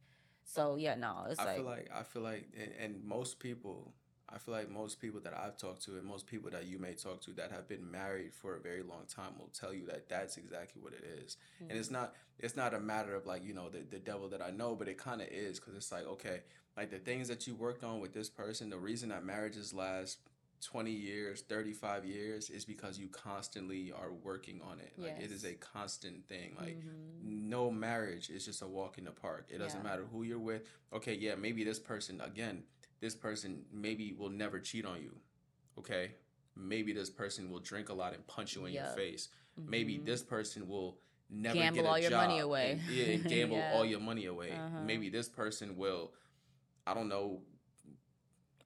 So 0.43 0.75
yeah, 0.75 0.95
no, 0.95 1.25
it's 1.29 1.39
I 1.39 1.45
like, 1.45 1.55
feel 1.55 1.65
like 1.65 1.89
I 1.93 2.03
feel 2.03 2.21
like 2.21 2.45
and, 2.59 2.71
and 2.79 3.03
most 3.03 3.39
people 3.39 3.93
I 4.33 4.37
feel 4.37 4.53
like 4.53 4.69
most 4.69 4.99
people 5.01 5.19
that 5.21 5.33
I've 5.37 5.57
talked 5.57 5.83
to 5.85 5.97
and 5.97 6.03
most 6.05 6.25
people 6.25 6.49
that 6.51 6.65
you 6.65 6.79
may 6.79 6.93
talk 6.93 7.21
to 7.23 7.31
that 7.33 7.51
have 7.51 7.67
been 7.67 7.89
married 7.91 8.33
for 8.33 8.55
a 8.55 8.59
very 8.59 8.81
long 8.81 9.03
time 9.13 9.37
will 9.37 9.49
tell 9.53 9.73
you 9.73 9.85
that 9.87 10.07
that's 10.07 10.37
exactly 10.37 10.81
what 10.81 10.93
it 10.93 11.03
is. 11.23 11.37
And 11.69 11.77
it's 11.77 11.91
not 11.91 12.15
it's 12.39 12.55
not 12.55 12.73
a 12.73 12.79
matter 12.79 13.13
of 13.15 13.25
like, 13.25 13.43
you 13.45 13.53
know, 13.53 13.69
the, 13.69 13.79
the 13.89 13.99
devil 13.99 14.29
that 14.29 14.41
I 14.41 14.51
know, 14.51 14.75
but 14.75 14.87
it 14.87 14.97
kind 14.97 15.21
of 15.21 15.27
is 15.27 15.59
cuz 15.59 15.75
it's 15.75 15.91
like, 15.91 16.05
okay, 16.07 16.41
like 16.77 16.89
the 16.91 16.99
things 16.99 17.27
that 17.27 17.45
you 17.45 17.55
worked 17.55 17.83
on 17.83 17.99
with 17.99 18.13
this 18.13 18.29
person, 18.29 18.69
the 18.69 18.79
reason 18.79 19.09
that 19.09 19.23
marriages 19.25 19.73
last 19.73 20.19
20 20.61 20.91
years, 20.91 21.41
35 21.41 22.05
years 22.05 22.49
is 22.51 22.65
because 22.65 22.99
you 22.99 23.07
constantly 23.09 23.91
are 23.91 24.11
working 24.13 24.61
on 24.61 24.79
it. 24.79 24.93
Like 24.97 25.13
it 25.23 25.31
is 25.31 25.43
a 25.43 25.53
constant 25.55 26.27
thing. 26.27 26.55
Like 26.57 26.77
Mhm. 26.77 27.23
no 27.49 27.69
marriage 27.71 28.29
is 28.29 28.45
just 28.45 28.61
a 28.61 28.67
walk 28.67 28.97
in 28.97 29.03
the 29.05 29.11
park. 29.11 29.47
It 29.49 29.57
doesn't 29.57 29.83
matter 29.83 30.05
who 30.05 30.23
you're 30.23 30.39
with. 30.39 30.67
Okay, 30.93 31.15
yeah, 31.15 31.35
maybe 31.35 31.63
this 31.63 31.79
person 31.79 32.21
again, 32.21 32.63
this 33.01 33.15
person 33.15 33.63
maybe 33.73 34.13
will 34.13 34.29
never 34.29 34.59
cheat 34.59 34.85
on 34.85 35.01
you. 35.01 35.11
Okay? 35.77 36.11
Maybe 36.55 36.93
this 36.93 37.09
person 37.09 37.49
will 37.51 37.59
drink 37.59 37.89
a 37.89 37.93
lot 37.93 38.13
and 38.13 38.25
punch 38.27 38.55
you 38.55 38.65
in 38.65 38.73
your 38.73 38.85
face. 38.87 39.29
Maybe 39.57 39.97
Mhm. 39.97 40.05
this 40.05 40.21
person 40.23 40.67
will 40.67 40.99
never 41.29 41.55
Gamble 41.55 41.75
get 41.81 41.85
a 41.85 41.89
all 41.89 41.97
your 41.99 42.11
money 42.11 42.39
away. 42.39 42.71
and- 42.71 42.81
yeah, 42.89 43.05
and 43.05 43.23
gamble 43.25 43.57
Yeah. 43.57 43.73
all 43.73 43.85
your 43.85 43.99
money 43.99 44.25
away. 44.25 44.51
Uh-huh. 44.51 44.81
Maybe 44.83 45.09
this 45.09 45.27
person 45.27 45.75
will 45.75 46.13
I 46.87 46.95
don't 46.95 47.09
know, 47.09 47.43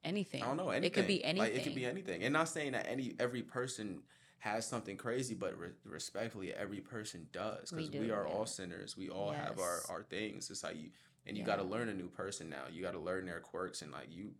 anything. 0.02 0.42
I 0.42 0.46
don't 0.46 0.56
know 0.56 0.70
anything. 0.70 0.86
It 0.86 0.94
could 0.94 1.06
be 1.06 1.22
anything. 1.22 1.52
Like 1.52 1.60
it 1.60 1.64
could 1.64 1.74
be 1.74 1.84
anything. 1.84 2.22
And 2.22 2.32
not 2.32 2.48
saying 2.48 2.72
that 2.72 2.86
any 2.88 3.14
every 3.18 3.42
person 3.42 4.02
has 4.38 4.66
something 4.66 4.96
crazy, 4.96 5.34
but 5.34 5.56
re- 5.58 5.72
respectfully, 5.84 6.52
every 6.54 6.80
person 6.80 7.28
does 7.30 7.70
because 7.70 7.90
we, 7.90 7.98
do, 7.98 8.12
are 8.14 8.26
yeah. 8.26 8.32
all 8.32 8.46
sinners. 8.46 8.96
We 8.96 9.10
all 9.10 9.32
have 9.32 9.58
our 9.58 9.82
our 9.90 10.02
things. 10.02 10.50
It's 10.50 10.62
like 10.64 10.76
you 10.76 10.90
and 11.26 11.36
you 11.36 11.44
got 11.44 11.56
to 11.56 11.62
learn 11.64 11.88
a 11.88 11.94
new 11.94 12.08
person 12.08 12.48
now. 12.48 12.64
You 12.72 12.82
got 12.82 12.92
to 12.92 12.98
learn 12.98 13.26
their 13.26 13.40
quirks 13.40 13.82
and 13.82 13.92
like 13.92 14.08
you 14.10 14.30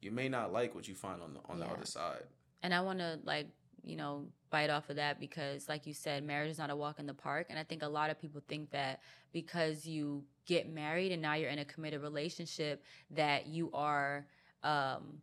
you 0.00 0.10
may 0.10 0.28
not 0.28 0.52
like 0.52 0.74
what 0.74 0.86
you 0.86 0.94
find 0.94 1.20
on 1.22 1.34
the 1.34 1.40
on 1.48 1.58
the 1.58 1.66
other 1.66 1.84
side. 1.84 2.22
and 2.62 2.72
I 2.72 2.80
want 2.80 2.98
to 3.00 3.18
like 3.24 3.48
you 3.84 3.96
know 3.96 4.26
bite 4.50 4.70
off 4.70 4.90
of 4.90 4.96
that 4.96 5.20
because 5.20 5.68
like 5.68 5.86
you 5.86 5.94
said 5.94 6.24
marriage 6.24 6.50
is 6.50 6.58
not 6.58 6.70
a 6.70 6.76
walk 6.76 6.98
in 6.98 7.06
the 7.06 7.14
park 7.14 7.46
and 7.50 7.58
I 7.58 7.64
think 7.64 7.82
a 7.82 7.88
lot 7.88 8.10
of 8.10 8.20
people 8.20 8.42
think 8.48 8.70
that 8.70 9.00
because 9.32 9.86
you 9.86 10.24
get 10.46 10.68
married 10.72 11.12
and 11.12 11.20
now 11.20 11.34
you're 11.34 11.50
in 11.50 11.58
a 11.58 11.64
committed 11.64 12.00
relationship 12.00 12.82
that 13.10 13.46
you 13.46 13.70
are 13.72 14.26
um 14.62 15.20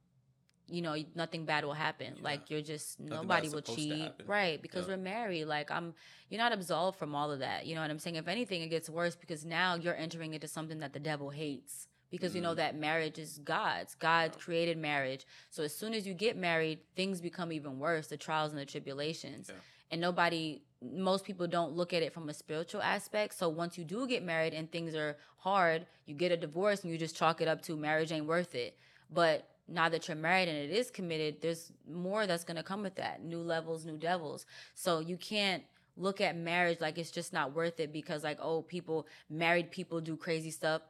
you 0.67 0.81
know 0.81 0.95
nothing 1.15 1.45
bad 1.45 1.63
will 1.65 1.73
happen. 1.73 2.13
Yeah. 2.17 2.23
like 2.23 2.49
you're 2.49 2.61
just 2.61 2.99
Nothing 2.99 3.15
nobody 3.27 3.49
will 3.49 3.61
cheat. 3.61 4.11
right 4.25 4.61
because 4.61 4.87
Yeah. 4.87 4.95
we're 4.95 5.01
married. 5.01 5.45
Like 5.45 5.69
i'm 5.71 5.93
you're 6.29 6.39
not 6.39 6.51
absolved 6.53 6.97
from 6.97 7.13
all 7.15 7.31
of 7.31 7.39
that. 7.39 7.65
You 7.65 7.75
know 7.75 7.81
what 7.81 7.91
i'm 7.91 7.99
saying? 7.99 8.15
If 8.15 8.27
anything 8.27 8.61
it 8.61 8.69
gets 8.69 8.89
worse 8.89 9.15
because 9.15 9.45
now 9.45 9.75
you're 9.75 9.95
entering 9.95 10.33
into 10.33 10.47
something 10.47 10.79
that 10.79 10.93
the 10.93 10.99
devil 10.99 11.29
hates 11.29 11.87
because 12.09 12.33
you 12.35 12.41
know 12.41 12.53
Mhm. 12.53 12.57
that 12.57 12.75
marriage 12.75 13.19
is 13.19 13.39
god's. 13.39 13.93
God 13.95 14.31
Yeah. 14.33 14.39
created 14.39 14.77
marriage. 14.77 15.25
So 15.49 15.63
as 15.63 15.75
soon 15.75 15.93
as 15.93 16.07
you 16.07 16.13
get 16.13 16.35
married 16.37 16.79
things 16.95 17.21
become 17.21 17.51
even 17.51 17.77
worse 17.79 18.07
the 18.07 18.17
trials 18.17 18.51
and 18.51 18.59
the 18.59 18.65
tribulations. 18.65 19.51
And 19.91 20.01
nobody 20.01 20.63
most 20.81 21.25
people 21.25 21.47
don't 21.47 21.73
look 21.73 21.93
at 21.93 22.01
it 22.03 22.11
from 22.13 22.27
a 22.29 22.33
spiritual 22.33 22.81
aspect. 22.81 23.33
So 23.33 23.49
once 23.49 23.77
you 23.77 23.83
do 23.83 24.07
get 24.07 24.23
married 24.23 24.53
and 24.53 24.71
things 24.71 24.93
are 24.95 25.17
hard 25.37 25.85
you 26.05 26.13
get 26.15 26.31
a 26.31 26.37
divorce 26.37 26.83
and 26.83 26.91
you 26.91 26.97
just 26.97 27.15
chalk 27.15 27.39
it 27.41 27.47
up 27.47 27.61
to 27.63 27.75
marriage 27.77 28.11
ain't 28.11 28.25
worth 28.25 28.55
it. 28.55 28.77
But 29.11 29.47
now 29.67 29.89
that 29.89 30.07
you're 30.07 30.17
married 30.17 30.47
and 30.47 30.57
it 30.57 30.69
is 30.71 30.91
committed 30.91 31.41
there's 31.41 31.71
more 31.89 32.27
that's 32.27 32.43
going 32.43 32.57
to 32.57 32.63
come 32.63 32.81
with 32.83 32.95
that. 32.95 33.23
New 33.23 33.39
levels 33.41 33.85
new 33.85 33.97
devils. 33.97 34.45
So 34.73 34.99
you 34.99 35.17
can't 35.17 35.63
look 35.97 36.19
at 36.21 36.35
marriage 36.35 36.81
like 36.81 36.97
it's 36.97 37.11
just 37.11 37.31
not 37.33 37.53
worth 37.55 37.79
it 37.79 37.91
because 37.93 38.23
like 38.23 38.37
oh 38.41 38.61
people 38.61 39.07
married 39.29 39.71
people 39.71 40.01
do 40.01 40.15
crazy 40.17 40.51
stuff. 40.51 40.81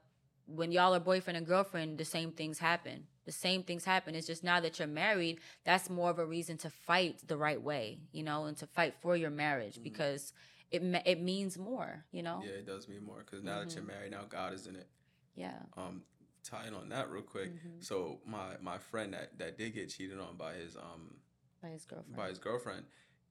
When 0.48 0.72
y'all 0.72 0.94
are 0.94 1.00
boyfriend 1.00 1.38
and 1.38 1.46
girlfriend 1.48 1.98
the 1.98 2.06
same 2.06 2.32
things 2.32 2.60
happen. 2.60 3.08
The 3.26 3.32
same 3.32 3.64
things 3.64 3.84
happen. 3.86 4.14
It's 4.14 4.28
just 4.28 4.44
now 4.44 4.60
that 4.60 4.78
you're 4.78 4.88
married 4.88 5.40
that's 5.64 5.90
more 5.90 6.10
of 6.12 6.20
a 6.20 6.26
reason 6.26 6.58
to 6.60 6.70
fight 6.70 7.20
the 7.28 7.38
right 7.38 7.62
way 7.62 8.00
you 8.12 8.24
know 8.24 8.46
and 8.46 8.56
to 8.58 8.68
fight 8.68 8.94
for 9.02 9.16
your 9.16 9.32
marriage 9.32 9.78
Mhm. 9.80 9.84
because 9.84 10.34
it 10.72 10.82
it 11.06 11.22
means 11.22 11.58
more 11.58 12.06
you 12.12 12.22
know? 12.24 12.42
Yeah, 12.44 12.52
it 12.52 12.66
does 12.68 12.88
mean 12.88 13.04
more 13.04 13.20
because 13.26 13.42
now 13.44 13.60
that 13.60 13.74
you're 13.74 13.84
Mhm. 13.84 13.88
married, 13.88 14.12
now 14.12 14.26
God 14.26 14.54
is 14.54 14.68
in 14.68 14.76
it. 14.76 14.88
yeah. 15.36 15.60
Um, 15.78 16.04
tying 16.46 16.74
on 16.74 16.90
that 16.90 17.10
real 17.10 17.24
quick. 17.24 17.52
Mhm. 17.54 17.84
So 17.84 18.20
my 18.26 18.58
my 18.62 18.78
friend 18.78 19.14
that 19.14 19.38
that 19.40 19.58
did 19.58 19.74
get 19.74 19.90
cheated 19.90 20.20
on 20.20 20.38
by 20.38 20.54
his 20.54 20.76
um 20.76 21.16
by 21.62 21.70
his 21.70 21.86
girlfriend 21.86 22.16
by 22.16 22.30
his 22.30 22.40
girlfriend. 22.40 22.86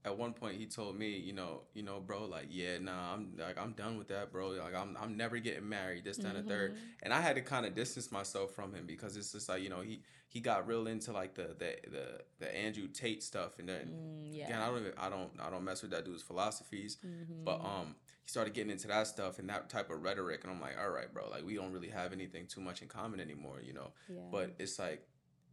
At 0.06 0.18
one 0.18 0.34
point, 0.34 0.56
he 0.58 0.66
told 0.66 0.98
me, 0.98 1.16
you 1.16 1.32
know, 1.32 1.62
you 1.72 1.82
know, 1.82 1.98
bro, 1.98 2.26
like, 2.26 2.48
yeah, 2.50 2.76
nah, 2.76 3.14
I'm 3.14 3.38
like, 3.38 3.56
I'm 3.56 3.72
done 3.72 3.96
with 3.96 4.08
that, 4.08 4.30
bro. 4.30 4.48
Like, 4.50 4.74
I'm, 4.74 4.98
I'm 5.00 5.16
never 5.16 5.38
getting 5.38 5.66
married. 5.66 6.04
This, 6.04 6.18
that, 6.18 6.36
and 6.36 6.46
third. 6.46 6.76
And 7.02 7.10
I 7.10 7.22
had 7.22 7.36
to 7.36 7.40
kind 7.40 7.64
of 7.64 7.74
distance 7.74 8.12
myself 8.12 8.50
from 8.54 8.74
him 8.74 8.84
because 8.86 9.16
it's 9.16 9.32
just 9.32 9.48
like, 9.48 9.62
you 9.62 9.70
know, 9.70 9.80
he 9.80 10.02
he 10.28 10.40
got 10.40 10.66
real 10.66 10.88
into 10.88 11.10
like 11.12 11.34
the 11.34 11.56
the 11.58 11.76
the, 11.90 12.20
the 12.38 12.54
Andrew 12.54 12.86
Tate 12.86 13.22
stuff, 13.22 13.58
and 13.58 13.66
then 13.66 13.94
Mm, 13.94 14.36
yeah 14.36 14.44
again, 14.44 14.60
I 14.60 14.66
don't 14.66 14.80
even, 14.80 14.92
I 14.98 15.08
don't, 15.08 15.30
I 15.40 15.48
don't 15.48 15.64
mess 15.64 15.80
with 15.80 15.92
that 15.92 16.04
dude's 16.04 16.22
philosophies. 16.22 16.98
Mhm. 17.02 17.44
But 17.46 17.60
um, 17.64 17.94
he 18.24 18.28
started 18.30 18.54
getting 18.54 18.70
into 18.70 18.88
that 18.88 19.06
stuff 19.06 19.38
and 19.38 19.48
that 19.50 19.68
type 19.68 19.90
of 19.90 20.02
rhetoric, 20.02 20.40
and 20.44 20.52
I'm 20.52 20.60
like, 20.60 20.76
all 20.80 20.90
right, 20.90 21.12
bro, 21.12 21.28
like 21.30 21.44
we 21.44 21.54
don't 21.54 21.72
really 21.72 21.88
have 21.90 22.12
anything 22.12 22.46
too 22.46 22.60
much 22.60 22.82
in 22.82 22.88
common 22.88 23.20
anymore, 23.20 23.60
you 23.62 23.72
know. 23.74 23.92
yeah. 24.08 24.20
But 24.30 24.54
it's 24.58 24.78
like 24.78 25.06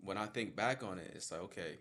when 0.04 0.18
I 0.18 0.26
think 0.28 0.56
back 0.56 0.82
on 0.84 0.98
it, 0.98 1.12
it's 1.16 1.32
like 1.32 1.42
okay, 1.42 1.80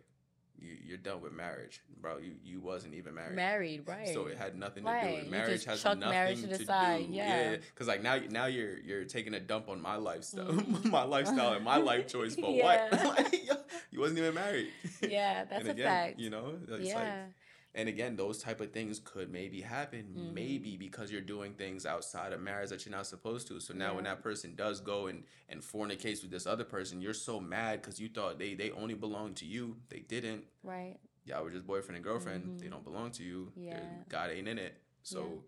you, 0.59 0.77
you're 0.85 0.99
done 0.99 1.21
with 1.23 1.33
marriage, 1.33 1.81
bro. 2.01 2.19
You 2.19 2.33
you 2.45 2.61
wasn't 2.61 2.95
even 2.95 3.15
married. 3.15 3.37
married 3.37 3.83
right 3.87 4.09
So 4.09 4.27
it 4.27 4.37
had 4.37 4.57
nothing 4.59 4.85
to 4.85 4.91
do 4.91 4.95
Right, 4.97 5.23
with 5.23 5.31
marriage. 5.31 5.65
Has 5.65 5.83
nothing 5.85 6.01
marriage 6.01 6.41
to 6.43 6.59
to 6.59 6.65
side, 6.65 7.07
do. 7.07 7.13
yeah. 7.15 7.57
because 7.57 7.87
like 7.87 8.03
now 8.03 8.19
now 8.29 8.47
you're 8.47 8.79
you're 8.81 9.05
taking 9.05 9.35
a 9.35 9.41
dump 9.41 9.69
on 9.69 9.81
my 9.81 9.97
lifestyle, 9.97 10.47
Mhm. 10.47 10.91
my 10.91 11.05
lifestyle 11.05 11.53
and 11.53 11.65
my 11.65 11.77
life 11.91 12.09
choice. 12.09 12.35
But 12.37 12.51
Yeah. 12.51 12.65
what? 12.91 13.17
Like, 13.17 13.49
you 13.93 14.01
wasn't 14.01 14.19
even 14.19 14.35
married. 14.35 14.69
yeah 15.03 15.45
that's 15.45 15.67
a 15.69 15.75
fact 15.75 16.19
You 16.19 16.31
know, 16.31 16.55
it's 16.69 16.71
like 16.71 16.85
yeah 16.87 17.25
and 17.75 17.89
again, 17.89 18.17
those 18.17 18.39
type 18.39 18.61
of 18.61 18.73
things 18.73 19.01
could 19.05 19.31
maybe 19.31 19.61
happen, 19.61 20.15
Mhm. 20.17 20.33
maybe 20.35 20.77
because 20.77 21.11
you're 21.13 21.21
doing 21.21 21.55
things 21.55 21.87
outside 21.87 22.33
of 22.33 22.41
marriage 22.41 22.71
that 22.71 22.85
you're 22.85 22.95
not 22.95 23.07
supposed 23.07 23.47
to. 23.49 23.61
So 23.61 23.73
now 23.75 23.95
when 23.95 24.05
that 24.05 24.23
person 24.23 24.55
does 24.55 24.81
go 24.81 25.07
and 25.07 25.25
and 25.49 25.63
fornicates 25.63 26.23
with 26.23 26.31
this 26.31 26.47
other 26.47 26.65
person, 26.65 27.01
you're 27.01 27.15
so 27.15 27.39
mad 27.41 27.81
because 27.81 28.01
you 28.01 28.09
thought 28.09 28.39
they 28.39 28.55
they 28.55 28.71
only 28.73 28.95
belonged 28.95 29.37
to 29.37 29.47
you. 29.47 29.77
They 29.89 30.01
didn't. 30.01 30.45
right 30.63 30.97
Y'all 31.27 31.45
were 31.45 31.51
just 31.51 31.67
boyfriend 31.67 31.97
and 31.97 32.05
girlfriend. 32.05 32.59
They 32.59 32.67
Mhm. 32.67 32.71
don't 32.71 32.85
belong 32.85 33.11
to 33.13 33.23
you. 33.23 33.53
They're- 33.55 33.67
Yeah. 33.67 34.03
God 34.09 34.31
ain't 34.31 34.49
in 34.49 34.59
it. 34.59 34.75
So 35.03 35.21
Yeah. 35.23 35.41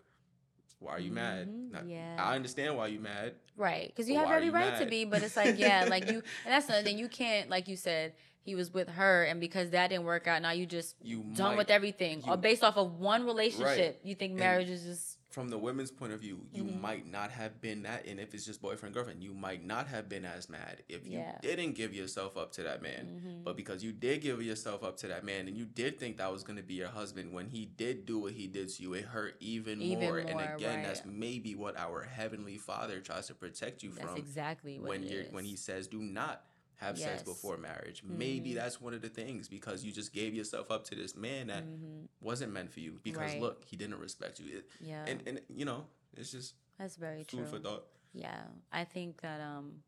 why 0.79 0.93
are 0.93 1.01
you 1.01 1.11
mad? 1.13 1.49
Mhm. 1.49 1.71
Not- 1.73 1.89
Yeah. 1.89 2.17
I 2.21 2.37
understand 2.37 2.77
why 2.77 2.89
you 2.89 3.01
mad. 3.01 3.35
Right, 3.57 3.89
because 3.89 4.09
you 4.09 4.17
have 4.17 4.31
every 4.31 4.47
you 4.47 4.53
right 4.53 4.79
to 4.79 4.87
be, 4.87 5.05
but 5.07 5.23
it's 5.23 5.37
like, 5.37 5.59
yeah, 5.59 5.85
like 5.89 6.07
you, 6.11 6.23
and 6.45 6.53
that's 6.53 6.67
another 6.69 6.85
thing. 6.85 6.99
You 6.99 7.09
can't, 7.09 7.49
like 7.51 7.69
you 7.69 7.77
said, 7.77 8.15
he 8.45 8.55
was 8.55 8.73
with 8.73 8.89
her, 8.89 9.25
and 9.25 9.41
because 9.41 9.71
that 9.71 9.89
didn't 9.89 10.05
work 10.05 10.27
out, 10.27 10.43
now 10.43 10.51
you 10.51 10.67
just 10.67 10.97
You 11.03 11.23
done 11.35 11.53
might- 11.53 11.59
with 11.59 11.71
everything, 11.71 12.23
you- 12.25 12.33
or 12.33 12.37
based 12.37 12.63
off 12.65 12.77
of 12.77 12.99
one 12.99 13.25
relationship, 13.25 14.01
you 14.03 14.15
think 14.15 14.33
And- 14.33 14.41
marriage 14.41 14.69
is 14.69 14.85
just 14.85 15.19
from 15.31 15.49
the 15.49 15.57
women's 15.57 15.91
point 15.91 16.13
of 16.13 16.21
view, 16.21 16.47
you 16.53 16.63
Mhm. 16.63 16.79
might 16.83 17.07
not 17.11 17.31
have 17.31 17.59
been 17.63 17.85
that, 17.85 18.05
and 18.05 18.21
if 18.21 18.35
it's 18.35 18.45
just 18.45 18.61
boyfriend 18.61 18.95
girlfriend, 18.95 19.25
you 19.25 19.33
might 19.33 19.65
not 19.65 19.87
have 19.87 20.07
been 20.07 20.27
as 20.27 20.51
mad 20.51 20.83
if 20.91 21.07
you 21.07 21.13
Yeah. 21.13 21.39
didn't 21.41 21.73
give 21.73 21.95
yourself 21.95 22.37
up 22.37 22.53
to 22.53 22.63
that 22.65 22.83
man. 22.83 23.23
Mhm. 23.25 23.43
But 23.45 23.57
because 23.57 23.83
you 23.83 23.93
did 23.93 24.21
give 24.21 24.43
yourself 24.43 24.85
up 24.85 24.99
to 24.99 25.09
that 25.09 25.25
man, 25.25 25.49
and 25.49 25.57
you 25.57 25.65
did 25.65 25.99
think 25.99 26.19
that 26.19 26.31
was 26.31 26.43
gonna 26.43 26.63
be 26.63 26.75
your 26.75 26.89
husband, 26.89 27.33
when 27.33 27.47
he 27.47 27.65
did 27.65 28.05
do 28.05 28.19
what 28.19 28.35
he 28.35 28.47
did 28.47 28.69
to 28.69 28.83
you, 28.83 28.93
it 28.93 29.07
hurt 29.07 29.37
even, 29.41 29.81
Even 29.81 30.01
more. 30.05 30.19
And 30.19 30.29
again, 30.39 30.81
right. 30.81 30.85
that's 30.85 31.07
maybe 31.07 31.55
what 31.55 31.79
our 31.79 32.03
heavenly 32.03 32.59
Father 32.59 33.01
tries 33.01 33.27
to 33.29 33.35
protect 33.35 33.83
you 33.83 33.93
that's 33.93 34.05
from 34.11 34.19
exactly 34.19 34.79
what 34.79 34.89
when 34.91 35.03
you're 35.03 35.23
is. 35.23 35.33
when 35.33 35.47
he 35.47 35.57
says 35.57 35.87
do 35.87 36.03
not 36.03 36.45
have 36.83 36.99
sex 36.99 37.23
before 37.23 37.57
marriage. 37.57 38.03
Maybe 38.05 38.51
Mhm. 38.51 38.55
that's 38.57 38.81
one 38.81 38.95
of 38.95 39.01
the 39.03 39.09
things 39.09 39.49
because 39.49 39.85
you 39.85 39.93
just 39.93 40.13
gave 40.13 40.35
yourself 40.35 40.71
up 40.71 40.85
to 40.85 40.95
this 40.95 41.15
man 41.17 41.47
that 41.47 41.65
Mhm. 41.65 42.09
wasn't 42.21 42.53
meant 42.53 42.71
for 42.73 42.81
you. 42.81 43.01
Because 43.03 43.33
Right. 43.33 43.41
look, 43.41 43.65
he 43.65 43.77
didn't 43.77 43.99
respect 43.99 44.41
you. 44.41 44.59
It- 44.59 44.69
yeah, 44.81 45.05
and 45.07 45.27
and 45.27 45.41
you 45.49 45.65
know, 45.65 45.87
it's 46.17 46.33
just 46.33 46.55
that's 46.79 46.97
very 46.97 47.25
true. 47.25 47.47
for 47.47 47.59
thought. 47.59 47.87
Yeah, 48.13 48.47
I 48.73 48.85
think 48.85 49.21
that 49.23 49.41
um, 49.41 49.83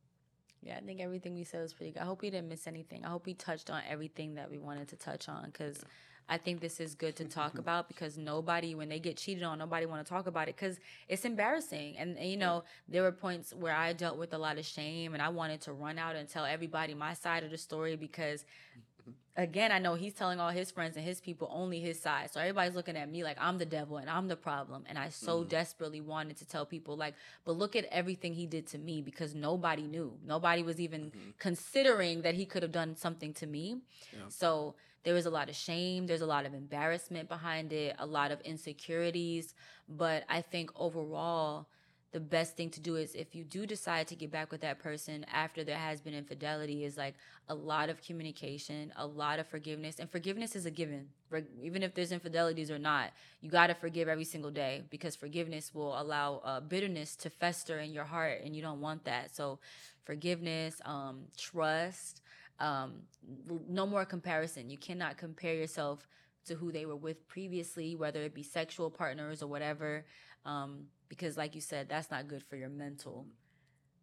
yeah, 0.63 0.79
I 0.79 0.81
think 0.81 1.01
everything 1.01 1.35
we 1.35 1.45
said 1.45 1.61
was 1.61 1.75
pretty 1.75 1.93
good. 1.93 2.01
I 2.01 2.05
hope 2.07 2.23
we 2.23 2.31
didn't 2.31 2.49
miss 2.49 2.67
anything. 2.67 3.05
I 3.05 3.09
hope 3.11 3.27
we 3.27 3.35
touched 3.35 3.69
on 3.71 3.83
everything 3.87 4.35
that 4.37 4.51
we 4.51 4.59
wanted 4.59 4.89
to 4.89 4.97
touch 4.97 5.29
on 5.29 5.47
because 5.47 5.85
I 6.29 6.39
think 6.39 6.61
this 6.61 6.81
is 6.81 6.95
good 6.95 7.17
to 7.17 7.25
talk 7.25 7.59
about 7.59 7.89
because 7.89 8.17
nobody, 8.17 8.75
when 8.75 8.89
they 8.89 8.99
get 8.99 9.17
cheated 9.17 9.43
on, 9.43 9.59
nobody 9.59 9.87
want 9.87 10.05
to 10.05 10.09
talk 10.09 10.27
about 10.27 10.49
it 10.49 10.57
because 10.57 10.79
it's 11.09 11.25
embarrassing. 11.25 11.97
And, 11.99 12.17
and, 12.19 12.31
you 12.31 12.37
know, 12.37 12.65
there 12.89 13.03
were 13.03 13.13
points 13.13 13.53
where 13.53 13.75
I 13.75 13.93
dealt 13.93 14.17
with 14.19 14.33
a 14.35 14.39
lot 14.39 14.59
of 14.59 14.65
shame 14.65 15.15
and 15.15 15.23
I 15.23 15.29
wanted 15.29 15.61
to 15.63 15.73
run 15.73 15.99
out 15.99 16.17
and 16.17 16.29
tell 16.29 16.45
everybody 16.45 16.95
my 16.95 17.15
side 17.15 17.45
of 17.45 17.51
the 17.51 17.59
story 17.59 17.97
because 17.97 18.45
again, 19.37 19.73
I 19.73 19.79
know 19.79 19.95
he's 19.95 20.15
telling 20.15 20.39
all 20.39 20.51
his 20.51 20.71
friends 20.71 20.97
and 20.97 21.05
his 21.05 21.21
people 21.21 21.49
only 21.53 21.81
his 21.81 22.01
side. 22.01 22.33
So 22.33 22.41
everybody's 22.41 22.75
looking 22.75 22.97
at 22.97 23.11
me 23.11 23.25
like 23.25 23.37
I'm 23.41 23.59
the 23.59 23.67
devil 23.67 23.97
and 23.97 24.09
I'm 24.09 24.29
the 24.29 24.37
problem. 24.37 24.85
And 24.89 24.99
I 24.99 25.09
so 25.09 25.43
Mhm. 25.43 25.49
desperately 25.49 26.01
wanted 26.01 26.37
to 26.39 26.47
tell 26.47 26.65
people 26.65 26.97
like, 26.97 27.15
but 27.45 27.53
look 27.53 27.75
at 27.75 27.85
everything 27.87 28.35
he 28.35 28.47
did 28.47 28.67
to 28.69 28.79
me 28.79 29.03
because 29.03 29.35
nobody 29.35 29.83
knew. 29.83 30.19
Nobody 30.25 30.63
was 30.63 30.81
even 30.81 31.11
Mhm. 31.11 31.39
considering 31.39 32.23
that 32.23 32.35
he 32.35 32.47
could 32.47 32.63
have 32.63 32.73
done 32.73 32.95
something 32.97 33.35
to 33.35 33.47
me. 33.47 33.83
Yeah. 34.13 34.29
So 34.29 34.77
there 35.05 35.15
was 35.15 35.27
a 35.27 35.31
lot 35.31 35.49
of 35.49 35.55
shame, 35.55 36.07
there's 36.07 36.23
a 36.23 36.27
lot 36.27 36.47
of 36.47 36.55
embarrassment 36.55 37.29
behind 37.29 37.73
it, 37.73 37.95
a 37.99 38.07
lot 38.07 38.31
of 38.33 38.41
insecurities. 38.41 39.55
But 39.89 40.25
I 40.29 40.41
think 40.41 40.71
overall, 40.77 41.67
the 42.15 42.21
best 42.21 42.57
thing 42.57 42.71
to 42.71 42.81
do 42.81 42.95
is 42.95 43.13
if 43.17 43.35
you 43.35 43.43
do 43.43 43.67
decide 43.67 44.07
to 44.07 44.15
get 44.15 44.31
back 44.31 44.53
with 44.53 44.61
that 44.61 44.79
person 44.79 45.27
after 45.33 45.65
there 45.65 45.77
has 45.77 46.01
been 46.01 46.15
infidelity 46.15 46.85
is 46.85 46.97
like 46.97 47.17
a 47.49 47.55
lot 47.55 47.89
of 47.89 48.01
communication 48.01 48.93
a 48.97 49.05
lot 49.05 49.41
of 49.41 49.49
forgiveness 49.49 49.99
and 49.99 50.09
forgiveness 50.09 50.55
is 50.55 50.65
a 50.65 50.71
given 50.71 51.09
even 51.61 51.83
if 51.83 51.93
there's 51.93 52.13
infidelities 52.13 52.71
or 52.71 52.79
not 52.79 53.11
you 53.41 53.51
got 53.51 53.67
to 53.67 53.75
forgive 53.75 54.07
every 54.07 54.23
single 54.23 54.53
day 54.53 54.85
because 54.91 55.17
forgiveness 55.17 55.75
will 55.75 56.01
allow 56.01 56.41
uh, 56.45 56.61
bitterness 56.61 57.17
to 57.17 57.29
fester 57.29 57.81
in 57.81 57.93
your 57.93 58.05
heart 58.05 58.41
and 58.45 58.55
you 58.55 58.63
don't 58.63 58.81
want 58.81 59.05
that 59.05 59.35
so 59.35 59.59
forgiveness 60.05 60.81
um, 60.85 61.23
trust 61.37 62.21
um, 62.61 63.03
no 63.69 63.87
more 63.87 64.05
comparison. 64.05 64.71
You 64.71 64.79
cannot 64.79 65.19
compare 65.19 65.55
yourself 65.55 66.07
to 66.47 66.55
who 66.55 66.71
they 66.71 66.87
were 66.87 66.97
with 66.97 67.27
previously 67.27 67.97
whether 67.97 68.21
it 68.23 68.35
be 68.35 68.43
sexual 68.43 68.91
partners 68.91 69.43
or 69.43 69.47
whatever 69.47 70.05
um, 70.45 70.85
because 71.09 71.37
like 71.37 71.55
you 71.55 71.61
said 71.61 71.89
that's 71.89 72.11
not 72.11 72.29
good 72.29 72.43
for 72.43 72.57
your 72.57 72.69
mental. 72.69 73.27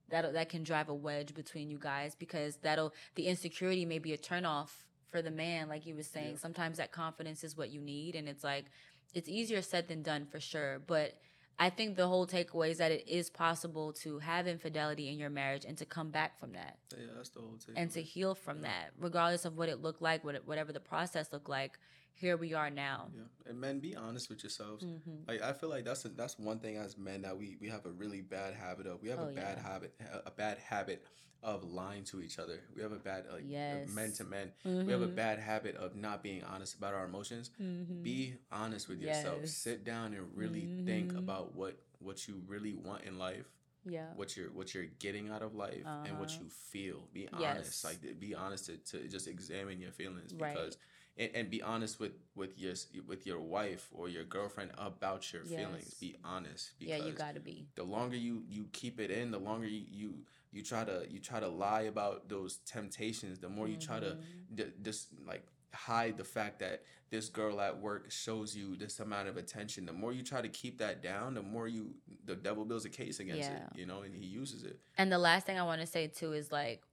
That 0.09 0.33
that 0.33 0.49
can 0.49 0.63
drive 0.63 0.89
a 0.89 0.93
wedge 0.93 1.33
between 1.33 1.69
you 1.69 1.77
guys 1.79 2.15
because 2.15 2.57
that'll 2.57 2.93
the 3.15 3.27
insecurity 3.27 3.85
may 3.85 3.99
be 3.99 4.13
a 4.13 4.17
turnoff 4.17 4.69
for 5.09 5.21
the 5.21 5.31
man 5.31 5.69
like 5.69 5.85
you 5.85 5.95
was 5.95 6.07
saying. 6.07 6.31
Yeah. 6.31 6.37
sometimes 6.37 6.77
that 6.77 6.91
confidence 6.91 7.43
is 7.43 7.55
what 7.55 7.69
you 7.69 7.79
need 7.81 8.15
and 8.15 8.27
it's 8.27 8.43
like 8.43 8.65
it's 9.13 9.29
easier 9.29 9.61
said 9.61 9.87
than 9.87 10.01
done 10.01 10.25
for 10.25 10.39
sure 10.39 10.81
but 10.87 11.19
i 11.65 11.69
think 11.77 11.89
the 11.95 12.07
whole 12.11 12.25
takeaway 12.35 12.69
is 12.73 12.77
that 12.83 12.91
it 12.97 13.03
is 13.19 13.25
possible 13.29 13.87
to 14.03 14.09
have 14.19 14.43
infidelity 14.55 15.05
in 15.11 15.17
your 15.23 15.29
marriage 15.41 15.65
and 15.69 15.77
to 15.81 15.85
come 15.95 16.09
back 16.19 16.31
from 16.39 16.51
that 16.59 16.73
Yeah, 16.97 17.05
that's 17.15 17.29
the 17.29 17.39
whole 17.45 17.57
thing. 17.65 17.75
and 17.79 17.89
to 17.97 18.01
heal 18.13 18.33
from 18.45 18.57
Yeah. 18.57 18.69
that 18.69 18.85
regardless 19.07 19.45
of 19.45 19.57
what 19.59 19.69
it 19.73 19.77
looked 19.85 20.01
like 20.09 20.19
what 20.27 20.35
whatever 20.51 20.71
the 20.79 20.85
process 20.93 21.25
looked 21.33 21.49
like 21.59 21.73
here 22.13 22.37
we 22.37 22.53
are 22.53 22.69
now 22.69 23.07
yeah, 23.15 23.23
and 23.49 23.59
men, 23.59 23.79
be 23.79 23.95
honest 23.95 24.29
with 24.29 24.43
yourselves. 24.43 24.83
hmm 24.83 25.15
Like 25.27 25.41
I 25.41 25.53
feel 25.53 25.69
like 25.69 25.85
that's 25.85 26.05
a, 26.05 26.09
that's 26.09 26.37
one 26.39 26.59
thing 26.59 26.77
as 26.77 26.97
men 26.97 27.21
that 27.23 27.37
we 27.37 27.57
we 27.59 27.69
have 27.69 27.85
a 27.85 27.89
really 27.91 28.21
bad 28.21 28.53
habit 28.53 28.87
of. 28.87 29.01
We 29.01 29.09
have 29.09 29.19
Oh, 29.19 29.27
a 29.29 29.33
bad 29.33 29.57
yeah. 29.57 29.67
habit 29.71 29.93
a 30.25 30.31
bad 30.31 30.57
habit 30.59 31.03
of 31.43 31.63
lying 31.63 32.03
to 32.05 32.21
each 32.21 32.37
other. 32.39 32.59
We 32.75 32.81
have 32.83 32.91
a 32.91 32.97
bad 32.99 33.25
like 33.31 33.45
Yes. 33.47 33.89
men 33.89 34.11
to 34.13 34.23
men. 34.23 34.51
hmm 34.63 34.85
We 34.85 34.91
have 34.91 35.01
a 35.01 35.07
bad 35.07 35.39
habit 35.39 35.75
of 35.75 35.95
not 35.95 36.21
being 36.23 36.43
honest 36.43 36.75
about 36.75 36.93
our 36.93 37.05
emotions. 37.05 37.51
hmm 37.57 38.03
Be 38.03 38.35
honest 38.51 38.87
with 38.89 38.99
yourself. 39.01 39.39
Yes. 39.41 39.53
Sit 39.53 39.83
down 39.83 40.13
and 40.13 40.25
really 40.35 40.69
think 40.85 41.13
Mhm. 41.13 41.17
about 41.19 41.55
what 41.55 41.75
what 41.99 42.27
you 42.27 42.41
really 42.47 42.73
want 42.73 43.03
in 43.03 43.17
life. 43.17 43.47
yeah 43.83 44.13
what 44.15 44.37
you're 44.37 44.51
what 44.51 44.67
you're 44.75 44.91
getting 44.99 45.29
out 45.33 45.41
of 45.41 45.55
life 45.55 45.87
and 46.05 46.19
what 46.19 46.29
Uh-huh. 46.29 46.43
you 46.43 46.49
feel 46.71 47.07
be 47.13 47.23
Yes. 47.23 47.33
honest 47.33 47.83
like 47.83 48.19
be 48.19 48.35
honest 48.35 48.65
to, 48.67 48.77
to 48.91 49.07
just 49.07 49.27
examine 49.27 49.79
your 49.81 49.91
feelings 49.91 50.31
Right. 50.33 50.53
because 50.53 50.77
and, 51.17 51.29
and 51.35 51.49
be 51.49 51.61
honest 51.61 51.99
with 51.99 52.11
with 52.35 52.57
your 52.57 52.73
with 53.07 53.25
your 53.25 53.39
wife 53.39 53.87
or 53.91 54.07
your 54.09 54.23
girlfriend 54.23 54.71
about 54.77 55.31
your 55.33 55.43
feelings. 55.43 55.93
Be 55.95 56.15
honest 56.23 56.71
yeah 56.79 56.95
because 56.97 57.07
you 57.07 57.13
gotta 57.13 57.39
be. 57.39 57.67
the 57.75 57.83
longer 57.83 58.15
you 58.17 58.43
you 58.49 58.67
keep 58.71 58.99
it 58.99 59.11
in 59.11 59.31
the 59.31 59.39
longer 59.39 59.67
you 59.67 59.83
you 59.89 60.13
you 60.51 60.61
try 60.63 60.83
to 60.83 61.05
you 61.09 61.19
try 61.19 61.39
to 61.39 61.47
lie 61.47 61.83
about 61.83 62.27
those 62.29 62.57
temptations 62.65 63.39
the 63.39 63.49
more 63.49 63.67
you 63.67 63.77
try 63.77 63.99
to 63.99 64.17
Mhm. 64.17 64.55
d- 64.55 64.73
just 64.81 65.07
like 65.25 65.45
hide 65.73 66.17
the 66.17 66.23
fact 66.25 66.59
that 66.59 66.83
this 67.09 67.29
girl 67.29 67.61
at 67.61 67.79
work 67.79 68.11
shows 68.11 68.53
you 68.55 68.75
this 68.75 68.99
amount 68.99 69.29
of 69.29 69.37
attention. 69.37 69.85
The 69.85 69.93
more 69.93 70.11
you 70.11 70.21
try 70.21 70.41
to 70.41 70.49
keep 70.49 70.77
that 70.79 71.01
down 71.01 71.33
the 71.33 71.41
more 71.41 71.67
you 71.67 71.95
the 72.25 72.35
devil 72.35 72.65
builds 72.65 72.83
a 72.85 72.89
case 72.89 73.19
against 73.21 73.49
Yeah. 73.49 73.57
it 73.67 73.77
you 73.79 73.85
know 73.85 74.01
and 74.01 74.13
he 74.13 74.25
uses 74.25 74.63
it. 74.63 74.79
And 74.97 75.09
the 75.11 75.17
last 75.17 75.45
thing 75.45 75.57
I 75.57 75.63
want 75.63 75.79
to 75.81 75.87
say 75.87 76.07
too 76.07 76.33
is 76.33 76.51
like 76.51 76.83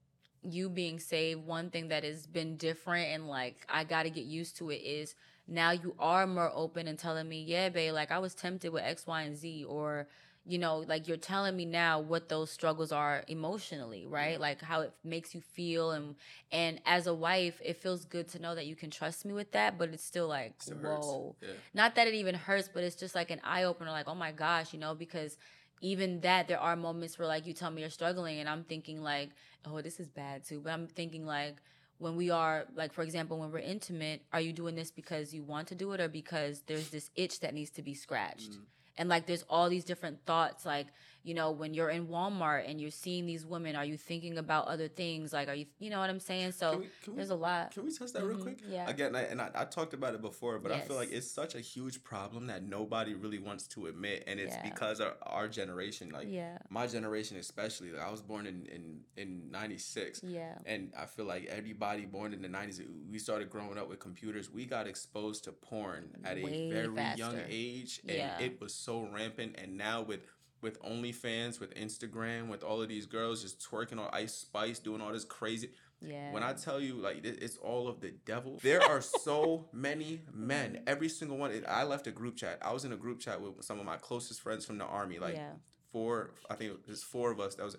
you 0.42 0.68
being 0.68 0.98
saved, 0.98 1.44
one 1.46 1.70
thing 1.70 1.88
that 1.88 2.04
has 2.04 2.26
been 2.26 2.56
different 2.56 3.08
and 3.08 3.28
like 3.28 3.66
I 3.68 3.84
got 3.84 4.04
to 4.04 4.10
get 4.10 4.24
used 4.24 4.56
to 4.58 4.70
it 4.70 4.76
is 4.82 5.14
now 5.46 5.70
you 5.70 5.94
are 5.98 6.26
more 6.26 6.50
open 6.54 6.86
and 6.88 6.98
telling 6.98 7.28
me, 7.28 7.42
yeah, 7.42 7.68
babe, 7.70 7.94
like 7.94 8.10
I 8.10 8.18
was 8.18 8.34
tempted 8.34 8.70
with 8.70 8.82
X, 8.84 9.06
Y, 9.06 9.22
and 9.22 9.36
Z, 9.36 9.64
or 9.64 10.06
you 10.44 10.56
know, 10.58 10.78
like 10.88 11.06
you're 11.08 11.18
telling 11.18 11.54
me 11.56 11.66
now 11.66 12.00
what 12.00 12.30
those 12.30 12.50
struggles 12.50 12.90
are 12.90 13.22
emotionally, 13.28 14.06
right? 14.06 14.32
Yeah. 14.32 14.38
Like 14.38 14.62
how 14.62 14.80
it 14.82 14.92
makes 15.04 15.34
you 15.34 15.42
feel, 15.42 15.90
and 15.90 16.14
and 16.50 16.80
as 16.86 17.06
a 17.06 17.14
wife, 17.14 17.60
it 17.62 17.76
feels 17.76 18.04
good 18.06 18.28
to 18.28 18.38
know 18.40 18.54
that 18.54 18.66
you 18.66 18.74
can 18.74 18.90
trust 18.90 19.24
me 19.26 19.34
with 19.34 19.52
that, 19.52 19.78
but 19.78 19.90
it's 19.90 20.04
still 20.04 20.26
like, 20.28 20.54
Still 20.58 20.76
whoa, 20.78 21.36
yeah 21.42 21.48
not 21.74 21.94
that 21.96 22.08
it 22.08 22.14
even 22.14 22.34
hurts, 22.34 22.68
but 22.72 22.82
it's 22.82 22.96
just 22.96 23.14
like 23.14 23.30
an 23.30 23.40
eye 23.44 23.64
opener, 23.64 23.90
like, 23.90 24.08
oh 24.08 24.14
my 24.14 24.32
gosh, 24.32 24.72
you 24.72 24.78
know, 24.78 24.94
because 24.94 25.36
even 25.80 26.20
that 26.20 26.48
there 26.48 26.60
are 26.60 26.76
moments 26.76 27.18
where 27.18 27.28
like 27.28 27.46
you 27.46 27.52
tell 27.52 27.70
me 27.70 27.82
you're 27.82 27.90
struggling 27.90 28.40
and 28.40 28.48
I'm 28.48 28.64
thinking 28.64 29.02
like, 29.02 29.30
oh, 29.64 29.80
this 29.80 30.00
is 30.00 30.08
bad 30.08 30.44
too. 30.44 30.60
But 30.60 30.72
I'm 30.72 30.86
thinking 30.86 31.26
like 31.26 31.56
when 31.98 32.16
we 32.16 32.30
are 32.30 32.66
like 32.74 32.92
for 32.92 33.02
example, 33.02 33.38
when 33.38 33.50
we're 33.50 33.58
intimate, 33.58 34.22
are 34.32 34.40
you 34.40 34.52
doing 34.52 34.74
this 34.74 34.90
because 34.90 35.32
you 35.34 35.42
want 35.42 35.68
to 35.68 35.74
do 35.74 35.92
it 35.92 36.00
or 36.00 36.08
because 36.08 36.62
there's 36.66 36.90
this 36.90 37.10
itch 37.14 37.40
that 37.40 37.54
needs 37.54 37.70
to 37.70 37.82
be 37.82 37.94
scratched? 37.94 38.52
Mm. 38.52 38.62
And 38.98 39.08
like 39.08 39.26
there's 39.26 39.44
all 39.48 39.68
these 39.68 39.84
different 39.84 40.24
thoughts 40.26 40.66
like 40.66 40.88
you 41.28 41.34
know, 41.34 41.50
when 41.50 41.74
you're 41.74 41.90
in 41.90 42.06
Walmart 42.06 42.68
and 42.68 42.80
you're 42.80 42.90
seeing 42.90 43.26
these 43.26 43.44
women, 43.44 43.76
are 43.76 43.84
you 43.84 43.98
thinking 43.98 44.38
about 44.38 44.66
other 44.66 44.88
things? 44.88 45.32
Like, 45.32 45.48
are 45.48 45.54
you, 45.54 45.66
you 45.78 45.90
know 45.90 46.00
what 46.00 46.08
I'm 46.08 46.18
saying? 46.20 46.52
So 46.52 46.70
Can 46.72 46.80
we- 46.80 46.88
can 47.02 47.12
we- 47.12 47.16
there's 47.18 47.30
a 47.30 47.34
lot. 47.36 47.70
Can 47.72 47.84
we 47.84 47.92
touch 47.92 48.12
that 48.14 48.24
real 48.24 48.38
Mhm, 48.38 48.42
quick? 48.42 48.58
yeah. 48.66 48.88
Again, 48.88 49.14
I, 49.14 49.22
and 49.24 49.40
I, 49.42 49.50
I 49.54 49.64
talked 49.66 49.92
about 49.92 50.14
it 50.14 50.22
before, 50.22 50.58
but 50.58 50.72
I 50.72 50.80
feel 50.80 50.96
like 50.96 51.12
it's 51.12 51.30
such 51.30 51.54
a 51.54 51.60
huge 51.60 52.02
problem 52.02 52.46
that 52.46 52.62
nobody 52.62 53.14
really 53.14 53.38
wants 53.38 53.68
to 53.68 53.86
admit, 53.86 54.24
and 54.26 54.40
it's 54.40 54.54
Yeah. 54.54 54.62
because 54.70 55.00
of 55.00 55.14
our 55.22 55.46
generation, 55.48 56.08
like 56.10 56.28
yeah, 56.30 56.58
my 56.70 56.86
generation 56.86 57.36
especially. 57.36 57.92
Like 57.92 58.02
I 58.02 58.10
was 58.10 58.22
born 58.22 58.46
in 58.46 58.64
in 58.66 59.04
in 59.16 59.50
'96, 59.50 60.22
yeah, 60.24 60.56
and 60.64 60.92
I 60.96 61.04
feel 61.06 61.26
like 61.26 61.44
everybody 61.46 62.06
born 62.06 62.32
in 62.32 62.40
the 62.40 62.48
'90s, 62.48 62.80
we 63.10 63.18
started 63.18 63.50
growing 63.50 63.76
up 63.76 63.88
with 63.88 63.98
computers. 63.98 64.50
We 64.50 64.64
got 64.64 64.86
exposed 64.86 65.44
to 65.44 65.52
porn 65.52 66.16
at 66.24 66.36
Way 66.42 66.70
a 66.70 66.72
very 66.88 67.16
young 67.16 67.38
age, 67.48 68.00
and 68.08 68.16
Yeah. 68.16 68.38
it 68.40 68.60
was 68.60 68.72
so 68.74 69.02
rampant. 69.12 69.56
And 69.58 69.76
now 69.76 70.02
with 70.02 70.20
with 70.60 70.82
OnlyFans, 70.82 71.60
with 71.60 71.74
Instagram, 71.74 72.48
with 72.48 72.62
all 72.62 72.82
of 72.82 72.88
these 72.88 73.06
girls 73.06 73.42
just 73.42 73.60
twerking 73.60 73.98
on 73.98 74.08
Ice 74.12 74.34
Spice, 74.34 74.78
doing 74.78 75.00
all 75.00 75.12
this 75.12 75.24
crazy. 75.24 75.70
yeah. 76.00 76.32
When 76.32 76.42
I 76.42 76.52
tell 76.52 76.80
you, 76.80 76.94
like, 76.94 77.24
it's 77.24 77.56
all 77.56 77.88
of 77.88 78.00
the 78.00 78.12
devil. 78.24 78.58
There 78.62 78.82
are 78.82 79.00
so 79.00 79.68
many 79.72 80.20
men. 80.32 80.82
Every 80.86 81.08
single 81.08 81.36
one. 81.36 81.52
I 81.68 81.84
left 81.84 82.06
a 82.06 82.10
group 82.10 82.36
chat. 82.36 82.58
I 82.62 82.72
was 82.72 82.84
in 82.84 82.92
a 82.92 82.96
group 82.96 83.20
chat 83.20 83.40
with 83.40 83.64
some 83.64 83.78
of 83.78 83.86
my 83.86 83.96
closest 83.96 84.40
friends 84.40 84.64
from 84.64 84.78
the 84.78 84.84
army. 84.84 85.18
Like 85.18 85.34
yeah. 85.34 85.52
four, 85.92 86.30
I 86.50 86.54
think 86.54 86.72
it 86.72 86.88
was 86.88 87.02
four 87.02 87.30
of 87.30 87.40
us. 87.40 87.54
That 87.56 87.64
was 87.64 87.76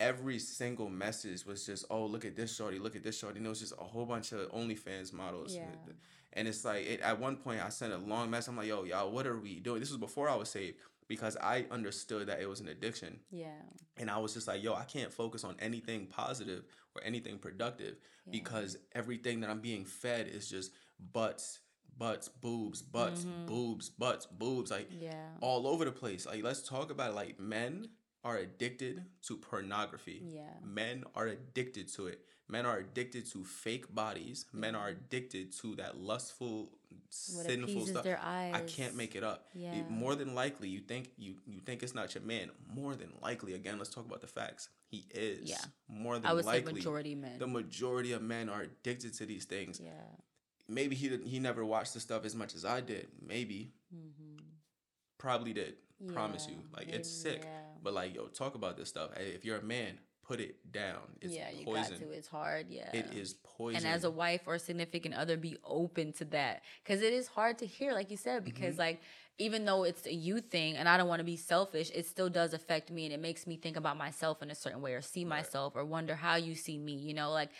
every 0.00 0.38
single 0.38 0.88
message 0.88 1.44
was 1.44 1.66
just, 1.66 1.84
oh, 1.90 2.06
look 2.06 2.24
at 2.24 2.36
this 2.36 2.54
shorty, 2.54 2.78
look 2.78 2.96
at 2.96 3.02
this 3.02 3.18
shorty. 3.18 3.38
And 3.38 3.46
it 3.46 3.48
was 3.48 3.60
just 3.60 3.74
a 3.78 3.84
whole 3.84 4.06
bunch 4.06 4.32
of 4.32 4.50
OnlyFans 4.52 5.12
models. 5.12 5.54
Yeah. 5.54 5.64
And 6.34 6.46
it's 6.46 6.64
like, 6.64 6.86
it, 6.86 7.00
at 7.00 7.18
one 7.18 7.36
point, 7.36 7.64
I 7.64 7.68
sent 7.70 7.92
a 7.92 7.98
long 7.98 8.30
message. 8.30 8.50
I'm 8.50 8.56
like, 8.56 8.68
yo, 8.68 8.84
y'all, 8.84 9.10
what 9.10 9.26
are 9.26 9.38
we 9.38 9.60
doing? 9.60 9.80
This 9.80 9.90
was 9.90 9.98
before 9.98 10.28
I 10.28 10.36
was 10.36 10.50
saved. 10.50 10.76
Because 11.08 11.36
I 11.38 11.66
understood 11.70 12.28
that 12.28 12.40
it 12.40 12.48
was 12.48 12.60
an 12.60 12.68
addiction. 12.68 13.20
Yeah. 13.30 13.60
And 13.96 14.10
I 14.10 14.18
was 14.18 14.34
just 14.34 14.46
like, 14.46 14.62
yo, 14.62 14.74
I 14.74 14.84
can't 14.84 15.12
focus 15.12 15.42
on 15.44 15.56
anything 15.58 16.06
positive 16.06 16.64
or 16.94 17.02
anything 17.04 17.38
productive 17.38 17.96
Yeah. 18.26 18.32
because 18.32 18.76
everything 18.92 19.40
that 19.40 19.50
I'm 19.50 19.60
being 19.60 19.84
fed 19.84 20.28
is 20.28 20.48
just 20.48 20.72
butts, 21.00 21.60
butts, 21.96 22.28
boobs, 22.28 22.82
butts, 22.82 23.24
Mhm. 23.24 23.46
boobs, 23.46 23.88
butts, 23.88 24.26
boobs, 24.26 24.70
like 24.70 24.88
Yeah. 24.90 25.36
all 25.40 25.66
over 25.66 25.84
the 25.84 25.92
place. 25.92 26.26
Like, 26.26 26.44
let's 26.44 26.62
talk 26.62 26.90
about 26.90 27.10
it. 27.10 27.14
Like, 27.14 27.40
men 27.40 27.90
are 28.24 28.36
addicted 28.36 29.04
to 29.22 29.36
pornography. 29.38 30.20
Yeah. 30.24 30.58
Men 30.62 31.04
are 31.14 31.26
addicted 31.26 31.88
to 31.94 32.06
it. 32.08 32.24
Men 32.48 32.66
are 32.66 32.78
addicted 32.78 33.26
to 33.32 33.44
fake 33.44 33.94
bodies. 33.94 34.46
Men 34.52 34.74
are 34.74 34.88
addicted 34.88 35.52
to 35.60 35.74
that 35.76 35.98
lustful, 35.98 36.77
sinful 37.10 37.86
stuff. 37.86 38.04
their 38.04 38.20
eyes. 38.22 38.54
I 38.54 38.60
can't 38.62 38.94
make 38.94 39.14
it 39.16 39.24
up. 39.24 39.46
It- 39.54 39.60
Yeah. 39.60 39.82
more 39.88 40.14
than 40.14 40.34
likely, 40.34 40.68
you 40.68 40.80
think 40.80 41.10
you 41.16 41.36
you 41.46 41.60
think 41.60 41.82
it's 41.82 41.94
not 41.94 42.14
your 42.14 42.22
man. 42.24 42.50
More 42.66 42.94
than 42.94 43.12
likely, 43.22 43.54
again, 43.54 43.78
let's 43.78 43.90
talk 43.90 44.04
about 44.06 44.20
the 44.20 44.26
facts. 44.26 44.68
He 44.90 45.06
is. 45.10 45.48
Yeah. 45.48 45.60
More 45.88 46.18
than 46.18 46.26
I 46.26 46.32
would 46.32 46.44
likely, 46.44 46.72
say 46.72 46.78
majority 46.78 47.14
men. 47.14 47.38
the 47.38 47.46
majority 47.46 48.12
of 48.12 48.22
men 48.22 48.48
are 48.48 48.62
addicted 48.62 49.14
to 49.14 49.26
these 49.26 49.44
things. 49.44 49.80
yeah. 49.80 49.90
Maybe 50.68 50.94
he 50.96 51.16
he 51.24 51.38
never 51.38 51.64
watched 51.64 51.94
the 51.94 52.00
stuff 52.00 52.24
as 52.24 52.34
much 52.34 52.54
as 52.54 52.64
I 52.64 52.80
did. 52.82 53.08
Maybe, 53.20 53.72
Mm-hmm. 53.94 54.44
probably 55.18 55.52
did. 55.52 55.76
Promise 56.12 56.46
you, 56.46 56.54
Yeah, 56.56 56.76
like 56.76 56.88
it's 56.88 57.10
sick. 57.10 57.40
yeah. 57.42 57.60
But 57.82 57.92
like, 57.94 58.14
yo, 58.14 58.26
talk 58.28 58.54
about 58.54 58.76
this 58.76 58.88
stuff. 58.88 59.16
Hey, 59.16 59.30
If 59.30 59.44
you're 59.44 59.58
a 59.58 59.62
man, 59.62 59.98
put 60.28 60.40
it 60.40 60.56
down. 60.72 61.00
It's 61.22 61.34
yeah, 61.34 61.48
you 61.58 61.64
poison. 61.64 61.98
got 61.98 62.00
to. 62.00 62.10
It's 62.12 62.28
hard. 62.28 62.66
Yeah. 62.68 62.90
It 62.92 63.06
is 63.16 63.34
poison. 63.56 63.78
and 63.84 63.94
as 63.94 64.04
a 64.04 64.10
wife 64.10 64.42
or 64.46 64.58
significant 64.58 65.14
other 65.14 65.36
be 65.36 65.56
open 65.64 66.12
to 66.14 66.24
that 66.26 66.62
because 66.84 67.02
it 67.02 67.12
is 67.12 67.26
hard 67.28 67.58
to 67.58 67.66
hear 67.66 67.92
like 67.92 68.10
you 68.10 68.16
said 68.16 68.44
because 68.44 68.72
Mm-hmm. 68.74 68.80
like 68.80 69.00
even 69.38 69.64
though 69.64 69.84
it's 69.84 70.04
a 70.06 70.12
you 70.12 70.40
thing 70.40 70.76
and 70.76 70.88
i 70.88 70.96
don't 70.96 71.08
want 71.08 71.20
to 71.20 71.24
be 71.24 71.36
selfish 71.36 71.90
it 71.94 72.06
still 72.06 72.28
does 72.28 72.52
affect 72.54 72.90
me 72.90 73.04
and 73.06 73.14
it 73.14 73.20
makes 73.20 73.46
me 73.46 73.56
think 73.56 73.76
about 73.76 73.96
myself 73.96 74.42
in 74.42 74.50
a 74.50 74.54
certain 74.54 74.82
way 74.82 74.92
or 74.94 75.00
see 75.02 75.24
myself 75.24 75.74
or 75.76 75.84
wonder 75.84 76.14
how 76.16 76.34
you 76.36 76.54
see 76.54 76.76
me 76.78 76.92
you 76.94 77.14
know 77.14 77.30
like 77.30 77.50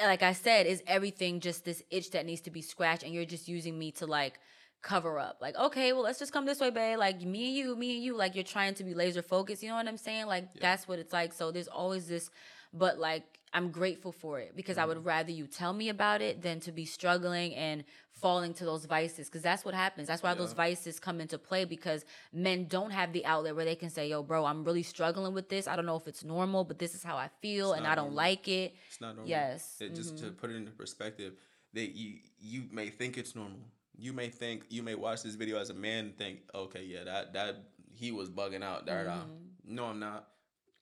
like 0.00 0.22
i 0.22 0.32
said 0.32 0.66
is 0.66 0.82
everything 0.86 1.38
just 1.40 1.64
this 1.64 1.82
itch 1.90 2.10
that 2.10 2.26
needs 2.26 2.40
to 2.40 2.50
be 2.50 2.60
scratched 2.62 3.02
and 3.04 3.12
you're 3.14 3.24
just 3.24 3.46
using 3.48 3.78
me 3.78 3.90
to 3.92 4.04
like 4.06 4.38
cover 4.82 5.18
up 5.18 5.38
like 5.40 5.56
okay 5.56 5.92
well 5.92 6.02
let's 6.02 6.18
just 6.18 6.32
come 6.32 6.44
this 6.44 6.60
way 6.60 6.70
babe 6.70 6.98
like 6.98 7.20
me 7.22 7.46
and 7.48 7.56
you 7.56 7.76
me 7.76 7.94
and 7.96 8.04
you 8.04 8.16
like 8.16 8.34
you're 8.34 8.44
trying 8.44 8.74
to 8.74 8.84
be 8.84 8.94
laser 8.94 9.22
focused 9.22 9.62
you 9.62 9.68
know 9.68 9.76
what 9.76 9.86
i'm 9.88 9.96
saying 9.96 10.26
like 10.26 10.46
that's 10.60 10.88
what 10.88 10.98
it's 10.98 11.12
like 11.12 11.32
so 11.32 11.50
there's 11.52 11.68
always 11.68 12.08
this 12.08 12.30
but 12.72 12.98
like 12.98 13.24
i'm 13.54 13.70
grateful 13.70 14.12
for 14.12 14.40
it 14.40 14.56
because 14.56 14.78
i 14.78 14.82
Mm-hmm. 14.82 14.88
would 14.88 15.04
rather 15.04 15.30
you 15.30 15.46
tell 15.46 15.72
me 15.72 15.88
about 15.88 16.20
it 16.20 16.42
than 16.42 16.58
to 16.60 16.72
be 16.72 16.84
struggling 16.84 17.54
and 17.54 17.84
falling 18.10 18.54
to 18.54 18.64
those 18.64 18.84
vices 18.84 19.28
because 19.28 19.42
that's 19.42 19.64
what 19.64 19.74
happens 19.74 20.08
that's 20.08 20.22
why 20.22 20.34
those 20.34 20.52
vices 20.52 21.00
come 21.00 21.20
into 21.20 21.38
play 21.38 21.64
because 21.64 22.04
men 22.32 22.66
don't 22.68 22.90
have 22.92 23.12
the 23.12 23.24
outlet 23.26 23.54
where 23.56 23.64
they 23.64 23.74
can 23.74 23.90
say 23.90 24.08
yo 24.08 24.22
bro 24.22 24.44
i'm 24.44 24.64
really 24.64 24.82
struggling 24.82 25.32
with 25.34 25.48
this 25.48 25.66
i 25.66 25.74
don't 25.76 25.86
know 25.86 25.96
if 25.96 26.06
it's 26.06 26.22
normal 26.24 26.64
but 26.64 26.78
this 26.78 26.94
is 26.94 27.02
how 27.02 27.16
i 27.16 27.28
feel 27.40 27.72
It's 27.72 27.78
and 27.78 27.86
i 27.86 27.94
don't 27.94 28.06
normal. 28.06 28.16
like 28.16 28.48
it 28.48 28.74
It's 28.88 29.00
not 29.00 29.16
normal. 29.16 29.28
Yes, 29.28 29.76
It, 29.80 29.94
just 29.94 30.18
to 30.18 30.26
mhm. 30.26 30.36
put 30.36 30.50
it 30.50 30.56
into 30.56 30.70
perspective, 30.72 31.34
that 31.74 31.96
you 31.96 32.18
you 32.40 32.64
may 32.70 32.88
think 32.90 33.16
it's 33.18 33.34
normal. 33.34 33.60
You 34.02 34.12
may 34.12 34.28
think 34.28 34.64
you 34.68 34.82
may 34.82 34.96
watch 34.96 35.22
this 35.22 35.36
video 35.36 35.58
as 35.60 35.70
a 35.70 35.74
man 35.74 36.06
and 36.06 36.16
think, 36.18 36.40
okay, 36.52 36.82
yeah, 36.84 37.04
that 37.04 37.32
that 37.34 37.56
he 37.94 38.10
was 38.10 38.28
bugging 38.28 38.62
out. 38.64 38.84
Da, 38.84 39.04
da. 39.04 39.10
Mm-hmm. 39.12 39.74
No, 39.76 39.84
I'm 39.86 40.00
not. 40.00 40.28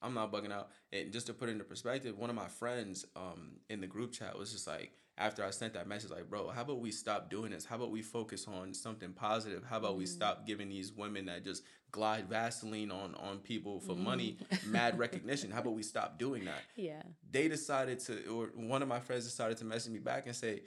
I'm 0.01 0.15
not 0.15 0.31
bugging 0.31 0.51
out. 0.51 0.69
And 0.91 1.11
just 1.13 1.27
to 1.27 1.33
put 1.33 1.47
it 1.47 1.51
into 1.51 1.63
perspective, 1.63 2.17
one 2.17 2.31
of 2.31 2.35
my 2.35 2.47
friends 2.47 3.05
um 3.15 3.59
in 3.69 3.79
the 3.79 3.85
group 3.87 4.11
chat 4.11 4.35
was 4.37 4.51
just 4.51 4.65
like, 4.65 4.91
after 5.19 5.43
I 5.45 5.51
sent 5.51 5.73
that 5.75 5.87
message, 5.87 6.09
like, 6.09 6.31
bro, 6.31 6.49
how 6.49 6.61
about 6.63 6.79
we 6.79 6.89
stop 6.89 7.29
doing 7.29 7.51
this? 7.51 7.63
How 7.63 7.75
about 7.75 7.91
we 7.91 8.01
focus 8.01 8.47
on 8.47 8.73
something 8.73 9.13
positive? 9.13 9.63
How 9.69 9.77
about 9.77 9.97
we 9.97 10.05
Mm-hmm. 10.05 10.13
stop 10.13 10.47
giving 10.47 10.69
these 10.69 10.91
women 10.91 11.25
that 11.27 11.43
just 11.45 11.61
glide 11.91 12.27
Vaseline 12.27 12.89
on 12.89 13.13
on 13.15 13.37
people 13.37 13.79
for 13.79 13.95
money 13.95 14.37
Mm-hmm. 14.51 14.71
mad 14.71 14.97
recognition? 14.97 15.51
How 15.51 15.59
about 15.61 15.73
we 15.75 15.83
stop 15.83 16.17
doing 16.17 16.45
that? 16.45 16.63
yeah 16.75 17.03
they 17.29 17.47
decided 17.47 17.99
to, 17.99 18.13
or 18.29 18.47
one 18.55 18.81
of 18.81 18.87
my 18.87 18.99
friends 18.99 19.25
decided 19.25 19.57
to 19.57 19.65
message 19.65 19.93
me 19.93 19.99
back 19.99 20.25
and 20.25 20.35
say, 20.35 20.63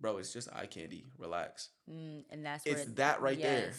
"Bro, 0.00 0.18
it's 0.18 0.32
just 0.32 0.48
eye 0.52 0.66
candy. 0.66 1.06
Relax." 1.18 1.70
mm, 1.90 2.24
and 2.30 2.44
that's 2.44 2.64
where 2.64 2.74
It's 2.76 2.84
it- 2.88 2.96
that 2.96 3.20
right 3.20 3.40
there. 3.40 3.72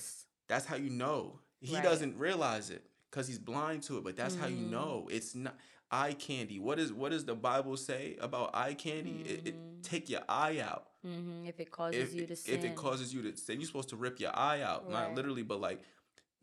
That's 0.48 0.66
how 0.66 0.76
you 0.76 0.90
know. 0.90 1.40
He 1.62 1.76
Right. 1.76 1.84
doesn't 1.84 2.18
realize 2.18 2.70
it 2.70 2.84
because 3.10 3.28
he's 3.28 3.40
blind 3.40 3.84
to 3.84 3.98
it, 3.98 4.04
but 4.04 4.16
that's 4.16 4.36
how 4.36 4.48
you 4.48 4.58
Mhm. 4.66 4.70
know. 4.70 5.08
It's 5.12 5.36
not 5.36 5.58
eye 5.92 6.14
candy. 6.14 6.60
What 6.60 6.80
is 6.80 6.92
what 6.94 7.10
does 7.12 7.26
the 7.26 7.36
Bible 7.36 7.76
say 7.78 8.16
about 8.20 8.56
eye 8.56 8.74
candy? 8.76 9.22
It, 9.22 9.48
it 9.48 9.56
Mhm. 9.56 9.82
take 9.84 10.10
your 10.10 10.22
eye 10.30 10.60
out. 10.60 10.86
hmm 11.02 11.46
if 11.46 11.62
it 11.62 11.72
causes 11.72 12.10
If, 12.10 12.14
you 12.14 12.28
to 12.28 12.34
if 12.34 12.64
it 12.66 12.76
causes 12.76 13.14
you 13.14 13.22
to 13.22 13.38
sin, 13.38 13.62
you're 13.62 13.68
supposed 13.68 13.88
to 13.90 13.96
rip 13.96 14.20
your 14.20 14.36
eye 14.36 14.62
out. 14.62 14.90
Not 14.90 15.16
literally, 15.16 15.44
but 15.44 15.62
like 15.62 15.82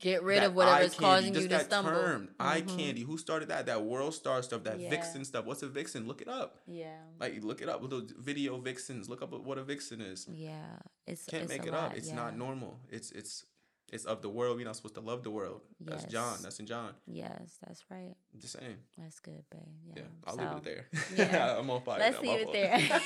get 0.01 0.23
rid 0.23 0.43
of 0.43 0.55
whatever 0.55 0.77
eye 0.77 0.83
is 0.83 0.95
causing 0.95 1.33
just 1.33 1.45
you 1.45 1.49
to 1.49 1.65
stumble 1.65 1.91
term, 1.93 2.29
eye 2.39 2.61
Mhm. 2.63 2.77
candy. 2.79 3.03
Who 3.03 3.17
started 3.19 3.49
that? 3.49 3.67
That 3.67 3.83
world 3.85 4.15
star 4.15 4.43
stuff, 4.43 4.65
that 4.65 4.79
Yeah. 4.79 4.91
vixen 4.91 5.25
stuff. 5.25 5.45
What's 5.47 5.63
a 5.63 5.69
vixen? 5.69 6.07
Look 6.07 6.21
it 6.21 6.29
up. 6.29 6.61
yeah 6.67 6.99
Like 7.19 7.43
look 7.43 7.61
it 7.63 7.69
up 7.69 7.81
with 7.81 7.91
those 7.91 8.11
video 8.17 8.59
vixens. 8.59 9.09
Look 9.09 9.23
up 9.23 9.31
what 9.33 9.59
a 9.59 9.63
vixen 9.65 10.01
is. 10.01 10.27
yeah 10.29 10.79
it's 11.07 11.25
Can't 11.27 11.45
it's 11.45 11.53
make 11.53 11.65
it 11.67 11.73
lot, 11.73 11.93
up. 11.93 11.97
It's 11.97 12.09
yeah. 12.09 12.15
not 12.17 12.37
normal. 12.37 12.79
It's 12.91 13.11
it's 13.13 13.45
it's 13.93 14.05
of 14.05 14.21
the 14.21 14.29
world. 14.29 14.57
We're 14.57 14.65
not 14.67 14.75
supposed 14.75 14.97
to 14.97 15.01
love 15.01 15.23
the 15.23 15.31
world. 15.31 15.61
That's 15.81 16.05
John. 16.07 16.39
That's 16.43 16.59
in 16.59 16.67
John. 16.67 16.95
yes 17.07 17.57
that's 17.65 17.85
right 17.91 18.17
The 18.35 18.49
same. 18.49 18.79
that's 18.99 19.21
good 19.21 19.45
babe 19.49 19.63
yeah, 19.87 19.93
Yeah, 20.03 20.09
I'll 20.27 20.37
so, 20.37 20.43
leave 20.43 20.57
it 20.59 20.65
there. 20.65 20.89
yeah. 21.17 21.57
I'm 21.59 21.71
on 21.71 21.83
fire. 21.83 22.01
Let's 22.01 22.21
now, 22.21 22.29
leave 22.29 22.41
it 22.49 22.53
there. 22.53 23.01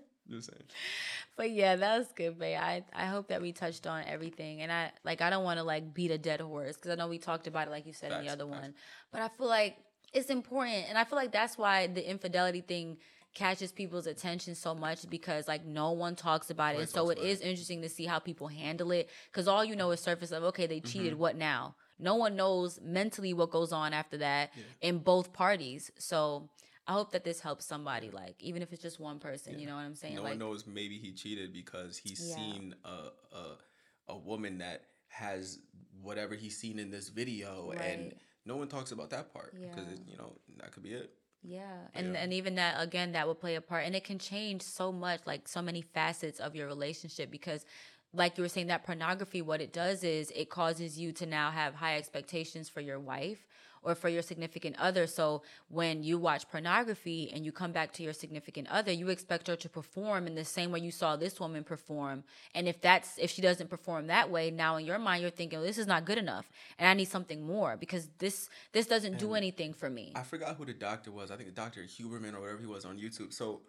Just 0.36 0.50
saying. 0.50 0.62
but 1.36 1.50
yeah 1.50 1.76
that 1.76 1.98
was 1.98 2.08
good 2.14 2.38
babe 2.38 2.58
i 2.60 2.84
i 2.94 3.06
hope 3.06 3.28
that 3.28 3.40
we 3.40 3.52
touched 3.52 3.86
on 3.86 4.04
everything 4.04 4.62
and 4.62 4.72
i 4.72 4.90
like 5.04 5.20
i 5.20 5.30
don't 5.30 5.44
want 5.44 5.58
to 5.58 5.64
like 5.64 5.94
beat 5.94 6.10
a 6.10 6.18
dead 6.18 6.40
horse 6.40 6.76
because 6.76 6.90
i 6.90 6.94
know 6.94 7.08
we 7.08 7.18
talked 7.18 7.46
about 7.46 7.68
it 7.68 7.70
like 7.70 7.86
you 7.86 7.92
said 7.92 8.12
in 8.12 8.24
the 8.24 8.30
other 8.32 8.44
facts. 8.46 8.60
one 8.62 8.74
but 9.12 9.20
i 9.20 9.28
feel 9.28 9.48
like 9.48 9.76
it's 10.12 10.30
important 10.30 10.84
and 10.88 10.96
i 10.98 11.04
feel 11.04 11.16
like 11.16 11.32
that's 11.32 11.56
why 11.58 11.86
the 11.86 12.08
infidelity 12.08 12.60
thing 12.60 12.96
catches 13.34 13.72
people's 13.72 14.06
attention 14.06 14.54
so 14.54 14.74
much 14.76 15.08
because 15.10 15.48
like 15.48 15.64
no 15.64 15.90
one 15.90 16.14
talks 16.14 16.50
about 16.50 16.74
it 16.76 16.78
Nobody 16.78 16.92
so 16.92 17.10
it 17.10 17.18
is 17.18 17.40
it 17.40 17.46
interesting 17.46 17.82
to 17.82 17.88
see 17.88 18.04
how 18.06 18.20
people 18.20 18.46
handle 18.46 18.92
it 18.92 19.08
because 19.30 19.48
all 19.48 19.64
you 19.64 19.74
know 19.74 19.90
is 19.90 19.98
surface 20.00 20.30
of 20.30 20.44
okay 20.44 20.66
they 20.68 20.78
cheated 20.80 21.12
Mm-hmm. 21.14 21.20
what 21.20 21.36
now 21.36 21.74
no 21.98 22.14
one 22.14 22.36
knows 22.36 22.80
mentally 22.80 23.32
what 23.34 23.50
goes 23.50 23.72
on 23.72 23.92
after 23.92 24.18
that 24.18 24.50
Yeah. 24.56 24.88
in 24.88 24.98
both 24.98 25.32
parties 25.32 25.90
so 25.98 26.48
i 26.86 26.92
hope 26.92 27.12
that 27.12 27.24
this 27.24 27.40
helps 27.40 27.64
somebody 27.64 28.10
like 28.10 28.36
even 28.40 28.62
if 28.62 28.72
it's 28.72 28.82
just 28.82 29.00
one 29.00 29.18
person 29.18 29.58
you 29.58 29.66
know 29.66 29.74
what 29.74 29.80
i'm 29.82 29.94
saying 29.94 30.16
No 30.16 30.22
like 30.22 30.30
one 30.32 30.38
knows 30.38 30.66
maybe 30.66 30.98
he 30.98 31.12
cheated 31.12 31.52
because 31.52 31.96
he's 31.96 32.20
Yeah. 32.20 32.34
seen 32.36 32.74
a, 32.84 33.36
a 33.36 33.58
a 34.08 34.16
woman 34.18 34.58
that 34.58 34.82
has 35.08 35.58
whatever 36.02 36.34
he's 36.34 36.56
seen 36.58 36.78
in 36.78 36.90
this 36.90 37.08
video, 37.08 37.70
and 37.70 38.14
no 38.44 38.56
one 38.56 38.68
talks 38.68 38.92
about 38.92 39.10
that 39.10 39.32
part 39.32 39.54
because 39.54 39.86
Yeah. 39.88 40.04
you 40.06 40.16
know 40.18 40.32
that 40.58 40.72
could 40.72 40.82
be 40.82 40.92
it. 40.92 41.14
Yeah. 41.42 41.88
And 41.94 42.12
Yeah. 42.14 42.20
and 42.22 42.32
even 42.32 42.56
that 42.56 42.82
again 42.82 43.12
that 43.12 43.26
would 43.28 43.38
play 43.40 43.54
a 43.54 43.60
part 43.60 43.84
and 43.86 43.94
it 43.94 44.04
can 44.04 44.18
change 44.18 44.62
so 44.62 44.90
much 44.92 45.20
like 45.26 45.46
so 45.48 45.62
many 45.62 45.82
facets 45.82 46.40
of 46.40 46.54
your 46.54 46.66
relationship 46.66 47.30
because 47.30 47.64
like 48.12 48.36
you 48.38 48.42
were 48.42 48.48
saying 48.48 48.68
that 48.68 48.84
pornography 48.84 49.42
what 49.42 49.60
it 49.60 49.72
does 49.72 50.04
is 50.04 50.30
it 50.34 50.48
causes 50.50 50.98
you 50.98 51.12
to 51.12 51.26
now 51.26 51.50
have 51.50 51.74
high 51.74 51.96
expectations 51.96 52.68
for 52.68 52.80
your 52.80 53.00
wife 53.00 53.46
or 53.84 53.94
for 53.94 54.08
your 54.08 54.22
significant 54.22 54.74
other 54.78 55.06
so 55.06 55.42
when 55.68 56.02
you 56.02 56.18
watch 56.18 56.48
pornography 56.50 57.30
and 57.34 57.44
you 57.44 57.52
come 57.52 57.72
back 57.72 57.92
to 57.92 58.02
your 58.02 58.12
significant 58.12 58.66
other 58.68 58.90
you 58.92 59.08
expect 59.08 59.46
her 59.46 59.56
to 59.56 59.68
perform 59.68 60.26
in 60.26 60.34
the 60.34 60.44
same 60.44 60.72
way 60.72 60.80
you 60.80 60.90
saw 60.90 61.16
this 61.16 61.38
woman 61.38 61.62
perform 61.62 62.24
and 62.54 62.66
if 62.66 62.80
that's 62.80 63.18
if 63.18 63.30
she 63.30 63.42
doesn't 63.42 63.70
perform 63.70 64.06
that 64.06 64.30
way 64.30 64.50
now 64.50 64.76
in 64.76 64.84
your 64.84 64.98
mind 64.98 65.22
you're 65.22 65.30
thinking 65.30 65.58
well, 65.58 65.66
this 65.66 65.78
is 65.78 65.86
not 65.86 66.04
good 66.04 66.18
enough 66.18 66.50
and 66.78 66.88
i 66.88 66.94
need 66.94 67.08
something 67.08 67.46
more 67.46 67.76
because 67.76 68.08
this 68.18 68.48
this 68.72 68.86
doesn't 68.86 69.18
do 69.18 69.34
anything 69.34 69.72
for 69.72 69.90
me 69.90 70.12
I 70.14 70.22
forgot 70.22 70.56
who 70.56 70.64
the 70.64 70.74
doctor 70.74 71.10
was. 71.10 71.30
I 71.30 71.36
think 71.36 71.54
Dr. 71.54 71.82
Huberman 71.82 72.34
or 72.34 72.40
whatever 72.40 72.60
he 72.60 72.66
was 72.66 72.84
on 72.84 72.98
YouTube. 72.98 73.32
So 73.32 73.62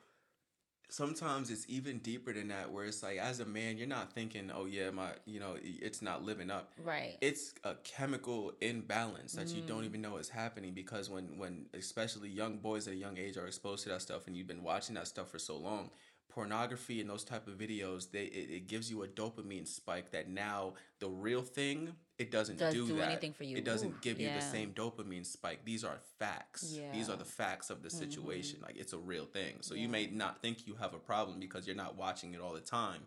sometimes 0.90 1.50
it's 1.50 1.66
even 1.68 1.98
deeper 2.00 2.32
than 2.34 2.48
that 2.50 2.72
where 2.72 2.86
it's 2.86 3.02
like 3.04 3.18
as 3.18 3.40
a 3.40 3.46
man 3.46 3.78
you're 3.78 3.88
not 3.88 4.14
thinking 4.14 4.52
oh 4.54 4.66
yeah 4.66 4.90
my 4.92 5.10
you 5.26 5.40
know 5.40 5.56
it's 5.62 6.02
not 6.02 6.24
living 6.24 6.50
up 6.52 6.72
right 6.84 7.18
it's 7.22 7.54
a 7.64 7.74
chemical 7.84 8.54
imbalance 8.62 9.34
that 9.34 9.48
you 9.50 9.62
Mm. 9.62 9.68
don't 9.68 9.84
even 9.86 10.02
know 10.02 10.18
is 10.18 10.30
happening 10.30 10.74
because 10.74 11.10
when 11.10 11.38
when 11.38 11.66
especially 11.74 12.30
young 12.30 12.58
boys 12.58 12.88
at 12.88 12.94
a 12.94 12.98
young 12.98 13.18
age 13.18 13.38
are 13.38 13.48
exposed 13.48 13.84
to 13.84 13.90
that 13.90 14.02
stuff 14.02 14.28
and 14.28 14.36
you've 14.38 14.48
been 14.48 14.64
watching 14.64 14.96
that 14.96 15.08
stuff 15.08 15.30
for 15.30 15.40
so 15.40 15.58
long 15.58 15.90
pornography 16.36 17.00
and 17.00 17.10
those 17.10 17.24
type 17.24 17.48
of 17.48 17.54
videos 17.58 18.12
they 18.12 18.24
it, 18.26 18.50
it 18.52 18.68
gives 18.68 18.92
you 18.92 19.04
a 19.04 19.08
dopamine 19.08 19.66
spike 19.66 20.12
that 20.12 20.30
now 20.30 20.74
the 21.00 21.08
real 21.08 21.42
thing 21.42 21.94
it 22.18 22.30
doesn't 22.32 22.58
Does 22.60 22.74
do, 22.74 22.88
do 22.88 22.96
that. 22.98 23.10
anything 23.10 23.34
for 23.34 23.44
you. 23.44 23.58
it 23.58 23.66
doesn't 23.66 23.90
Oof, 23.96 24.02
give 24.02 24.22
you 24.22 24.30
the 24.34 24.40
same 24.42 24.72
dopamine 24.72 25.26
spike. 25.26 25.60
These 25.66 25.84
are 25.84 25.98
facts. 26.18 26.62
These 26.62 26.78
Yeah. 26.78 26.92
Mm-hmm. 26.94 27.12
are 27.12 27.18
the 27.18 27.26
facts 27.26 27.70
of 27.70 27.84
the 27.84 27.90
situation. 27.90 28.60
Like 28.62 28.78
it's 28.78 28.94
a 28.94 28.98
real 28.98 29.26
thing. 29.26 29.56
So 29.60 29.76
you 29.76 29.90
may 29.90 30.08
not 30.08 30.42
think 30.42 30.66
you 30.68 30.76
have 30.76 30.94
a 30.94 30.98
problem 30.98 31.40
because 31.42 31.68
you're 31.68 31.76
not 31.76 31.98
watching 31.98 32.34
it 32.34 32.40
all 32.42 32.54
the 32.54 32.62
time 32.62 33.02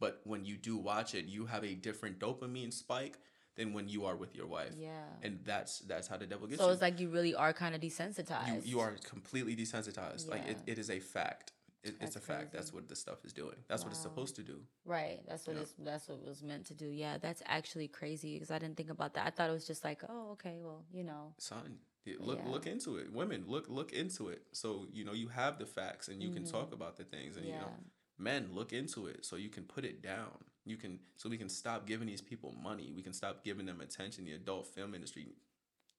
but 0.00 0.20
when 0.24 0.44
you 0.44 0.56
do 0.56 0.76
watch 0.76 1.14
it 1.14 1.26
you 1.26 1.46
have 1.46 1.64
a 1.64 1.74
different 1.74 2.18
dopamine 2.18 2.72
spike 2.72 3.18
than 3.56 3.72
when 3.74 3.88
you 3.88 4.04
are 4.06 4.16
with 4.16 4.34
your 4.34 4.46
wife. 4.46 4.74
Yeah. 4.78 4.90
And 5.22 5.38
that's 5.44 5.80
that's 5.80 6.08
how 6.08 6.16
the 6.16 6.26
devil 6.26 6.46
gets 6.46 6.58
So 6.58 6.64
you. 6.64 6.68
So 6.70 6.72
it's 6.72 6.82
like 6.82 6.98
you 7.00 7.08
really 7.08 7.34
are 7.34 7.52
kind 7.52 7.74
of 7.74 7.80
desensitized. 7.80 8.48
you 8.48 8.60
you 8.64 8.80
are 8.80 8.92
completely 9.04 9.54
desensitized. 9.56 10.28
Like 10.28 10.46
it, 10.48 10.58
it 10.66 10.78
is 10.78 10.88
a 10.90 11.00
fact 11.00 11.51
it, 11.82 11.96
it's 12.00 12.16
a 12.16 12.20
fact. 12.20 12.52
That's 12.52 12.72
what 12.72 12.88
this 12.88 13.00
stuff 13.00 13.24
is 13.24 13.32
doing. 13.32 13.56
That's 13.68 13.82
what 13.84 13.92
it's 13.92 14.00
supposed 14.02 14.36
to 14.36 14.42
do. 14.42 14.60
Right. 14.84 15.20
That's 15.28 15.46
what 15.46 15.56
Yeah. 15.56 15.62
it's 15.62 15.74
that's 15.78 16.08
what 16.08 16.18
it 16.18 16.28
was 16.28 16.42
meant 16.42 16.66
to 16.66 16.74
do. 16.74 16.86
Yeah, 16.86 17.18
that's 17.18 17.42
actually 17.46 17.88
crazy 17.88 18.34
because 18.34 18.50
I 18.50 18.58
didn't 18.58 18.76
think 18.76 18.90
about 18.90 19.14
that. 19.14 19.26
I 19.26 19.30
thought 19.30 19.50
it 19.50 19.52
was 19.52 19.66
just 19.66 19.84
like, 19.84 20.02
oh, 20.08 20.30
okay, 20.32 20.58
well, 20.62 20.84
you 20.92 21.04
know. 21.04 21.34
Son, 21.38 21.78
look 22.20 22.38
Yeah. 22.38 22.48
look 22.50 22.66
into 22.66 22.96
it. 22.98 23.12
Women, 23.12 23.44
look 23.46 23.68
look 23.68 23.92
into 23.92 24.28
it. 24.28 24.42
So 24.52 24.86
you 24.92 25.04
know 25.04 25.12
you 25.12 25.28
have 25.28 25.58
the 25.58 25.66
facts 25.66 26.08
and 26.08 26.22
you 26.22 26.30
can 26.30 26.44
talk 26.44 26.72
about 26.72 26.96
the 26.96 27.04
things. 27.04 27.36
And 27.36 27.46
you 27.46 27.52
know, 27.52 27.58
Mm-hmm. 27.66 27.88
Men, 28.18 28.50
look 28.52 28.72
into 28.72 29.06
it 29.06 29.24
so 29.24 29.34
you 29.36 29.48
can 29.48 29.64
put 29.64 29.84
it 29.84 30.00
down. 30.02 30.44
You 30.64 30.76
can 30.76 31.00
so 31.16 31.28
we 31.28 31.38
can 31.38 31.48
stop 31.48 31.86
giving 31.86 32.06
these 32.06 32.20
people 32.20 32.54
money. 32.62 32.92
We 32.94 33.02
can 33.02 33.12
stop 33.12 33.42
giving 33.42 33.66
them 33.66 33.80
attention. 33.80 34.24
The 34.24 34.32
adult 34.34 34.68
film 34.68 34.94
industry 34.94 35.26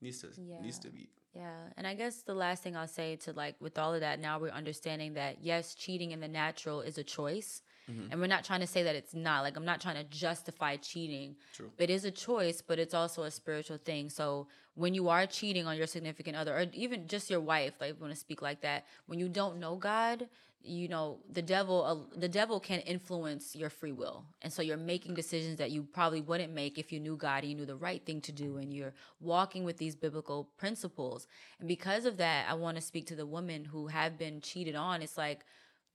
needs 0.04 0.20
to 0.22 0.28
needs 0.62 0.80
to 0.80 0.90
be 0.90 1.10
Yeah. 1.36 1.58
And 1.78 1.88
I 1.88 1.96
guess 1.96 2.16
the 2.22 2.36
last 2.36 2.62
thing 2.64 2.76
I'll 2.78 2.88
say 3.02 3.16
to 3.26 3.34
like 3.34 3.56
with 3.60 3.76
all 3.80 3.92
of 3.96 4.02
that, 4.02 4.20
now 4.20 4.34
we're 4.40 4.50
understanding 4.62 5.14
that 5.16 5.38
yes, 5.42 5.74
cheating 5.84 6.12
in 6.12 6.20
the 6.20 6.28
natural 6.28 6.82
is 6.82 6.98
a 7.00 7.04
choice. 7.04 7.64
Mhm. 7.90 8.12
And 8.12 8.16
we're 8.22 8.28
not 8.36 8.44
trying 8.46 8.62
to 8.62 8.68
say 8.76 8.82
that 8.84 8.96
it's 8.96 9.14
not. 9.14 9.42
Like 9.46 9.58
I'm 9.58 9.66
not 9.66 9.82
trying 9.82 9.96
to 10.04 10.08
justify 10.26 10.78
cheating. 10.78 11.36
True. 11.58 11.72
It 11.78 11.90
is 11.90 12.06
a 12.06 12.12
choice, 12.12 12.62
but 12.62 12.78
it's 12.84 12.94
also 12.94 13.24
a 13.24 13.32
spiritual 13.32 13.78
thing. 13.90 14.10
So 14.10 14.48
when 14.76 14.94
you 14.94 15.10
are 15.10 15.26
cheating 15.26 15.66
on 15.68 15.76
your 15.76 15.88
significant 15.88 16.36
other 16.38 16.54
or 16.58 16.66
even 16.74 17.08
just 17.08 17.30
your 17.30 17.42
wife, 17.42 17.74
like 17.82 18.00
want 18.00 18.14
to 18.14 18.20
speak 18.20 18.42
like 18.42 18.62
that, 18.62 18.86
when 19.08 19.20
you 19.20 19.28
don't 19.28 19.58
know 19.60 19.76
God, 19.76 20.30
you 20.64 20.88
know 20.88 21.20
the 21.32 21.42
devil 21.42 21.84
uh, 21.84 22.18
the 22.20 22.30
devil 22.30 22.60
can 22.60 22.80
influence 22.82 23.56
your 23.56 23.70
free 23.70 23.92
will. 23.92 24.26
And 24.42 24.52
so 24.52 24.62
you're 24.62 24.78
making 24.78 25.14
decisions 25.14 25.58
that 25.58 25.72
you 25.72 25.84
probably 25.84 26.22
wouldn't 26.22 26.54
make 26.54 26.78
if 26.78 26.92
you 26.92 27.00
knew 27.00 27.18
god 27.18 27.44
and 27.44 27.52
you 27.52 27.58
knew 27.58 27.66
the 27.66 27.76
right 27.76 28.04
thing 28.06 28.22
to 28.22 28.32
do 28.32 28.58
and 28.58 28.74
you're 28.74 28.94
walking 29.20 29.64
with 29.64 29.78
these 29.78 29.96
biblical 29.96 30.50
principles. 30.58 31.28
And 31.60 31.68
because 31.68 32.06
of 32.06 32.18
that 32.18 32.48
i 32.50 32.54
want 32.54 32.78
to 32.78 32.82
speak 32.82 33.06
to 33.08 33.16
the 33.16 33.26
women 33.26 33.66
who 33.66 33.88
have 33.88 34.18
been 34.18 34.42
cheated 34.42 34.76
on. 34.76 35.02
It's 35.02 35.18
like 35.18 35.46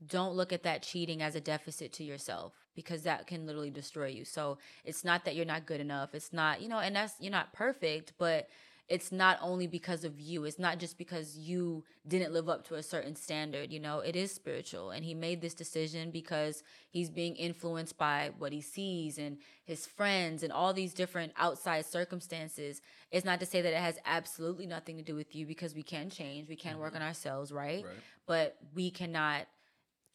don't 0.06 0.34
look 0.34 0.52
at 0.52 0.62
that 0.62 0.82
cheating 0.82 1.22
as 1.22 1.34
a 1.34 1.40
deficit 1.40 1.92
to 1.92 2.04
yourself 2.04 2.52
because 2.76 3.02
that 3.02 3.26
can 3.26 3.46
literally 3.46 3.70
destroy 3.70 4.06
you. 4.06 4.24
So 4.24 4.58
it's 4.84 5.04
not 5.04 5.24
that 5.24 5.34
you're 5.34 5.44
not 5.44 5.66
good 5.66 5.80
enough. 5.80 6.14
It's 6.14 6.32
not 6.32 6.60
you 6.60 6.68
know 6.68 6.78
and 6.78 6.94
that's 6.94 7.14
you're 7.20 7.32
not 7.32 7.52
perfect 7.52 8.12
but 8.18 8.48
it's 8.88 9.12
not 9.12 9.38
only 9.42 9.66
because 9.66 10.02
of 10.02 10.18
you. 10.18 10.44
It's 10.44 10.58
not 10.58 10.78
just 10.78 10.96
because 10.96 11.36
you 11.36 11.84
didn't 12.06 12.32
live 12.32 12.48
up 12.48 12.66
to 12.68 12.76
a 12.76 12.82
certain 12.82 13.14
standard, 13.14 13.70
you 13.70 13.80
know, 13.80 14.00
it 14.00 14.16
is 14.16 14.32
spiritual. 14.32 14.90
And 14.90 15.04
he 15.04 15.12
made 15.12 15.42
this 15.42 15.52
decision 15.52 16.10
because 16.10 16.62
he's 16.88 17.10
being 17.10 17.36
influenced 17.36 17.98
by 17.98 18.30
what 18.38 18.50
he 18.50 18.62
sees 18.62 19.18
and 19.18 19.38
his 19.64 19.86
friends 19.86 20.42
and 20.42 20.50
all 20.50 20.72
these 20.72 20.94
different 20.94 21.32
outside 21.36 21.84
circumstances. 21.84 22.80
It's 23.10 23.26
not 23.26 23.40
to 23.40 23.46
say 23.46 23.60
that 23.60 23.74
it 23.74 23.80
has 23.80 23.98
absolutely 24.06 24.66
nothing 24.66 24.96
to 24.96 25.02
do 25.02 25.14
with 25.14 25.34
you 25.36 25.44
because 25.44 25.74
we 25.74 25.82
can 25.82 26.08
change, 26.08 26.48
we 26.48 26.56
can 26.56 26.78
work 26.78 26.96
on 26.96 27.02
ourselves, 27.02 27.52
right? 27.52 27.84
right. 27.84 27.94
But 28.26 28.56
we 28.74 28.90
cannot 28.90 29.46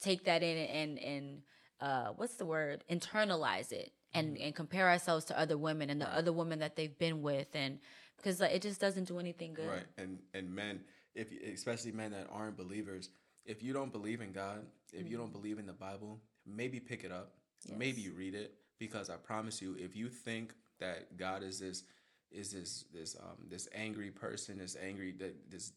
take 0.02 0.26
that 0.26 0.42
in 0.42 0.58
and 0.58 1.00
and 1.00 1.42
uh 1.80 2.08
what's 2.16 2.36
the 2.36 2.46
word? 2.46 2.84
internalize 2.90 3.72
it 3.72 3.92
and 4.14 4.38
and 4.38 4.56
compare 4.56 4.90
ourselves 4.90 5.26
to 5.26 5.40
other 5.40 5.58
women 5.58 5.90
and 5.90 6.02
the 6.02 6.10
other 6.10 6.34
women 6.34 6.60
that 6.60 6.76
they've 6.76 6.98
been 6.98 7.22
with 7.22 7.48
and 7.54 7.80
because 8.24 8.40
like, 8.40 8.52
it 8.52 8.62
just 8.62 8.80
doesn't 8.80 9.06
do 9.06 9.20
anything 9.20 9.54
good. 9.54 9.68
Right. 9.68 9.86
And 9.98 10.20
and 10.34 10.54
men, 10.54 10.82
if 11.14 11.28
especially 11.54 11.92
men 11.92 12.12
that 12.12 12.28
aren't 12.32 12.58
believers, 12.58 13.10
if 13.46 13.62
you 13.62 13.74
don't 13.74 13.92
believe 13.92 14.22
in 14.22 14.32
God, 14.32 14.66
if 14.94 15.10
you 15.10 15.18
don't 15.18 15.32
believe 15.32 15.60
in 15.60 15.66
the 15.66 15.74
Bible, 15.74 16.20
maybe 16.46 16.80
pick 16.80 17.04
it 17.04 17.12
up. 17.12 17.32
Maybe 17.78 18.02
Yes. 18.02 18.08
you 18.08 18.14
read 18.14 18.36
it 18.36 18.56
because 18.80 19.10
I 19.10 19.16
promise 19.16 19.62
you, 19.62 19.76
if 19.80 19.96
you 19.96 20.10
think 20.10 20.54
that 20.80 21.18
God 21.18 21.44
is 21.44 21.60
this 21.60 21.84
is 22.32 22.52
this 22.52 22.86
this 22.94 23.16
um 23.22 23.48
this 23.50 23.68
angry 23.74 24.12
person, 24.12 24.58
this 24.58 24.76
angry 24.82 25.12
that 25.20 25.50
this 25.50 25.74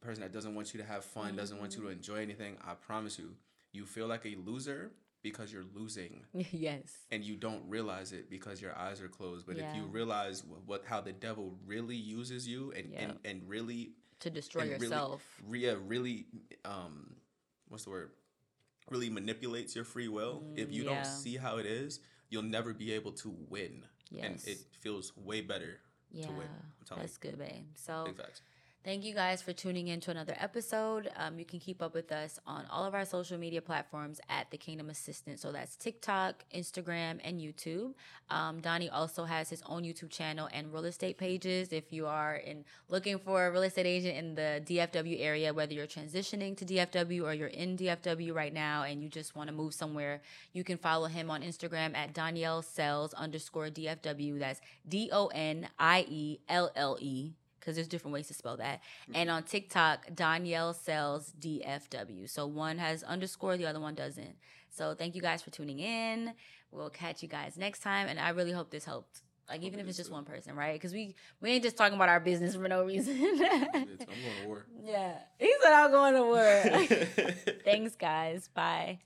person 0.00 0.22
that 0.22 0.32
doesn't 0.32 0.54
want 0.54 0.74
you 0.74 0.80
to 0.80 0.86
have 0.86 1.04
fun, 1.04 1.36
doesn't 1.36 1.58
want 1.58 1.74
you 1.76 1.82
to 1.82 1.88
enjoy 1.88 2.16
anything, 2.16 2.56
I 2.66 2.74
promise 2.74 3.18
you, 3.18 3.34
you 3.72 3.86
feel 3.86 4.06
like 4.06 4.26
a 4.26 4.36
loser 4.44 4.90
because 5.24 5.52
you're 5.52 5.64
losing 5.74 6.20
yes. 6.52 6.92
and 7.10 7.24
you 7.24 7.34
don't 7.34 7.64
realize 7.68 8.12
it 8.12 8.30
because 8.30 8.62
your 8.62 8.76
eyes 8.78 9.00
are 9.00 9.08
closed. 9.08 9.46
But 9.46 9.56
if 9.58 9.74
you 9.74 9.84
realize 9.86 10.40
wh- 10.42 10.68
what 10.68 10.84
how 10.86 11.00
the 11.00 11.12
devil 11.12 11.56
really 11.66 11.96
uses 11.96 12.46
you 12.46 12.72
and 12.76 12.92
Yeah. 12.92 13.00
and, 13.02 13.18
and 13.24 13.48
really 13.48 13.94
To 14.20 14.30
destroy 14.30 14.60
and 14.62 14.70
really- 14.72 14.84
yourself. 14.86 15.22
re- 15.48 15.60
yeah, 15.66 15.74
really 15.84 16.26
um 16.64 17.16
what's 17.68 17.84
the 17.84 17.90
word 17.90 18.10
really 18.90 19.08
manipulates 19.10 19.74
your 19.74 19.84
free 19.86 20.08
will 20.08 20.44
if 20.56 20.70
you 20.70 20.82
Mm, 20.82 20.86
yeah. 20.86 20.94
don't 21.02 21.06
see 21.06 21.36
how 21.38 21.56
it 21.56 21.66
is 21.66 22.00
you'll 22.28 22.42
never 22.58 22.72
be 22.74 22.92
able 22.92 23.12
to 23.12 23.34
win 23.48 23.84
Yes. 24.10 24.24
and 24.26 24.34
it 24.52 24.58
feels 24.80 25.16
way 25.16 25.40
better 25.40 25.80
Yeah. 26.12 26.26
to 26.26 26.32
win 26.32 26.48
i'm 26.78 26.84
telling 26.86 27.02
That's 27.02 27.16
good, 27.16 27.38
babe. 27.38 27.64
So 27.76 28.04
you 28.06 28.12
facts 28.12 28.42
Thank 28.84 29.06
you 29.06 29.14
guys 29.14 29.40
for 29.40 29.54
tuning 29.54 29.88
in 29.88 30.00
to 30.00 30.10
another 30.10 30.36
episode. 30.38 31.10
Um, 31.16 31.38
you 31.38 31.46
can 31.46 31.58
keep 31.58 31.80
up 31.80 31.94
with 31.94 32.12
us 32.12 32.38
on 32.46 32.66
all 32.70 32.84
of 32.84 32.94
our 32.94 33.06
social 33.06 33.38
media 33.38 33.62
platforms 33.62 34.20
at 34.28 34.50
The 34.50 34.58
Kingdom 34.58 34.90
Assistant. 34.90 35.40
So 35.40 35.52
that's 35.52 35.74
TikTok, 35.74 36.44
Instagram, 36.54 37.18
and 37.24 37.40
YouTube. 37.40 37.94
Um, 38.28 38.60
Donnie 38.60 38.90
also 38.90 39.24
has 39.24 39.48
his 39.48 39.62
own 39.64 39.84
YouTube 39.84 40.10
channel 40.10 40.50
and 40.52 40.70
real 40.70 40.84
estate 40.84 41.16
pages. 41.16 41.72
If 41.72 41.94
you 41.94 42.06
are 42.06 42.36
in 42.36 42.66
looking 42.90 43.18
for 43.18 43.46
a 43.46 43.50
real 43.50 43.62
estate 43.62 43.86
agent 43.86 44.18
in 44.18 44.34
the 44.34 44.60
DFW 44.66 45.16
area, 45.18 45.54
whether 45.54 45.72
you're 45.72 45.86
transitioning 45.86 46.54
to 46.58 46.66
DFW 46.66 47.24
or 47.24 47.32
you're 47.32 47.48
in 47.48 47.78
DFW 47.78 48.34
right 48.34 48.52
now 48.52 48.82
and 48.82 49.02
you 49.02 49.08
just 49.08 49.34
want 49.34 49.48
to 49.48 49.54
move 49.54 49.72
somewhere, 49.72 50.20
you 50.52 50.62
can 50.62 50.76
follow 50.76 51.06
him 51.06 51.30
on 51.30 51.40
Instagram 51.40 51.96
at 51.96 52.12
Donielle 52.12 52.62
Sells 52.62 53.14
underscore 53.14 53.70
DFW. 53.70 54.38
That's 54.38 54.60
D 54.86 55.08
O 55.10 55.28
N 55.28 55.68
I 55.78 56.04
E 56.06 56.40
L 56.50 56.70
L 56.76 56.98
E 57.00 57.32
because 57.64 57.76
there's 57.76 57.88
different 57.88 58.12
ways 58.12 58.28
to 58.28 58.34
spell 58.34 58.58
that. 58.58 58.82
And 59.14 59.30
on 59.30 59.42
TikTok, 59.44 60.10
Donielle 60.14 60.74
sells 60.74 61.32
DFW. 61.40 62.28
So 62.28 62.46
one 62.46 62.76
has 62.78 63.02
underscore, 63.02 63.56
the 63.56 63.66
other 63.66 63.80
one 63.80 63.94
doesn't. 63.94 64.36
So 64.68 64.94
thank 64.94 65.14
you 65.14 65.22
guys 65.22 65.40
for 65.42 65.50
tuning 65.50 65.78
in. 65.78 66.34
We'll 66.70 66.90
catch 66.90 67.22
you 67.22 67.28
guys 67.28 67.56
next 67.56 67.80
time. 67.80 68.08
And 68.08 68.20
I 68.20 68.30
really 68.30 68.52
hope 68.52 68.70
this 68.70 68.84
helped. 68.84 69.22
Like 69.48 69.62
even 69.62 69.78
if 69.78 69.86
it's 69.88 69.96
just 69.96 70.10
one 70.10 70.24
person, 70.24 70.56
right? 70.56 70.74
Because 70.74 70.92
we 70.92 71.14
we 71.40 71.50
ain't 71.50 71.62
just 71.62 71.76
talking 71.76 71.96
about 71.96 72.08
our 72.08 72.20
business 72.20 72.54
for 72.54 72.66
no 72.66 72.84
reason. 72.84 73.14
I'm 73.22 73.70
going 73.70 73.98
to 73.98 74.46
war 74.46 74.66
yeah, 74.84 75.18
he 75.38 75.54
said 75.62 75.72
I'm 75.72 75.90
going 75.90 76.14
to 76.14 76.22
work. 76.22 77.60
Thanks, 77.64 77.94
guys. 77.94 78.48
Bye. 78.54 79.00